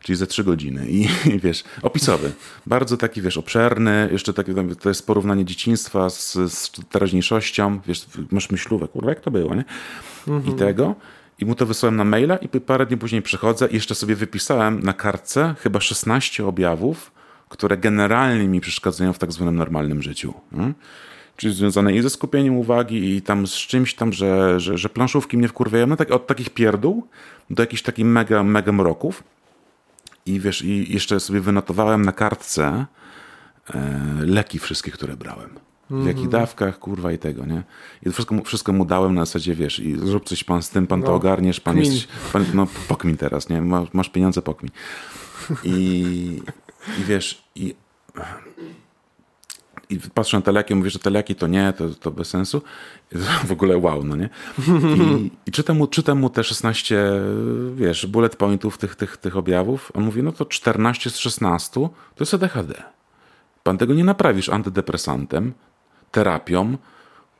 czyli 0.00 0.16
ze 0.16 0.26
trzy 0.26 0.44
godziny. 0.44 0.86
I, 0.88 1.08
I 1.34 1.40
wiesz, 1.40 1.64
opisowy. 1.82 2.32
Bardzo 2.66 2.96
taki, 2.96 3.22
wiesz, 3.22 3.36
obszerny. 3.36 4.08
Jeszcze 4.12 4.32
taki, 4.32 4.52
to 4.80 4.88
jest 4.88 5.06
porównanie 5.06 5.44
dzieciństwa 5.44 6.10
z, 6.10 6.32
z 6.52 6.72
teraźniejszością. 6.90 7.80
Wiesz, 7.86 8.06
masz 8.30 8.50
myślówek, 8.50 8.90
kurwa, 8.90 9.10
jak 9.10 9.20
to 9.20 9.30
było, 9.30 9.54
nie? 9.54 9.64
I 10.50 10.54
tego. 10.54 10.94
I 11.38 11.46
mu 11.46 11.54
to 11.54 11.66
wysłałem 11.66 11.96
na 11.96 12.04
maila 12.04 12.36
i 12.36 12.48
parę 12.48 12.86
dni 12.86 12.96
później 12.96 13.22
przychodzę 13.22 13.66
i 13.66 13.74
jeszcze 13.74 13.94
sobie 13.94 14.16
wypisałem 14.16 14.82
na 14.82 14.92
kartce 14.92 15.54
chyba 15.60 15.80
16 15.80 16.46
objawów, 16.46 17.12
które 17.48 17.76
generalnie 17.76 18.48
mi 18.48 18.60
przeszkadzają 18.60 19.12
w 19.12 19.18
tak 19.18 19.32
zwanym 19.32 19.56
normalnym 19.56 20.02
życiu. 20.02 20.34
Mm? 20.52 20.74
Czyli 21.36 21.54
związane 21.54 21.94
i 21.94 22.02
ze 22.02 22.10
skupieniem 22.10 22.56
uwagi 22.56 23.16
i 23.16 23.22
tam 23.22 23.46
z 23.46 23.52
czymś 23.54 23.94
tam, 23.94 24.12
że, 24.12 24.60
że, 24.60 24.78
że 24.78 24.88
planszówki 24.88 25.38
mnie 25.38 25.48
wkurwiają. 25.48 25.86
No 25.86 25.96
tak, 25.96 26.10
od 26.10 26.26
takich 26.26 26.50
pierdół 26.50 27.06
do 27.50 27.62
jakichś 27.62 27.82
takich 27.82 28.04
mega, 28.06 28.42
mega 28.42 28.72
mroków. 28.72 29.22
I 30.26 30.40
wiesz, 30.40 30.62
i 30.64 30.92
jeszcze 30.94 31.20
sobie 31.20 31.40
wynotowałem 31.40 32.04
na 32.04 32.12
kartce 32.12 32.86
e, 33.74 34.00
leki 34.26 34.58
wszystkie, 34.58 34.90
które 34.90 35.16
brałem. 35.16 35.50
W 35.90 36.06
jakich 36.06 36.28
dawkach, 36.28 36.78
kurwa 36.78 37.12
i 37.12 37.18
tego, 37.18 37.46
nie? 37.46 37.62
I 38.02 38.04
to 38.06 38.12
wszystko, 38.12 38.34
mu- 38.34 38.44
wszystko 38.44 38.72
mu 38.72 38.84
dałem 38.84 39.14
na 39.14 39.24
zasadzie, 39.24 39.54
wiesz, 39.54 39.78
i 39.78 39.98
zrób 39.98 40.24
coś 40.24 40.44
pan 40.44 40.62
z 40.62 40.70
tym, 40.70 40.86
pan 40.86 41.02
to 41.02 41.08
No, 41.08 41.14
ogarniesz, 41.14 41.60
pan 41.60 41.74
kmin. 41.76 41.92
jest, 41.92 42.08
pan, 42.32 42.44
no 42.54 42.66
pokmin 42.88 43.16
teraz, 43.16 43.48
nie? 43.48 43.62
Masz, 43.62 43.88
masz 43.92 44.08
pieniądze, 44.08 44.42
pokmin. 44.42 44.70
I, 45.64 45.72
i 47.00 47.04
wiesz, 47.04 47.42
i 47.54 47.74
i 49.90 49.98
patrzę 50.14 50.36
na 50.36 50.42
te 50.42 50.52
leki, 50.52 50.74
mówię, 50.74 50.90
że 50.90 50.98
te 50.98 51.10
leki 51.10 51.34
to 51.34 51.46
nie, 51.46 51.72
to, 51.72 51.88
to 51.88 52.10
bez 52.10 52.28
sensu. 52.28 52.62
W 53.48 53.52
ogóle 53.52 53.78
wow, 53.78 54.04
no 54.04 54.16
nie? 54.16 54.28
I, 54.96 55.30
i 55.46 55.52
czytam, 55.52 55.76
mu, 55.76 55.86
czytam 55.86 56.18
mu 56.18 56.30
te 56.30 56.44
16, 56.44 57.10
wiesz, 57.74 58.06
bullet 58.06 58.36
pointów 58.36 58.78
tych, 58.78 58.96
tych, 58.96 59.16
tych 59.16 59.36
objawów. 59.36 59.92
On 59.94 60.04
mówi, 60.04 60.22
no 60.22 60.32
to 60.32 60.44
14 60.44 61.10
z 61.10 61.16
16 61.16 61.72
to 61.74 61.90
jest 62.20 62.34
ADHD. 62.34 62.82
Pan 63.62 63.78
tego 63.78 63.94
nie 63.94 64.04
naprawisz 64.04 64.48
antydepresantem, 64.48 65.52
terapią, 66.10 66.76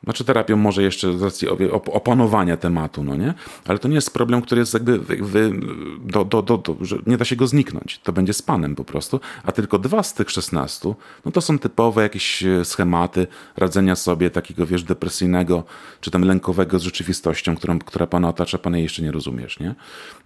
znaczy 0.07 0.25
terapią 0.25 0.57
może 0.57 0.83
jeszcze 0.83 1.19
z 1.19 1.23
racji 1.23 1.49
opanowania 1.93 2.57
tematu, 2.57 3.05
no 3.05 3.17
nie? 3.17 3.35
Ale 3.65 3.79
to 3.79 3.89
nie 3.89 3.95
jest 3.95 4.13
problem, 4.13 4.43
który 4.43 4.59
jest 4.61 4.75
jakby 4.75 4.99
wy, 4.99 5.17
wy, 5.17 5.53
do, 6.01 6.25
do, 6.25 6.43
do, 6.43 6.59
do, 6.59 6.77
że 6.81 6.99
nie 7.07 7.17
da 7.17 7.25
się 7.25 7.37
go 7.37 7.47
zniknąć. 7.47 7.99
To 7.99 8.13
będzie 8.13 8.33
z 8.33 8.43
panem 8.43 8.75
po 8.75 8.85
prostu. 8.85 9.21
A 9.45 9.53
tylko 9.53 9.79
dwa 9.79 10.03
z 10.03 10.15
tych 10.15 10.31
16, 10.31 10.95
no 11.25 11.33
to 11.33 11.41
są 11.41 11.59
typowe 11.59 12.03
jakieś 12.03 12.43
e, 12.45 12.65
schematy 12.65 13.27
radzenia 13.57 13.97
sobie 13.97 14.31
takiego, 14.31 14.67
wiesz, 14.67 14.83
depresyjnego, 14.83 15.65
czy 16.01 16.11
tam 16.11 16.23
lękowego 16.23 16.79
z 16.79 16.83
rzeczywistością, 16.83 17.57
którą, 17.57 17.79
która 17.79 18.07
pana 18.07 18.29
otacza, 18.29 18.59
pan 18.59 18.77
jeszcze 18.77 19.03
nie 19.03 19.13
rozumiesz, 19.13 19.61
nie? 19.61 19.75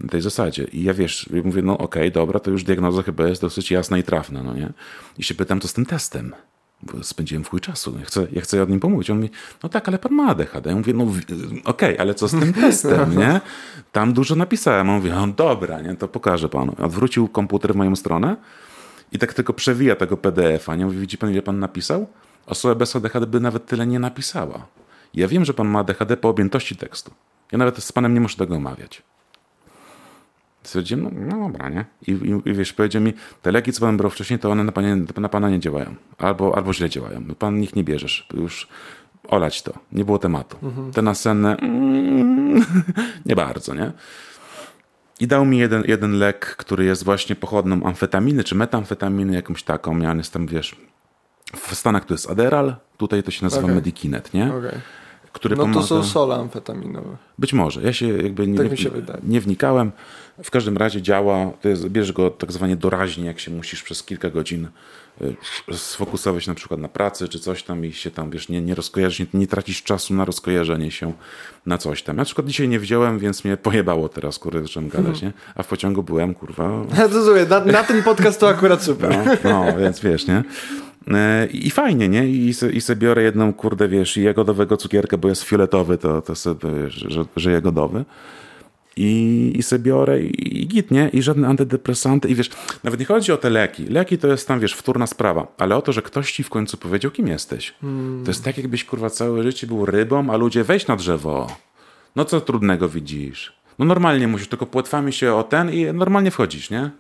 Na 0.01 0.09
tej 0.09 0.21
zasadzie. 0.21 0.65
I 0.65 0.83
ja 0.83 0.95
wiesz, 0.95 1.31
mówię, 1.45 1.63
no 1.63 1.79
okej, 1.79 2.13
dobra, 2.13 2.41
to 2.41 2.51
już 2.51 2.65
diagnoza 2.65 3.03
chyba 3.03 3.29
jest 3.29 3.43
dosyć 3.43 3.71
jasna 3.71 3.99
i 3.99 4.03
trafna, 4.03 4.43
no 4.43 4.55
nie? 4.55 4.73
I 5.19 5.23
się 5.23 5.35
pytam, 5.35 5.61
co 5.61 5.69
z 5.69 5.73
tym 5.73 5.87
testem? 5.87 6.35
Bo 6.83 7.05
spędziłem 7.05 7.45
w 7.45 7.49
chuj 7.49 7.61
czasu, 7.61 7.97
ja 7.99 8.05
chcę, 8.05 8.27
ja 8.33 8.41
chcę 8.41 8.63
o 8.63 8.67
nim 8.67 8.81
pomówić. 8.81 9.11
On 9.11 9.17
mówi, 9.17 9.31
no 9.63 9.69
tak, 9.69 9.89
ale 9.89 9.99
pan 9.99 10.13
ma 10.13 10.29
ADHD. 10.29 10.71
Ja 10.71 10.77
mówię, 10.77 10.95
no 10.95 11.07
okej, 11.65 11.99
ale 11.99 12.15
co 12.15 12.29
z 12.29 12.31
tym 12.31 12.53
testem, 12.53 13.17
nie? 13.19 13.41
Tam 13.93 14.13
dużo 14.13 14.35
napisałem. 14.35 14.91
On 14.91 14.97
mówi, 14.97 15.11
no 15.11 15.27
dobra, 15.27 15.81
nie, 15.81 15.97
to 15.97 16.09
pokażę 16.09 16.49
panu. 16.49 16.75
Odwrócił 16.79 17.29
komputer 17.29 17.73
w 17.73 17.77
moją 17.77 17.97
stronę 17.97 18.37
i 19.13 19.19
tak 19.19 19.35
tylko 19.35 19.53
przewija 19.53 19.97
tego 19.97 20.17
PDF-a. 20.17 20.77
Nie 20.77 20.85
mówi, 20.85 20.99
widzi 20.99 21.19
pan, 21.19 21.31
ile 21.31 21.43
pan 21.43 21.59
napisał? 21.59 22.07
Osoba 22.47 22.75
bez 22.75 22.97
ADHD 22.97 23.27
by 23.27 23.41
nawet 23.41 23.67
tyle 23.67 23.87
nie 23.87 23.99
napisała. 23.99 24.67
Ja 25.15 25.29
wiem, 25.29 25.45
że 25.45 25.55
pan 25.55 25.69
ma 25.69 25.79
ADHD 25.79 26.17
po 26.17 26.29
objętości 26.29 26.77
tekstu. 26.77 27.11
Ja 27.53 27.59
nawet 27.59 27.85
z 27.85 27.93
panem 27.93 28.15
nie 28.15 28.21
muszę 28.21 28.37
tego 28.37 28.57
omawiać. 28.57 29.03
Stwierdziłem, 30.63 31.03
no, 31.03 31.11
no 31.37 31.49
dobra, 31.49 31.69
nie? 31.69 31.85
I, 32.07 32.11
i, 32.11 32.49
I 32.49 32.55
wiesz, 32.55 32.73
powiedział 32.73 33.03
mi, 33.03 33.13
te 33.43 33.53
leki, 33.53 33.73
co 33.73 33.81
pan 33.81 33.97
brał 33.97 34.11
wcześniej, 34.11 34.39
to 34.39 34.51
one 34.51 34.65
na, 34.65 34.73
panie, 34.73 34.97
na 35.17 35.29
pana 35.29 35.51
nie 35.51 35.61
działają. 35.61 35.95
Albo, 36.19 36.57
albo 36.57 36.73
źle 36.73 36.91
działają. 36.91 37.25
Pan 37.39 37.63
ich 37.63 37.77
nie 37.77 37.85
bierzesz. 37.85 38.29
Już 38.35 38.69
olać 39.29 39.63
to. 39.63 39.73
Nie 39.93 40.05
było 40.05 40.19
tematu. 40.19 40.57
Te 40.93 41.03
nasenne 41.03 41.57
mm, 41.57 42.65
nie 43.27 43.37
bardzo, 43.37 43.75
nie? 43.75 43.93
I 45.21 45.27
dał 45.27 45.45
mi 45.45 45.59
jeden, 45.59 45.83
jeden 45.87 46.13
lek, 46.13 46.57
który 46.57 46.85
jest 46.85 47.05
właśnie 47.05 47.37
pochodną 47.37 47.83
amfetaminy, 47.83 48.45
czy 48.45 48.55
metamfetaminy, 48.55 49.35
jakąś 49.35 49.63
taką. 49.63 49.99
Ja 49.99 50.15
jestem, 50.15 50.47
wiesz, 50.47 50.77
w 51.57 51.75
Stanach 51.75 52.05
to 52.05 52.15
jest 52.15 52.31
Aderal, 52.31 52.77
tutaj 52.97 53.23
to 53.23 53.31
się 53.31 53.45
nazywa 53.45 53.63
Okej. 53.63 53.75
Medikinet, 53.75 54.35
nie? 54.35 54.55
Okej. 54.55 54.81
Który 55.33 55.57
No 55.57 55.63
to 55.63 55.69
pomaga... 55.69 55.87
są 55.87 56.05
sole 56.05 56.35
amfetaminowe. 56.35 57.17
Być 57.39 57.53
może. 57.53 57.83
Ja 57.83 57.93
się 57.93 58.09
jakby 58.09 58.47
nie, 58.47 58.57
Tak 58.57 58.67
nie, 58.67 58.73
mi 58.73 58.79
się 58.79 58.91
wydaje. 58.91 59.19
nie 59.23 59.41
wnikałem. 59.41 59.93
W 60.45 60.51
każdym 60.51 60.77
razie 60.77 61.03
działa, 61.03 61.51
to 61.61 61.69
jest, 61.69 61.89
bierzesz 61.89 62.13
go 62.13 62.31
tak 62.31 62.53
zwanie 62.53 62.77
doraźnie, 62.77 63.25
jak 63.27 63.41
się 63.41 63.51
musisz 63.51 63.83
przez 63.83 64.03
kilka 64.03 64.31
godzin 64.31 64.69
y, 65.23 65.35
sfokusować 65.77 66.47
na 66.47 66.55
przykład 66.55 66.81
na 66.81 66.89
pracy 66.89 67.29
czy 67.29 67.39
coś 67.41 67.63
tam 67.63 67.85
i 67.85 67.93
się 67.93 68.11
tam, 68.11 68.31
wiesz, 68.31 68.49
nie, 68.49 68.61
nie 68.63 68.75
rozkojarzysz, 68.75 69.19
nie, 69.19 69.27
nie 69.41 69.47
tracisz 69.47 69.83
czasu 69.83 70.15
na 70.15 70.25
rozkojarzenie 70.25 70.91
się 70.91 71.13
na 71.67 71.79
coś 71.79 72.03
tam. 72.03 72.17
Ja 72.17 72.21
na 72.21 72.25
przykład 72.25 72.47
dzisiaj 72.47 72.69
nie 72.69 72.81
wziąłem, 72.81 73.19
więc 73.19 73.45
mnie 73.45 73.57
pojebało 73.57 74.09
teraz, 74.09 74.39
kurde, 74.39 74.63
zacząłem 74.63 74.89
gadać, 74.89 75.07
Mhm. 75.15 75.23
nie? 75.27 75.33
A 75.55 75.63
w 75.63 75.67
pociągu 75.67 76.03
byłem, 76.03 76.35
kurwa, 76.35 76.71
To 77.13 77.25
słuchaj, 77.25 77.49
na, 77.49 77.61
na 77.65 77.83
ten 77.85 78.03
podcast 78.03 78.41
to 78.41 78.49
akurat 78.49 78.83
super. 78.83 79.39
no, 79.45 79.65
no 79.65 79.79
więc 79.79 80.01
wiesz, 80.01 80.27
nie? 80.27 80.45
E, 81.09 81.47
I 81.47 81.71
fajnie, 81.71 82.09
nie? 82.09 82.29
I 82.29 82.55
se, 82.55 82.73
I 82.73 82.81
se 82.81 82.97
biorę 82.97 83.23
jedną, 83.23 83.53
kurde, 83.53 83.89
wiesz, 83.89 84.17
jagodowego 84.17 84.77
cukierka, 84.77 85.17
bo 85.17 85.29
jest 85.29 85.43
fioletowy, 85.43 85.99
to, 85.99 86.23
to 86.23 86.35
sobie, 86.35 86.71
wiesz, 86.83 86.95
że, 86.95 87.25
że 87.37 87.53
jagodowy. 87.53 88.05
I, 88.97 89.53
I 89.57 89.63
se 89.63 89.79
biorę 89.79 90.21
i, 90.23 90.61
i 90.63 90.67
git, 90.67 90.91
nie? 90.91 91.09
I 91.09 91.23
żadne 91.23 91.49
antydepresanty. 91.49 92.29
I 92.29 92.35
wiesz, 92.35 92.51
nawet 92.85 93.01
nie 93.01 93.07
chodzi 93.07 93.33
o 93.33 93.37
te 93.37 93.51
leki. 93.51 93.87
Leki 93.87 94.19
to 94.19 94.29
jest 94.29 94.49
tam, 94.49 94.61
wiesz, 94.61 94.75
wtórna 94.75 95.07
sprawa. 95.07 95.47
Ale 95.59 95.77
o 95.77 95.83
to, 95.83 95.93
że 95.93 96.03
ktoś 96.03 96.33
ci 96.33 96.43
w 96.43 96.51
końcu 96.51 96.77
powiedział, 96.77 97.11
kim 97.11 97.29
jesteś. 97.29 97.75
To 98.25 98.31
jest 98.31 98.45
tak, 98.45 98.59
jakbyś, 98.59 98.85
kurwa, 98.85 99.11
całe 99.11 99.43
życie 99.43 99.67
był 99.67 99.87
rybą, 99.87 100.31
a 100.31 100.37
ludzie, 100.37 100.65
weź 100.65 100.87
na 100.87 100.97
drzewo. 100.97 101.57
No 102.17 102.25
co 102.25 102.41
trudnego 102.41 102.89
widzisz? 102.89 103.53
No 103.79 103.85
normalnie 103.85 104.29
musisz, 104.29 104.49
tylko 104.49 104.67
płetwami 104.67 105.13
się 105.13 105.35
o 105.35 105.43
ten 105.43 105.71
i 105.73 105.85
normalnie 105.85 106.31
wchodzisz, 106.31 106.71
nie? 106.71 106.91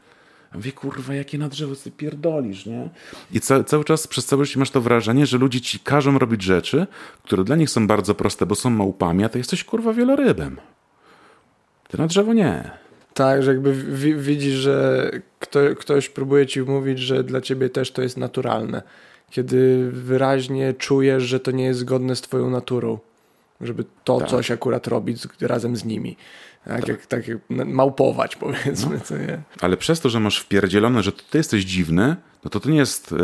A 0.52 0.56
mówię, 0.56 0.72
kurwa, 0.72 1.14
jakie 1.14 1.38
na 1.38 1.48
drzewo 1.48 1.74
ty 1.76 1.90
pierdolisz, 1.90 2.66
nie? 2.66 2.88
I 3.32 3.40
ca 3.40 3.64
cały 3.64 3.84
czas, 3.84 4.06
przez 4.06 4.26
całe 4.26 4.44
życie 4.44 4.58
masz 4.58 4.70
to 4.70 4.80
wrażenie, 4.80 5.26
że 5.26 5.38
ludzie 5.38 5.60
ci 5.60 5.78
każą 5.80 6.18
robić 6.18 6.42
rzeczy, 6.42 6.86
które 7.22 7.44
dla 7.44 7.56
nich 7.56 7.70
są 7.70 7.86
bardzo 7.86 8.14
proste, 8.14 8.46
bo 8.46 8.54
są 8.54 8.70
małpami, 8.70 9.24
a 9.24 9.28
ty 9.28 9.38
jesteś, 9.38 9.64
kurwa, 9.64 9.92
wielorybem. 9.92 10.56
Ty 11.88 11.98
na 11.98 12.06
drzewo 12.06 12.32
nie. 12.34 12.70
Tak, 13.14 13.42
że 13.42 13.50
jakby 13.50 13.74
wi- 13.74 14.14
widzisz, 14.14 14.54
że 14.54 15.10
kto, 15.38 15.60
ktoś 15.78 16.08
próbuje 16.08 16.46
ci 16.46 16.60
mówić, 16.62 16.98
że 16.98 17.24
dla 17.24 17.40
ciebie 17.40 17.70
też 17.70 17.92
to 17.92 18.02
jest 18.02 18.16
naturalne. 18.16 18.82
Kiedy 19.30 19.90
wyraźnie 19.92 20.74
czujesz, 20.74 21.22
że 21.22 21.40
to 21.40 21.50
nie 21.50 21.64
jest 21.64 21.80
zgodne 21.80 22.16
z 22.16 22.20
twoją 22.20 22.50
naturą. 22.50 22.98
Żeby 23.60 23.84
to 24.04 24.18
Tak. 24.20 24.28
coś 24.28 24.50
akurat 24.50 24.86
robić 24.86 25.20
z, 25.20 25.28
razem 25.42 25.76
z 25.76 25.84
nimi. 25.84 26.16
Tak, 26.64 26.88
Jak, 26.88 27.06
tak 27.06 27.28
jak 27.28 27.38
małpować 27.50 28.36
powiedzmy, 28.36 28.94
No. 28.94 29.00
co 29.04 29.18
nie? 29.18 29.42
Ale 29.60 29.76
przez 29.76 30.00
to, 30.00 30.08
że 30.10 30.20
masz 30.20 30.38
wpierdzielone, 30.40 31.02
że 31.02 31.12
ty 31.12 31.38
jesteś 31.38 31.64
dziwny, 31.64 32.16
no 32.44 32.50
to 32.50 32.60
to 32.60 32.70
nie 32.70 32.76
jest... 32.78 33.14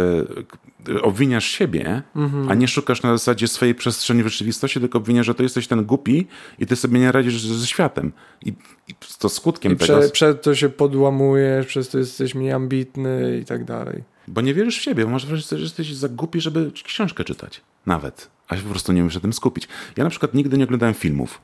E, 0.89 1.03
obwiniasz 1.03 1.45
siebie, 1.45 2.03
a 2.49 2.55
nie 2.55 2.69
szukasz 2.69 3.03
na 3.03 3.11
zasadzie 3.19 3.49
swojej 3.49 3.75
przestrzeni 3.75 4.23
w 4.23 4.27
rzeczywistości, 4.29 4.81
tylko 4.81 4.99
obwiniasz, 4.99 5.27
że 5.27 5.35
to 5.35 5.43
jesteś 5.43 5.67
ten 5.67 5.85
głupi 5.85 6.27
i 6.59 6.67
ty 6.67 6.77
sobie 6.77 7.01
nie 7.01 7.13
radzisz 7.13 7.41
ze 7.41 7.67
światem. 7.67 8.13
I, 8.43 8.49
i 8.89 8.95
to 9.19 9.29
skutkiem 9.29 9.73
I 9.73 9.77
tego... 9.77 10.01
prze, 10.13 10.35
to 10.35 10.55
się 10.55 10.69
podłamujesz, 10.69 11.67
przez 11.67 11.89
to 11.89 11.99
jesteś 11.99 12.35
mniej 12.35 12.53
ambitny 12.53 13.39
i 13.43 13.45
tak 13.45 13.65
dalej. 13.65 14.05
Bo 14.29 14.41
nie 14.41 14.55
wierzysz 14.55 14.79
w 14.79 14.83
siebie, 14.83 15.05
bo 15.05 15.11
masz 15.11 15.27
wrażenie, 15.27 15.59
że 15.59 15.65
jesteś 15.65 15.95
za 15.95 16.09
głupi, 16.09 16.41
żeby 16.41 16.71
książkę 16.85 17.25
czytać. 17.25 17.61
Nawet. 17.87 18.31
A 18.49 18.57
się 18.57 18.63
po 18.63 18.71
prostu 18.71 18.93
nie 18.93 19.01
umiesz 19.03 19.15
na 19.15 19.21
tym 19.21 19.33
skupić. 19.33 19.69
Ja 19.97 20.05
na 20.05 20.11
przykład 20.11 20.35
nigdy 20.35 20.59
nie 20.59 20.65
oglądałem 20.65 20.95
filmów. 20.95 21.41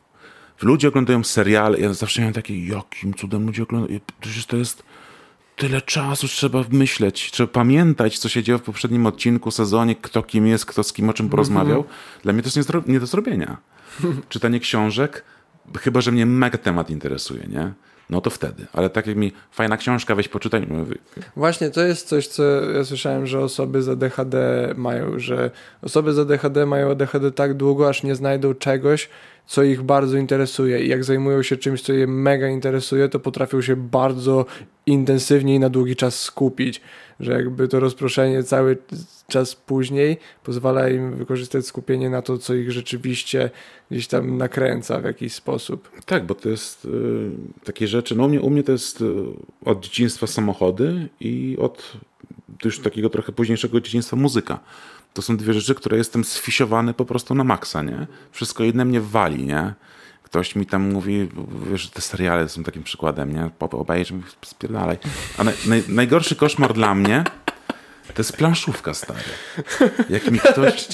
Ludzie 0.62 0.88
oglądają 0.88 1.24
seriale. 1.24 1.78
Ja 1.78 1.94
zawsze 1.94 2.20
miałem 2.20 2.34
takie, 2.34 2.66
jakim 2.66 3.14
cudem 3.14 3.46
ludzie 3.46 3.62
oglądają. 3.62 4.00
Przecież 4.20 4.46
to 4.46 4.56
jest 4.56 4.82
tyle 5.56 5.82
czasu, 5.82 6.28
trzeba 6.28 6.64
myśleć, 6.70 7.30
trzeba 7.30 7.52
pamiętać, 7.52 8.18
co 8.18 8.28
się 8.28 8.42
działo 8.42 8.58
w 8.58 8.62
poprzednim 8.62 9.06
odcinku, 9.06 9.50
sezonie, 9.50 9.96
kto 9.96 10.22
kim 10.22 10.46
jest, 10.46 10.66
kto 10.66 10.82
z 10.82 10.92
kim 10.92 11.08
o 11.08 11.12
czym 11.12 11.28
porozmawiał. 11.28 11.84
Dla 12.22 12.32
mnie 12.32 12.42
to 12.42 12.50
jest 12.56 12.86
nie 12.86 13.00
do 13.00 13.06
zrobienia. 13.06 13.56
Czytanie 14.28 14.60
książek, 14.60 15.24
chyba, 15.80 16.00
że 16.00 16.12
mnie 16.12 16.26
mega 16.26 16.58
temat 16.58 16.90
interesuje, 16.90 17.46
nie? 17.48 17.72
No 18.12 18.20
to 18.20 18.30
wtedy. 18.30 18.66
Ale 18.72 18.90
tak 18.90 19.06
jak 19.06 19.16
mi 19.16 19.32
fajna 19.50 19.76
książka, 19.76 20.14
weź 20.14 20.28
poczytaj, 20.28 20.66
Właśnie 21.36 21.70
to 21.70 21.80
jest 21.80 22.08
coś, 22.08 22.26
co 22.26 22.42
ja 22.70 22.84
słyszałem, 22.84 23.26
że 23.26 23.40
osoby 23.40 23.82
z 23.82 23.88
ADHD 23.88 24.36
mają, 24.76 25.18
że 25.18 25.50
osoby 25.82 26.12
z 26.12 26.18
ADHD 26.18 26.66
mają 26.66 26.90
ADHD 26.90 27.30
tak 27.30 27.54
długo, 27.54 27.88
aż 27.88 28.02
nie 28.02 28.14
znajdą 28.14 28.54
czegoś, 28.54 29.08
co 29.46 29.62
ich 29.62 29.82
bardzo 29.82 30.16
interesuje. 30.16 30.84
I 30.84 30.88
jak 30.88 31.04
zajmują 31.04 31.42
się 31.42 31.56
czymś, 31.56 31.82
co 31.82 31.92
je 31.92 32.06
mega 32.06 32.48
interesuje, 32.48 33.08
to 33.08 33.20
potrafią 33.20 33.62
się 33.62 33.76
bardzo 33.76 34.46
intensywnie 34.86 35.54
i 35.54 35.58
na 35.58 35.68
długi 35.68 35.96
czas 35.96 36.20
skupić. 36.20 36.80
Że 37.22 37.32
jakby 37.32 37.68
to 37.68 37.80
rozproszenie 37.80 38.42
cały 38.42 38.76
czas 39.28 39.54
później 39.54 40.16
pozwala 40.44 40.88
im 40.88 41.16
wykorzystać 41.16 41.66
skupienie 41.66 42.10
na 42.10 42.22
to, 42.22 42.38
co 42.38 42.54
ich 42.54 42.72
rzeczywiście 42.72 43.50
gdzieś 43.90 44.06
tam 44.06 44.36
nakręca 44.36 45.00
w 45.00 45.04
jakiś 45.04 45.32
sposób. 45.32 45.90
Tak, 46.06 46.26
bo 46.26 46.34
to 46.34 46.48
jest 46.48 46.84
y, 46.84 46.88
takie 47.64 47.88
rzeczy. 47.88 48.16
No 48.16 48.24
u 48.24 48.28
mnie, 48.28 48.40
u 48.40 48.50
mnie 48.50 48.62
to 48.62 48.72
jest 48.72 49.00
y, 49.00 49.04
od 49.64 49.84
dzieciństwa 49.84 50.26
samochody 50.26 51.08
i 51.20 51.56
od 51.60 51.92
już 52.64 52.78
takiego 52.78 53.10
trochę 53.10 53.32
późniejszego 53.32 53.80
dzieciństwa 53.80 54.16
muzyka. 54.16 54.60
To 55.14 55.22
są 55.22 55.36
dwie 55.36 55.54
rzeczy, 55.54 55.74
które 55.74 55.96
jestem 55.98 56.24
sfisiowany 56.24 56.94
po 56.94 57.04
prostu 57.04 57.34
na 57.34 57.44
maksa, 57.44 57.82
nie? 57.82 58.06
Wszystko 58.30 58.64
inne 58.64 58.84
mnie 58.84 59.00
wali, 59.00 59.46
nie? 59.46 59.74
Ktoś 60.32 60.56
mi 60.56 60.66
tam 60.66 60.92
mówi, 60.92 61.28
wiesz, 61.70 61.90
te 61.90 62.00
seriale 62.00 62.48
są 62.48 62.62
takim 62.62 62.82
przykładem, 62.82 63.32
nie? 63.32 63.50
Obejrz, 63.58 64.10
mówię, 64.10 64.24
spierdalaj. 64.44 64.98
A 65.38 65.44
naj, 65.44 65.54
naj, 65.66 65.84
najgorszy 65.88 66.36
koszmar 66.36 66.74
dla 66.74 66.94
mnie 66.94 67.24
to 68.14 68.22
jest 68.22 68.36
planszówka, 68.36 68.94
stary. 68.94 69.20
Jak 70.10 70.30
mi 70.30 70.38
ktoś... 70.52 70.88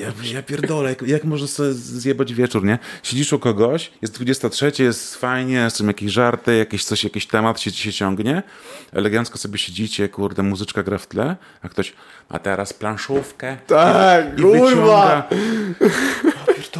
Ja, 0.00 0.12
ja 0.34 0.42
pierdolę, 0.42 0.88
jak, 0.88 1.02
jak 1.02 1.24
można 1.24 1.46
sobie 1.46 1.72
zjebać 1.72 2.34
wieczór, 2.34 2.64
nie? 2.64 2.78
Siedzisz 3.02 3.32
u 3.32 3.38
kogoś, 3.38 3.90
jest 4.02 4.14
23, 4.14 4.72
jest 4.78 5.16
fajnie, 5.16 5.70
są 5.70 5.86
jakieś 5.86 6.12
żarty, 6.12 6.56
jakieś 6.56 6.84
coś, 6.84 7.04
jakiś 7.04 7.26
temat 7.26 7.60
się, 7.60 7.70
się 7.70 7.92
ciągnie, 7.92 8.42
elegancko 8.92 9.38
sobie 9.38 9.58
siedzicie, 9.58 10.08
kurde, 10.08 10.42
muzyczka 10.42 10.82
gra 10.82 10.98
w 10.98 11.06
tle, 11.06 11.36
a 11.62 11.68
ktoś, 11.68 11.92
a 12.28 12.38
teraz 12.38 12.72
planszówkę 12.72 13.56
Tak, 13.66 14.38
i 14.38 14.42
wyciąga... 14.42 15.28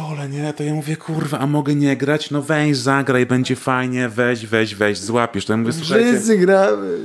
Pierdolę, 0.09 0.29
nie? 0.29 0.53
To 0.53 0.63
ja 0.63 0.73
mówię, 0.73 0.95
kurwa, 0.95 1.39
a 1.39 1.47
mogę 1.47 1.75
nie 1.75 1.97
grać? 1.97 2.31
No 2.31 2.41
weź, 2.41 2.77
zagraj, 2.77 3.25
będzie 3.25 3.55
fajnie, 3.55 4.09
weź, 4.09 4.45
weź, 4.45 4.75
weź, 4.75 4.99
złapiesz. 4.99 5.45
To 5.45 5.53
ja 5.53 5.57
mówię, 5.57 5.73
słuchajcie... 5.73 6.11
Wszyscy 6.13 6.37
gramy. 6.37 6.97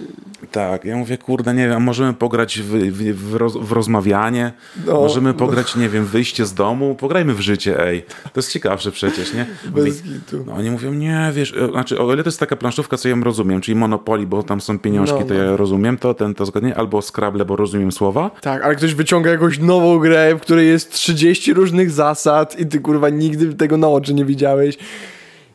Tak, 0.50 0.84
ja 0.84 0.96
mówię, 0.96 1.18
kurde, 1.18 1.54
nie 1.54 1.68
wiem, 1.68 1.82
możemy 1.82 2.14
pograć 2.14 2.58
w, 2.60 2.64
w, 2.92 3.30
w, 3.30 3.34
roz, 3.34 3.56
w 3.56 3.72
rozmawianie, 3.72 4.52
No. 4.86 4.92
możemy 4.92 5.34
pograć, 5.34 5.76
nie 5.76 5.88
wiem, 5.88 6.04
wyjście 6.06 6.46
z 6.46 6.54
domu, 6.54 6.94
pograjmy 6.94 7.34
w 7.34 7.40
życie, 7.40 7.86
ej. 7.86 8.04
To 8.22 8.30
jest 8.40 8.52
ciekawsze 8.52 8.90
przecież, 8.92 9.34
nie? 9.34 9.46
Mówi, 9.74 9.90
Bez 9.90 10.02
no 10.46 10.54
oni 10.54 10.70
mówią, 10.70 10.92
nie, 10.94 11.30
wiesz, 11.34 11.54
e, 11.56 11.68
znaczy, 11.70 11.98
o 12.00 12.14
ile 12.14 12.22
to 12.22 12.28
jest 12.28 12.40
taka 12.40 12.56
planszówka, 12.56 12.96
co 12.96 13.08
ja 13.08 13.16
rozumiem, 13.22 13.60
czyli 13.60 13.74
Monopoly, 13.74 14.26
bo 14.26 14.42
tam 14.42 14.60
są 14.60 14.78
pieniążki, 14.78 15.18
No, 15.20 15.26
to 15.26 15.34
no. 15.34 15.40
ja 15.42 15.56
rozumiem 15.56 15.98
to, 15.98 16.14
ten 16.14 16.34
to 16.34 16.46
zgodnie, 16.46 16.76
albo 16.76 17.02
Scrabble, 17.02 17.44
bo 17.44 17.56
rozumiem 17.56 17.92
słowa. 17.92 18.30
Tak, 18.40 18.62
ale 18.62 18.76
ktoś 18.76 18.94
wyciąga 18.94 19.30
jakąś 19.30 19.58
nową 19.58 19.98
grę, 19.98 20.34
w 20.34 20.40
której 20.40 20.68
jest 20.68 20.92
30 20.92 21.54
różnych 21.54 21.90
zasad 21.90 22.58
i 22.60 22.66
ty 22.66 22.80
kurwa 22.94 23.08
nigdy 23.10 23.54
tego 23.54 23.76
na 23.76 23.88
oczy 23.88 24.14
nie 24.14 24.24
widziałeś. 24.24 24.78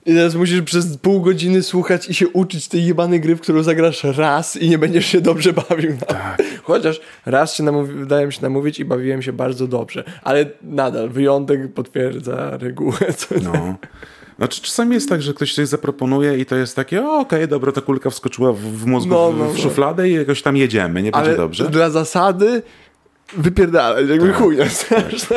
I 0.06 0.14
teraz 0.14 0.36
musisz 0.36 0.62
przez 0.62 0.98
pół 0.98 1.22
godziny 1.22 1.64
słuchać 1.64 2.10
i 2.10 2.14
się 2.14 2.28
uczyć 2.28 2.68
tej 2.68 2.86
jebanej 2.86 3.20
gry, 3.22 3.36
w 3.36 3.42
którą 3.42 3.64
zagrasz 3.64 4.04
raz 4.04 4.58
i 4.58 4.70
nie 4.70 4.78
będziesz 4.78 5.06
się 5.06 5.22
dobrze 5.22 5.54
bawił. 5.54 5.92
No. 6.02 6.16
Chociaż 6.64 7.02
raz 7.26 7.56
się 7.56 7.64
namówi- 7.64 8.06
dałem 8.06 8.32
się 8.32 8.42
namówić 8.42 8.80
i 8.80 8.86
bawiłem 8.86 9.22
się 9.22 9.34
bardzo 9.34 9.68
dobrze. 9.68 10.04
Ale 10.24 10.46
nadal 10.64 11.10
wyjątek 11.10 11.74
potwierdza 11.74 12.58
regułę. 12.58 12.98
No. 13.44 13.76
Znaczy, 14.38 14.62
czasami 14.62 14.94
jest 14.94 15.10
tak, 15.10 15.22
że 15.22 15.34
ktoś 15.34 15.54
coś 15.54 15.68
zaproponuje 15.68 16.38
i 16.38 16.46
to 16.46 16.56
jest 16.56 16.76
takie, 16.76 17.06
okej, 17.08 17.48
dobra, 17.48 17.72
ta 17.72 17.82
kulka 17.82 18.10
wskoczyła 18.10 18.54
w, 18.54 18.60
w 18.60 18.86
mózgu 18.86 19.10
No, 19.14 19.32
w, 19.32 19.38
no, 19.38 19.46
w 19.46 19.54
no. 19.54 19.60
szufladę 19.64 20.10
i 20.10 20.14
jakoś 20.14 20.42
tam 20.42 20.58
jedziemy, 20.58 21.04
nie 21.04 21.12
będzie 21.12 21.28
Ale 21.30 21.38
dobrze. 21.38 21.70
dla 21.70 21.90
zasady 21.90 22.62
wypierdalać, 23.38 24.10
jakby 24.10 24.34
chuj, 24.34 24.58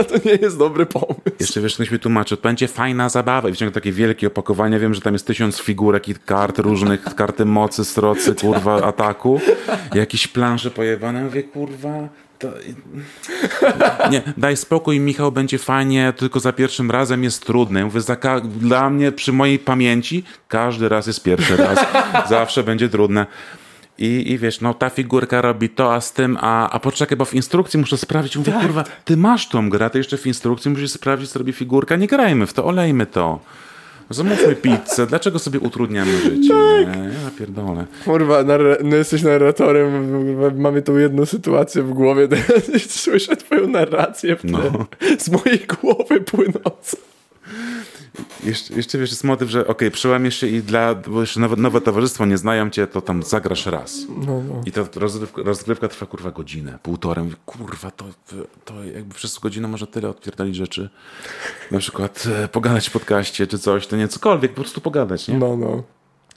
to 0.08 0.14
nie 0.24 0.34
jest 0.42 0.58
dobry 0.58 0.86
pomysł. 0.86 1.20
Jeszcze 1.40 1.60
wiesz, 1.60 1.74
ktoś 1.74 1.90
mi 1.90 1.98
tłumaczy, 1.98 2.36
będzie 2.42 2.68
fajna 2.68 3.08
zabawa 3.08 3.48
i 3.48 3.52
wciąga 3.52 3.74
takie 3.74 3.92
wielkie 3.92 4.26
opakowania, 4.26 4.78
wiem, 4.78 4.94
że 4.94 5.00
tam 5.00 5.12
jest 5.12 5.26
tysiąc 5.26 5.60
figurek 5.60 6.08
i 6.08 6.14
kart 6.14 6.58
różnych, 6.58 7.02
karty 7.02 7.44
mocy, 7.44 7.84
strocy, 7.84 8.34
kurwa, 8.34 8.82
ataku, 8.82 9.40
jakieś 9.94 10.28
plansze 10.28 10.70
pojebane, 10.70 11.24
mówię, 11.24 11.42
kurwa, 11.42 12.08
to... 12.38 12.48
Nie, 14.10 14.22
daj 14.36 14.56
spokój, 14.56 15.00
Michał, 15.00 15.32
będzie 15.32 15.58
fajnie, 15.58 16.12
tylko 16.16 16.40
za 16.40 16.52
pierwszym 16.52 16.90
razem 16.90 17.24
jest 17.24 17.46
trudne. 17.46 17.84
Mówię, 17.84 18.00
ka- 18.20 18.40
dla 18.40 18.90
mnie, 18.90 19.12
przy 19.12 19.32
mojej 19.32 19.58
pamięci, 19.58 20.24
każdy 20.48 20.88
raz 20.88 21.06
jest 21.06 21.22
pierwszy 21.22 21.56
raz, 21.56 21.78
zawsze 22.28 22.62
będzie 22.62 22.88
trudne. 22.88 23.26
I, 23.98 24.32
I 24.32 24.38
wiesz, 24.38 24.60
no 24.60 24.74
ta 24.74 24.90
figurka 24.90 25.40
robi 25.42 25.68
to, 25.68 25.94
a 25.94 26.00
z 26.00 26.12
tym, 26.12 26.38
a, 26.40 26.70
a 26.70 26.78
poczekaj, 26.80 27.16
bo 27.18 27.24
w 27.24 27.34
instrukcji 27.34 27.80
muszę 27.80 27.96
sprawdzić. 27.98 28.36
Mówię, 28.36 28.52
Tak. 28.52 28.62
kurwa, 28.62 28.84
ty 29.04 29.16
masz 29.16 29.48
tą 29.48 29.70
grę, 29.70 29.90
ty 29.90 29.98
jeszcze 29.98 30.16
w 30.18 30.26
instrukcji 30.26 30.70
musisz 30.70 30.90
sprawdzić, 30.90 31.30
co 31.30 31.38
robi 31.38 31.52
figurka. 31.52 31.96
Nie 31.96 32.06
grajmy 32.06 32.46
w 32.46 32.52
to, 32.52 32.64
olejmy 32.64 33.06
to. 33.06 33.38
Zamówmy 34.10 34.54
pizzę, 34.56 35.06
dlaczego 35.06 35.38
sobie 35.38 35.60
utrudniamy 35.60 36.20
życie? 36.20 36.48
Tak. 36.48 36.96
Nie, 36.96 37.02
ja 37.02 37.30
pierdolę. 37.38 37.84
Kurwa, 38.04 38.42
narra- 38.44 38.76
no 38.84 38.96
jesteś 38.96 39.22
narratorem, 39.22 40.60
mamy 40.60 40.82
tą 40.82 40.96
jedną 40.98 41.26
sytuację 41.26 41.82
w 41.82 41.90
głowie, 41.90 42.28
słyszę 42.88 43.36
twoją 43.36 43.66
narrację 43.68 44.36
w 44.36 44.40
tle, 44.40 44.50
No. 44.72 44.86
z 45.18 45.28
mojej 45.30 45.58
głowy 45.80 46.20
płynącą. 46.20 46.96
Jeszcze, 48.44 48.74
jeszcze 48.74 48.98
wiesz, 48.98 49.10
jest 49.10 49.24
motyw, 49.24 49.50
że 49.50 49.66
okej, 49.66 49.90
przełamiesz 49.90 50.36
się 50.36 50.46
i 50.46 50.62
dla, 50.62 50.94
bo 50.94 51.20
jeszcze 51.20 51.40
nowe, 51.40 51.56
nowe 51.56 51.80
towarzystwo 51.80 52.26
nie 52.26 52.38
znają 52.38 52.70
cię, 52.70 52.86
to 52.86 53.00
tam 53.00 53.22
zagrasz 53.22 53.66
raz. 53.66 53.98
No, 54.08 54.42
no. 54.48 54.60
I 54.66 54.72
ta 54.72 54.84
rozgrywka, 54.94 55.42
rozgrywka 55.42 55.88
trwa 55.88 56.06
kurwa 56.06 56.30
godzinę, 56.30 56.78
półtorej. 56.82 57.24
Mówię, 57.24 57.36
kurwa, 57.46 57.90
to, 57.90 58.04
to 58.64 58.84
jakby 58.84 59.14
przez 59.14 59.38
godzinę 59.38 59.68
można 59.68 59.86
tyle 59.86 60.08
odpierdolić 60.08 60.56
rzeczy. 60.56 60.90
Na 61.70 61.78
przykład 61.78 62.28
e, 62.44 62.48
pogadać 62.48 62.88
w 62.88 62.92
podcaście 62.92 63.46
czy 63.46 63.58
coś, 63.58 63.86
to 63.86 63.96
nie 63.96 64.08
cokolwiek, 64.08 64.50
po 64.50 64.60
prostu 64.60 64.80
pogadać, 64.80 65.28
nie? 65.28 65.38
No, 65.38 65.56
no. 65.56 65.82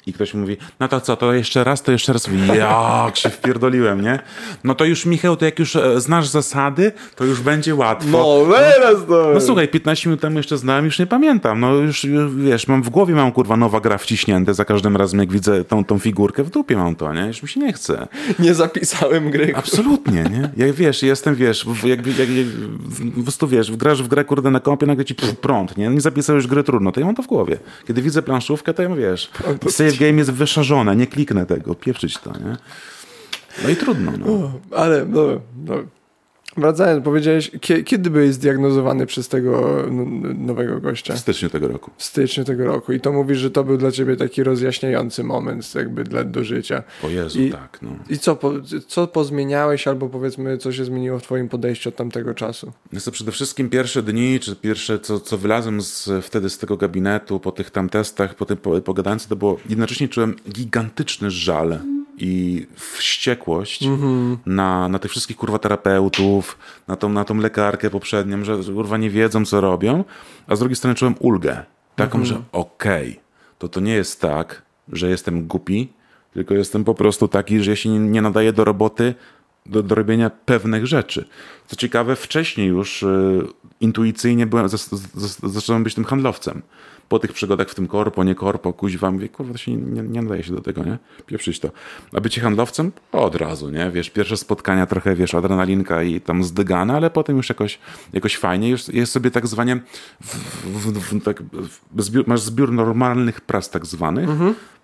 I 0.07 0.13
ktoś 0.13 0.33
mówi, 0.33 0.57
no 0.79 0.87
to 0.87 1.01
co, 1.01 1.15
to 1.15 1.33
jeszcze 1.33 1.63
raz, 1.63 1.81
to 1.81 1.91
jeszcze 1.91 2.13
raz. 2.13 2.29
Jak 2.57 3.17
się 3.23 3.29
wpierdoliłem, 3.29 4.01
nie? 4.01 4.19
No 4.63 4.75
to 4.75 4.85
już, 4.85 5.05
Michał, 5.05 5.37
to 5.37 5.45
jak 5.45 5.59
już 5.59 5.75
e, 5.75 6.01
znasz 6.01 6.27
zasady, 6.27 6.91
to 7.15 7.25
już 7.25 7.41
będzie 7.41 7.75
łatwo. 7.75 8.09
No, 8.11 8.53
teraz 8.55 8.95
to... 9.07 9.31
No 9.33 9.41
słuchaj, 9.41 9.67
15 9.67 10.09
minut 10.09 10.21
temu 10.21 10.37
jeszcze 10.37 10.57
znałem, 10.57 10.85
już 10.85 10.99
nie 10.99 11.07
pamiętam. 11.07 11.59
No 11.59 11.73
już, 11.73 12.03
już 12.03 12.35
wiesz, 12.35 12.67
mam 12.67 12.83
w 12.83 12.89
głowie 12.89 13.15
mam 13.15 13.31
kurwa 13.31 13.57
nowa 13.57 13.79
gra 13.79 13.97
wciśnięte 13.97 14.53
za 14.53 14.65
każdym 14.65 14.97
razem, 14.97 15.19
jak 15.19 15.31
widzę 15.31 15.63
tą, 15.63 15.85
tą 15.85 15.99
figurkę, 15.99 16.43
w 16.43 16.49
dupie 16.49 16.77
mam 16.77 16.95
to, 16.95 17.13
nie? 17.13 17.27
Już 17.27 17.43
mi 17.43 17.49
się 17.49 17.59
nie 17.59 17.73
chce. 17.73 18.07
Nie 18.39 18.53
zapisałem 18.53 19.31
gry. 19.31 19.53
Absolutnie, 19.55 20.23
nie? 20.23 20.65
Jak 20.65 20.75
wiesz, 20.75 21.03
jestem, 21.03 21.35
wiesz, 21.35 21.65
jak, 21.83 22.07
jak, 22.07 22.29
jak, 22.29 22.47
po 23.15 23.21
prostu 23.23 23.47
wiesz, 23.47 23.71
grasz 23.71 24.03
w 24.03 24.07
grę, 24.07 24.25
kurde, 24.25 24.51
na 24.51 24.59
kompie, 24.59 24.85
nagle 24.85 25.05
ci 25.05 25.15
prąd, 25.41 25.77
nie? 25.77 25.89
Nie 25.89 26.01
zapisałeś 26.01 26.47
gry 26.47 26.63
trudno, 26.63 26.91
to 26.91 26.99
ja 26.99 27.05
mam 27.05 27.15
to 27.15 27.23
w 27.23 27.27
głowie. 27.27 27.57
Kiedy 27.87 28.01
widzę 28.01 28.21
planszówkę, 28.21 28.73
to 28.73 28.83
ja 28.83 28.89
wiesz, 28.89 29.29
save 29.69 29.94
game 29.97 30.17
jest 30.17 30.31
wyszarzone, 30.31 30.95
nie 30.95 31.07
kliknę 31.07 31.45
tego, 31.45 31.75
pieprzyć 31.75 32.17
to, 32.17 32.31
nie? 32.31 32.57
No 33.63 33.69
i 33.69 33.75
trudno, 33.75 34.11
no. 34.11 34.51
Ale, 34.77 35.05
no, 35.05 35.21
no. 35.65 35.75
Wracając, 36.57 37.03
powiedziałeś, 37.05 37.51
kie- 37.61 37.83
kiedy 37.83 38.09
byłeś 38.09 38.33
zdiagnozowany 38.33 39.05
przez 39.05 39.27
tego 39.27 39.83
nowego 40.37 40.79
gościa? 40.81 41.13
W 41.13 41.19
styczniu 41.19 41.49
tego 41.49 41.67
roku. 41.67 41.91
W 41.97 42.03
styczniu 42.03 42.43
tego 42.43 42.65
roku. 42.65 42.93
I 42.93 42.99
to 42.99 43.11
mówisz, 43.11 43.37
że 43.37 43.51
to 43.51 43.63
był 43.63 43.77
dla 43.77 43.91
ciebie 43.91 44.15
taki 44.15 44.43
rozjaśniający 44.43 45.23
moment 45.23 45.75
jakby 45.75 46.03
dla, 46.03 46.23
do 46.23 46.43
życia. 46.43 46.83
O 47.03 47.09
Jezu, 47.09 47.41
I- 47.41 47.51
tak, 47.51 47.79
no. 47.81 47.89
I 48.09 48.17
co, 48.19 48.35
po, 48.35 48.51
co 48.87 49.07
pozmieniałeś 49.07 49.87
albo 49.87 50.09
powiedzmy, 50.09 50.57
co 50.57 50.71
się 50.71 50.85
zmieniło 50.85 51.19
w 51.19 51.23
twoim 51.23 51.49
podejściu 51.49 51.89
od 51.89 51.95
tamtego 51.95 52.33
czasu? 52.33 52.71
Jest 52.93 53.05
to 53.05 53.11
przede 53.11 53.31
wszystkim 53.31 53.69
pierwsze 53.69 54.03
dni, 54.03 54.39
czy 54.39 54.55
pierwsze, 54.55 54.99
co, 54.99 55.19
co 55.19 55.37
wylazłem 55.37 55.81
z, 55.81 56.09
wtedy 56.21 56.49
z 56.49 56.57
tego 56.57 56.77
gabinetu, 56.77 57.39
po 57.39 57.51
tych 57.51 57.69
tam 57.71 57.89
testach, 57.89 58.35
po 58.35 58.45
tym 58.45 58.57
po, 58.57 58.81
pogadając, 58.81 59.27
to 59.27 59.35
było, 59.35 59.57
jednocześnie 59.69 60.07
czułem 60.09 60.35
gigantyczny 60.51 61.31
żal 61.31 61.79
i 62.17 62.67
wściekłość 62.75 63.87
na, 64.45 64.89
na 64.89 64.99
tych 64.99 65.11
wszystkich 65.11 65.37
kurwa 65.37 65.59
terapeutów, 65.59 66.57
na 66.87 66.95
tą, 66.95 67.09
na 67.09 67.25
tą 67.25 67.37
lekarkę 67.37 67.89
poprzednią, 67.89 68.43
że 68.43 68.57
kurwa 68.73 68.97
nie 68.97 69.09
wiedzą, 69.09 69.45
co 69.45 69.61
robią, 69.61 70.03
a 70.47 70.55
z 70.55 70.59
drugiej 70.59 70.75
strony 70.75 70.95
czułem 70.95 71.15
ulgę. 71.19 71.63
Taką, 71.95 72.25
że 72.25 72.41
okej, 72.51 73.19
to 73.59 73.67
to 73.67 73.79
nie 73.79 73.93
jest 73.93 74.21
tak, 74.21 74.61
że 74.91 75.09
jestem 75.09 75.47
głupi, 75.47 75.93
tylko 76.33 76.53
jestem 76.53 76.83
po 76.83 76.95
prostu 76.95 77.27
taki, 77.27 77.63
że 77.63 77.71
ja 77.71 77.75
się 77.75 77.89
nie, 77.89 78.21
nadaję 78.21 78.53
do 78.53 78.63
roboty, 78.63 79.15
do, 79.65 79.83
do 79.83 79.95
robienia 79.95 80.29
pewnych 80.29 80.87
rzeczy. 80.87 81.27
Co 81.67 81.75
ciekawe, 81.75 82.15
wcześniej 82.15 82.67
już 82.67 83.03
y, 83.03 83.47
intuicyjnie 83.81 84.45
byłem, 84.45 84.67
zacząłem 85.43 85.83
być 85.83 85.95
tym 85.95 86.05
handlowcem. 86.05 86.61
Po 87.09 87.19
tych 87.19 87.33
przygodach 87.33 87.69
w 87.69 87.75
tym 87.75 87.87
korpo, 87.87 88.23
nie 88.23 88.35
korpo, 88.35 88.73
kuźwa, 88.73 89.11
mówię, 89.11 89.29
kurwa, 89.29 89.51
to 89.51 89.57
się 89.57 89.71
nie, 89.71 90.01
nie, 90.01 90.21
nadaje 90.21 90.43
się 90.43 90.53
do 90.55 90.61
tego, 90.61 90.83
nie? 90.83 90.97
Pieprzyć 91.25 91.59
to. 91.59 91.71
A 92.13 92.21
bycie 92.21 92.41
handlowcem? 92.41 92.91
Od 93.11 93.35
razu, 93.35 93.69
nie? 93.69 93.91
Wiesz, 93.91 94.09
pierwsze 94.09 94.37
spotkania 94.37 94.85
trochę, 94.85 95.15
wiesz, 95.15 95.35
adrenalinka 95.35 96.03
i 96.03 96.21
tam 96.21 96.43
zdygane, 96.43 96.95
ale 96.95 97.09
potem 97.09 97.37
już 97.37 97.49
jakoś, 97.49 97.79
jakoś 98.13 98.37
fajnie. 98.37 98.69
Już 98.69 98.87
jest 98.87 99.11
sobie 99.11 99.31
tak 99.31 99.47
zwanie, 99.47 99.81
w, 100.21 100.35
w, 100.65 100.99
w, 100.99 101.23
tak, 101.23 101.43
zbiór, 101.97 102.27
masz 102.27 102.41
zbiór 102.41 102.71
normalnych 102.71 103.41
prac 103.41 103.69
tak 103.69 103.85
zwanych, 103.85 104.29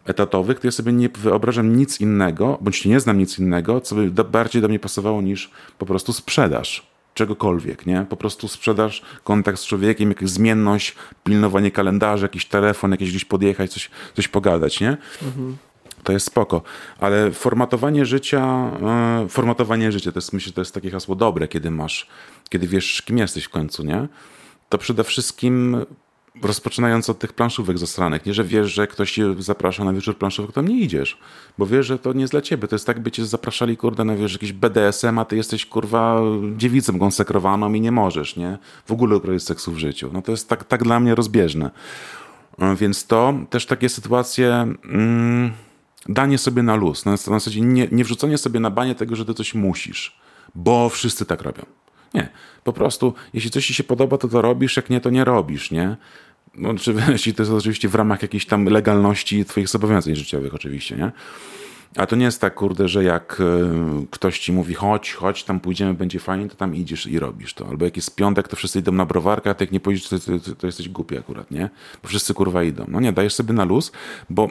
etatowych, 0.05 0.59
to 0.59 0.67
ja 0.67 0.71
sobie 0.71 0.93
nie 0.93 1.09
wyobrażam 1.09 1.75
nic 1.75 2.01
innego, 2.01 2.57
bądź 2.61 2.85
nie 2.85 2.99
znam 2.99 3.17
nic 3.17 3.39
innego, 3.39 3.81
co 3.81 3.95
by 3.95 4.11
do, 4.11 4.23
bardziej 4.23 4.61
do 4.61 4.67
mnie 4.67 4.79
pasowało 4.79 5.21
niż 5.21 5.51
po 5.77 5.85
prostu 5.85 6.13
sprzedaż 6.13 6.90
czegokolwiek, 7.13 7.85
nie? 7.85 8.05
Po 8.09 8.17
prostu 8.17 8.47
sprzedaż, 8.47 9.01
kontakt 9.23 9.59
z 9.59 9.65
człowiekiem, 9.65 10.09
jakaś 10.09 10.29
zmienność, 10.29 10.95
pilnowanie 11.23 11.71
kalendarza, 11.71 12.25
jakiś 12.25 12.45
telefon, 12.45 12.91
jakieś 12.91 13.09
gdzieś 13.09 13.25
podjechać, 13.25 13.73
coś, 13.73 13.89
coś 14.15 14.27
pogadać, 14.27 14.79
nie? 14.79 14.97
To 16.03 16.13
jest 16.13 16.25
spoko, 16.25 16.61
ale 16.99 17.31
formatowanie 17.31 18.05
życia, 18.05 18.71
e, 19.23 19.29
formatowanie 19.29 19.91
życia, 19.91 20.11
to 20.11 20.17
jest, 20.17 20.33
myślę, 20.33 20.53
to 20.53 20.61
jest 20.61 20.73
takie 20.73 20.91
hasło 20.91 21.15
dobre, 21.15 21.47
kiedy 21.47 21.71
masz, 21.71 22.07
kiedy 22.49 22.67
wiesz, 22.67 23.01
kim 23.01 23.17
jesteś 23.17 23.43
w 23.43 23.49
końcu, 23.49 23.83
nie? 23.83 24.07
To 24.69 24.77
przede 24.77 25.03
wszystkim 25.03 25.85
rozpoczynając 26.43 27.09
od 27.09 27.19
tych 27.19 27.33
planszówek 27.33 27.77
zasranych, 27.77 28.25
nie, 28.25 28.33
że 28.33 28.43
wiesz, 28.43 28.73
że 28.73 28.87
ktoś 28.87 29.11
cię 29.11 29.35
zaprasza 29.39 29.83
na 29.83 29.93
wieczór 29.93 30.17
planszówek, 30.17 30.51
to 30.51 30.61
nie 30.61 30.79
idziesz, 30.79 31.17
bo 31.57 31.65
wiesz, 31.65 31.85
że 31.85 31.99
to 31.99 32.13
nie 32.13 32.21
jest 32.21 32.33
dla 32.33 32.41
ciebie, 32.41 32.67
to 32.67 32.75
jest 32.75 32.87
tak, 32.87 32.99
by 32.99 33.11
cię 33.11 33.25
zapraszali, 33.25 33.77
kurde, 33.77 34.05
na 34.05 34.15
wiesz, 34.15 34.33
jakiś 34.33 34.53
BDSM, 34.53 35.19
a 35.19 35.25
ty 35.25 35.35
jesteś, 35.35 35.65
kurwa, 35.65 36.21
dziewicą 36.57 36.99
konsekrowaną 36.99 37.73
i 37.73 37.81
nie 37.81 37.91
możesz, 37.91 38.35
nie? 38.35 38.57
W 38.85 38.91
ogóle 38.91 39.15
uprawiać 39.15 39.43
seksu 39.43 39.71
w 39.71 39.77
życiu. 39.77 40.09
No 40.13 40.21
to 40.21 40.31
jest 40.31 40.49
tak, 40.49 40.63
tak 40.63 40.83
dla 40.83 40.99
mnie 40.99 41.15
rozbieżne. 41.15 41.71
E, 42.59 42.75
Więc 42.75 43.07
to 43.07 43.33
też 43.49 43.65
takie 43.65 43.89
sytuacje, 43.89 44.53
mm, 44.83 45.51
danie 46.09 46.37
sobie 46.37 46.63
na 46.63 46.75
luz, 46.75 47.05
na, 47.05 47.11
na 47.11 47.17
zasadzie 47.17 47.61
nie, 47.61 47.87
nie 47.91 48.03
wrzucenie 48.03 48.37
sobie 48.37 48.59
na 48.59 48.69
banie 48.69 48.95
tego, 48.95 49.15
że 49.15 49.25
ty 49.25 49.33
coś 49.33 49.53
musisz, 49.53 50.19
bo 50.55 50.89
wszyscy 50.89 51.25
tak 51.25 51.41
robią. 51.41 51.65
Nie, 52.13 52.29
po 52.63 52.73
prostu, 52.73 53.13
jeśli 53.33 53.51
coś 53.51 53.67
ci 53.67 53.73
się 53.73 53.83
podoba, 53.83 54.17
to 54.17 54.27
to 54.27 54.41
robisz, 54.41 54.75
jak 54.75 54.89
nie, 54.89 55.01
to 55.01 55.09
nie 55.09 55.25
robisz, 55.25 55.71
nie? 55.71 55.97
No, 56.55 56.75
czy, 56.75 56.95
jeśli 57.09 57.33
to 57.33 57.43
jest 57.43 57.53
oczywiście 57.53 57.89
w 57.89 57.95
ramach 57.95 58.21
jakiejś 58.21 58.45
tam 58.45 58.65
legalności 58.65 59.45
twoich 59.45 59.67
zobowiązań 59.67 60.15
życiowych 60.15 60.55
oczywiście, 60.55 60.95
nie? 60.95 61.11
A 61.95 62.05
to 62.05 62.15
nie 62.15 62.25
jest 62.25 62.41
tak, 62.41 62.55
kurde, 62.55 62.87
że 62.87 63.03
jak 63.03 63.39
y, 63.39 64.07
ktoś 64.11 64.39
ci 64.39 64.53
mówi, 64.53 64.73
chodź, 64.73 65.13
chodź, 65.13 65.43
tam 65.43 65.59
pójdziemy, 65.59 65.93
będzie 65.93 66.19
fajnie, 66.19 66.49
to 66.49 66.55
tam 66.55 66.75
idziesz 66.75 67.07
i 67.07 67.19
robisz 67.19 67.53
to. 67.53 67.67
Albo 67.67 67.85
jak 67.85 67.95
jest 67.95 68.15
piątek, 68.15 68.47
to 68.47 68.55
wszyscy 68.55 68.79
idą 68.79 68.91
na 68.91 69.05
browarkę, 69.05 69.49
a 69.49 69.53
ty 69.53 69.63
jak 69.63 69.71
nie 69.71 69.79
pójdziesz, 69.79 70.09
to, 70.09 70.19
to, 70.19 70.55
to 70.55 70.67
jesteś 70.67 70.89
głupi 70.89 71.17
akurat, 71.17 71.51
nie? 71.51 71.69
Bo 72.03 72.09
wszyscy 72.09 72.33
kurwa 72.33 72.63
idą. 72.63 72.85
No 72.87 72.99
nie, 72.99 73.13
dajesz 73.13 73.33
sobie 73.33 73.53
na 73.53 73.65
luz, 73.65 73.91
bo 74.29 74.49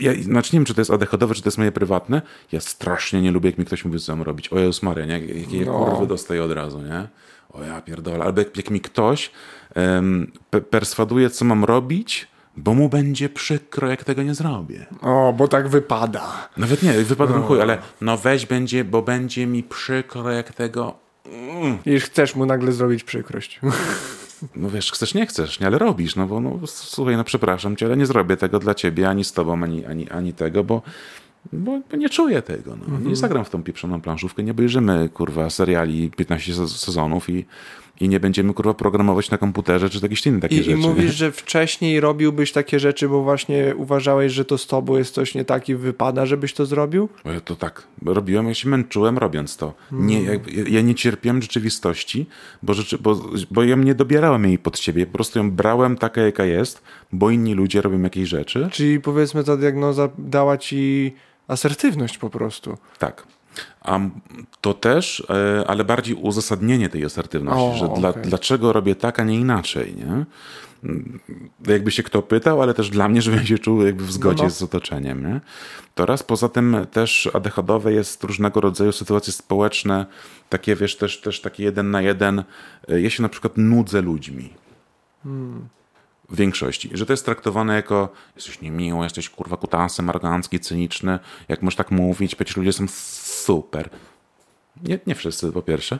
ja, 0.00 0.12
znaczy 0.22 0.50
nie 0.52 0.58
wiem, 0.60 0.64
czy 0.64 0.74
to 0.74 0.80
jest 0.80 0.90
ADHD, 0.90 1.34
czy 1.34 1.42
to 1.42 1.48
jest 1.48 1.58
moje 1.58 1.72
prywatne. 1.72 2.22
Ja 2.52 2.60
strasznie 2.60 3.22
nie 3.22 3.32
lubię, 3.32 3.48
jak 3.50 3.58
mi 3.58 3.64
ktoś 3.64 3.84
mówi, 3.84 3.98
co 3.98 4.16
mam 4.16 4.22
robić. 4.22 4.48
O 4.48 4.58
Jezus 4.58 4.82
Maria, 4.82 5.06
nie? 5.06 5.18
Jakie 5.18 5.64
No. 5.66 5.84
kurwy 5.84 6.06
dostaję 6.06 6.44
od 6.44 6.52
razu, 6.52 6.82
nie? 6.82 7.08
O 7.52 7.62
ja 7.62 7.80
pierdolę. 7.82 8.24
Albo 8.24 8.40
jak, 8.40 8.56
jak 8.56 8.70
mi 8.70 8.80
ktoś 8.80 9.30
um, 9.76 10.32
pe 10.50 10.60
perswaduje, 10.60 11.30
co 11.30 11.44
mam 11.44 11.64
robić, 11.64 12.28
bo 12.56 12.74
mu 12.74 12.88
będzie 12.88 13.28
przykro, 13.28 13.88
jak 13.88 14.04
tego 14.04 14.22
nie 14.22 14.34
zrobię. 14.34 14.86
O, 15.02 15.34
bo 15.36 15.48
tak 15.48 15.68
wypada. 15.68 16.48
Nawet 16.56 16.82
nie, 16.82 16.92
wypadł 16.92 17.34
no. 17.34 17.42
chuj, 17.42 17.60
ale 17.62 17.78
no 18.00 18.16
weź 18.16 18.46
będzie, 18.46 18.84
bo 18.84 19.02
będzie 19.02 19.46
mi 19.46 19.62
przykro, 19.62 20.30
jak 20.30 20.52
tego... 20.54 20.94
I 21.86 22.00
chcesz 22.00 22.34
mu 22.36 22.46
nagle 22.46 22.72
zrobić 22.72 23.04
przykrość. 23.04 23.60
No 24.56 24.70
wiesz, 24.70 24.92
chcesz, 24.92 25.14
nie 25.14 25.26
chcesz, 25.26 25.60
nie, 25.60 25.66
ale 25.66 25.78
robisz, 25.78 26.16
no 26.16 26.26
bo 26.26 26.40
no, 26.40 26.58
słuchaj, 26.66 27.16
no 27.16 27.24
przepraszam 27.24 27.76
cię, 27.76 27.86
ale 27.86 27.96
nie 27.96 28.06
zrobię 28.06 28.36
tego 28.36 28.58
dla 28.58 28.74
ciebie, 28.74 29.08
ani 29.08 29.24
z 29.24 29.32
tobą, 29.32 29.62
ani, 29.62 29.86
ani, 29.86 30.10
ani 30.10 30.32
tego, 30.32 30.64
bo, 30.64 30.82
bo, 31.52 31.80
nie 31.96 32.08
czuję 32.08 32.42
tego, 32.42 32.76
no. 32.76 32.98
Nie 33.08 33.16
zagram 33.16 33.44
w 33.44 33.50
tą 33.50 33.62
pieprzoną 33.62 34.00
planszówkę, 34.00 34.42
nie 34.42 34.50
obejrzymy, 34.50 35.08
kurwa, 35.08 35.50
seriali 35.50 36.10
15 36.10 36.54
se- 36.54 36.68
sezonów 36.68 37.30
i, 37.30 37.44
i 38.00 38.08
nie 38.08 38.20
będziemy, 38.20 38.54
kurwa, 38.54 38.74
programować 38.74 39.30
na 39.30 39.38
komputerze, 39.38 39.90
czy 39.90 39.98
jakieś 40.02 40.26
inne 40.26 40.40
takie 40.40 40.56
I, 40.56 40.58
I 40.58 40.62
rzeczy. 40.62 40.76
mówisz, 40.76 41.04
nie? 41.04 41.12
że 41.12 41.32
wcześniej 41.32 42.00
robiłbyś 42.00 42.52
takie 42.52 42.80
rzeczy, 42.80 43.08
bo 43.08 43.22
właśnie 43.22 43.74
uważałeś, 43.76 44.32
że 44.32 44.44
to 44.44 44.58
z 44.58 44.66
tobą 44.66 44.96
jest 44.96 45.14
coś 45.14 45.34
nie 45.34 45.44
tak 45.44 45.68
i 45.68 45.74
wypada, 45.74 46.26
żebyś 46.26 46.54
to 46.54 46.66
zrobił? 46.66 47.08
To 47.44 47.56
tak 47.56 47.86
robiłem, 48.06 48.48
ja 48.48 48.54
się 48.54 48.68
męczyłem 48.68 49.18
robiąc 49.18 49.56
to. 49.56 49.74
Nie, 49.92 50.22
jakby- 50.22 50.52
ja, 50.52 50.64
ja 50.68 50.80
nie 50.80 50.94
cierpiałem 50.94 51.42
rzeczywistości, 51.42 52.26
bo, 52.62 52.74
rzeczy, 52.74 52.98
bo, 52.98 53.20
bo 53.50 53.64
ja 53.64 53.76
nie 53.76 53.94
dobierałem 53.94 54.44
jej 54.44 54.58
pod 54.58 54.78
siebie, 54.78 55.06
po 55.06 55.12
prostu 55.12 55.38
ją 55.38 55.50
brałem 55.50 55.96
taka, 55.96 56.20
jaka 56.20 56.44
jest, 56.44 56.82
bo 57.12 57.30
inni 57.30 57.54
ludzie 57.54 57.82
robią 57.82 58.02
jakieś 58.02 58.28
rzeczy. 58.28 58.68
Czyli 58.72 59.00
powiedzmy 59.00 59.44
ta 59.44 59.56
diagnoza 59.56 60.08
dała 60.18 60.58
ci 60.58 61.12
asertywność 61.48 62.18
po 62.18 62.30
prostu. 62.30 62.76
Tak. 62.98 63.26
A 63.80 63.98
to 64.60 64.74
też, 64.74 65.26
e, 65.30 65.64
ale 65.66 65.84
bardziej 65.84 66.14
uzasadnienie 66.14 66.88
tej 66.88 67.04
asertywności, 67.04 67.84
O, 67.84 67.88
że 67.88 68.00
dla, 68.00 68.08
okej. 68.08 68.22
dlaczego 68.22 68.72
robię 68.72 68.94
tak, 68.94 69.20
a 69.20 69.24
nie 69.24 69.40
inaczej, 69.40 69.94
nie? 69.96 70.24
Mm, 70.84 71.20
Jakby 71.66 71.90
się 71.90 72.02
kto 72.02 72.22
pytał, 72.22 72.62
ale 72.62 72.74
też 72.74 72.90
dla 72.90 73.08
mnie, 73.08 73.22
żebym 73.22 73.46
się 73.46 73.58
czuł 73.58 73.82
jakby 73.86 74.04
w 74.04 74.12
zgodzie 74.12 74.42
No, 74.42 74.48
no. 74.48 74.50
z 74.50 74.62
otoczeniem, 74.62 75.26
nie? 75.26 75.40
To 75.94 76.06
raz, 76.06 76.22
poza 76.22 76.48
tym 76.48 76.76
też 76.92 77.30
ADHD 77.34 77.92
jest 77.92 78.24
różnego 78.24 78.60
rodzaju 78.60 78.92
sytuacje 78.92 79.32
społeczne, 79.32 80.06
takie 80.48 80.76
wiesz, 80.76 80.96
też, 80.96 81.20
też 81.20 81.40
takie 81.40 81.64
jeden 81.64 81.90
na 81.90 82.02
jeden. 82.02 82.44
E, 82.88 83.00
Ja 83.00 83.10
się 83.10 83.22
na 83.22 83.28
przykład 83.28 83.52
nudzę 83.56 84.02
ludźmi. 84.02 84.50
W 85.24 85.60
większości. 86.36 86.90
Że 86.92 87.06
to 87.06 87.12
jest 87.12 87.24
traktowane 87.24 87.74
jako 87.74 88.08
jesteś 88.36 88.60
niemiły, 88.60 89.04
jesteś 89.04 89.30
kurwa 89.30 89.56
kutasem, 89.56 90.08
arogancki, 90.10 90.60
cyniczny. 90.60 91.18
Jak 91.48 91.62
możesz 91.62 91.76
tak 91.76 91.90
mówić, 91.90 92.34
przecież 92.34 92.56
ludzie 92.56 92.72
są 92.72 92.84
super. 92.88 93.90
Nie, 94.82 94.98
nie 95.06 95.14
wszyscy, 95.14 95.52
po 95.52 95.62
pierwsze. 95.62 95.98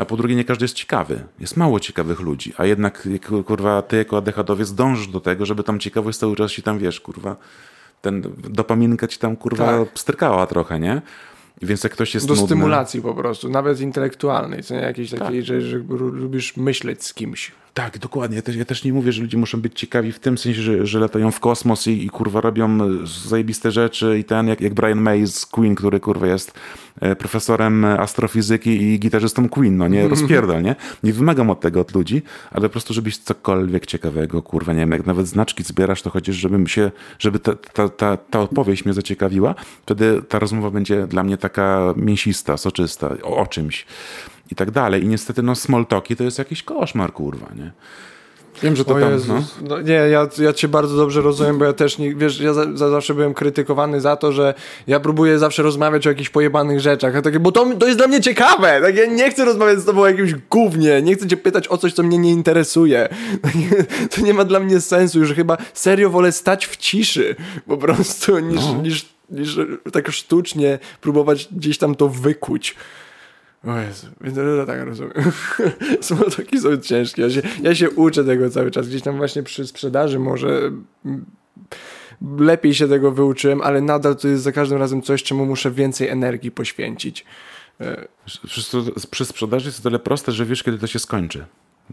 A 0.00 0.04
po 0.04 0.16
drugie, 0.16 0.34
nie 0.34 0.44
każdy 0.44 0.64
jest 0.64 0.74
ciekawy. 0.74 1.24
Jest 1.40 1.56
mało 1.56 1.80
ciekawych 1.80 2.20
ludzi. 2.20 2.52
A 2.56 2.66
jednak, 2.66 3.08
kurwa, 3.46 3.82
ty 3.82 3.96
jako 3.96 4.16
ADHDowiec 4.16 4.72
dążysz 4.72 5.08
do 5.08 5.20
tego, 5.20 5.46
żeby 5.46 5.62
tam 5.62 5.80
ciekawość 5.80 6.18
cały 6.18 6.36
czas 6.36 6.52
ci 6.52 6.62
tam, 6.62 6.78
wiesz, 6.78 7.00
kurwa, 7.00 7.36
ten 8.00 8.22
dopaminka 8.38 9.08
ci 9.08 9.18
tam, 9.18 9.36
kurwa, 9.36 9.66
Tak. 9.78 9.92
pstrykała 9.92 10.46
trochę, 10.46 10.80
nie? 10.80 11.02
Więc 11.62 11.84
jak 11.84 11.92
ktoś 11.92 12.14
jest 12.14 12.26
Do 12.26 12.34
nudny, 12.34 12.46
stymulacji 12.46 13.02
po 13.02 13.14
prostu, 13.14 13.48
nawet 13.48 13.80
intelektualnej, 13.80 14.62
co 14.62 14.74
nie 14.74 14.80
jakiejś 14.80 15.10
Tak. 15.10 15.18
takiej, 15.20 15.42
że, 15.42 15.60
że 15.60 15.78
lubisz 15.98 16.56
myśleć 16.56 17.04
z 17.04 17.14
kimś. 17.14 17.52
Tak, 17.74 17.98
dokładnie. 17.98 18.36
Ja 18.36 18.42
też, 18.42 18.56
ja 18.56 18.64
też 18.64 18.84
nie 18.84 18.92
mówię, 18.92 19.12
że 19.12 19.22
ludzie 19.22 19.38
muszą 19.38 19.60
być 19.60 19.80
ciekawi 19.80 20.12
w 20.12 20.18
tym 20.18 20.38
sensie, 20.38 20.62
że, 20.62 20.86
że 20.86 20.98
latają 20.98 21.30
w 21.30 21.40
kosmos 21.40 21.86
i, 21.86 22.04
i 22.04 22.08
kurwa 22.08 22.40
robią 22.40 22.78
e, 22.84 23.06
zajebiste 23.28 23.70
rzeczy 23.70 24.18
i 24.18 24.24
ten, 24.24 24.48
jak, 24.48 24.60
jak 24.60 24.74
Brian 24.74 25.00
May 25.00 25.26
z 25.26 25.46
Queen, 25.46 25.74
który 25.74 26.00
kurwa 26.00 26.26
jest 26.26 26.52
e, 27.00 27.16
profesorem 27.16 27.84
astrofizyki 27.84 28.70
i 28.70 28.98
gitarzystą 28.98 29.48
Queen, 29.48 29.76
no 29.76 29.88
nie, 29.88 30.08
rozpierdol, 30.08 30.62
nie? 30.62 30.76
Nie 31.02 31.12
wymagam 31.12 31.50
od 31.50 31.60
tego 31.60 31.80
od 31.80 31.94
ludzi, 31.94 32.22
ale 32.50 32.68
po 32.68 32.72
prostu, 32.72 32.94
żebyś 32.94 33.18
cokolwiek 33.18 33.86
ciekawego, 33.86 34.42
kurwa, 34.42 34.72
nie 34.72 34.80
wiem, 34.80 34.90
jak 34.90 35.06
nawet 35.06 35.26
znaczki 35.26 35.62
zbierasz, 35.62 36.02
to 36.02 36.10
chociaż 36.10 36.36
żebym 36.36 36.66
się, 36.66 36.90
żeby 37.18 37.38
ta, 37.38 37.54
ta, 37.54 37.88
ta, 37.88 38.16
ta 38.16 38.40
opowieść 38.40 38.84
mnie 38.84 38.94
zaciekawiła, 38.94 39.54
wtedy 39.82 40.22
ta 40.28 40.38
rozmowa 40.38 40.70
będzie 40.70 41.06
dla 41.06 41.22
mnie 41.22 41.36
taka 41.36 41.94
mięsista, 41.96 42.56
soczysta, 42.56 43.10
o, 43.22 43.36
o 43.36 43.46
czymś 43.46 43.86
i 44.52 44.54
tak 44.54 44.70
dalej. 44.70 45.04
I 45.04 45.08
niestety, 45.08 45.42
no, 45.42 45.54
small 45.54 45.86
talki 45.86 46.16
to 46.16 46.24
jest 46.24 46.38
jakiś 46.38 46.62
koszmar, 46.62 47.12
kurwa, 47.12 47.46
nie? 47.56 47.72
Wiem, 48.62 48.76
że 48.76 48.84
to 48.84 48.94
O 48.94 49.00
tam, 49.00 49.10
no. 49.28 49.44
No, 49.68 49.80
nie, 49.80 49.92
ja, 49.92 50.28
ja 50.38 50.52
cię 50.52 50.68
bardzo 50.68 50.96
dobrze 50.96 51.20
rozumiem, 51.20 51.58
bo 51.58 51.64
ja 51.64 51.72
też 51.72 51.98
nie, 51.98 52.14
wiesz, 52.14 52.40
ja 52.40 52.52
za, 52.54 52.76
za 52.76 52.90
zawsze 52.90 53.14
byłem 53.14 53.34
krytykowany 53.34 54.00
za 54.00 54.16
to, 54.16 54.32
że 54.32 54.54
ja 54.86 55.00
próbuję 55.00 55.38
zawsze 55.38 55.62
rozmawiać 55.62 56.06
o 56.06 56.10
jakichś 56.10 56.30
pojebanych 56.30 56.80
rzeczach, 56.80 57.16
a 57.16 57.22
takie, 57.22 57.40
bo 57.40 57.52
to, 57.52 57.66
to 57.78 57.86
jest 57.86 57.98
dla 57.98 58.06
mnie 58.08 58.20
ciekawe, 58.20 58.80
tak, 58.82 58.96
ja 58.96 59.06
nie 59.06 59.30
chcę 59.30 59.44
rozmawiać 59.44 59.78
z 59.78 59.84
tobą 59.84 60.00
o 60.00 60.06
jakimś 60.08 60.34
gównie, 60.50 61.02
nie 61.02 61.14
chcę 61.14 61.28
cię 61.28 61.36
pytać 61.36 61.68
o 61.68 61.78
coś, 61.78 61.92
co 61.92 62.02
mnie 62.02 62.18
nie 62.18 62.30
interesuje, 62.30 63.08
to 64.14 64.20
nie 64.20 64.34
ma 64.34 64.44
dla 64.44 64.60
mnie 64.60 64.80
sensu, 64.80 65.18
już 65.18 65.32
chyba 65.32 65.56
serio 65.74 66.10
wolę 66.10 66.32
stać 66.32 66.66
w 66.66 66.76
ciszy, 66.76 67.36
po 67.66 67.76
prostu, 67.76 68.38
niż, 68.38 68.60
No. 68.60 68.82
niż, 68.82 69.06
niż 69.30 69.58
tak 69.92 70.10
sztucznie 70.12 70.78
próbować 71.00 71.48
gdzieś 71.52 71.78
tam 71.78 71.94
to 71.94 72.08
wykuć. 72.08 72.76
O 73.66 73.78
Jezu, 73.80 74.06
więc 74.20 74.36
tak 74.66 74.82
rozumiem. 74.84 75.12
Smoltoki 76.00 76.60
są 76.60 76.76
ciężkie. 76.76 77.22
Ja 77.22 77.30
się, 77.30 77.42
ja 77.62 77.74
się 77.74 77.90
uczę 77.90 78.24
tego 78.24 78.50
cały 78.50 78.70
czas. 78.70 78.88
Gdzieś 78.88 79.02
tam 79.02 79.16
właśnie 79.16 79.42
przy 79.42 79.66
sprzedaży 79.66 80.18
może 80.18 80.70
mm, 81.04 81.24
lepiej 82.38 82.74
się 82.74 82.88
tego 82.88 83.10
wyuczyłem, 83.10 83.60
ale 83.62 83.80
nadal 83.80 84.16
to 84.16 84.28
jest 84.28 84.42
za 84.42 84.52
każdym 84.52 84.78
razem 84.78 85.02
coś, 85.02 85.22
czemu 85.22 85.46
muszę 85.46 85.70
więcej 85.70 86.08
energii 86.08 86.50
poświęcić. 86.50 87.24
E, 87.80 88.06
Przy, 88.46 88.66
przy 89.10 89.24
sprzedaży 89.24 89.68
jest 89.68 89.78
to 89.82 89.82
tyle 89.82 89.98
proste, 89.98 90.32
że 90.32 90.46
wiesz, 90.46 90.62
kiedy 90.62 90.78
to 90.78 90.86
się 90.86 90.98
skończy. 90.98 91.44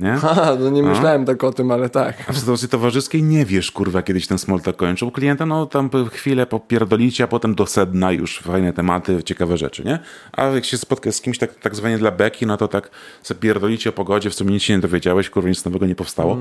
Nie? 0.02 0.12
Haha, 0.22 0.56
no 0.60 0.70
nie 0.70 0.84
myślałem 0.84 1.26
tak 1.26 1.44
o 1.44 1.54
tym, 1.54 1.72
ale 1.72 1.90
tak. 1.90 2.30
A 2.30 2.34
w 2.34 2.38
sytuacji 2.38 2.70
towarzyskiej 2.70 3.24
nie 3.24 3.46
wiesz, 3.46 3.72
kurwa, 3.72 4.02
kiedyś 4.02 4.28
ten 4.28 4.38
small 4.38 4.62
talk 4.62 4.76
kończy. 4.76 5.06
U 5.06 5.12
klienta, 5.12 5.46
no 5.46 5.66
tam 5.66 5.90
chwilę 6.12 6.46
popierdolicie, 6.46 7.24
a 7.24 7.28
potem 7.28 7.56
do 7.56 7.66
sedna 7.66 8.12
już 8.12 8.40
fajne 8.40 8.74
tematy, 8.74 9.24
ciekawe 9.24 9.58
rzeczy, 9.58 9.84
nie? 9.84 10.00
A 10.32 10.46
jak 10.46 10.66
się 10.66 10.78
spotka 10.78 11.12
z 11.12 11.22
kimś 11.22 11.38
tak, 11.38 11.56
tak 11.56 11.76
zwanie 11.76 11.98
dla 11.98 12.12
beki, 12.12 12.46
no 12.46 12.58
to 12.58 12.68
tak 12.68 12.90
sobie 13.24 13.40
pierdolicie 13.40 13.90
o 13.90 13.94
pogodzie, 13.94 14.30
w 14.30 14.34
sumie 14.34 14.52
nic 14.54 14.64
się 14.64 14.74
nie 14.74 14.80
dowiedziałeś, 14.80 15.30
kurwa, 15.30 15.50
nic 15.50 15.66
nowego 15.66 15.86
nie 15.86 15.96
powstało. 15.96 16.38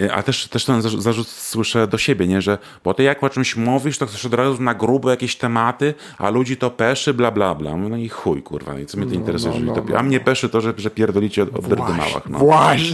E, 0.00 0.12
A 0.12 0.22
też, 0.22 0.48
też 0.48 0.64
ten 0.64 0.82
zarzut, 0.82 1.28
słyszę 1.28 1.86
do 1.86 1.98
siebie, 1.98 2.26
nie? 2.26 2.42
Że 2.42 2.58
bo 2.84 2.94
ty 2.94 3.02
jak 3.02 3.24
o 3.24 3.30
czymś 3.30 3.56
mówisz, 3.56 3.98
to 3.98 4.06
chcesz 4.06 4.26
od 4.26 4.34
razu 4.34 4.62
na 4.62 4.74
grubo 4.74 5.10
jakieś 5.10 5.36
tematy, 5.36 5.94
a 6.18 6.30
ludzi 6.30 6.56
to 6.56 6.70
peszy, 6.70 7.14
bla, 7.14 7.30
bla, 7.30 7.54
bla. 7.54 7.76
No 7.76 7.96
i 7.96 8.08
chuj, 8.08 8.42
kurwa, 8.42 8.78
i 8.78 8.86
co 8.86 8.98
mnie 8.98 9.06
to 9.06 9.14
interesuje, 9.14 9.60
no, 9.60 9.74
no, 9.76 9.82
to... 9.82 9.98
A 9.98 10.02
mnie 10.02 10.20
peszy 10.20 10.48
to, 10.48 10.60
że, 10.60 10.74
że 10.76 10.90
pierdolicie 10.90 11.42
od 11.42 11.68
derdymałach, 11.68 12.28
no. 12.30 12.38
Właśnie. 12.38 12.89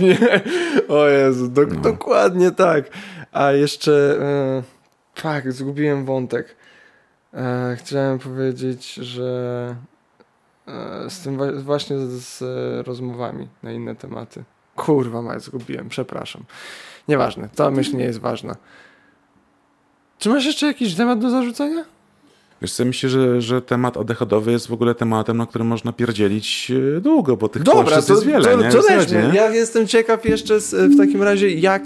O 0.89 1.07
Jezu, 1.09 1.49
do, 1.49 1.67
dokładnie 1.67 2.51
tak. 2.51 2.85
A 3.33 3.53
jeszcze. 3.53 4.17
E, 4.21 4.63
tak, 5.23 5.53
zgubiłem 5.53 6.05
wątek. 6.05 6.57
E, 7.35 7.77
chciałem 7.79 8.19
powiedzieć, 8.19 8.95
że. 8.95 9.77
E, 10.69 11.11
z 11.11 11.21
tym 11.21 11.37
wa- 11.39 11.53
właśnie 11.53 11.99
z, 11.99 12.11
z 12.11 12.43
rozmowami 12.87 13.49
na 13.63 13.73
inne 13.73 13.95
tematy. 13.97 14.45
Kurwa, 14.77 15.23
mać, 15.23 15.43
zgubiłem, 15.43 15.89
przepraszam. 15.89 16.45
Nieważne, 17.09 17.49
ta 17.57 17.71
myśl 17.71 17.97
nie 17.97 18.05
jest 18.05 18.19
ważna. 18.21 18.57
Czy 20.19 20.29
masz 20.29 20.45
jeszcze 20.47 20.67
jakiś 20.67 20.95
temat 20.95 21.19
do 21.19 21.31
zarzucenia? 21.31 21.85
Wiesz 22.63 22.73
co, 22.73 22.85
myślę, 22.85 23.09
że, 23.09 23.41
że 23.41 23.63
temat 23.63 23.97
ADHD 23.97 24.53
jest 24.53 24.69
w 24.69 24.73
ogóle 24.73 24.95
tematem, 24.95 25.37
na 25.37 25.47
którym 25.47 25.67
można 25.67 25.93
pierdzielić 25.93 26.73
e, 26.97 27.01
długo, 27.01 27.37
bo 27.37 27.49
tych 27.49 27.63
Dobra, 27.63 28.03
to, 28.03 28.13
jest 28.13 28.27
wiele, 28.27 28.45
to, 28.45 28.63
nie? 28.63 28.71
to 28.71 28.83
nie? 29.15 29.35
Ja 29.35 29.51
jestem 29.51 29.87
ciekaw 29.87 30.25
jeszcze 30.25 30.61
z, 30.61 30.95
w 30.95 30.97
takim 30.99 31.23
razie, 31.23 31.51
jak 31.51 31.85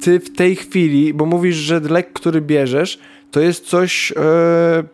ty 0.00 0.20
w 0.20 0.36
tej 0.36 0.56
chwili, 0.56 1.14
bo 1.14 1.26
mówisz, 1.26 1.56
że 1.56 1.80
lek, 1.80 2.12
który 2.12 2.40
bierzesz, 2.40 2.98
to 3.30 3.40
jest 3.40 3.66
coś 3.66 4.12
e, 4.16 4.84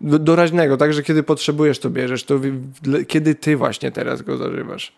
do- 0.00 0.18
doraźnego, 0.18 0.76
tak, 0.76 0.92
że 0.92 1.02
kiedy 1.02 1.22
potrzebujesz, 1.22 1.78
to 1.78 1.90
bierzesz. 1.90 2.24
To 2.24 2.40
kiedy 3.08 3.34
ty 3.34 3.56
właśnie 3.56 3.90
teraz 3.92 4.22
go 4.22 4.36
zażywasz? 4.36 4.92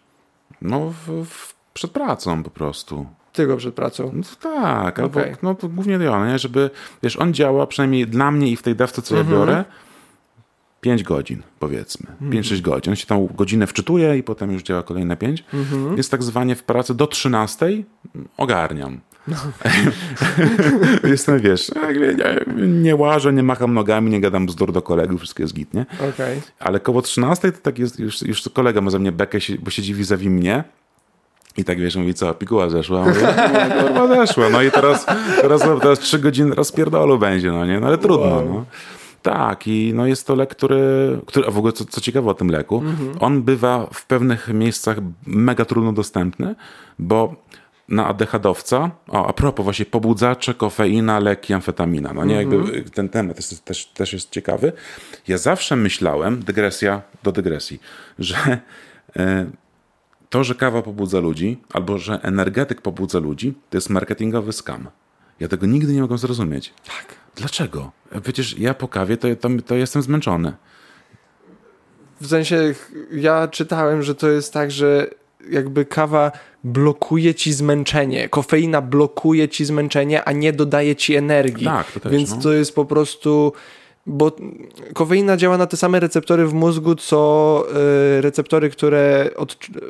No, 0.63 0.95
w, 1.07 1.25
w, 1.25 1.55
przed 1.75 1.91
pracą 1.91 2.43
po 2.43 2.51
prostu. 2.51 3.07
Ty 3.37 3.47
go 3.47 3.57
przed 3.57 3.75
pracą. 3.75 4.11
No 4.15 4.23
tak, 4.41 4.99
albo 4.99 5.21
Okej. 5.21 5.35
no 5.43 5.55
to 5.55 5.69
głównie 5.69 5.95
ja, 5.95 6.27
nie? 6.27 6.39
Żeby, 6.39 6.71
wiesz, 7.03 7.17
on 7.17 7.35
działa 7.35 7.67
przynajmniej 7.67 8.07
dla 8.07 8.31
mnie 8.31 8.51
i 8.51 8.57
w 8.57 8.63
tej 8.63 8.77
dawce, 8.77 9.03
co 9.03 9.17
Mhm. 9.17 9.33
ja 9.35 9.39
biorę, 9.39 9.65
5 10.81 11.03
godzin, 11.03 11.43
powiedzmy. 11.59 12.07
5-6 12.31 12.61
godzin. 12.61 12.93
On 12.93 12.97
się 12.97 13.07
tam 13.07 13.27
godzinę 13.27 13.67
wczytuje 13.67 14.19
i 14.19 14.23
potem 14.23 14.53
już 14.53 14.63
działa 14.63 14.83
kolejne 14.83 15.17
5. 15.17 15.45
Mhm. 15.55 15.95
Więc 15.97 16.09
tak 16.09 16.23
zwanie 16.23 16.57
w 16.57 16.63
pracy 16.63 16.95
do 16.95 17.07
13 17.07 17.67
ogarniam. 18.37 19.01
Jestem, 21.05 21.41
wiesz, 21.41 21.71
nie, 22.57 22.67
nie 22.67 22.97
łażę, 22.97 23.33
nie 23.33 23.43
macham 23.43 23.75
nogami, 23.75 24.11
nie 24.11 24.21
gadam 24.21 24.47
bzdur 24.47 24.73
do 24.73 24.83
kolegów, 24.83 25.21
wszystko 25.21 25.43
jest 25.43 25.55
git, 25.55 25.75
nie? 25.75 25.87
Okej. 26.15 26.41
Ale 26.59 26.81
koło 26.81 27.03
13 27.03 27.53
to 27.53 27.59
tak 27.63 27.79
jest, 27.79 27.99
już, 28.01 28.23
już 28.23 28.43
kolega 28.55 28.81
ma 28.81 28.91
ze 28.91 28.99
mnie 28.99 29.13
bekę, 29.13 29.39
bo 29.59 29.71
siedzi 29.71 29.95
vis-a-vis 29.95 30.29
mnie. 30.29 30.65
I 31.57 31.65
tak 31.65 31.81
wiesz, 31.81 31.97
mówi, 31.97 32.15
co, 32.15 32.35
piguła 32.35 32.71
zeszła? 32.71 33.05
Mówię, 33.05 33.21
no, 33.23 33.85
kurwa 33.85 34.27
zeszła. 34.27 34.49
No 34.49 34.63
i 34.63 34.71
teraz, 34.71 35.07
teraz, 35.41 35.63
teraz 35.81 35.99
trzy 35.99 36.19
godziny 36.19 36.55
rozpierdolu 36.55 37.19
będzie, 37.19 37.53
no 37.53 37.67
nie? 37.67 37.81
No 37.81 37.87
ale 37.87 37.99
trudno, 37.99 38.27
Wow. 38.27 38.49
no. 38.49 38.65
Tak, 39.23 39.67
i 39.69 39.93
no 39.95 40.07
jest 40.07 40.27
to 40.27 40.35
lek, 40.35 40.51
który, 40.51 40.79
który 41.27 41.47
a 41.47 41.51
w 41.51 41.59
ogóle 41.59 41.73
co, 41.73 41.85
co 41.85 42.01
ciekawe 42.01 42.31
o 42.31 42.35
tym 42.35 42.49
leku, 42.49 42.83
on 43.21 43.43
bywa 43.43 43.87
w 43.93 44.07
pewnych 44.07 44.49
miejscach 44.49 44.97
mega 45.27 45.65
trudno 45.65 45.93
dostępny, 45.93 46.55
bo 46.99 47.35
na 47.89 48.07
ADHD-owca, 48.07 48.91
o, 49.09 49.27
a 49.27 49.33
propos 49.33 49.65
właśnie 49.65 49.87
pobudzacze, 49.87 50.55
kofeina, 50.55 51.19
leki, 51.19 51.55
amfetamina, 51.55 52.13
no 52.13 52.25
nie, 52.25 52.35
jakby 52.35 52.83
ten 52.83 53.09
temat 53.09 53.37
jest, 53.37 53.65
też, 53.65 53.87
też 53.87 54.13
jest 54.13 54.31
ciekawy. 54.31 54.73
Ja 55.29 55.39
zawsze 55.39 55.77
myślałem, 55.77 56.43
dygresja 56.43 57.03
do 57.23 57.33
dygresji, 57.33 57.81
że 58.19 58.59
e, 59.17 59.47
to, 60.31 60.45
że 60.45 60.55
kawa 60.55 60.83
pobudza 60.83 61.21
ludzi, 61.21 61.61
albo 61.73 61.99
że 61.99 62.21
energetyk 62.23 62.83
pobudza 62.83 63.19
ludzi, 63.19 63.55
to 63.71 63.77
jest 63.77 63.91
marketingowy 63.91 64.53
scam. 64.53 64.89
Ja 65.41 65.49
tego 65.49 65.67
nigdy 65.67 65.93
nie 65.93 66.01
mogłem 66.01 66.19
zrozumieć. 66.19 66.75
Tak. 66.87 67.15
Dlaczego? 67.37 67.93
Przecież 68.23 68.59
ja 68.59 68.75
po 68.75 68.89
kawie 68.89 69.17
to, 69.17 69.29
to, 69.41 69.49
to 69.67 69.75
jestem 69.75 70.03
zmęczony. 70.03 70.53
W 72.21 72.27
sensie, 72.27 72.75
ja 73.13 73.49
czytałem, 73.49 74.03
że 74.03 74.15
to 74.15 74.29
jest 74.29 74.53
tak, 74.53 74.71
że 74.71 75.11
jakby 75.51 75.85
kawa 75.85 76.33
blokuje 76.65 77.35
ci 77.35 77.53
zmęczenie. 77.53 78.29
Kofeina 78.29 78.81
blokuje 78.83 79.49
ci 79.49 79.65
zmęczenie, 79.65 80.25
a 80.25 80.33
nie 80.33 80.53
dodaje 80.53 80.97
ci 80.97 81.15
energii. 81.15 81.65
Tak, 81.65 81.93
to 81.93 82.01
też, 82.01 82.13
Więc 82.13 82.31
no. 82.31 82.43
to 82.43 82.53
jest 82.53 82.75
po 82.75 82.85
prostu 82.85 83.53
bo 84.07 84.33
kofeina 84.95 85.37
działa 85.37 85.59
na 85.59 85.67
te 85.67 85.77
same 85.77 86.01
receptory 86.01 86.47
w 86.47 86.55
mózgu, 86.55 86.95
co 86.95 87.65
y, 88.19 88.21
receptory, 88.21 88.71
które 88.71 89.31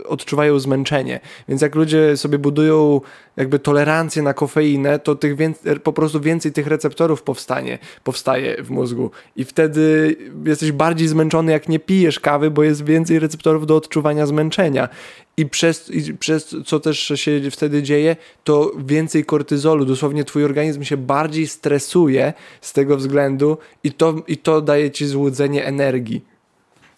odczuwają 0.08 0.58
zmęczenie. 0.58 1.20
Więc 1.48 1.62
jak 1.62 1.74
ludzie 1.74 2.16
sobie 2.16 2.38
budują 2.38 3.00
jakby 3.36 3.58
tolerancję 3.58 4.22
na 4.22 4.34
kofeinę, 4.34 4.98
to 4.98 5.14
tych 5.14 5.36
po 5.82 5.92
prostu 5.92 6.20
więcej 6.20 6.52
tych 6.52 6.66
receptorów 6.66 7.22
powstanie, 7.22 7.78
powstaje 8.04 8.62
w 8.62 8.70
mózgu. 8.70 9.10
I 9.36 9.44
wtedy 9.44 10.16
jesteś 10.44 10.72
bardziej 10.72 11.08
zmęczony, 11.08 11.52
jak 11.52 11.68
nie 11.68 11.78
pijesz 11.78 12.20
kawy, 12.20 12.50
bo 12.50 12.62
jest 12.62 12.84
więcej 12.84 13.18
receptorów 13.18 13.66
do 13.66 13.76
odczuwania 13.76 14.26
zmęczenia. 14.26 14.88
I 15.36 15.46
przez, 15.46 15.90
I 15.90 16.14
przez 16.14 16.56
co 16.66 16.80
też 16.80 17.12
się 17.14 17.50
wtedy 17.50 17.82
dzieje, 17.82 18.16
to 18.44 18.72
więcej 18.78 19.24
kortyzolu. 19.24 19.84
Dosłownie 19.84 20.24
twój 20.24 20.44
organizm 20.44 20.82
się 20.82 20.96
bardziej 20.96 21.46
stresuje 21.46 22.32
z 22.60 22.72
tego 22.72 22.96
względu 22.96 23.58
i 23.84 23.92
to, 23.92 24.05
i 24.26 24.36
to 24.36 24.60
daje 24.60 24.90
ci 24.90 25.06
złudzenie 25.06 25.64
energii. 25.64 26.24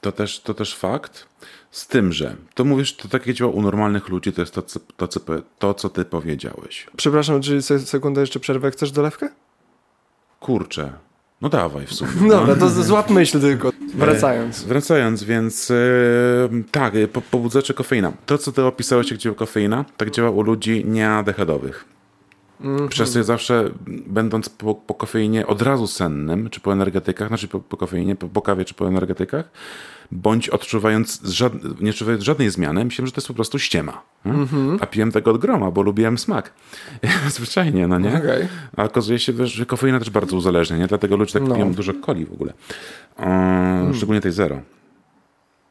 To 0.01 0.13
też, 0.13 0.41
to 0.41 0.55
też 0.55 0.77
fakt. 0.77 1.27
Z 1.71 1.87
tym, 1.87 2.13
że 2.13 2.37
to 2.55 2.65
mówisz, 2.65 2.97
to 2.97 3.09
takie 3.09 3.35
działa 3.35 3.53
u 3.53 3.63
normalnych 3.63 4.09
ludzi, 4.09 4.33
to 4.33 4.43
jest 4.43 4.55
to, 4.55 4.63
co, 4.63 4.81
to, 4.97 5.09
co, 5.09 5.21
to, 5.59 5.75
co 5.75 5.89
ty 5.89 6.05
powiedziałeś. 6.05 6.87
Przepraszam, 6.97 7.43
czy 7.43 7.63
sekundę 7.63 8.21
jeszcze 8.21 8.41
przerwę? 8.41 8.71
Chcesz 8.71 8.91
dolewkę? 8.91 9.29
Kurczę. 10.41 10.93
No 11.41 11.49
dawaj 11.49 11.87
w 11.87 11.95
sumie. 11.95 12.11
Dobra, 12.31 12.57
to 12.57 12.69
złap 12.71 13.11
myśl 13.11 13.41
tylko. 13.41 13.73
Wracając. 13.95 14.65
E, 14.65 14.67
wracając, 14.67 15.25
więc 15.25 15.71
e, 15.71 15.75
tak, 16.71 16.95
po, 17.13 17.21
pobudzacze 17.21 17.75
kofeina. 17.75 18.13
To, 18.27 18.39
co 18.39 18.53
ty 18.53 18.65
opisałeś, 18.65 19.11
jak 19.11 19.21
działa 19.21 19.37
kofeina, 19.37 19.85
tak 19.97 20.11
działa 20.11 20.31
u 20.31 20.43
ludzi 20.43 20.85
nieadechadowych. 20.87 21.85
Mm-hmm. 22.61 22.89
Przez 22.89 23.13
to 23.13 23.19
ja 23.19 23.25
zawsze, 23.25 23.71
będąc 24.07 24.49
po, 24.49 24.75
po, 24.75 24.95
kofeinie 24.95 25.47
od 25.47 25.63
razu 25.63 25.87
sennym, 25.87 26.51
czy 26.51 26.61
po 26.61 26.73
energetykach, 26.73 27.29
znaczy 27.29 27.49
po, 27.49 27.61
po 27.61 27.77
kofeinie, 27.77 28.17
po, 28.17 28.29
po, 28.29 28.43
kawie, 28.43 28.65
czy 28.65 28.75
po 28.75 28.89
energetykach, 28.89 29.51
bądź 30.13 30.49
odczuwając, 30.49 31.23
żad, 31.23 31.53
nie 31.81 31.91
odczuwając 31.91 32.25
żadnej 32.25 32.51
zmiany, 32.51 32.85
myślałem, 32.85 33.07
że 33.07 33.13
to 33.13 33.21
jest 33.21 33.29
po 33.29 33.35
prostu 33.35 33.59
ściema. 33.59 34.03
Mm-hmm. 34.27 34.79
A 34.81 34.87
piłem 34.87 35.13
tego 35.13 35.31
od 35.31 35.39
groma, 35.39 35.71
bo 35.71 35.83
lubiłem 35.83 36.19
smak. 36.19 36.53
Zwyczajnie, 37.29 37.89
no 37.89 37.99
nie? 37.99 38.19
Okay. 38.19 38.49
A 38.77 38.85
okazuje 38.85 39.19
się, 39.19 39.47
że 39.47 39.67
kofeina 39.67 39.99
też 39.99 40.11
bardzo 40.11 40.37
uzależnia, 40.37 40.77
nie? 40.77 40.87
Dlatego 40.87 41.17
ludzie 41.17 41.33
tak 41.33 41.43
no. 41.49 41.55
piją 41.55 41.75
dużo 41.75 41.93
coli 42.07 42.27
w 42.27 42.33
ogóle. 42.33 42.53
mm. 43.17 43.95
Szczególnie 43.95 44.21
tej 44.21 44.33
zero. 44.33 44.61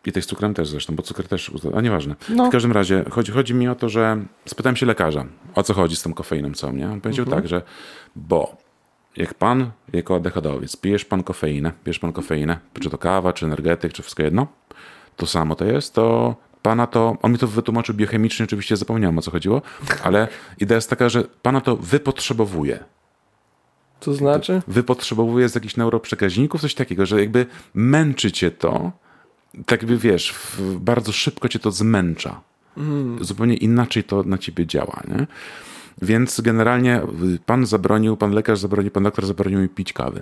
I 0.08 0.12
tej 0.12 0.24
z 0.24 0.26
cukrem 0.26 0.54
też 0.54 0.68
zresztą, 0.68 0.96
bo 0.96 1.04
cukier 1.04 1.28
też, 1.28 1.52
a 1.76 1.82
nieważne. 1.82 2.16
No. 2.30 2.48
W 2.48 2.52
każdym 2.52 2.72
razie 2.72 3.06
chodzi, 3.12 3.32
chodzi 3.32 3.54
mi 3.54 3.68
o 3.68 3.76
to, 3.76 3.90
że 3.90 4.26
spytałem 4.46 4.76
się 4.76 4.86
lekarza, 4.86 5.26
o 5.56 5.64
co 5.64 5.74
chodzi 5.74 5.96
z 5.96 6.02
tą 6.02 6.14
kofeiną, 6.14 6.54
co 6.54 6.72
mnie. 6.72 6.90
On 6.90 7.02
powiedział 7.02 7.26
mhm. 7.26 7.42
tak, 7.42 7.50
że 7.50 7.62
bo 8.16 8.58
jak 9.18 9.34
pan 9.34 9.72
jako 9.94 10.16
adechadowiec 10.16 10.76
pijesz 10.76 11.06
pan 11.06 11.24
kofeinę, 11.24 11.72
pijesz 11.84 12.00
pan 12.00 12.14
kofeinę, 12.14 12.60
czy 12.80 12.90
to 12.90 12.98
kawa, 12.98 13.34
czy 13.34 13.46
energetyk, 13.46 13.94
czy 13.94 14.02
wszystko 14.02 14.24
jedno, 14.24 14.48
to 15.16 15.28
samo 15.28 15.56
to 15.56 15.66
jest, 15.66 15.94
to 15.94 16.36
pana 16.62 16.88
to, 16.88 17.18
on 17.22 17.32
mi 17.32 17.38
to 17.38 17.48
wytłumaczył 17.48 17.96
biochemicznie, 17.96 18.44
oczywiście 18.44 18.78
zapomniałem 18.78 19.18
o 19.18 19.22
co 19.22 19.32
chodziło, 19.32 19.62
ale 20.04 20.28
idea 20.60 20.76
jest 20.76 20.90
taka, 20.90 21.10
że 21.10 21.24
pana 21.24 21.62
to 21.62 21.78
wypotrzebowuje. 21.78 22.84
To 24.00 24.14
znaczy? 24.14 24.62
Wypotrzebowuje 24.68 25.50
z 25.50 25.56
jakichś 25.56 25.76
neuroprzekaźników, 25.78 26.62
coś 26.62 26.76
takiego, 26.76 27.06
że 27.06 27.20
jakby 27.20 27.46
męczy 27.74 28.32
cię 28.32 28.52
to, 28.52 28.92
tak 29.65 29.86
by 29.86 29.98
wiesz, 29.98 30.36
bardzo 30.80 31.11
szybko 31.11 31.49
cię 31.49 31.60
to 31.60 31.72
zmęcza. 31.72 32.41
Mm. 32.78 33.26
Zupełnie 33.26 33.56
inaczej 33.56 34.03
to 34.03 34.24
na 34.24 34.38
ciebie 34.38 34.65
działa, 34.65 35.02
nie? 35.07 35.28
Więc 36.02 36.41
generalnie 36.41 37.02
pan 37.45 37.65
zabronił, 37.65 38.18
pan 38.18 38.32
lekarz 38.32 38.60
zabronił, 38.60 38.91
pan 38.91 39.03
doktor 39.03 39.26
zabronił 39.26 39.60
mi 39.60 39.69
pić 39.69 39.94
kawy. 39.94 40.22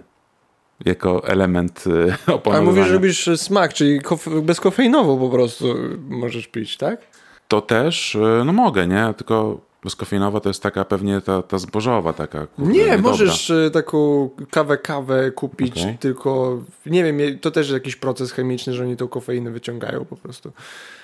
Jako 0.85 1.27
element 1.27 1.83
y, 1.87 1.91
opanowania. 2.33 2.57
Ale 2.57 2.61
mówisz, 2.61 2.87
że 2.87 2.93
robisz 2.93 3.29
smak, 3.35 3.73
czyli 3.73 4.01
kof- 4.01 4.41
bezkofeinową 4.41 5.19
po 5.19 5.29
prostu 5.29 5.75
możesz 6.09 6.47
pić, 6.47 6.77
tak? 6.77 7.01
To 7.47 7.61
też, 7.61 8.15
y, 8.15 8.19
no 8.45 8.53
mogę, 8.53 8.87
nie? 8.87 9.13
Tylko 9.17 9.61
bezkofeinowa 9.85 10.39
to 10.39 10.49
jest 10.49 10.63
taka 10.63 10.85
pewnie 10.85 11.21
ta, 11.21 11.41
ta 11.41 11.57
zbożowa 11.57 12.13
taka. 12.13 12.47
Kurde, 12.47 12.73
nie, 12.73 12.97
możesz 12.97 13.47
dobra. 13.47 13.69
taką 13.69 14.29
kawę, 14.51 14.77
kawę 14.77 15.31
kupić, 15.31 15.77
okay. 15.81 15.97
tylko 15.99 16.61
nie 16.85 17.03
wiem, 17.03 17.39
to 17.39 17.51
też 17.51 17.67
jest 17.67 17.73
jakiś 17.73 17.95
proces 17.95 18.31
chemiczny, 18.31 18.73
że 18.73 18.83
oni 18.83 18.97
tą 18.97 19.07
kofeinę 19.07 19.51
wyciągają 19.51 20.05
po 20.05 20.15
prostu. 20.15 20.51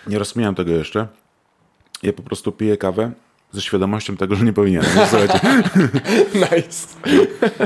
Nie 0.07 0.19
rozumiem 0.19 0.55
tego 0.55 0.71
jeszcze. 0.71 1.07
Ja 2.03 2.13
po 2.13 2.23
prostu 2.23 2.51
piję 2.51 2.77
kawę 2.77 3.11
ze 3.51 3.61
świadomością 3.61 4.17
tego, 4.17 4.35
że 4.35 4.45
nie 4.45 4.53
powinienem. 4.53 4.89
nice. 6.53 6.87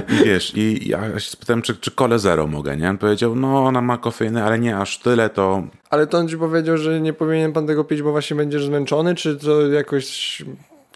I 0.10 0.26
wiesz, 0.26 0.58
i 0.58 0.90
ja 0.90 1.20
się 1.20 1.30
spytałem, 1.30 1.62
czy, 1.62 1.76
czy 1.76 1.92
kole 1.92 2.20
zero 2.20 2.48
mogę, 2.48 2.78
nie? 2.78 2.90
On 2.90 2.98
powiedział, 2.98 3.36
no 3.36 3.66
ona 3.66 3.82
ma 3.82 3.98
kofeinę, 3.98 4.44
ale 4.44 4.60
nie 4.60 4.78
aż 4.78 5.00
tyle, 5.00 5.30
to... 5.30 5.64
Ale 5.90 6.08
to 6.08 6.18
on 6.18 6.28
ci 6.28 6.38
powiedział, 6.38 6.78
że 6.78 7.02
nie 7.02 7.14
powinien 7.14 7.54
pan 7.54 7.68
tego 7.68 7.84
pić, 7.84 8.02
bo 8.02 8.12
właśnie 8.12 8.38
będziesz 8.38 8.66
zmęczony, 8.66 9.16
czy 9.16 9.36
to 9.36 9.68
jakoś 9.68 10.44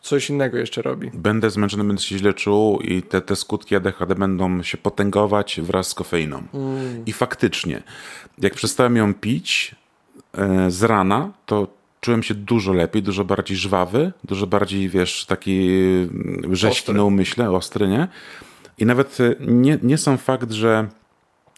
coś 0.01 0.29
innego 0.29 0.57
jeszcze 0.57 0.81
robi. 0.81 1.11
Będę 1.13 1.49
zmęczony, 1.49 1.83
będę 1.83 2.01
się 2.01 2.17
źle 2.17 2.33
czuł 2.33 2.79
i 2.79 3.01
te, 3.01 3.21
te 3.21 3.35
skutki 3.35 3.75
ADHD 3.75 4.15
będą 4.15 4.63
się 4.63 4.77
potęgować 4.77 5.61
wraz 5.61 5.87
z 5.87 5.93
kofeiną. 5.93 6.43
Mm. 6.53 7.05
I 7.05 7.13
faktycznie, 7.13 7.83
jak 8.37 8.53
przestałem 8.53 8.95
ją 8.95 9.13
pić 9.13 9.75
e, 10.33 10.71
z 10.71 10.83
rana, 10.83 11.31
to 11.45 11.67
czułem 12.01 12.23
się 12.23 12.33
dużo 12.33 12.73
lepiej, 12.73 13.03
dużo 13.03 13.25
bardziej 13.25 13.57
żwawy, 13.57 14.11
dużo 14.23 14.47
bardziej, 14.47 14.89
wiesz, 14.89 15.25
taki 15.25 15.69
mm, 15.69 16.55
rzeźki 16.55 16.93
na 16.93 17.03
umyśle, 17.03 17.51
ostry, 17.51 17.87
nie? 17.87 18.07
I 18.77 18.85
nawet 18.85 19.17
e, 19.19 19.35
nie, 19.39 19.79
nie 19.83 19.97
sam 19.97 20.17
fakt, 20.17 20.51
że 20.51 20.87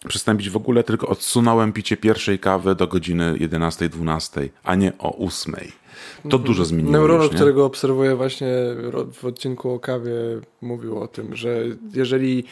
przestałem 0.08 0.38
pić 0.38 0.50
w 0.50 0.58
ogóle, 0.58 0.84
tylko 0.84 1.08
odsunąłem 1.08 1.74
picie 1.74 1.98
pierwszej 1.98 2.40
kawy 2.40 2.76
do 2.76 2.88
godziny 2.88 3.34
11-12, 3.34 4.50
a 4.64 4.76
nie 4.76 4.94
o 4.98 5.26
8. 5.26 5.56
To 6.30 6.40
dużo 6.40 6.66
zmieniło. 6.66 6.92
Neurolog, 6.92 7.32
już, 7.32 7.36
którego 7.36 7.66
obserwuję 7.66 8.16
właśnie 8.16 8.48
w 9.14 9.26
odcinku 9.26 9.72
o 9.72 9.80
kawie, 9.80 10.12
mówił 10.62 11.00
o 11.00 11.08
tym, 11.08 11.36
że 11.36 11.64
jeżeli 11.94 12.44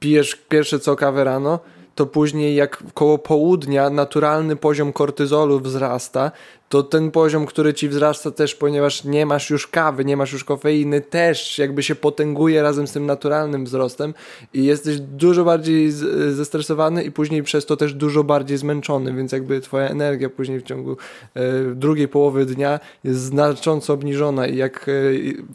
pijesz 0.00 0.36
pierwsze 0.36 0.80
co 0.80 0.96
kawę 0.96 1.24
rano, 1.24 1.58
to 1.94 2.06
później 2.06 2.54
jak 2.54 2.82
koło 2.94 3.18
południa 3.18 3.90
naturalny 3.90 4.56
poziom 4.56 4.92
kortyzolu 4.92 5.60
wzrasta, 5.60 6.30
to 6.68 6.82
ten 6.82 7.10
poziom, 7.10 7.46
który 7.46 7.74
ci 7.74 7.88
wzrasta 7.88 8.30
też, 8.30 8.54
ponieważ 8.54 9.04
nie 9.04 9.26
masz 9.26 9.50
już 9.50 9.66
kawy, 9.66 10.04
nie 10.04 10.16
masz 10.16 10.32
już 10.32 10.44
kofeiny, 10.44 11.00
też 11.00 11.58
jakby 11.58 11.82
się 11.82 11.94
potęguje 11.94 12.62
razem 12.62 12.86
z 12.86 12.92
tym 12.92 13.06
naturalnym 13.06 13.64
wzrostem 13.64 14.14
i 14.54 14.64
jesteś 14.64 15.00
dużo 15.00 15.44
bardziej 15.44 15.90
zestresowany 16.30 17.04
i 17.04 17.10
później 17.10 17.42
przez 17.42 17.66
to 17.66 17.76
też 17.76 17.94
dużo 17.94 18.24
bardziej 18.24 18.58
zmęczony, 18.58 19.14
więc 19.14 19.32
jakby 19.32 19.60
twoja 19.60 19.88
energia 19.88 20.30
później 20.30 20.60
w 20.60 20.62
ciągu 20.62 20.96
e, 21.34 21.40
drugiej 21.74 22.08
połowy 22.08 22.46
dnia 22.46 22.80
jest 23.04 23.20
znacząco 23.20 23.92
obniżona 23.92 24.46
i 24.46 24.56
jak 24.56 24.86
e, 24.88 24.92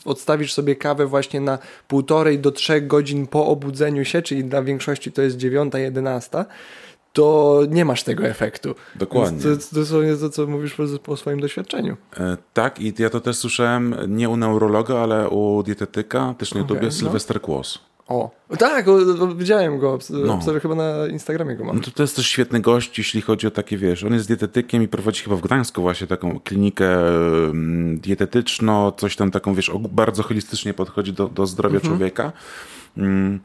odstawisz 0.06 0.54
sobie 0.54 0.76
kawę 0.76 1.06
właśnie 1.06 1.42
na 1.42 1.60
półtorej 1.88 2.40
do 2.40 2.52
trzech 2.52 2.88
godzin 2.88 3.28
po 3.28 3.46
obudzeniu 3.48 4.06
się, 4.06 4.22
czyli 4.22 4.44
dla 4.44 4.64
większości 4.64 5.12
to 5.12 5.22
jest 5.22 5.38
dziewiąta, 5.38 5.80
jedenasta, 5.80 6.46
to 7.14 7.62
nie 7.70 7.86
masz 7.86 8.04
tego 8.04 8.24
efektu. 8.24 8.76
Dokładnie. 8.96 9.42
to 9.42 9.50
jest 9.50 9.76
dosłownie 9.76 10.16
to, 10.16 10.30
co 10.30 10.48
mówisz 10.48 10.74
po, 10.74 10.84
po 11.04 11.18
swoim 11.18 11.40
doświadczeniu. 11.40 11.98
E, 12.18 12.38
tak, 12.54 12.82
i 12.82 12.94
ja 13.00 13.10
to 13.10 13.20
też 13.20 13.36
słyszałem 13.36 13.96
nie 14.08 14.30
u 14.30 14.38
neurologa, 14.38 14.98
ale 15.00 15.30
u 15.30 15.64
dietetyka, 15.64 16.36
też 16.38 16.54
na 16.54 16.62
okay, 16.62 16.70
YouTubie, 16.70 16.88
no. 16.88 16.92
Sylwester 16.92 17.42
Kłos. 17.42 17.80
O, 18.08 18.32
tak, 18.60 18.88
o, 18.88 18.94
o, 18.94 19.28
widziałem 19.28 19.80
go, 19.80 20.00
no. 20.10 20.40
chyba 20.62 20.76
na 20.76 21.08
Instagramie 21.08 21.56
go 21.56 21.64
mam. 21.64 21.76
No 21.76 21.82
to, 21.82 21.92
to 21.92 22.04
jest 22.04 22.16
też 22.16 22.28
świetny 22.28 22.60
gość, 22.60 22.98
jeśli 22.98 23.22
chodzi 23.22 23.48
o 23.48 23.52
takie, 23.52 23.78
wiesz, 23.78 24.04
on 24.04 24.14
jest 24.14 24.28
dietetykiem 24.28 24.84
i 24.84 24.88
prowadzi 24.88 25.24
chyba 25.24 25.36
w 25.36 25.42
Gdańsku 25.42 25.82
właśnie 25.82 26.08
taką 26.08 26.40
klinikę 26.40 26.98
dietetyczną, 27.96 28.92
coś 28.92 29.16
tam 29.16 29.32
taką, 29.32 29.54
wiesz, 29.54 29.72
bardzo 29.90 30.24
holistycznie 30.24 30.74
podchodzi 30.74 31.14
do, 31.14 31.28
do 31.28 31.46
zdrowia 31.48 31.76
mhm. 31.76 31.94
człowieka. 31.94 32.32
Mm 32.98 33.40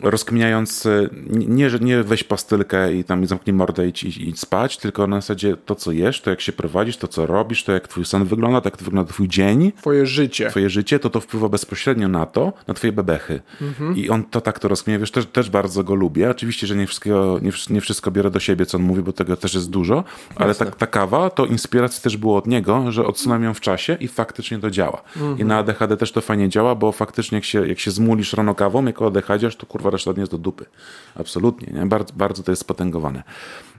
rozkminiając, 0.00 0.86
e, 0.86 1.08
nie, 1.30 1.70
że 1.70 1.78
nie 1.78 2.02
weź 2.02 2.24
pastylkę 2.24 2.94
i 2.94 3.04
tam 3.04 3.26
zamknij 3.26 3.54
mordę 3.54 3.88
i, 3.88 4.06
i, 4.06 4.28
i, 4.28 4.36
spać, 4.36 4.76
tylko 4.76 5.06
na 5.06 5.16
zasadzie 5.16 5.56
to, 5.56 5.74
co 5.74 5.92
jesz, 5.92 6.20
to 6.20 6.30
jak 6.30 6.40
się 6.40 6.52
prowadzisz, 6.52 6.96
to 6.96 7.08
co 7.08 7.26
robisz, 7.26 7.64
to 7.64 7.72
jak 7.72 7.88
twój 7.88 8.04
sen 8.04 8.24
wygląda, 8.24 8.60
to 8.60 8.66
jak 8.66 8.76
to 8.76 8.84
wygląda 8.84 9.12
twój 9.12 9.28
dzień. 9.28 9.72
Twoje 9.72 10.06
życie. 10.06 10.50
Twoje 10.50 10.70
życie, 10.70 10.98
to 10.98 11.10
to 11.10 11.20
wpływa 11.20 11.48
bezpośrednio 11.48 12.08
na 12.08 12.26
to, 12.26 12.52
na 12.66 12.74
twoje 12.74 12.92
bebechy. 12.92 13.40
Mhm. 13.62 13.96
I 13.96 14.10
on 14.10 14.24
to 14.24 14.40
tak 14.40 14.58
to 14.58 14.68
rozkminia, 14.68 14.98
wiesz, 14.98 15.10
też, 15.10 15.26
też 15.26 15.50
bardzo 15.50 15.84
go 15.84 15.94
lubię. 15.94 16.30
Oczywiście, 16.30 16.66
że 16.66 16.76
nie, 16.76 16.86
wszystkiego, 16.86 17.38
nie, 17.42 17.50
nie 17.70 17.80
wszystko 17.80 18.10
biorę 18.10 18.30
do 18.30 18.40
siebie, 18.40 18.66
co 18.66 18.78
on 18.78 18.84
mówi, 18.84 19.02
bo 19.02 19.12
tego 19.12 19.36
też 19.36 19.54
jest 19.54 19.70
dużo, 19.70 20.04
ale 20.36 20.54
ta, 20.54 20.64
ta 20.64 20.86
kawa, 20.86 21.30
to 21.30 21.46
inspiracja 21.46 22.02
też 22.02 22.16
było 22.16 22.36
od 22.36 22.46
niego, 22.46 22.92
że 22.92 23.06
odsunąłem 23.06 23.44
ją 23.44 23.54
w 23.54 23.60
czasie 23.60 23.96
i 24.00 24.08
faktycznie 24.08 24.58
to 24.58 24.70
działa. 24.70 25.02
Mhm. 25.16 25.38
I 25.38 25.44
na 25.44 25.58
ADHD 25.58 25.96
też 25.96 26.12
to 26.12 26.20
fajnie 26.20 26.48
działa, 26.48 26.74
bo 26.74 26.92
faktycznie 26.92 27.38
jak 27.38 27.44
się, 27.44 27.68
jak 27.68 27.78
się 27.78 27.90
zmulisz 27.90 28.32
rano 28.32 28.54
kawą, 28.54 28.84
jako 28.84 29.06
ADHD, 29.06 29.50
to 29.50 29.66
kurwa 29.66 29.83
reszta 29.90 30.12
nie 30.12 30.20
jest 30.20 30.32
do 30.32 30.38
dupy. 30.38 30.66
Absolutnie, 31.14 31.72
nie? 31.72 31.86
Bardzo, 31.86 32.14
bardzo 32.16 32.42
to 32.42 32.52
jest 32.52 32.62
spotęgowane. 32.62 33.22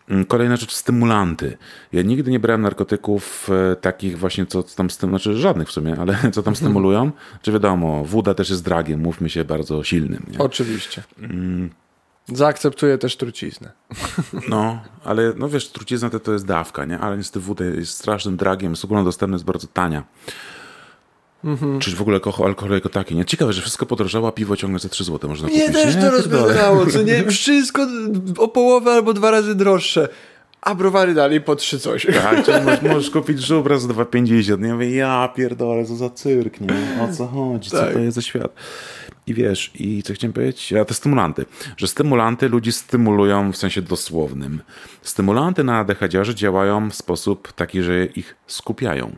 Mm, 0.10 0.26
kolejna 0.26 0.56
rzecz, 0.56 0.74
stymulanty. 0.74 1.58
Ja 1.94 2.02
nigdy 2.02 2.32
nie 2.32 2.40
brałem 2.40 2.62
narkotyków 2.62 3.50
e, 3.72 3.76
takich 3.76 4.20
właśnie, 4.20 4.46
co, 4.46 4.64
co 4.64 4.76
tam 4.76 4.90
stymulują, 4.90 5.20
znaczy 5.20 5.38
żadnych 5.38 5.68
w 5.68 5.72
sumie, 5.72 5.96
ale 6.00 6.18
co 6.34 6.44
tam 6.44 6.56
stymulują. 6.56 7.12
Czy 7.42 7.52
wiadomo, 7.52 8.06
woda 8.06 8.34
też 8.34 8.50
jest 8.50 8.64
dragiem, 8.64 9.00
mówmy 9.00 9.30
się, 9.30 9.46
bardzo 9.46 9.84
silnym. 9.84 10.26
Nie? 10.32 10.38
Oczywiście. 10.38 11.04
Mm, 11.20 11.70
Zaakceptuję 12.34 12.98
też 12.98 13.18
truciznę. 13.18 13.72
No, 14.50 14.80
ale 15.04 15.34
no 15.38 15.50
wiesz, 15.50 15.70
trucizna 15.70 16.10
to, 16.10 16.20
to 16.20 16.34
jest 16.34 16.46
dawka, 16.46 16.86
nie? 16.86 17.00
Ale 17.00 17.18
niestety 17.18 17.40
wódę 17.40 17.66
jest 17.66 17.98
strasznym 17.98 18.38
dragiem, 18.38 18.72
jest 18.72 18.86
ogólnodostępna, 18.86 19.36
jest 19.36 19.46
bardzo 19.46 19.68
tania. 19.68 20.04
Mhm. 21.46 21.80
Czy 21.80 21.96
w 21.96 22.02
ogóle 22.02 22.16
alkohol, 22.16 22.48
alkohol 22.48 22.72
jako 22.74 22.90
taki, 22.90 23.16
nie? 23.16 23.26
Ciekawe, 23.26 23.54
że 23.54 23.62
wszystko 23.62 23.86
podrożało, 23.86 24.28
a 24.28 24.32
piwo 24.32 24.56
ciągle 24.58 24.80
za 24.80 24.90
3 24.90 25.04
zł 25.04 25.30
można 25.30 25.48
Mnie 25.48 25.60
kupić. 25.62 25.76
też 25.76 25.96
nie? 25.96 26.02
to 26.02 26.12
Pierdolę. 26.12 26.42
rozpędzało, 26.44 26.86
co 26.86 27.02
nie? 27.02 27.24
Wszystko 27.32 27.88
o 28.38 28.48
połowę 28.48 28.92
albo 28.92 29.14
dwa 29.14 29.32
razy 29.32 29.56
droższe. 29.56 30.10
A 30.62 30.76
browary 30.76 31.14
dalej 31.14 31.42
po 31.42 31.56
trzy 31.56 31.80
coś. 31.80 32.08
Tak, 32.24 32.46
czyli 32.46 32.62
możesz, 32.66 32.82
możesz 32.82 33.10
kupić 33.10 33.40
żubra 33.42 33.78
za 33.78 33.88
2,50. 33.88 34.60
Nie 34.62 34.74
mówię, 34.74 34.96
ja 34.96 35.30
pierdolę, 35.36 35.86
co 35.86 35.96
za 35.96 36.10
cyrk, 36.10 36.62
nie? 36.62 37.04
O 37.04 37.14
co 37.14 37.28
chodzi, 37.28 37.70
co 37.70 37.78
Tak. 37.78 37.94
to 37.94 38.00
jest 38.00 38.16
za 38.16 38.22
świat? 38.22 38.54
I 39.28 39.34
wiesz, 39.34 39.72
i 39.76 40.04
co 40.04 40.14
chciałem 40.14 40.34
powiedzieć? 40.34 40.74
A 40.74 40.86
te 40.86 40.94
stymulanty. 40.94 41.46
Że 41.78 41.88
stymulanty 41.88 42.50
ludzi 42.50 42.72
stymulują 42.72 43.52
w 43.52 43.58
sensie 43.58 43.82
dosłownym. 43.82 44.62
Stymulanty 45.02 45.64
na 45.64 45.78
ADHD 45.80 46.36
działają 46.36 46.90
w 46.90 46.96
sposób 46.96 47.54
taki, 47.54 47.82
że 47.82 48.06
ich 48.06 48.36
skupiają. 48.48 49.16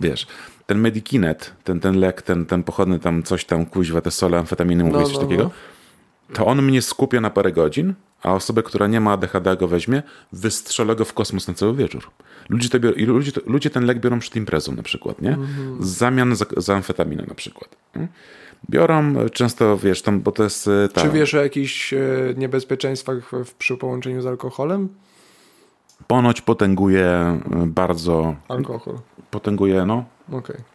Wiesz, 0.00 0.26
ten 0.66 0.78
Medikinet, 0.78 1.52
ten, 1.64 1.80
ten 1.80 2.00
lek, 2.00 2.22
ten, 2.22 2.46
ten 2.46 2.62
pochodny 2.62 2.98
tam 2.98 3.22
coś 3.22 3.44
tam, 3.44 3.66
kuźwa, 3.66 4.00
te 4.00 4.10
sole, 4.10 4.38
amfetaminy, 4.38 4.84
mówię 4.84 4.96
No, 4.98 5.04
coś 5.06 5.14
no, 5.14 5.20
takiego, 5.20 5.42
no. 5.42 6.34
to 6.34 6.46
on 6.46 6.62
mnie 6.62 6.82
skupia 6.82 7.20
na 7.20 7.30
parę 7.30 7.52
godzin, 7.52 7.94
a 8.22 8.34
osobę, 8.34 8.62
która 8.62 8.86
nie 8.86 9.00
ma 9.00 9.12
ADHD 9.12 9.56
go 9.56 9.68
weźmie, 9.68 10.02
wystrzelę 10.32 10.96
go 10.96 11.04
w 11.04 11.12
kosmos 11.14 11.48
na 11.48 11.54
cały 11.54 11.74
wieczór. 11.76 12.10
Ludzie, 12.48 12.68
to 12.68 12.80
bior- 12.80 12.96
i 12.96 13.04
ludzie, 13.06 13.32
ludzie 13.46 13.70
ten 13.70 13.84
lek 13.84 14.00
biorą 14.00 14.18
przed 14.18 14.36
imprezą 14.36 14.72
na 14.74 14.82
przykład, 14.82 15.22
nie? 15.22 15.30
Mhm. 15.34 15.78
W 15.78 15.86
zamian 15.86 16.36
za, 16.36 16.44
za 16.56 16.74
amfetaminę 16.76 17.24
na 17.28 17.34
przykład. 17.34 17.76
nie? 17.96 18.08
Biorą 18.70 19.14
e, 19.20 19.30
często, 19.30 19.78
wiesz, 19.78 20.02
tam, 20.02 20.20
bo 20.20 20.32
to 20.32 20.42
jest 20.44 20.68
e, 20.68 20.88
ta, 20.92 21.00
Czy 21.00 21.10
wiesz 21.10 21.34
o 21.34 21.42
jakichś 21.42 21.92
e, 21.92 21.98
niebezpieczeństwach 22.36 23.24
w, 23.32 23.44
w, 23.44 23.54
przy 23.54 23.76
połączeniu 23.76 24.22
z 24.22 24.26
alkoholem? 24.26 24.88
Ponoć 26.06 26.40
potęguje 26.40 27.06
e, 27.06 27.40
bardzo, 27.66 28.34
Alkohol. 28.48 28.98
potęguje, 29.30 29.86
no, 29.86 30.04
Okej. 30.32 30.56
E, 30.56 30.71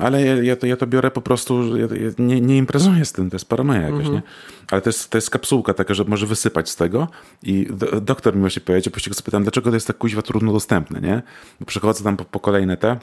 Ale 0.00 0.24
ja, 0.24 0.42
ja, 0.42 0.56
to, 0.56 0.66
ja 0.66 0.76
to 0.76 0.86
biorę 0.86 1.10
po 1.10 1.20
prostu, 1.20 1.76
ja, 1.76 1.86
nie, 2.18 2.40
nie 2.40 2.56
imprezuję 2.56 3.04
z 3.04 3.12
tym, 3.12 3.30
to 3.30 3.34
jest 3.34 3.48
paranoja 3.48 3.80
jakaś, 3.80 4.08
nie? 4.08 4.22
Ale 4.70 4.80
to 4.82 4.88
jest, 4.88 5.10
to 5.10 5.18
jest 5.18 5.30
kapsułka 5.30 5.74
taka, 5.74 5.94
że 5.94 6.04
może 6.04 6.26
wysypać 6.26 6.70
z 6.70 6.76
tego 6.76 7.08
i 7.42 7.66
do, 7.70 8.00
doktor 8.00 8.34
mi 8.34 8.40
właśnie 8.40 8.62
powiedział, 8.62 8.92
później 8.92 9.10
go 9.10 9.14
zapytałem, 9.14 9.44
dlaczego 9.44 9.70
to 9.70 9.76
jest 9.76 9.86
tak 9.86 9.98
kuźwa 9.98 10.22
trudno 10.22 10.52
dostępne, 10.52 11.00
nie? 11.00 11.22
Bo 11.60 11.66
przychodzę 11.66 12.04
tam 12.04 12.16
po, 12.16 12.24
po 12.24 12.40
kolejne 12.40 12.76
te, 12.76 12.98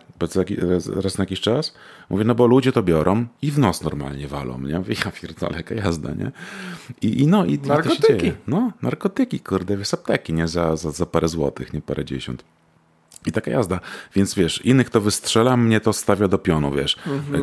raz, 0.70 0.88
raz 0.88 1.18
na 1.18 1.22
jakiś 1.22 1.42
czas, 1.42 1.74
mówię, 2.10 2.24
no 2.24 2.36
bo 2.36 2.48
ludzie 2.48 2.72
to 2.72 2.84
biorą 2.84 3.26
i 3.42 3.52
w 3.52 3.60
nos 3.60 3.82
normalnie 3.82 4.28
walą, 4.28 4.62
nie? 4.62 4.80
Mówię, 4.80 4.96
ja 5.06 5.12
pierdolę, 5.12 5.58
jaka 5.58 5.76
jazda, 5.76 6.14
nie? 6.14 6.32
I, 7.02 7.22
i 7.22 7.28
no, 7.28 7.46
i, 7.46 7.54
i 7.54 7.58
to 7.58 7.64
się 7.64 7.70
Narkotyki. 7.70 8.20
dzieje. 8.20 8.34
No, 8.48 8.72
narkotyki, 8.82 9.40
kurde, 9.40 9.78
wiesz, 9.78 9.94
apteki, 9.94 10.34
nie? 10.34 10.48
Za, 10.48 10.76
za, 10.76 10.92
za 10.92 11.06
parę 11.06 11.28
złotych, 11.28 11.74
nie 11.74 11.82
parę 11.82 12.06
dziesiąt. 12.06 12.44
I 13.26 13.32
taka 13.32 13.52
jazda. 13.52 13.80
Więc 14.16 14.36
wiesz, 14.36 14.66
innych 14.66 14.90
to 14.90 15.02
wystrzela, 15.02 15.58
mnie 15.58 15.80
to 15.80 15.94
stawia 15.94 16.28
do 16.28 16.38
pionu, 16.38 16.72
wiesz. 16.72 16.96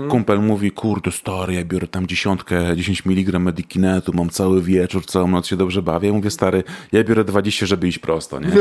Kumpel 0.09 0.41
mówi, 0.41 0.71
kurde 0.71 1.13
stary, 1.13 1.55
ja 1.55 1.65
biorę 1.65 1.87
tam 1.87 2.07
dziesiątkę, 2.07 2.77
10 2.77 3.03
mg 3.07 3.39
medikinetu, 3.39 4.13
mam 4.15 4.31
cały 4.31 4.63
wieczór, 4.63 5.07
całą 5.07 5.29
noc 5.29 5.47
się 5.47 5.57
dobrze 5.57 5.83
bawię. 5.83 6.13
Mówię, 6.13 6.31
stary, 6.31 6.65
ja 6.93 7.05
biorę 7.05 7.25
20, 7.25 7.67
żeby 7.67 7.89
iść 7.89 7.99
prosto, 7.99 8.41
nie? 8.41 8.51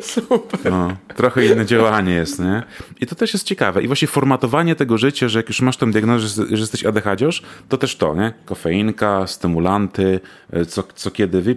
Super. 0.00 0.72
No, 0.72 0.96
trochę 1.16 1.46
inne 1.46 1.66
działanie 1.66 2.12
jest, 2.14 2.38
nie? 2.40 2.62
I 3.00 3.06
to 3.06 3.14
też 3.14 3.32
jest 3.32 3.46
ciekawe. 3.46 3.82
I 3.82 3.86
właśnie 3.86 4.08
formatowanie 4.08 4.74
tego 4.74 4.98
życia, 4.98 5.28
że 5.28 5.38
jak 5.38 5.48
już 5.48 5.60
masz 5.60 5.76
tę 5.76 5.90
diagnozę, 5.90 6.28
że, 6.28 6.56
że 6.56 6.60
jesteś 6.60 6.84
ADHD, 6.84 7.28
to 7.68 7.78
też 7.78 7.96
to, 7.96 8.14
nie? 8.14 8.32
Kofeinka, 8.44 9.26
stymulanty, 9.26 10.20
e, 10.52 10.66
co, 10.66 10.82
co 10.94 11.10
kiedy 11.10 11.42
wypić, 11.42 11.53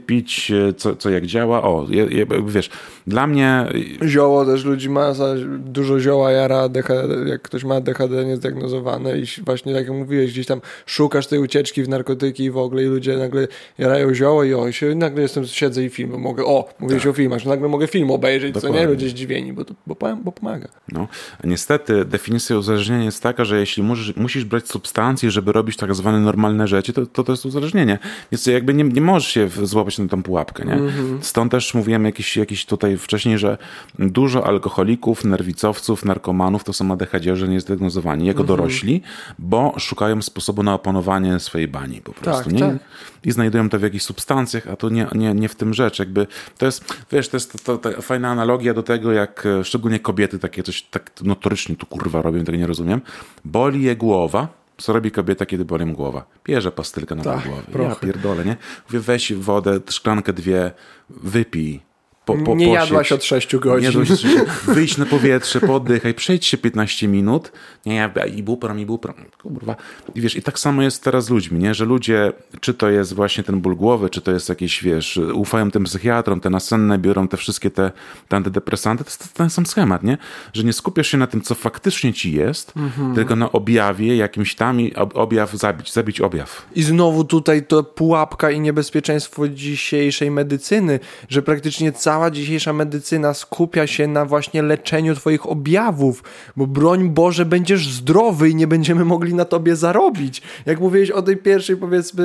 e, 0.69 0.73
co, 0.73 0.95
co 0.95 1.09
jak 1.09 1.25
działa. 1.25 1.63
O, 1.63 1.85
je, 1.89 2.07
je, 2.09 2.25
wiesz, 2.47 2.69
dla 3.07 3.27
mnie 3.27 3.65
Zioło 4.05 4.45
też 4.45 4.65
ludzi 4.65 4.89
ma, 4.89 5.13
dużo 5.59 5.99
zioła 5.99 6.31
jara 6.31 6.57
ADHD, 6.57 7.29
jak 7.29 7.41
ktoś 7.41 7.63
ma 7.63 7.75
ADHD 7.75 8.25
niezdiagnozowane 8.25 9.19
i 9.19 9.23
właśnie 9.45 9.73
tak 9.73 9.87
jak 9.87 9.95
mówiłeś, 9.97 10.31
gdzieś 10.31 10.45
tam 10.45 10.61
szukasz 10.85 11.27
tej 11.27 11.39
ucieczki 11.39 11.83
w 11.83 11.89
narkotyki 11.89 12.43
i 12.43 12.51
w 12.51 12.57
ogóle 12.57 12.83
i 12.83 12.85
ludzie 12.85 13.17
nagle 13.17 13.47
jarają 13.77 14.13
zioło 14.13 14.43
i 14.43 14.53
o, 14.53 14.67
i 14.67 14.73
się, 14.73 14.95
nagle 14.95 15.21
jestem, 15.21 15.45
siedzę 15.45 15.83
i 15.83 15.89
film, 15.89 16.19
mogę, 16.19 16.45
o, 16.45 16.69
mówiłeś 16.79 17.07
o 17.07 17.13
filmach, 17.13 17.45
nagle 17.45 17.67
mogę 17.67 17.87
film 17.87 18.11
obejrzeć, 18.11 18.53
co 18.53 18.59
nie? 18.59 18.73
Dokładnie. 18.73 18.87
Ludzie 18.93 19.09
zdziwieni, 19.09 19.53
bo, 19.53 19.65
to, 19.65 19.73
bo, 19.87 19.95
bo 20.23 20.31
pomaga. 20.31 20.67
No, 20.91 21.07
a 21.43 21.47
niestety 21.47 22.05
definicja 22.05 22.57
uzależnienia 22.57 23.03
jest 23.03 23.23
taka, 23.23 23.45
że 23.45 23.59
jeśli 23.59 23.83
musisz, 23.83 24.15
musisz 24.15 24.45
brać 24.45 24.67
substancje, 24.67 25.31
żeby 25.31 25.51
robić 25.51 25.77
tak 25.77 25.95
zwane 25.95 26.19
normalne 26.19 26.67
rzeczy, 26.67 26.93
to 26.93 27.05
to, 27.05 27.23
to 27.23 27.33
jest 27.33 27.45
uzależnienie. 27.45 27.99
Więc 28.31 28.45
jakby 28.45 28.73
nie, 28.73 28.83
nie 28.83 29.01
możesz 29.01 29.31
się 29.31 29.47
w- 29.47 29.65
złapać 29.87 29.97
na 29.97 30.07
tą 30.07 30.23
pułapkę, 30.23 30.65
nie? 30.65 30.79
Stąd 31.21 31.51
też 31.51 31.73
mówiłem 31.73 32.05
jakiś, 32.05 32.37
jakiś 32.37 32.65
tutaj 32.65 32.97
wcześniej, 32.97 33.37
że 33.37 33.57
dużo 33.99 34.47
alkoholików, 34.47 35.25
nerwicowców, 35.25 36.05
narkomanów 36.05 36.63
to 36.63 36.73
są 36.73 36.91
ADHD, 36.91 37.47
niezdiagnozowani 37.47 38.27
jako 38.27 38.43
dorośli, 38.43 39.01
bo 39.39 39.73
szukają 39.79 40.21
sposobu 40.21 40.63
na 40.63 40.73
opanowanie 40.73 41.39
swojej 41.39 41.67
bani 41.67 42.01
po 42.01 42.13
prostu, 42.13 42.43
Tak, 42.43 42.53
nie? 42.53 42.59
tak. 42.59 42.77
I 43.23 43.31
znajdują 43.31 43.69
to 43.69 43.79
w 43.79 43.81
jakichś 43.81 44.05
substancjach, 44.05 44.67
a 44.67 44.75
to 44.75 44.89
nie, 44.89 45.07
nie, 45.15 45.33
nie 45.33 45.49
w 45.49 45.55
tym 45.55 45.73
rzecz. 45.73 45.99
Jakby 45.99 46.27
to 46.57 46.65
jest, 46.65 46.83
wiesz, 47.11 47.29
to 47.29 47.37
jest 47.37 47.65
to, 47.65 47.77
to, 47.77 47.91
to 47.91 48.01
fajna 48.01 48.29
analogia 48.29 48.73
do 48.73 48.83
tego, 48.83 49.11
jak 49.11 49.45
e, 49.45 49.63
szczególnie 49.63 49.99
kobiety 49.99 50.39
takie 50.39 50.63
coś 50.63 50.81
tak 50.81 51.11
notorycznie 51.23 51.75
tu 51.75 51.85
kurwa 51.85 52.21
robią, 52.21 52.43
tego 52.43 52.57
nie 52.57 52.67
rozumiem. 52.67 53.01
Boli 53.45 53.83
je 53.83 53.95
głowa. 53.95 54.56
Co 54.77 54.93
robi 54.93 55.11
kobieta, 55.11 55.45
kiedy 55.45 55.65
boli 55.65 55.85
ją 55.85 55.93
głowa? 55.93 56.25
Bierze 56.45 56.71
pastylkę 56.71 57.15
na 57.15 57.23
Tak, 57.23 57.47
głowy. 57.47 57.83
Ja 57.83 57.95
pierdolę, 57.95 58.45
nie? 58.45 58.57
Mówię, 58.89 58.99
weź 58.99 59.33
wodę, 59.33 59.79
szklankę 59.89 60.33
dwie, 60.33 60.71
wypij. 61.09 61.86
Po, 62.27 62.33
po, 62.33 62.55
nie 62.55 62.65
posiedź. 62.65 62.73
jadłaś 62.89 63.11
od 63.11 63.23
6 63.23 63.53
Nie 63.53 63.59
godzin. 63.59 63.83
jadłaś 63.85 64.11
od 64.11 64.19
6 64.19 64.35
Wyjdź 64.67 64.97
na 64.97 65.05
powietrze, 65.05 65.61
poddychaj, 65.61 66.13
przejdź 66.13 66.45
się 66.45 66.57
15 66.57 67.07
minut. 67.07 67.51
Nie, 67.85 67.95
ja 68.15 68.25
ibuprofen, 68.25 68.79
ibuprofen. 68.79 69.25
Kurwa. 69.41 69.75
I 70.15 70.21
wiesz, 70.21 70.35
i 70.35 70.41
tak 70.41 70.59
samo 70.59 70.81
jest 70.83 71.03
teraz 71.03 71.25
z 71.25 71.29
ludźmi, 71.29 71.59
nie? 71.59 71.73
Że 71.73 71.85
ludzie, 71.85 72.33
czy 72.59 72.73
to 72.73 72.89
jest 72.89 73.13
właśnie 73.13 73.43
ten 73.43 73.61
ból 73.61 73.75
głowy, 73.75 74.09
czy 74.09 74.21
to 74.21 74.31
jest 74.31 74.49
jakieś, 74.49 74.83
wiesz, 74.83 75.19
ufają 75.33 75.71
tym 75.71 75.83
psychiatrom, 75.83 76.39
te 76.39 76.49
nasenne, 76.49 76.97
biorą 76.97 77.27
te 77.27 77.37
wszystkie 77.37 77.69
te, 77.71 77.91
te 78.27 78.37
antydepresanty, 78.37 79.03
to 79.03 79.09
jest 79.09 79.33
ten 79.33 79.49
sam 79.49 79.65
schemat, 79.65 80.03
nie? 80.03 80.17
Że 80.53 80.63
nie 80.63 80.73
skupiasz 80.73 81.07
się 81.07 81.17
na 81.17 81.27
tym, 81.27 81.41
co 81.41 81.55
faktycznie 81.55 82.13
ci 82.13 82.31
jest, 82.31 82.73
tylko 83.15 83.35
na 83.35 83.51
objawie 83.51 84.15
jakimś 84.17 84.55
tam 84.55 84.81
i 84.81 84.93
ob- 84.95 85.15
objaw 85.17 85.53
zabić, 85.53 85.93
zabić 85.93 86.21
objaw. 86.21 86.65
I 86.75 86.83
znowu 86.83 87.23
tutaj 87.23 87.65
to 87.65 87.83
pułapka 87.83 88.51
i 88.51 88.59
niebezpieczeństwo 88.59 89.47
dzisiejszej 89.49 90.31
medycyny, 90.31 90.99
że 91.29 91.41
praktycznie 91.41 91.91
cała 92.17 92.31
dzisiejsza 92.31 92.73
medycyna 92.73 93.33
skupia 93.33 93.87
się 93.87 94.07
na 94.07 94.25
właśnie 94.25 94.61
leczeniu 94.61 95.15
twoich 95.15 95.49
objawów, 95.49 96.23
bo 96.55 96.67
broń 96.67 97.09
Boże 97.09 97.45
będziesz 97.45 97.89
zdrowy 97.89 98.49
i 98.49 98.55
nie 98.55 98.67
będziemy 98.67 99.05
mogli 99.05 99.33
na 99.33 99.45
tobie 99.45 99.75
zarobić. 99.75 100.41
Jak 100.65 100.79
mówiłeś 100.79 101.11
o 101.11 101.21
tej 101.21 101.37
pierwszej 101.37 101.77
powiedzmy 101.77 102.23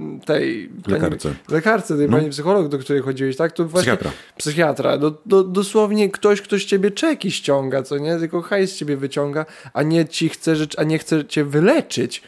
yy, 0.00 0.20
tej 0.26 0.70
Lekarce. 0.86 1.28
Pani, 1.28 1.40
lekarce, 1.48 1.96
tej 1.96 2.08
pani 2.08 2.30
psycholog, 2.30 2.68
do 2.68 2.78
której 2.78 3.02
chodziłeś, 3.02 3.36
tak? 3.36 3.52
To 3.52 3.64
właśnie 3.64 3.96
Psychiatra. 3.96 4.10
Psychiatra. 4.36 4.98
Do, 4.98 5.14
do, 5.26 5.44
dosłownie 5.44 6.10
ktoś, 6.10 6.42
kto 6.42 6.58
z 6.58 6.64
ciebie 6.64 6.90
czeki 6.90 7.30
ściąga, 7.30 7.82
co 7.82 7.98
nie? 7.98 8.18
Tylko 8.18 8.42
hajs 8.42 8.72
z 8.72 8.76
ciebie 8.76 8.96
wyciąga, 8.96 9.46
a 9.72 9.82
nie 9.82 10.08
ci 10.08 10.28
chce 10.28 10.54
a 10.76 10.82
nie 10.82 10.98
chce 10.98 11.24
cię 11.24 11.44
wyleczyć 11.44 12.22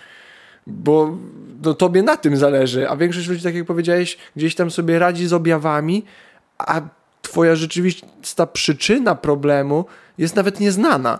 bo 0.66 1.16
no, 1.64 1.74
tobie 1.74 2.02
na 2.02 2.16
tym 2.16 2.36
zależy, 2.36 2.88
a 2.88 2.96
większość 2.96 3.28
ludzi, 3.28 3.42
tak 3.42 3.54
jak 3.54 3.66
powiedziałeś, 3.66 4.18
gdzieś 4.36 4.54
tam 4.54 4.70
sobie 4.70 4.98
radzi 4.98 5.26
z 5.26 5.32
objawami, 5.32 6.04
a 6.66 6.80
twoja 7.22 7.56
rzeczywista 7.56 8.46
przyczyna 8.46 9.14
problemu 9.14 9.84
jest 10.18 10.36
nawet 10.36 10.60
nieznana. 10.60 11.18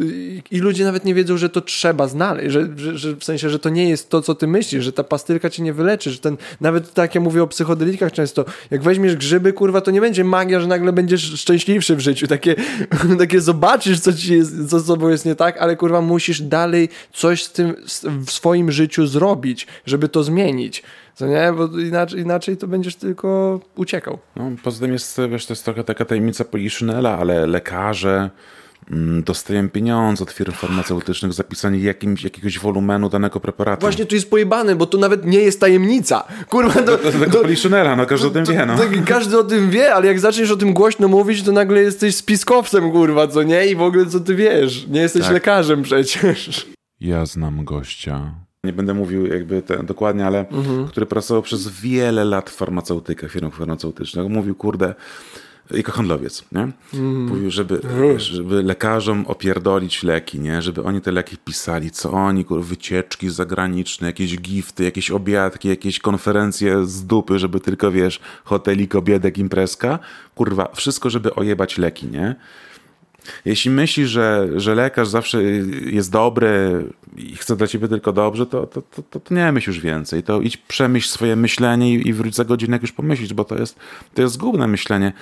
I- 0.00 0.42
I 0.50 0.58
ludzie 0.58 0.84
nawet 0.84 1.04
nie 1.04 1.14
wiedzą, 1.14 1.36
że 1.36 1.48
to 1.48 1.60
trzeba 1.60 2.08
znaleźć, 2.08 2.52
że, 2.52 2.68
że, 2.76 2.98
że 2.98 3.16
w 3.16 3.24
sensie, 3.24 3.50
że 3.50 3.58
to 3.58 3.68
nie 3.68 3.88
jest 3.88 4.10
to, 4.10 4.22
co 4.22 4.34
ty 4.34 4.46
myślisz, 4.46 4.84
że 4.84 4.92
ta 4.92 5.04
pastylka 5.04 5.50
cię 5.50 5.62
nie 5.62 5.72
wyleczy, 5.72 6.10
że 6.10 6.18
ten, 6.18 6.36
nawet 6.60 6.94
tak 6.94 7.14
jak 7.14 7.24
mówię 7.24 7.42
o 7.42 7.46
psychodelikach 7.46 8.12
często, 8.12 8.44
jak 8.70 8.82
weźmiesz 8.82 9.16
grzyby, 9.16 9.52
kurwa, 9.52 9.80
to 9.80 9.90
nie 9.90 10.00
będzie 10.00 10.24
magia, 10.24 10.60
że 10.60 10.66
nagle 10.66 10.92
będziesz 10.92 11.22
szczęśliwszy 11.40 11.96
w 11.96 12.00
życiu, 12.00 12.26
takie, 12.26 12.54
takie 13.18 13.40
zobaczysz, 13.40 14.00
co 14.00 14.12
ci 14.12 14.34
jest, 14.36 14.70
co 14.70 14.80
z 14.80 14.86
tobą 14.86 15.08
jest 15.08 15.24
nie 15.26 15.34
tak, 15.34 15.56
ale 15.58 15.76
kurwa, 15.76 16.00
musisz 16.00 16.40
dalej 16.42 16.88
coś 17.12 17.42
z 17.44 17.52
tym 17.52 17.74
w 18.26 18.30
swoim 18.30 18.72
życiu 18.72 19.06
zrobić, 19.06 19.66
żeby 19.86 20.08
to 20.08 20.22
zmienić, 20.24 20.82
co 21.18 21.26
nie, 21.26 21.52
bo 21.56 21.78
inaczej, 21.78 22.20
inaczej 22.20 22.56
to 22.56 22.66
będziesz 22.66 22.96
tylko 22.96 23.60
uciekał. 23.76 24.18
No, 24.36 24.50
poza 24.62 24.80
tym 24.80 24.92
jest, 24.92 25.20
wiesz, 25.30 25.46
to 25.46 25.52
jest 25.52 25.64
trochę 25.64 25.84
taka 25.84 26.04
tajemnica 26.04 26.44
Poliszynela, 26.44 27.18
ale 27.18 27.46
lekarze, 27.46 28.30
mm, 28.90 29.22
dostają 29.22 29.68
pieniądze 29.68 30.24
od 30.24 30.30
firm 30.30 30.52
farmaceutycznych 30.52 31.32
za 31.32 31.44
pisanie 31.44 31.78
jakimś, 31.78 32.24
jakiegoś 32.24 32.58
wolumenu 32.58 33.08
danego 33.08 33.40
preparatu. 33.40 33.80
Właśnie 33.80 34.06
tu 34.06 34.14
jest 34.14 34.30
pojebane, 34.30 34.76
bo 34.76 34.86
to 34.86 34.98
nawet 34.98 35.26
nie 35.26 35.38
jest 35.38 35.60
tajemnica. 35.60 36.24
Kurwa, 36.48 36.82
to... 36.82 36.98
Do 36.98 37.12
tego 37.12 37.40
poliszynera, 37.40 37.96
no 37.96 38.06
każdy 38.06 38.26
o 38.26 38.30
tym 38.30 38.44
wie, 38.44 38.66
no. 38.66 38.76
To, 38.76 38.82
każdy 39.06 39.38
o 39.38 39.44
tym 39.44 39.70
wie, 39.70 39.94
ale 39.94 40.06
jak 40.06 40.20
zaczniesz 40.20 40.50
o 40.50 40.56
tym 40.56 40.72
głośno 40.72 41.08
mówić, 41.08 41.42
to 41.42 41.52
nagle 41.52 41.82
jesteś 41.82 42.14
spiskowcem, 42.14 42.92
kurwa, 42.92 43.26
co 43.26 43.42
nie? 43.42 43.66
I 43.66 43.76
w 43.76 43.82
ogóle 43.82 44.06
co 44.06 44.20
ty 44.20 44.34
wiesz? 44.34 44.86
Nie 44.86 45.00
jesteś 45.00 45.22
tak. 45.22 45.32
lekarzem 45.32 45.82
przecież. 45.82 46.66
Ja 47.00 47.26
znam 47.26 47.64
gościa. 47.64 48.47
Nie 48.64 48.72
będę 48.72 48.94
mówił 48.94 49.26
jakby 49.26 49.62
te, 49.62 49.82
dokładnie, 49.82 50.26
ale 50.26 50.48
mhm. 50.48 50.88
który 50.88 51.06
pracował 51.06 51.42
przez 51.42 51.68
wiele 51.68 52.24
lat 52.24 52.50
w 52.50 52.54
farmaceutykach, 52.54 53.30
firmach 53.30 53.54
farmaceutycznych. 53.54 54.28
Mówił, 54.28 54.54
kurde, 54.54 54.94
jako 55.70 55.92
handlowiec, 55.92 56.44
nie? 56.52 56.68
Mm. 56.94 57.26
Mówił, 57.26 57.50
żeby, 57.50 57.80
żeby 58.16 58.62
lekarzom 58.62 59.26
opierdolić 59.26 60.02
leki, 60.02 60.40
nie? 60.40 60.62
Żeby 60.62 60.82
oni 60.82 61.00
te 61.00 61.12
leki 61.12 61.36
pisali, 61.36 61.90
co 61.90 62.10
oni, 62.10 62.44
wycieczki 62.50 63.30
zagraniczne, 63.30 64.06
jakieś 64.06 64.38
gifty, 64.38 64.84
jakieś 64.84 65.10
obiadki, 65.10 65.68
jakieś 65.68 65.98
konferencje 65.98 66.86
z 66.86 67.06
dupy, 67.06 67.38
żeby 67.38 67.60
tylko, 67.60 67.90
wiesz, 67.90 68.20
hotelik, 68.44 68.94
obiedek, 68.94 69.38
imprezka. 69.38 69.98
Kurwa, 70.34 70.68
wszystko, 70.74 71.10
żeby 71.10 71.34
ojebać 71.34 71.78
leki, 71.78 72.06
nie? 72.06 72.36
Jeśli 73.44 73.70
myślisz, 73.70 74.10
że, 74.10 74.48
że 74.56 74.74
lekarz 74.74 75.08
zawsze 75.08 75.42
jest 75.92 76.12
dobry 76.12 76.84
i 77.16 77.36
chce 77.36 77.56
dla 77.56 77.66
ciebie 77.66 77.88
tylko 77.88 78.12
dobrze, 78.12 78.46
to, 78.46 78.66
to, 78.66 78.82
to, 79.10 79.20
to 79.20 79.34
nie 79.34 79.52
myśl 79.52 79.70
już 79.70 79.80
więcej. 79.80 80.22
To 80.22 80.40
idź 80.40 80.56
przemyśl 80.56 81.08
swoje 81.08 81.36
myślenie 81.36 81.94
i, 81.94 82.08
i 82.08 82.12
wróć 82.12 82.34
za 82.34 82.44
godzinę 82.44 82.74
jak 82.74 82.82
już 82.82 82.92
pomyślisz, 82.92 83.34
bo 83.34 83.44
to 83.44 83.58
jest, 83.58 83.78
to 84.14 84.22
jest 84.22 84.34
zgubne 84.34 84.68
myślenie. 84.68 85.12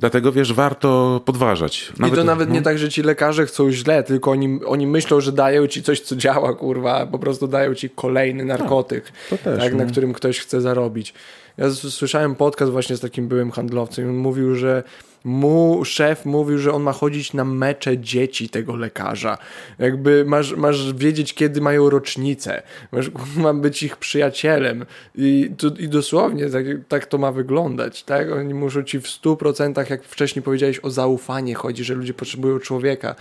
Dlatego 0.00 0.32
wiesz, 0.32 0.52
warto 0.52 1.20
podważać. 1.24 1.92
Nawet, 1.98 2.14
I 2.14 2.16
to 2.16 2.24
nawet 2.24 2.48
no. 2.48 2.54
nie 2.54 2.62
tak, 2.62 2.78
że 2.78 2.88
ci 2.88 3.02
lekarze 3.02 3.46
chcą 3.46 3.72
źle, 3.72 4.02
tylko 4.02 4.30
oni, 4.30 4.60
oni 4.66 4.86
myślą, 4.86 5.20
że 5.20 5.32
dają 5.32 5.66
ci 5.66 5.82
coś, 5.82 6.00
co 6.00 6.16
działa, 6.16 6.54
kurwa, 6.54 7.06
po 7.06 7.18
prostu 7.18 7.48
dają 7.48 7.74
ci 7.74 7.90
kolejny 7.90 8.44
narkotyk, 8.44 9.12
tak, 9.30 9.40
też, 9.40 9.58
tak, 9.58 9.74
na 9.74 9.84
no. 9.84 9.90
którym 9.90 10.12
ktoś 10.12 10.38
chce 10.38 10.60
zarobić. 10.60 11.14
Ja 11.60 11.70
słyszałem 11.70 12.34
podcast 12.34 12.72
właśnie 12.72 12.96
z 12.96 13.00
takim 13.00 13.28
byłym 13.28 13.50
handlowcem 13.50 14.04
i 14.04 14.08
on 14.08 14.16
mówił, 14.16 14.54
że 14.54 14.82
mu 15.24 15.84
szef 15.84 16.26
mówił, 16.26 16.58
że 16.58 16.72
on 16.72 16.82
ma 16.82 16.92
chodzić 16.92 17.32
na 17.32 17.44
mecze 17.44 17.98
dzieci 17.98 18.48
tego 18.48 18.76
lekarza. 18.76 19.38
Jakby 19.78 20.24
masz, 20.24 20.56
masz 20.56 20.92
wiedzieć, 20.92 21.34
kiedy 21.34 21.60
mają 21.60 21.90
rocznicę. 21.90 22.62
Masz, 22.92 23.10
ma 23.36 23.54
być 23.54 23.82
ich 23.82 23.96
przyjacielem. 23.96 24.86
I, 25.14 25.50
to, 25.58 25.66
i 25.78 25.88
dosłownie 25.88 26.50
tak, 26.50 26.64
tak 26.88 27.06
to 27.06 27.18
ma 27.18 27.32
wyglądać. 27.32 28.02
Tak? 28.02 28.32
Oni 28.32 28.54
muszą 28.54 28.82
ci 28.82 29.00
w 29.00 29.04
100%, 29.04 29.90
jak 29.90 30.04
wcześniej 30.04 30.42
powiedziałeś, 30.42 30.80
o 30.82 30.90
zaufanie 30.90 31.54
chodzi, 31.54 31.84
że 31.84 31.94
ludzie 31.94 32.14
potrzebują 32.14 32.58
człowieka. 32.58 33.14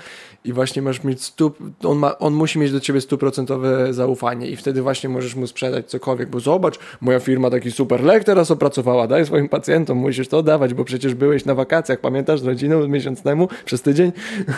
I 0.46 0.54
właśnie 0.54 0.82
masz 0.82 1.04
mieć 1.04 1.24
stu, 1.24 1.52
on, 1.84 1.98
ma, 1.98 2.20
on 2.20 2.34
musi 2.34 2.60
mieć 2.60 2.72
do 2.72 2.80
ciebie 2.80 3.02
stuprocentowe 3.02 3.94
zaufanie 3.94 4.50
i 4.50 4.56
wtedy 4.56 4.82
właśnie 4.82 5.10
możesz 5.10 5.36
mu 5.36 5.48
sprzedać 5.48 5.90
cokolwiek, 5.90 6.30
bo 6.30 6.40
zobacz, 6.40 6.80
moja 7.02 7.20
firma 7.20 7.50
taki 7.50 7.72
super 7.72 8.04
lek 8.04 8.24
teraz 8.30 8.52
opracowała, 8.52 9.08
daj 9.08 9.26
swoim 9.26 9.50
pacjentom, 9.50 9.98
musisz 9.98 10.28
to 10.28 10.44
dawać, 10.44 10.74
bo 10.74 10.86
przecież 10.86 11.14
byłeś 11.14 11.46
na 11.46 11.56
wakacjach, 11.56 12.00
pamiętasz, 12.00 12.40
z 12.40 12.44
rodziną 12.44 12.88
miesiąc 12.88 13.22
temu, 13.22 13.48
przez 13.66 13.82
tydzień? 13.82 14.12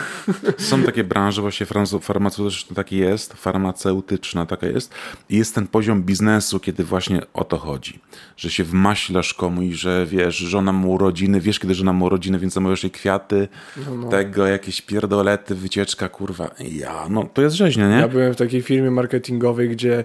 Są 0.58 0.82
takie 0.82 1.04
branże, 1.04 1.42
właśnie 1.42 1.66
farmaceutyczna 2.00 2.76
taki 2.76 2.96
jest, 2.96 3.34
farmaceutyczna 3.34 4.46
taka 4.46 4.66
jest 4.66 4.94
i 5.30 5.36
jest 5.36 5.54
ten 5.54 5.66
poziom 5.66 6.02
biznesu, 6.02 6.60
kiedy 6.60 6.84
właśnie 6.84 7.20
o 7.34 7.44
to 7.44 7.58
chodzi, 7.58 8.00
że 8.36 8.50
się 8.50 8.64
wmaślasz 8.64 9.34
komuś, 9.34 9.74
że 9.74 10.06
wiesz, 10.06 10.36
żona 10.36 10.72
ma 10.72 10.86
urodziny, 10.86 11.40
wiesz 11.40 11.58
kiedy 11.58 11.74
żona 11.74 11.92
ma 11.92 12.04
urodziny, 12.04 12.38
więc 12.38 12.52
zamawiasz 12.52 12.82
jej 12.82 12.90
kwiaty, 12.90 13.48
no, 13.76 13.94
no. 13.94 14.08
tego, 14.08 14.46
jakieś 14.46 14.82
pierdolety, 14.82 15.54
wycieczka, 15.54 16.08
kurwa, 16.08 16.50
ja, 16.58 17.06
no 17.10 17.28
to 17.34 17.42
jest 17.42 17.56
rzeźnia, 17.56 17.88
nie? 17.88 17.96
Ja 17.96 18.08
byłem 18.08 18.34
w 18.34 18.36
takiej 18.36 18.62
firmie 18.62 18.90
marketingowej, 18.90 19.68
gdzie 19.68 20.04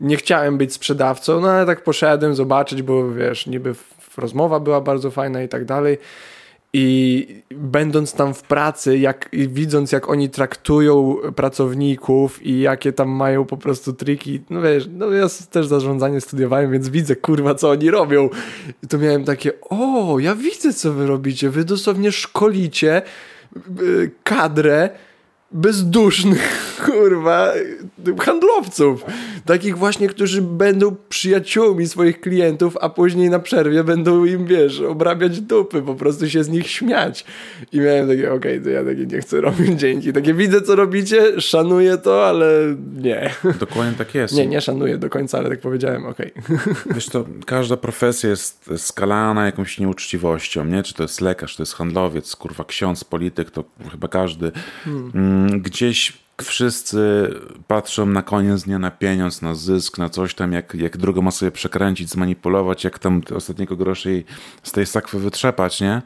nie 0.00 0.16
chciałem 0.16 0.58
być 0.58 0.72
sprzedawcą, 0.72 1.40
no 1.40 1.50
ale 1.50 1.66
tak 1.66 1.84
poszedłem 1.84 2.34
zobaczyć, 2.34 2.82
bo 2.82 3.10
wiesz, 3.10 3.46
niby 3.46 3.74
rozmowa 4.16 4.60
była 4.60 4.80
bardzo 4.80 5.10
fajna 5.10 5.42
i 5.42 5.48
tak 5.48 5.64
dalej. 5.64 5.98
I 6.72 7.26
będąc 7.50 8.12
tam 8.12 8.34
w 8.34 8.42
pracy, 8.42 8.98
jak, 8.98 9.28
widząc 9.32 9.92
jak 9.92 10.08
oni 10.08 10.30
traktują 10.30 11.16
pracowników 11.36 12.46
i 12.46 12.60
jakie 12.60 12.92
tam 12.92 13.08
mają 13.08 13.44
po 13.44 13.56
prostu 13.56 13.92
triki, 13.92 14.40
no 14.50 14.62
wiesz, 14.62 14.88
no 14.92 15.10
ja 15.10 15.26
też 15.50 15.66
zarządzanie 15.66 16.20
studiowałem, 16.20 16.72
więc 16.72 16.88
widzę 16.88 17.16
kurwa 17.16 17.54
co 17.54 17.70
oni 17.70 17.90
robią. 17.90 18.28
I 18.82 18.86
to 18.86 18.98
miałem 18.98 19.24
takie, 19.24 19.52
o, 19.70 20.18
ja 20.18 20.34
widzę 20.34 20.72
co 20.72 20.92
wy 20.92 21.06
robicie, 21.06 21.50
wy 21.50 21.64
dosłownie 21.64 22.12
szkolicie 22.12 23.02
y, 23.80 24.10
kadrę 24.24 24.90
bezdusznych, 25.52 26.76
kurwa, 26.86 27.52
handlowców. 28.18 29.04
Takich 29.44 29.78
właśnie, 29.78 30.08
którzy 30.08 30.42
będą 30.42 30.96
przyjaciółmi 31.08 31.88
swoich 31.88 32.20
klientów, 32.20 32.76
a 32.80 32.88
później 32.88 33.30
na 33.30 33.38
przerwie 33.38 33.84
będą 33.84 34.24
im, 34.24 34.46
wiesz, 34.46 34.80
obrabiać 34.80 35.40
dupy, 35.40 35.82
po 35.82 35.94
prostu 35.94 36.30
się 36.30 36.44
z 36.44 36.48
nich 36.48 36.70
śmiać. 36.70 37.24
I 37.72 37.80
miałem 37.80 38.08
takie, 38.08 38.32
okej, 38.32 38.58
okay, 38.58 38.64
to 38.64 38.70
ja 38.70 38.84
takie 38.84 39.06
nie 39.06 39.20
chcę 39.20 39.40
robić, 39.50 39.80
dzięki. 39.80 40.12
Takie 40.12 40.34
widzę, 40.34 40.62
co 40.62 40.76
robicie, 40.76 41.40
szanuję 41.40 41.98
to, 41.98 42.26
ale 42.26 42.76
nie. 42.96 43.30
Dokładnie 43.60 43.94
tak 43.98 44.14
jest. 44.14 44.34
Nie, 44.34 44.46
nie 44.46 44.60
szanuję 44.60 44.98
do 44.98 45.10
końca, 45.10 45.38
ale 45.38 45.48
tak 45.48 45.60
powiedziałem, 45.60 46.06
okej. 46.06 46.32
Okay. 46.34 46.58
Wiesz 46.94 47.06
to, 47.06 47.24
każda 47.46 47.76
profesja 47.76 48.30
jest 48.30 48.70
skalana 48.76 49.46
jakąś 49.46 49.78
nieuczciwością, 49.78 50.64
nie? 50.64 50.82
Czy 50.82 50.94
to 50.94 51.02
jest 51.02 51.20
lekarz, 51.20 51.50
czy 51.50 51.56
to 51.56 51.62
jest 51.62 51.74
handlowiec, 51.74 52.36
kurwa, 52.36 52.64
ksiądz, 52.64 53.04
polityk, 53.04 53.50
to 53.50 53.64
chyba 53.90 54.08
każdy. 54.08 54.52
Hmm 54.84 55.37
Mm, 55.37 55.37
gdzieś 55.46 56.12
wszyscy 56.42 57.30
patrzą 57.66 58.06
na 58.06 58.22
koniec 58.22 58.62
dnia 58.62 58.78
na 58.78 58.90
pieniądz, 58.90 59.42
na 59.42 59.54
zysk, 59.54 59.98
na 59.98 60.08
coś 60.08 60.34
tam, 60.34 60.52
jak, 60.52 60.74
jak 60.74 60.96
drugą 60.96 61.22
ma 61.22 61.30
sobie 61.30 61.50
przekręcić, 61.50 62.10
zmanipulować, 62.10 62.84
jak 62.84 62.98
tam 62.98 63.22
ostatniego 63.34 63.76
grosza 63.76 64.10
z 64.62 64.72
tej 64.72 64.86
sakwy 64.86 65.18
wytrzepać, 65.18 65.80
nie? 65.80 66.02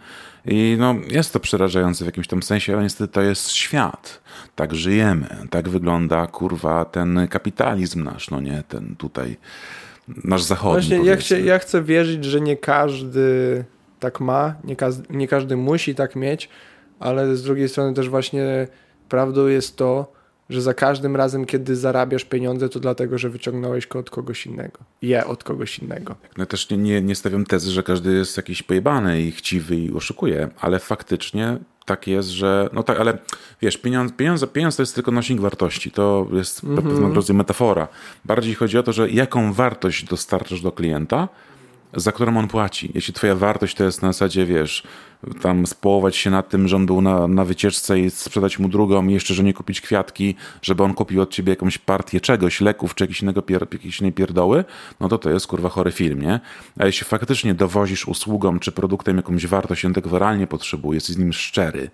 I 0.46 0.76
no, 0.78 0.94
jest 1.08 1.32
to 1.32 1.40
przerażające 1.40 2.04
w 2.04 2.06
jakimś 2.06 2.26
tam 2.26 2.42
sensie, 2.42 2.72
ale 2.72 2.82
niestety 2.82 3.12
to 3.12 3.22
jest 3.22 3.50
świat. 3.50 4.20
Tak 4.54 4.74
żyjemy. 4.74 5.36
Tak 5.50 5.68
wygląda, 5.68 6.26
kurwa, 6.26 6.84
ten 6.84 7.28
kapitalizm 7.30 8.04
nasz, 8.04 8.30
no 8.30 8.40
nie? 8.40 8.62
Ten 8.68 8.96
tutaj, 8.96 9.36
nasz 10.24 10.42
zachodni, 10.42 10.88
Właśnie 10.88 11.10
ja, 11.10 11.16
chcę, 11.16 11.40
ja 11.40 11.58
chcę 11.58 11.82
wierzyć, 11.82 12.24
że 12.24 12.40
nie 12.40 12.56
każdy 12.56 13.64
tak 14.02 14.20
ma, 14.20 14.54
nie, 14.64 14.76
nie 15.10 15.28
każdy 15.28 15.56
musi 15.56 15.94
tak 15.94 16.16
mieć, 16.16 16.48
ale 17.00 17.36
z 17.36 17.42
drugiej 17.42 17.68
strony 17.68 17.94
też 17.94 18.08
właśnie 18.08 18.68
Prawdą 19.12 19.46
jest 19.46 19.76
to, 19.76 20.12
że 20.50 20.62
za 20.62 20.74
każdym 20.74 21.16
razem, 21.16 21.44
kiedy 21.46 21.76
zarabiasz 21.76 22.24
pieniądze, 22.24 22.68
to 22.68 22.80
dlatego, 22.80 23.18
że 23.18 23.30
wyciągnąłeś 23.30 23.86
go 23.86 23.98
od 23.98 24.10
kogoś 24.10 24.46
innego. 24.46 24.78
Je 25.02 25.26
od 25.26 25.44
kogoś 25.44 25.78
innego. 25.78 26.14
No 26.36 26.46
też 26.46 26.70
nie, 26.70 26.76
nie, 26.76 27.02
nie 27.02 27.14
stawiam 27.14 27.46
tezy, 27.46 27.70
że 27.70 27.82
każdy 27.82 28.12
jest 28.12 28.36
jakiś 28.36 28.62
pojebany 28.62 29.22
i 29.22 29.32
chciwy 29.32 29.76
i 29.76 29.92
oszukuje, 29.92 30.48
ale 30.60 30.78
faktycznie 30.78 31.58
tak 31.86 32.06
jest, 32.06 32.28
że 32.28 32.70
no 32.72 32.82
tak, 32.82 33.00
ale 33.00 33.18
wiesz, 33.62 33.76
pieniądz, 33.76 34.12
pieniądz, 34.12 34.46
pieniądz 34.52 34.76
to 34.76 34.82
jest 34.82 34.94
tylko 34.94 35.10
nośnik 35.10 35.40
wartości. 35.40 35.90
To 35.90 36.26
jest 36.32 36.64
mm 36.64 36.76
-hmm. 36.76 36.82
pewnego 36.82 37.14
rodzaju 37.14 37.36
metafora. 37.36 37.88
Bardziej 38.24 38.54
chodzi 38.54 38.78
o 38.78 38.82
to, 38.82 38.92
że 38.92 39.10
jaką 39.10 39.52
wartość 39.52 40.04
dostarczasz 40.04 40.60
do 40.60 40.72
klienta, 40.72 41.28
za 41.94 42.12
którą 42.12 42.36
on 42.36 42.48
płaci. 42.48 42.90
Jeśli 42.94 43.14
twoja 43.14 43.34
wartość 43.34 43.74
to 43.74 43.84
jest 43.84 44.02
na 44.02 44.12
zasadzie, 44.12 44.46
wiesz, 44.46 44.82
tam 45.42 45.66
społować 45.66 46.16
się 46.16 46.30
nad 46.30 46.48
tym, 46.48 46.68
że 46.68 46.76
on 46.76 46.86
był 46.86 47.00
na, 47.00 47.28
na 47.28 47.44
wycieczce 47.44 48.00
i 48.00 48.10
sprzedać 48.10 48.58
mu 48.58 48.68
drugą 48.68 49.06
jeszcze, 49.06 49.34
że 49.34 49.42
nie 49.42 49.54
kupić 49.54 49.80
kwiatki, 49.80 50.34
żeby 50.62 50.82
on 50.82 50.94
kupił 50.94 51.22
od 51.22 51.30
ciebie 51.30 51.52
jakąś 51.52 51.78
partię 51.78 52.20
czegoś, 52.20 52.60
leków 52.60 52.94
czy 52.94 53.04
jakieś 53.04 53.22
innego 53.22 53.42
pier, 53.42 53.66
jakiejś 53.72 54.00
innej 54.00 54.12
pierdoły, 54.12 54.64
no 55.00 55.08
to 55.08 55.18
to 55.18 55.30
jest 55.30 55.46
kurwa 55.46 55.68
chory 55.68 55.92
film, 55.92 56.22
nie? 56.22 56.40
A 56.78 56.86
jeśli 56.86 57.06
faktycznie 57.06 57.54
dowozisz 57.54 58.08
usługą 58.08 58.58
czy 58.58 58.72
produktem 58.72 59.16
jakąś 59.16 59.46
wartość 59.46 59.84
on 59.84 59.92
tego 59.92 60.18
realnie 60.18 60.46
potrzebuje, 60.46 60.96
jesteś 60.96 61.16
z 61.16 61.18
nim 61.18 61.32
szczery, 61.32 61.90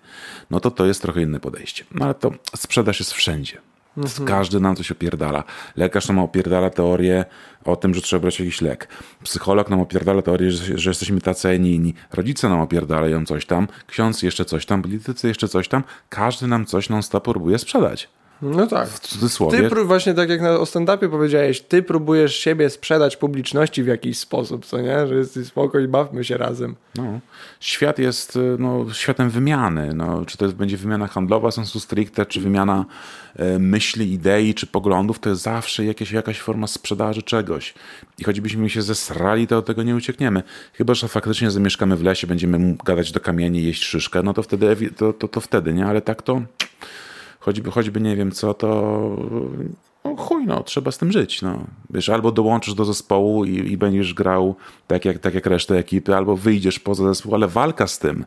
no 0.49 0.59
to 0.59 0.71
to 0.71 0.85
jest 0.85 1.01
trochę 1.01 1.21
inne 1.21 1.39
podejście. 1.39 1.83
No 1.91 2.05
ale 2.05 2.13
to 2.13 2.31
sprzedaż 2.55 2.99
jest 2.99 3.13
wszędzie. 3.13 3.68
Mhm. 3.99 4.27
Każdy 4.27 4.59
nam 4.59 4.75
coś 4.75 4.91
opierdala. 4.91 5.43
Lekarz 5.75 6.07
nam 6.07 6.19
opierdala 6.19 6.69
teorię 6.69 7.25
o 7.65 7.75
tym, 7.75 7.93
że 7.93 8.01
trzeba 8.01 8.19
brać 8.19 8.39
jakiś 8.39 8.61
lek. 8.61 8.87
Psycholog 9.23 9.69
nam 9.69 9.79
opierdala 9.79 10.21
teorię, 10.21 10.51
że, 10.51 10.77
że 10.77 10.89
jesteśmy 10.89 11.21
tacy, 11.21 11.59
nie 11.59 11.71
inni. 11.71 11.93
Rodzice 12.13 12.49
nam 12.49 12.59
opierdalają 12.59 13.25
coś 13.25 13.45
tam, 13.45 13.67
ksiądz 13.87 14.21
jeszcze 14.23 14.45
coś 14.45 14.65
tam, 14.65 14.81
politycy 14.81 15.27
jeszcze 15.27 15.47
coś 15.47 15.67
tam. 15.67 15.83
Każdy 16.09 16.47
nam 16.47 16.65
coś 16.65 16.89
non-stop 16.89 17.23
próbuje 17.23 17.59
sprzedać. 17.59 18.09
No 18.41 18.67
tak. 18.67 18.89
W 18.89 18.99
cudzysłowie. 18.99 19.69
Ty 19.69 19.83
właśnie 19.83 20.13
tak 20.13 20.29
jak 20.29 20.41
na 20.41 20.57
stand-upie 20.57 21.09
powiedziałeś, 21.09 21.61
ty 21.61 21.83
próbujesz 21.83 22.35
siebie 22.35 22.69
sprzedać 22.69 23.17
publiczności 23.17 23.83
w 23.83 23.87
jakiś 23.87 24.17
sposób, 24.17 24.65
co 24.65 24.81
nie? 24.81 25.07
Że 25.07 25.15
jesteś 25.15 25.47
spoko 25.47 25.79
i 25.79 25.87
bawmy 25.87 26.23
się 26.23 26.37
razem. 26.37 26.75
No. 26.95 27.19
Świat 27.59 27.99
jest 27.99 28.35
y, 28.35 28.55
no, 28.59 28.85
światem 28.93 29.29
wymiany. 29.29 29.93
No, 29.93 30.25
czy 30.25 30.37
to 30.37 30.47
będzie 30.47 30.77
wymiana 30.77 31.07
handlowa 31.07 31.51
sensu 31.51 31.79
stricte, 31.79 32.25
czy 32.25 32.41
wymiana 32.41 32.85
e, 33.35 33.59
myśli, 33.59 34.13
idei, 34.13 34.53
czy 34.53 34.67
poglądów, 34.67 35.19
to 35.19 35.29
jest 35.29 35.41
zawsze 35.41 35.85
jakieś, 35.85 36.11
jakaś 36.11 36.39
forma 36.39 36.67
sprzedaży 36.67 37.23
czegoś. 37.23 37.73
I 38.17 38.23
choćbyśmy 38.23 38.69
się 38.69 38.81
zesrali, 38.81 39.47
to 39.47 39.57
od 39.57 39.65
tego 39.65 39.83
nie 39.83 39.95
uciekniemy. 39.95 40.43
Chyba, 40.73 40.93
że 40.93 41.07
faktycznie 41.07 41.51
zamieszkamy 41.51 41.95
w 41.95 42.03
lesie, 42.03 42.27
będziemy 42.27 42.75
gadać 42.85 43.11
do 43.11 43.19
kamieni, 43.19 43.63
jeść 43.63 43.83
szyszkę, 43.83 44.23
no 44.23 44.33
to 44.33 44.43
wtedy, 44.43 44.91
to, 44.97 45.13
to, 45.13 45.27
to 45.27 45.41
wtedy, 45.41 45.73
nie? 45.73 45.85
Ale 45.85 46.01
tak 46.01 46.21
to 46.21 46.41
choćby, 47.49 47.71
choćby 47.71 47.99
nie 47.99 48.15
wiem 48.15 48.31
co, 48.31 48.53
to 48.53 48.69
no 50.03 50.15
chuj, 50.15 50.45
no, 50.45 50.63
trzeba 50.63 50.91
z 50.91 50.97
tym 50.97 51.11
żyć, 51.11 51.41
no. 51.41 51.63
Wiesz, 51.89 52.09
albo 52.09 52.31
dołączysz 52.31 52.73
do 52.73 52.85
zespołu 52.85 53.45
i, 53.45 53.71
i 53.71 53.77
będziesz 53.77 54.13
grał 54.13 54.55
tak 54.87 55.05
jak, 55.05 55.19
tak 55.19 55.33
jak 55.33 55.45
reszta 55.45 55.75
ekipy, 55.75 56.15
albo 56.15 56.37
wyjdziesz 56.37 56.79
poza 56.79 57.03
zespół, 57.07 57.35
ale 57.35 57.47
walka 57.47 57.87
z 57.87 57.99
tym, 57.99 58.25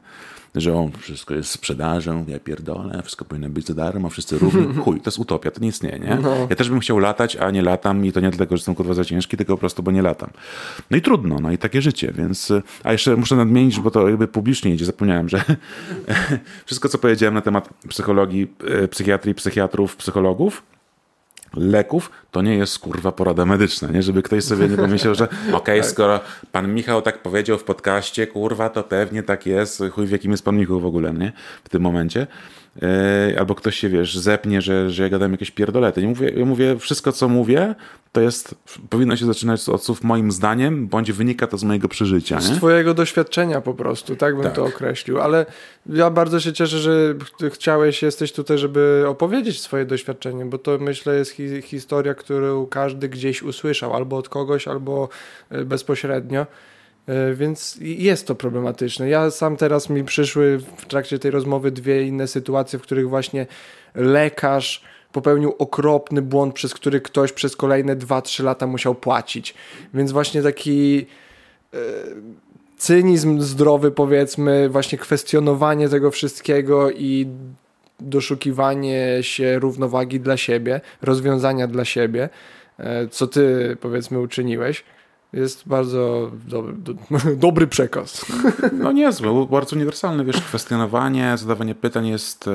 że 0.55 0.75
on 0.75 0.91
wszystko 0.99 1.35
jest 1.35 1.51
sprzedażą, 1.51 2.25
ja 2.29 2.41
pierdolę, 2.41 3.03
wszystko 3.03 3.25
powinno 3.25 3.49
być 3.49 3.67
za 3.67 3.75
darmo, 3.75 4.09
wszyscy 4.09 4.39
równi. 4.39 4.75
Chuj, 4.85 5.01
to 5.01 5.11
jest 5.11 5.19
utopia, 5.19 5.51
to 5.51 5.61
nie 5.61 5.69
istnieje, 5.69 5.99
nie? 5.99 6.19
No. 6.23 6.47
Ja 6.51 6.57
też 6.57 6.71
bym 6.71 6.81
chciał 6.81 6.99
latać, 6.99 7.37
a 7.37 7.51
nie 7.51 7.63
latam 7.63 8.07
i 8.07 8.13
to 8.13 8.21
nie 8.21 8.31
dlatego, 8.31 8.57
że 8.57 8.61
jestem 8.61 8.75
kurwa 8.75 8.95
za 8.95 9.05
ciężki, 9.05 9.37
tylko 9.37 9.55
po 9.55 9.61
prostu, 9.61 9.83
bo 9.83 9.91
nie 9.91 10.03
latam. 10.03 10.31
No 10.91 10.97
i 10.97 11.03
trudno, 11.03 11.39
no 11.41 11.53
i 11.53 11.59
takie 11.59 11.83
życie, 11.83 12.13
więc... 12.17 12.53
A 12.85 12.93
jeszcze 12.93 13.17
muszę 13.17 13.37
nadmienić, 13.37 13.81
bo 13.81 13.91
to 13.91 14.09
jakby 14.09 14.29
publicznie 14.29 14.75
idzie, 14.75 14.85
zapomniałem, 14.85 15.29
że 15.29 15.45
wszystko, 16.67 16.89
co 16.89 16.99
powiedziałem 16.99 17.35
na 17.35 17.41
temat 17.41 17.69
psychologii, 17.89 18.55
e, 18.67 18.89
psychiatrii, 18.89 19.35
psychiatrów, 19.35 19.97
psychologów, 19.97 20.63
leków, 21.57 22.11
to 22.31 22.43
nie 22.43 22.55
jest 22.55 22.79
kurwa 22.79 23.13
porada 23.13 23.47
medyczna, 23.47 23.89
nie? 23.89 24.03
Żeby 24.03 24.23
ktoś 24.23 24.45
sobie 24.45 24.69
nie 24.69 24.77
pomyślał, 24.77 25.15
że 25.15 25.25
okej, 25.31 25.53
okay, 25.53 25.85
skoro 25.85 26.21
pan 26.53 26.75
Michał 26.75 27.03
tak 27.03 27.23
powiedział 27.23 27.59
w 27.59 27.65
podcaście, 27.65 28.27
kurwa, 28.27 28.69
to 28.69 28.85
pewnie 28.85 29.23
tak 29.23 29.47
jest, 29.47 29.83
chuj 29.93 30.07
w 30.07 30.11
jakim 30.11 30.31
jest 30.31 30.45
pan 30.45 30.57
Michał 30.57 30.81
w 30.81 30.87
ogóle, 30.87 31.13
nie? 31.13 31.33
W 31.65 31.69
tym 31.69 31.83
momencie. 31.83 32.27
Albo 33.39 33.55
ktoś 33.55 33.77
się, 33.77 33.89
wiesz, 33.89 34.19
zepnie, 34.19 34.63
że, 34.63 34.91
że 34.91 35.03
ja 35.03 35.09
gadam 35.09 35.33
jakieś 35.33 35.51
pierdolety. 35.51 36.01
Ja 36.01 36.09
mówię, 36.09 36.31
ja 36.37 36.45
mówię, 36.45 36.79
wszystko 36.79 37.13
co 37.13 37.29
mówię, 37.29 37.75
to 38.13 38.21
jest, 38.21 38.55
powinno 38.91 39.17
się 39.17 39.27
zaczynać 39.27 39.69
od 39.69 39.85
słów 39.85 40.05
moim 40.05 40.33
zdaniem, 40.33 40.89
bądź 40.89 41.13
wynika 41.13 41.47
to 41.47 41.59
z 41.59 41.65
mojego 41.65 41.89
przeżycia. 41.89 42.35
Nie? 42.35 42.43
Z 42.43 42.57
twojego 42.57 42.95
doświadczenia 42.95 43.61
po 43.61 43.75
prostu, 43.75 44.17
tak 44.17 44.35
bym 44.35 44.45
tak. 44.45 44.53
to 44.53 44.65
określił. 44.65 45.21
Ale 45.21 45.47
ja 45.87 46.11
bardzo 46.11 46.41
się 46.41 46.53
cieszę, 46.53 46.79
że 46.79 47.15
chciałeś, 47.51 48.03
jesteś 48.03 48.33
tutaj, 48.33 48.59
żeby 48.59 49.05
opowiedzieć 49.09 49.61
swoje 49.61 49.85
doświadczenie, 49.85 50.45
bo 50.45 50.59
to 50.59 50.79
myślę 50.79 51.17
jest 51.17 51.31
hi 51.31 51.63
historia, 51.63 52.15
którą 52.15 52.67
każdy 52.67 53.09
gdzieś 53.09 53.43
usłyszał, 53.43 53.95
albo 53.95 54.17
od 54.17 54.29
kogoś, 54.29 54.69
albo 54.69 55.09
e, 55.51 55.65
bezpośrednio. 55.65 56.47
E, 57.07 57.35
więc 57.35 57.79
jest 57.81 58.27
to 58.27 58.35
problematyczne. 58.35 59.09
Ja 59.09 59.31
sam 59.31 59.57
teraz 59.57 59.91
mi 59.91 60.05
przyszły 60.05 60.59
w 60.59 60.87
trakcie 60.87 61.19
tej 61.19 61.31
rozmowy 61.31 61.71
dwie 61.71 62.07
inne 62.07 62.27
sytuacje, 62.27 62.79
w 62.79 62.83
których 62.83 63.09
właśnie 63.09 63.47
lekarz 63.95 64.85
popełnił 65.13 65.55
okropny 65.59 66.23
błąd, 66.23 66.55
przez 66.55 66.75
który 66.75 67.01
ktoś 67.01 67.33
przez 67.33 67.57
kolejne 67.57 67.97
2-3 67.97 68.45
lata 68.45 68.67
musiał 68.67 68.95
płacić. 68.95 69.55
Więc 69.95 70.13
właśnie 70.13 70.43
taki 70.43 71.07
e, 71.75 71.79
cynizm 72.77 73.41
zdrowy, 73.41 73.91
powiedzmy, 73.91 74.69
właśnie 74.69 74.99
kwestionowanie 74.99 75.89
tego 75.89 76.11
wszystkiego 76.11 76.91
i 76.91 77.27
doszukiwanie 78.01 79.19
się 79.21 79.59
równowagi 79.59 80.21
dla 80.21 80.37
siebie, 80.37 80.81
rozwiązania 81.03 81.67
dla 81.67 81.85
siebie, 81.85 82.29
e, 82.79 83.09
co 83.09 83.27
ty 83.27 83.77
powiedzmy 83.81 84.21
uczyniłeś 84.21 84.85
jest 85.33 85.69
bardzo 85.69 86.31
dobry, 86.49 86.73
do, 86.73 86.95
dobry 87.47 87.67
przekaz. 87.67 88.27
No 88.73 88.93
niezły, 88.93 89.47
bardzo 89.47 89.77
uniwersalny, 89.77 90.25
wiesz, 90.25 90.41
kwestionowanie, 90.41 91.37
zadawanie 91.37 91.75
pytań 91.75 92.07
jest 92.07 92.51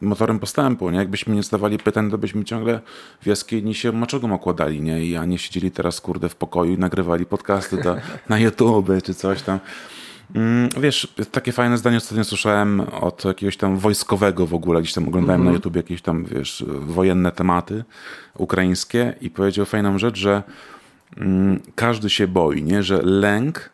motorem 0.00 0.38
postępu, 0.38 0.90
nie? 0.90 0.98
Jakbyśmy 0.98 1.34
nie 1.34 1.42
zadawali 1.42 1.78
pytań, 1.78 2.10
to 2.10 2.18
byśmy 2.18 2.44
ciągle 2.44 2.80
w 3.20 3.26
jaskini 3.26 3.74
się 3.74 3.92
maczogą 3.92 4.32
okładali, 4.32 4.80
nie? 4.80 5.04
I 5.04 5.16
a 5.16 5.24
nie 5.24 5.38
siedzieli 5.38 5.70
teraz, 5.70 6.00
kurde, 6.00 6.28
w 6.28 6.34
pokoju 6.36 6.72
i 6.72 6.78
nagrywali 6.78 7.26
podcasty 7.26 7.76
do, 7.76 7.96
na 8.28 8.38
YouTube 8.38 8.90
czy 9.04 9.14
coś 9.14 9.42
tam. 9.42 9.58
Mm, 10.34 10.68
wiesz, 10.80 11.14
takie 11.32 11.52
fajne 11.52 11.78
zdanie 11.78 11.96
ostatnio 11.96 12.24
słyszałem 12.24 12.80
od 12.80 13.24
jakiegoś 13.24 13.56
tam 13.56 13.78
wojskowego 13.78 14.46
w 14.46 14.54
ogóle, 14.54 14.80
gdzieś 14.80 14.94
tam 14.94 15.08
oglądałem 15.08 15.40
mm 15.40 15.48
-hmm. 15.48 15.50
na 15.50 15.56
YouTube 15.56 15.76
jakieś 15.76 16.02
tam, 16.02 16.24
wiesz, 16.24 16.64
wojenne 16.68 17.32
tematy 17.32 17.84
ukraińskie 18.34 19.14
i 19.20 19.30
powiedział 19.30 19.66
fajną 19.66 19.98
rzecz, 19.98 20.18
że 20.18 20.42
każdy 21.74 22.10
się 22.10 22.28
boi, 22.28 22.62
nie? 22.62 22.82
że 22.82 23.02
lęk, 23.02 23.70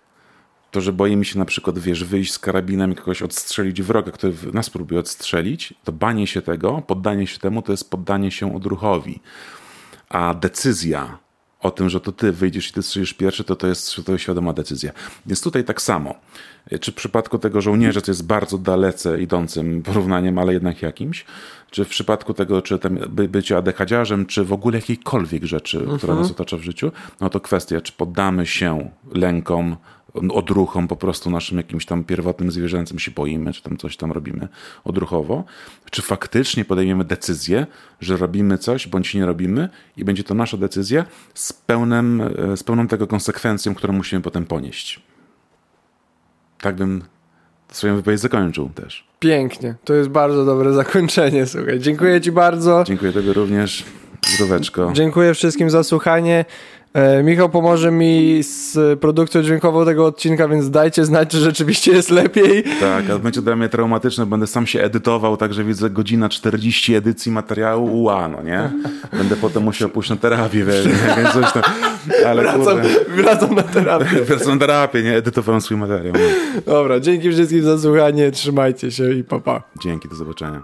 to, 0.70 0.80
że 0.80 0.92
boimy 0.92 1.24
się 1.24 1.38
na 1.38 1.44
przykład, 1.44 1.78
wiesz, 1.78 2.04
wyjść 2.04 2.32
z 2.32 2.38
karabinem 2.38 2.92
i 2.92 2.94
kogoś 2.94 3.22
odstrzelić 3.22 3.82
wroga, 3.82 4.12
który 4.12 4.32
nas 4.52 4.70
próbuje 4.70 5.00
odstrzelić, 5.00 5.74
to 5.84 5.92
banie 5.92 6.26
się 6.26 6.42
tego, 6.42 6.82
poddanie 6.86 7.26
się 7.26 7.38
temu, 7.38 7.62
to 7.62 7.72
jest 7.72 7.90
poddanie 7.90 8.30
się 8.30 8.56
odruchowi. 8.56 9.20
A 10.08 10.34
decyzja 10.34 11.18
o 11.62 11.70
tym, 11.70 11.88
że 11.90 12.00
to 12.00 12.12
ty 12.12 12.32
wyjdziesz 12.32 12.70
i 12.70 12.72
ty 12.72 12.82
strzelisz 12.82 13.14
pierwszy, 13.14 13.44
to 13.44 13.56
to 13.56 13.66
jest, 13.66 13.96
to 14.06 14.12
jest 14.12 14.22
świadoma 14.22 14.52
decyzja. 14.52 14.92
Więc 15.26 15.40
tutaj 15.42 15.64
tak 15.64 15.82
samo. 15.82 16.14
Czy 16.80 16.92
w 16.92 16.94
przypadku 16.94 17.38
tego 17.38 17.60
żołnierza, 17.60 18.00
to 18.00 18.10
jest 18.10 18.26
bardzo 18.26 18.58
dalece 18.58 19.22
idącym 19.22 19.82
porównaniem, 19.82 20.38
ale 20.38 20.52
jednak 20.52 20.82
jakimś, 20.82 21.24
czy 21.70 21.84
w 21.84 21.88
przypadku 21.88 22.34
tego, 22.34 22.62
czy 22.62 22.78
tam 22.78 22.98
by, 23.08 23.28
bycie 23.28 23.56
adechadziarzem, 23.56 24.26
czy 24.26 24.44
w 24.44 24.52
ogóle 24.52 24.78
jakiejkolwiek 24.78 25.44
rzeczy, 25.44 25.78
uh 25.78 25.88
-huh. 25.88 25.98
która 25.98 26.14
nas 26.14 26.30
otacza 26.30 26.56
w 26.56 26.62
życiu, 26.62 26.92
no 27.20 27.30
to 27.30 27.40
kwestia, 27.40 27.80
czy 27.80 27.92
poddamy 27.92 28.46
się 28.46 28.90
lękom, 29.14 29.76
odruchom 30.14 30.88
po 30.88 30.96
prostu 30.96 31.30
naszym 31.30 31.58
jakimś 31.58 31.86
tam 31.86 32.04
pierwotnym 32.04 32.50
zwierzęcym 32.50 32.98
się 32.98 33.10
boimy, 33.10 33.52
czy 33.52 33.62
tam 33.62 33.76
coś 33.76 33.96
tam 33.96 34.12
robimy 34.12 34.48
odruchowo, 34.84 35.44
czy 35.90 36.02
faktycznie 36.02 36.64
podejmiemy 36.64 37.04
decyzję, 37.04 37.66
że 38.00 38.16
robimy 38.16 38.58
coś, 38.58 38.88
bądź 38.88 39.14
nie 39.14 39.26
robimy 39.26 39.68
i 39.96 40.04
będzie 40.04 40.24
to 40.24 40.34
nasza 40.34 40.56
decyzja 40.56 41.04
z, 41.34 41.52
pełnym, 41.52 42.20
e, 42.20 42.56
z 42.56 42.62
pełną 42.62 42.88
tego 42.88 43.06
konsekwencją, 43.06 43.74
którą 43.74 43.92
musimy 43.92 44.22
potem 44.22 44.46
ponieść. 44.46 45.02
Tak 46.60 46.76
bym 46.76 47.02
swoją 47.72 47.96
wypowiedź 47.96 48.20
zakończył 48.20 48.68
też. 48.68 49.06
Pięknie. 49.18 49.74
To 49.84 49.94
jest 49.94 50.08
bardzo 50.08 50.44
dobre 50.44 50.72
zakończenie, 50.82 51.46
słuchaj. 51.46 51.80
Dziękuję 51.80 52.20
ci 52.20 52.32
bardzo. 52.32 52.84
Dziękuję 52.86 53.12
tobie 53.12 53.32
również. 53.32 53.84
Zdroweczko. 54.34 54.90
Dziękuję 54.92 55.34
wszystkim 55.34 55.70
za 55.70 55.82
słuchanie. 55.82 56.44
E, 56.94 57.22
Michał 57.22 57.48
pomoże 57.48 57.90
mi 57.90 58.42
z 58.42 58.78
produkcją 59.00 59.42
dźwiękową 59.42 59.84
tego 59.84 60.06
odcinka, 60.06 60.48
więc 60.48 60.70
dajcie 60.70 61.04
znać, 61.04 61.30
czy 61.30 61.38
rzeczywiście 61.38 61.92
jest 61.92 62.10
lepiej. 62.10 62.64
Tak, 62.80 63.10
a 63.10 63.18
będzie 63.18 63.42
dla 63.42 63.56
mnie 63.56 63.68
traumatyczne, 63.68 64.26
będę 64.26 64.46
sam 64.46 64.66
się 64.66 64.82
edytował, 64.82 65.36
także 65.36 65.64
widzę 65.64 65.90
godzina 65.90 66.28
40 66.28 66.94
edycji 66.94 67.32
materiału, 67.32 68.02
ua, 68.02 68.28
no 68.28 68.42
nie? 68.42 68.70
Będę 69.12 69.36
potem 69.36 69.62
musiał 69.62 69.88
pójść 69.88 70.10
na 70.10 70.16
terapię, 70.16 70.64
wiesz, 70.64 70.86
nie? 70.86 71.32
coś 71.32 71.52
tam. 71.52 71.62
Ale 72.26 72.42
wracam, 72.42 72.78
wracam 73.08 73.54
na 73.54 73.62
terapię. 73.62 74.22
wracam 74.28 74.58
na 74.58 74.66
terapię, 74.66 75.02
nie? 75.02 75.16
Edytowałem 75.16 75.60
swój 75.60 75.76
materiał. 75.76 76.14
No. 76.14 76.62
Dobra, 76.66 77.00
dzięki 77.00 77.32
wszystkim 77.32 77.62
za 77.62 77.78
słuchanie, 77.78 78.30
trzymajcie 78.30 78.90
się 78.90 79.12
i 79.12 79.24
papa. 79.24 79.60
Pa. 79.60 79.80
Dzięki, 79.82 80.08
do 80.08 80.14
zobaczenia. 80.14 80.62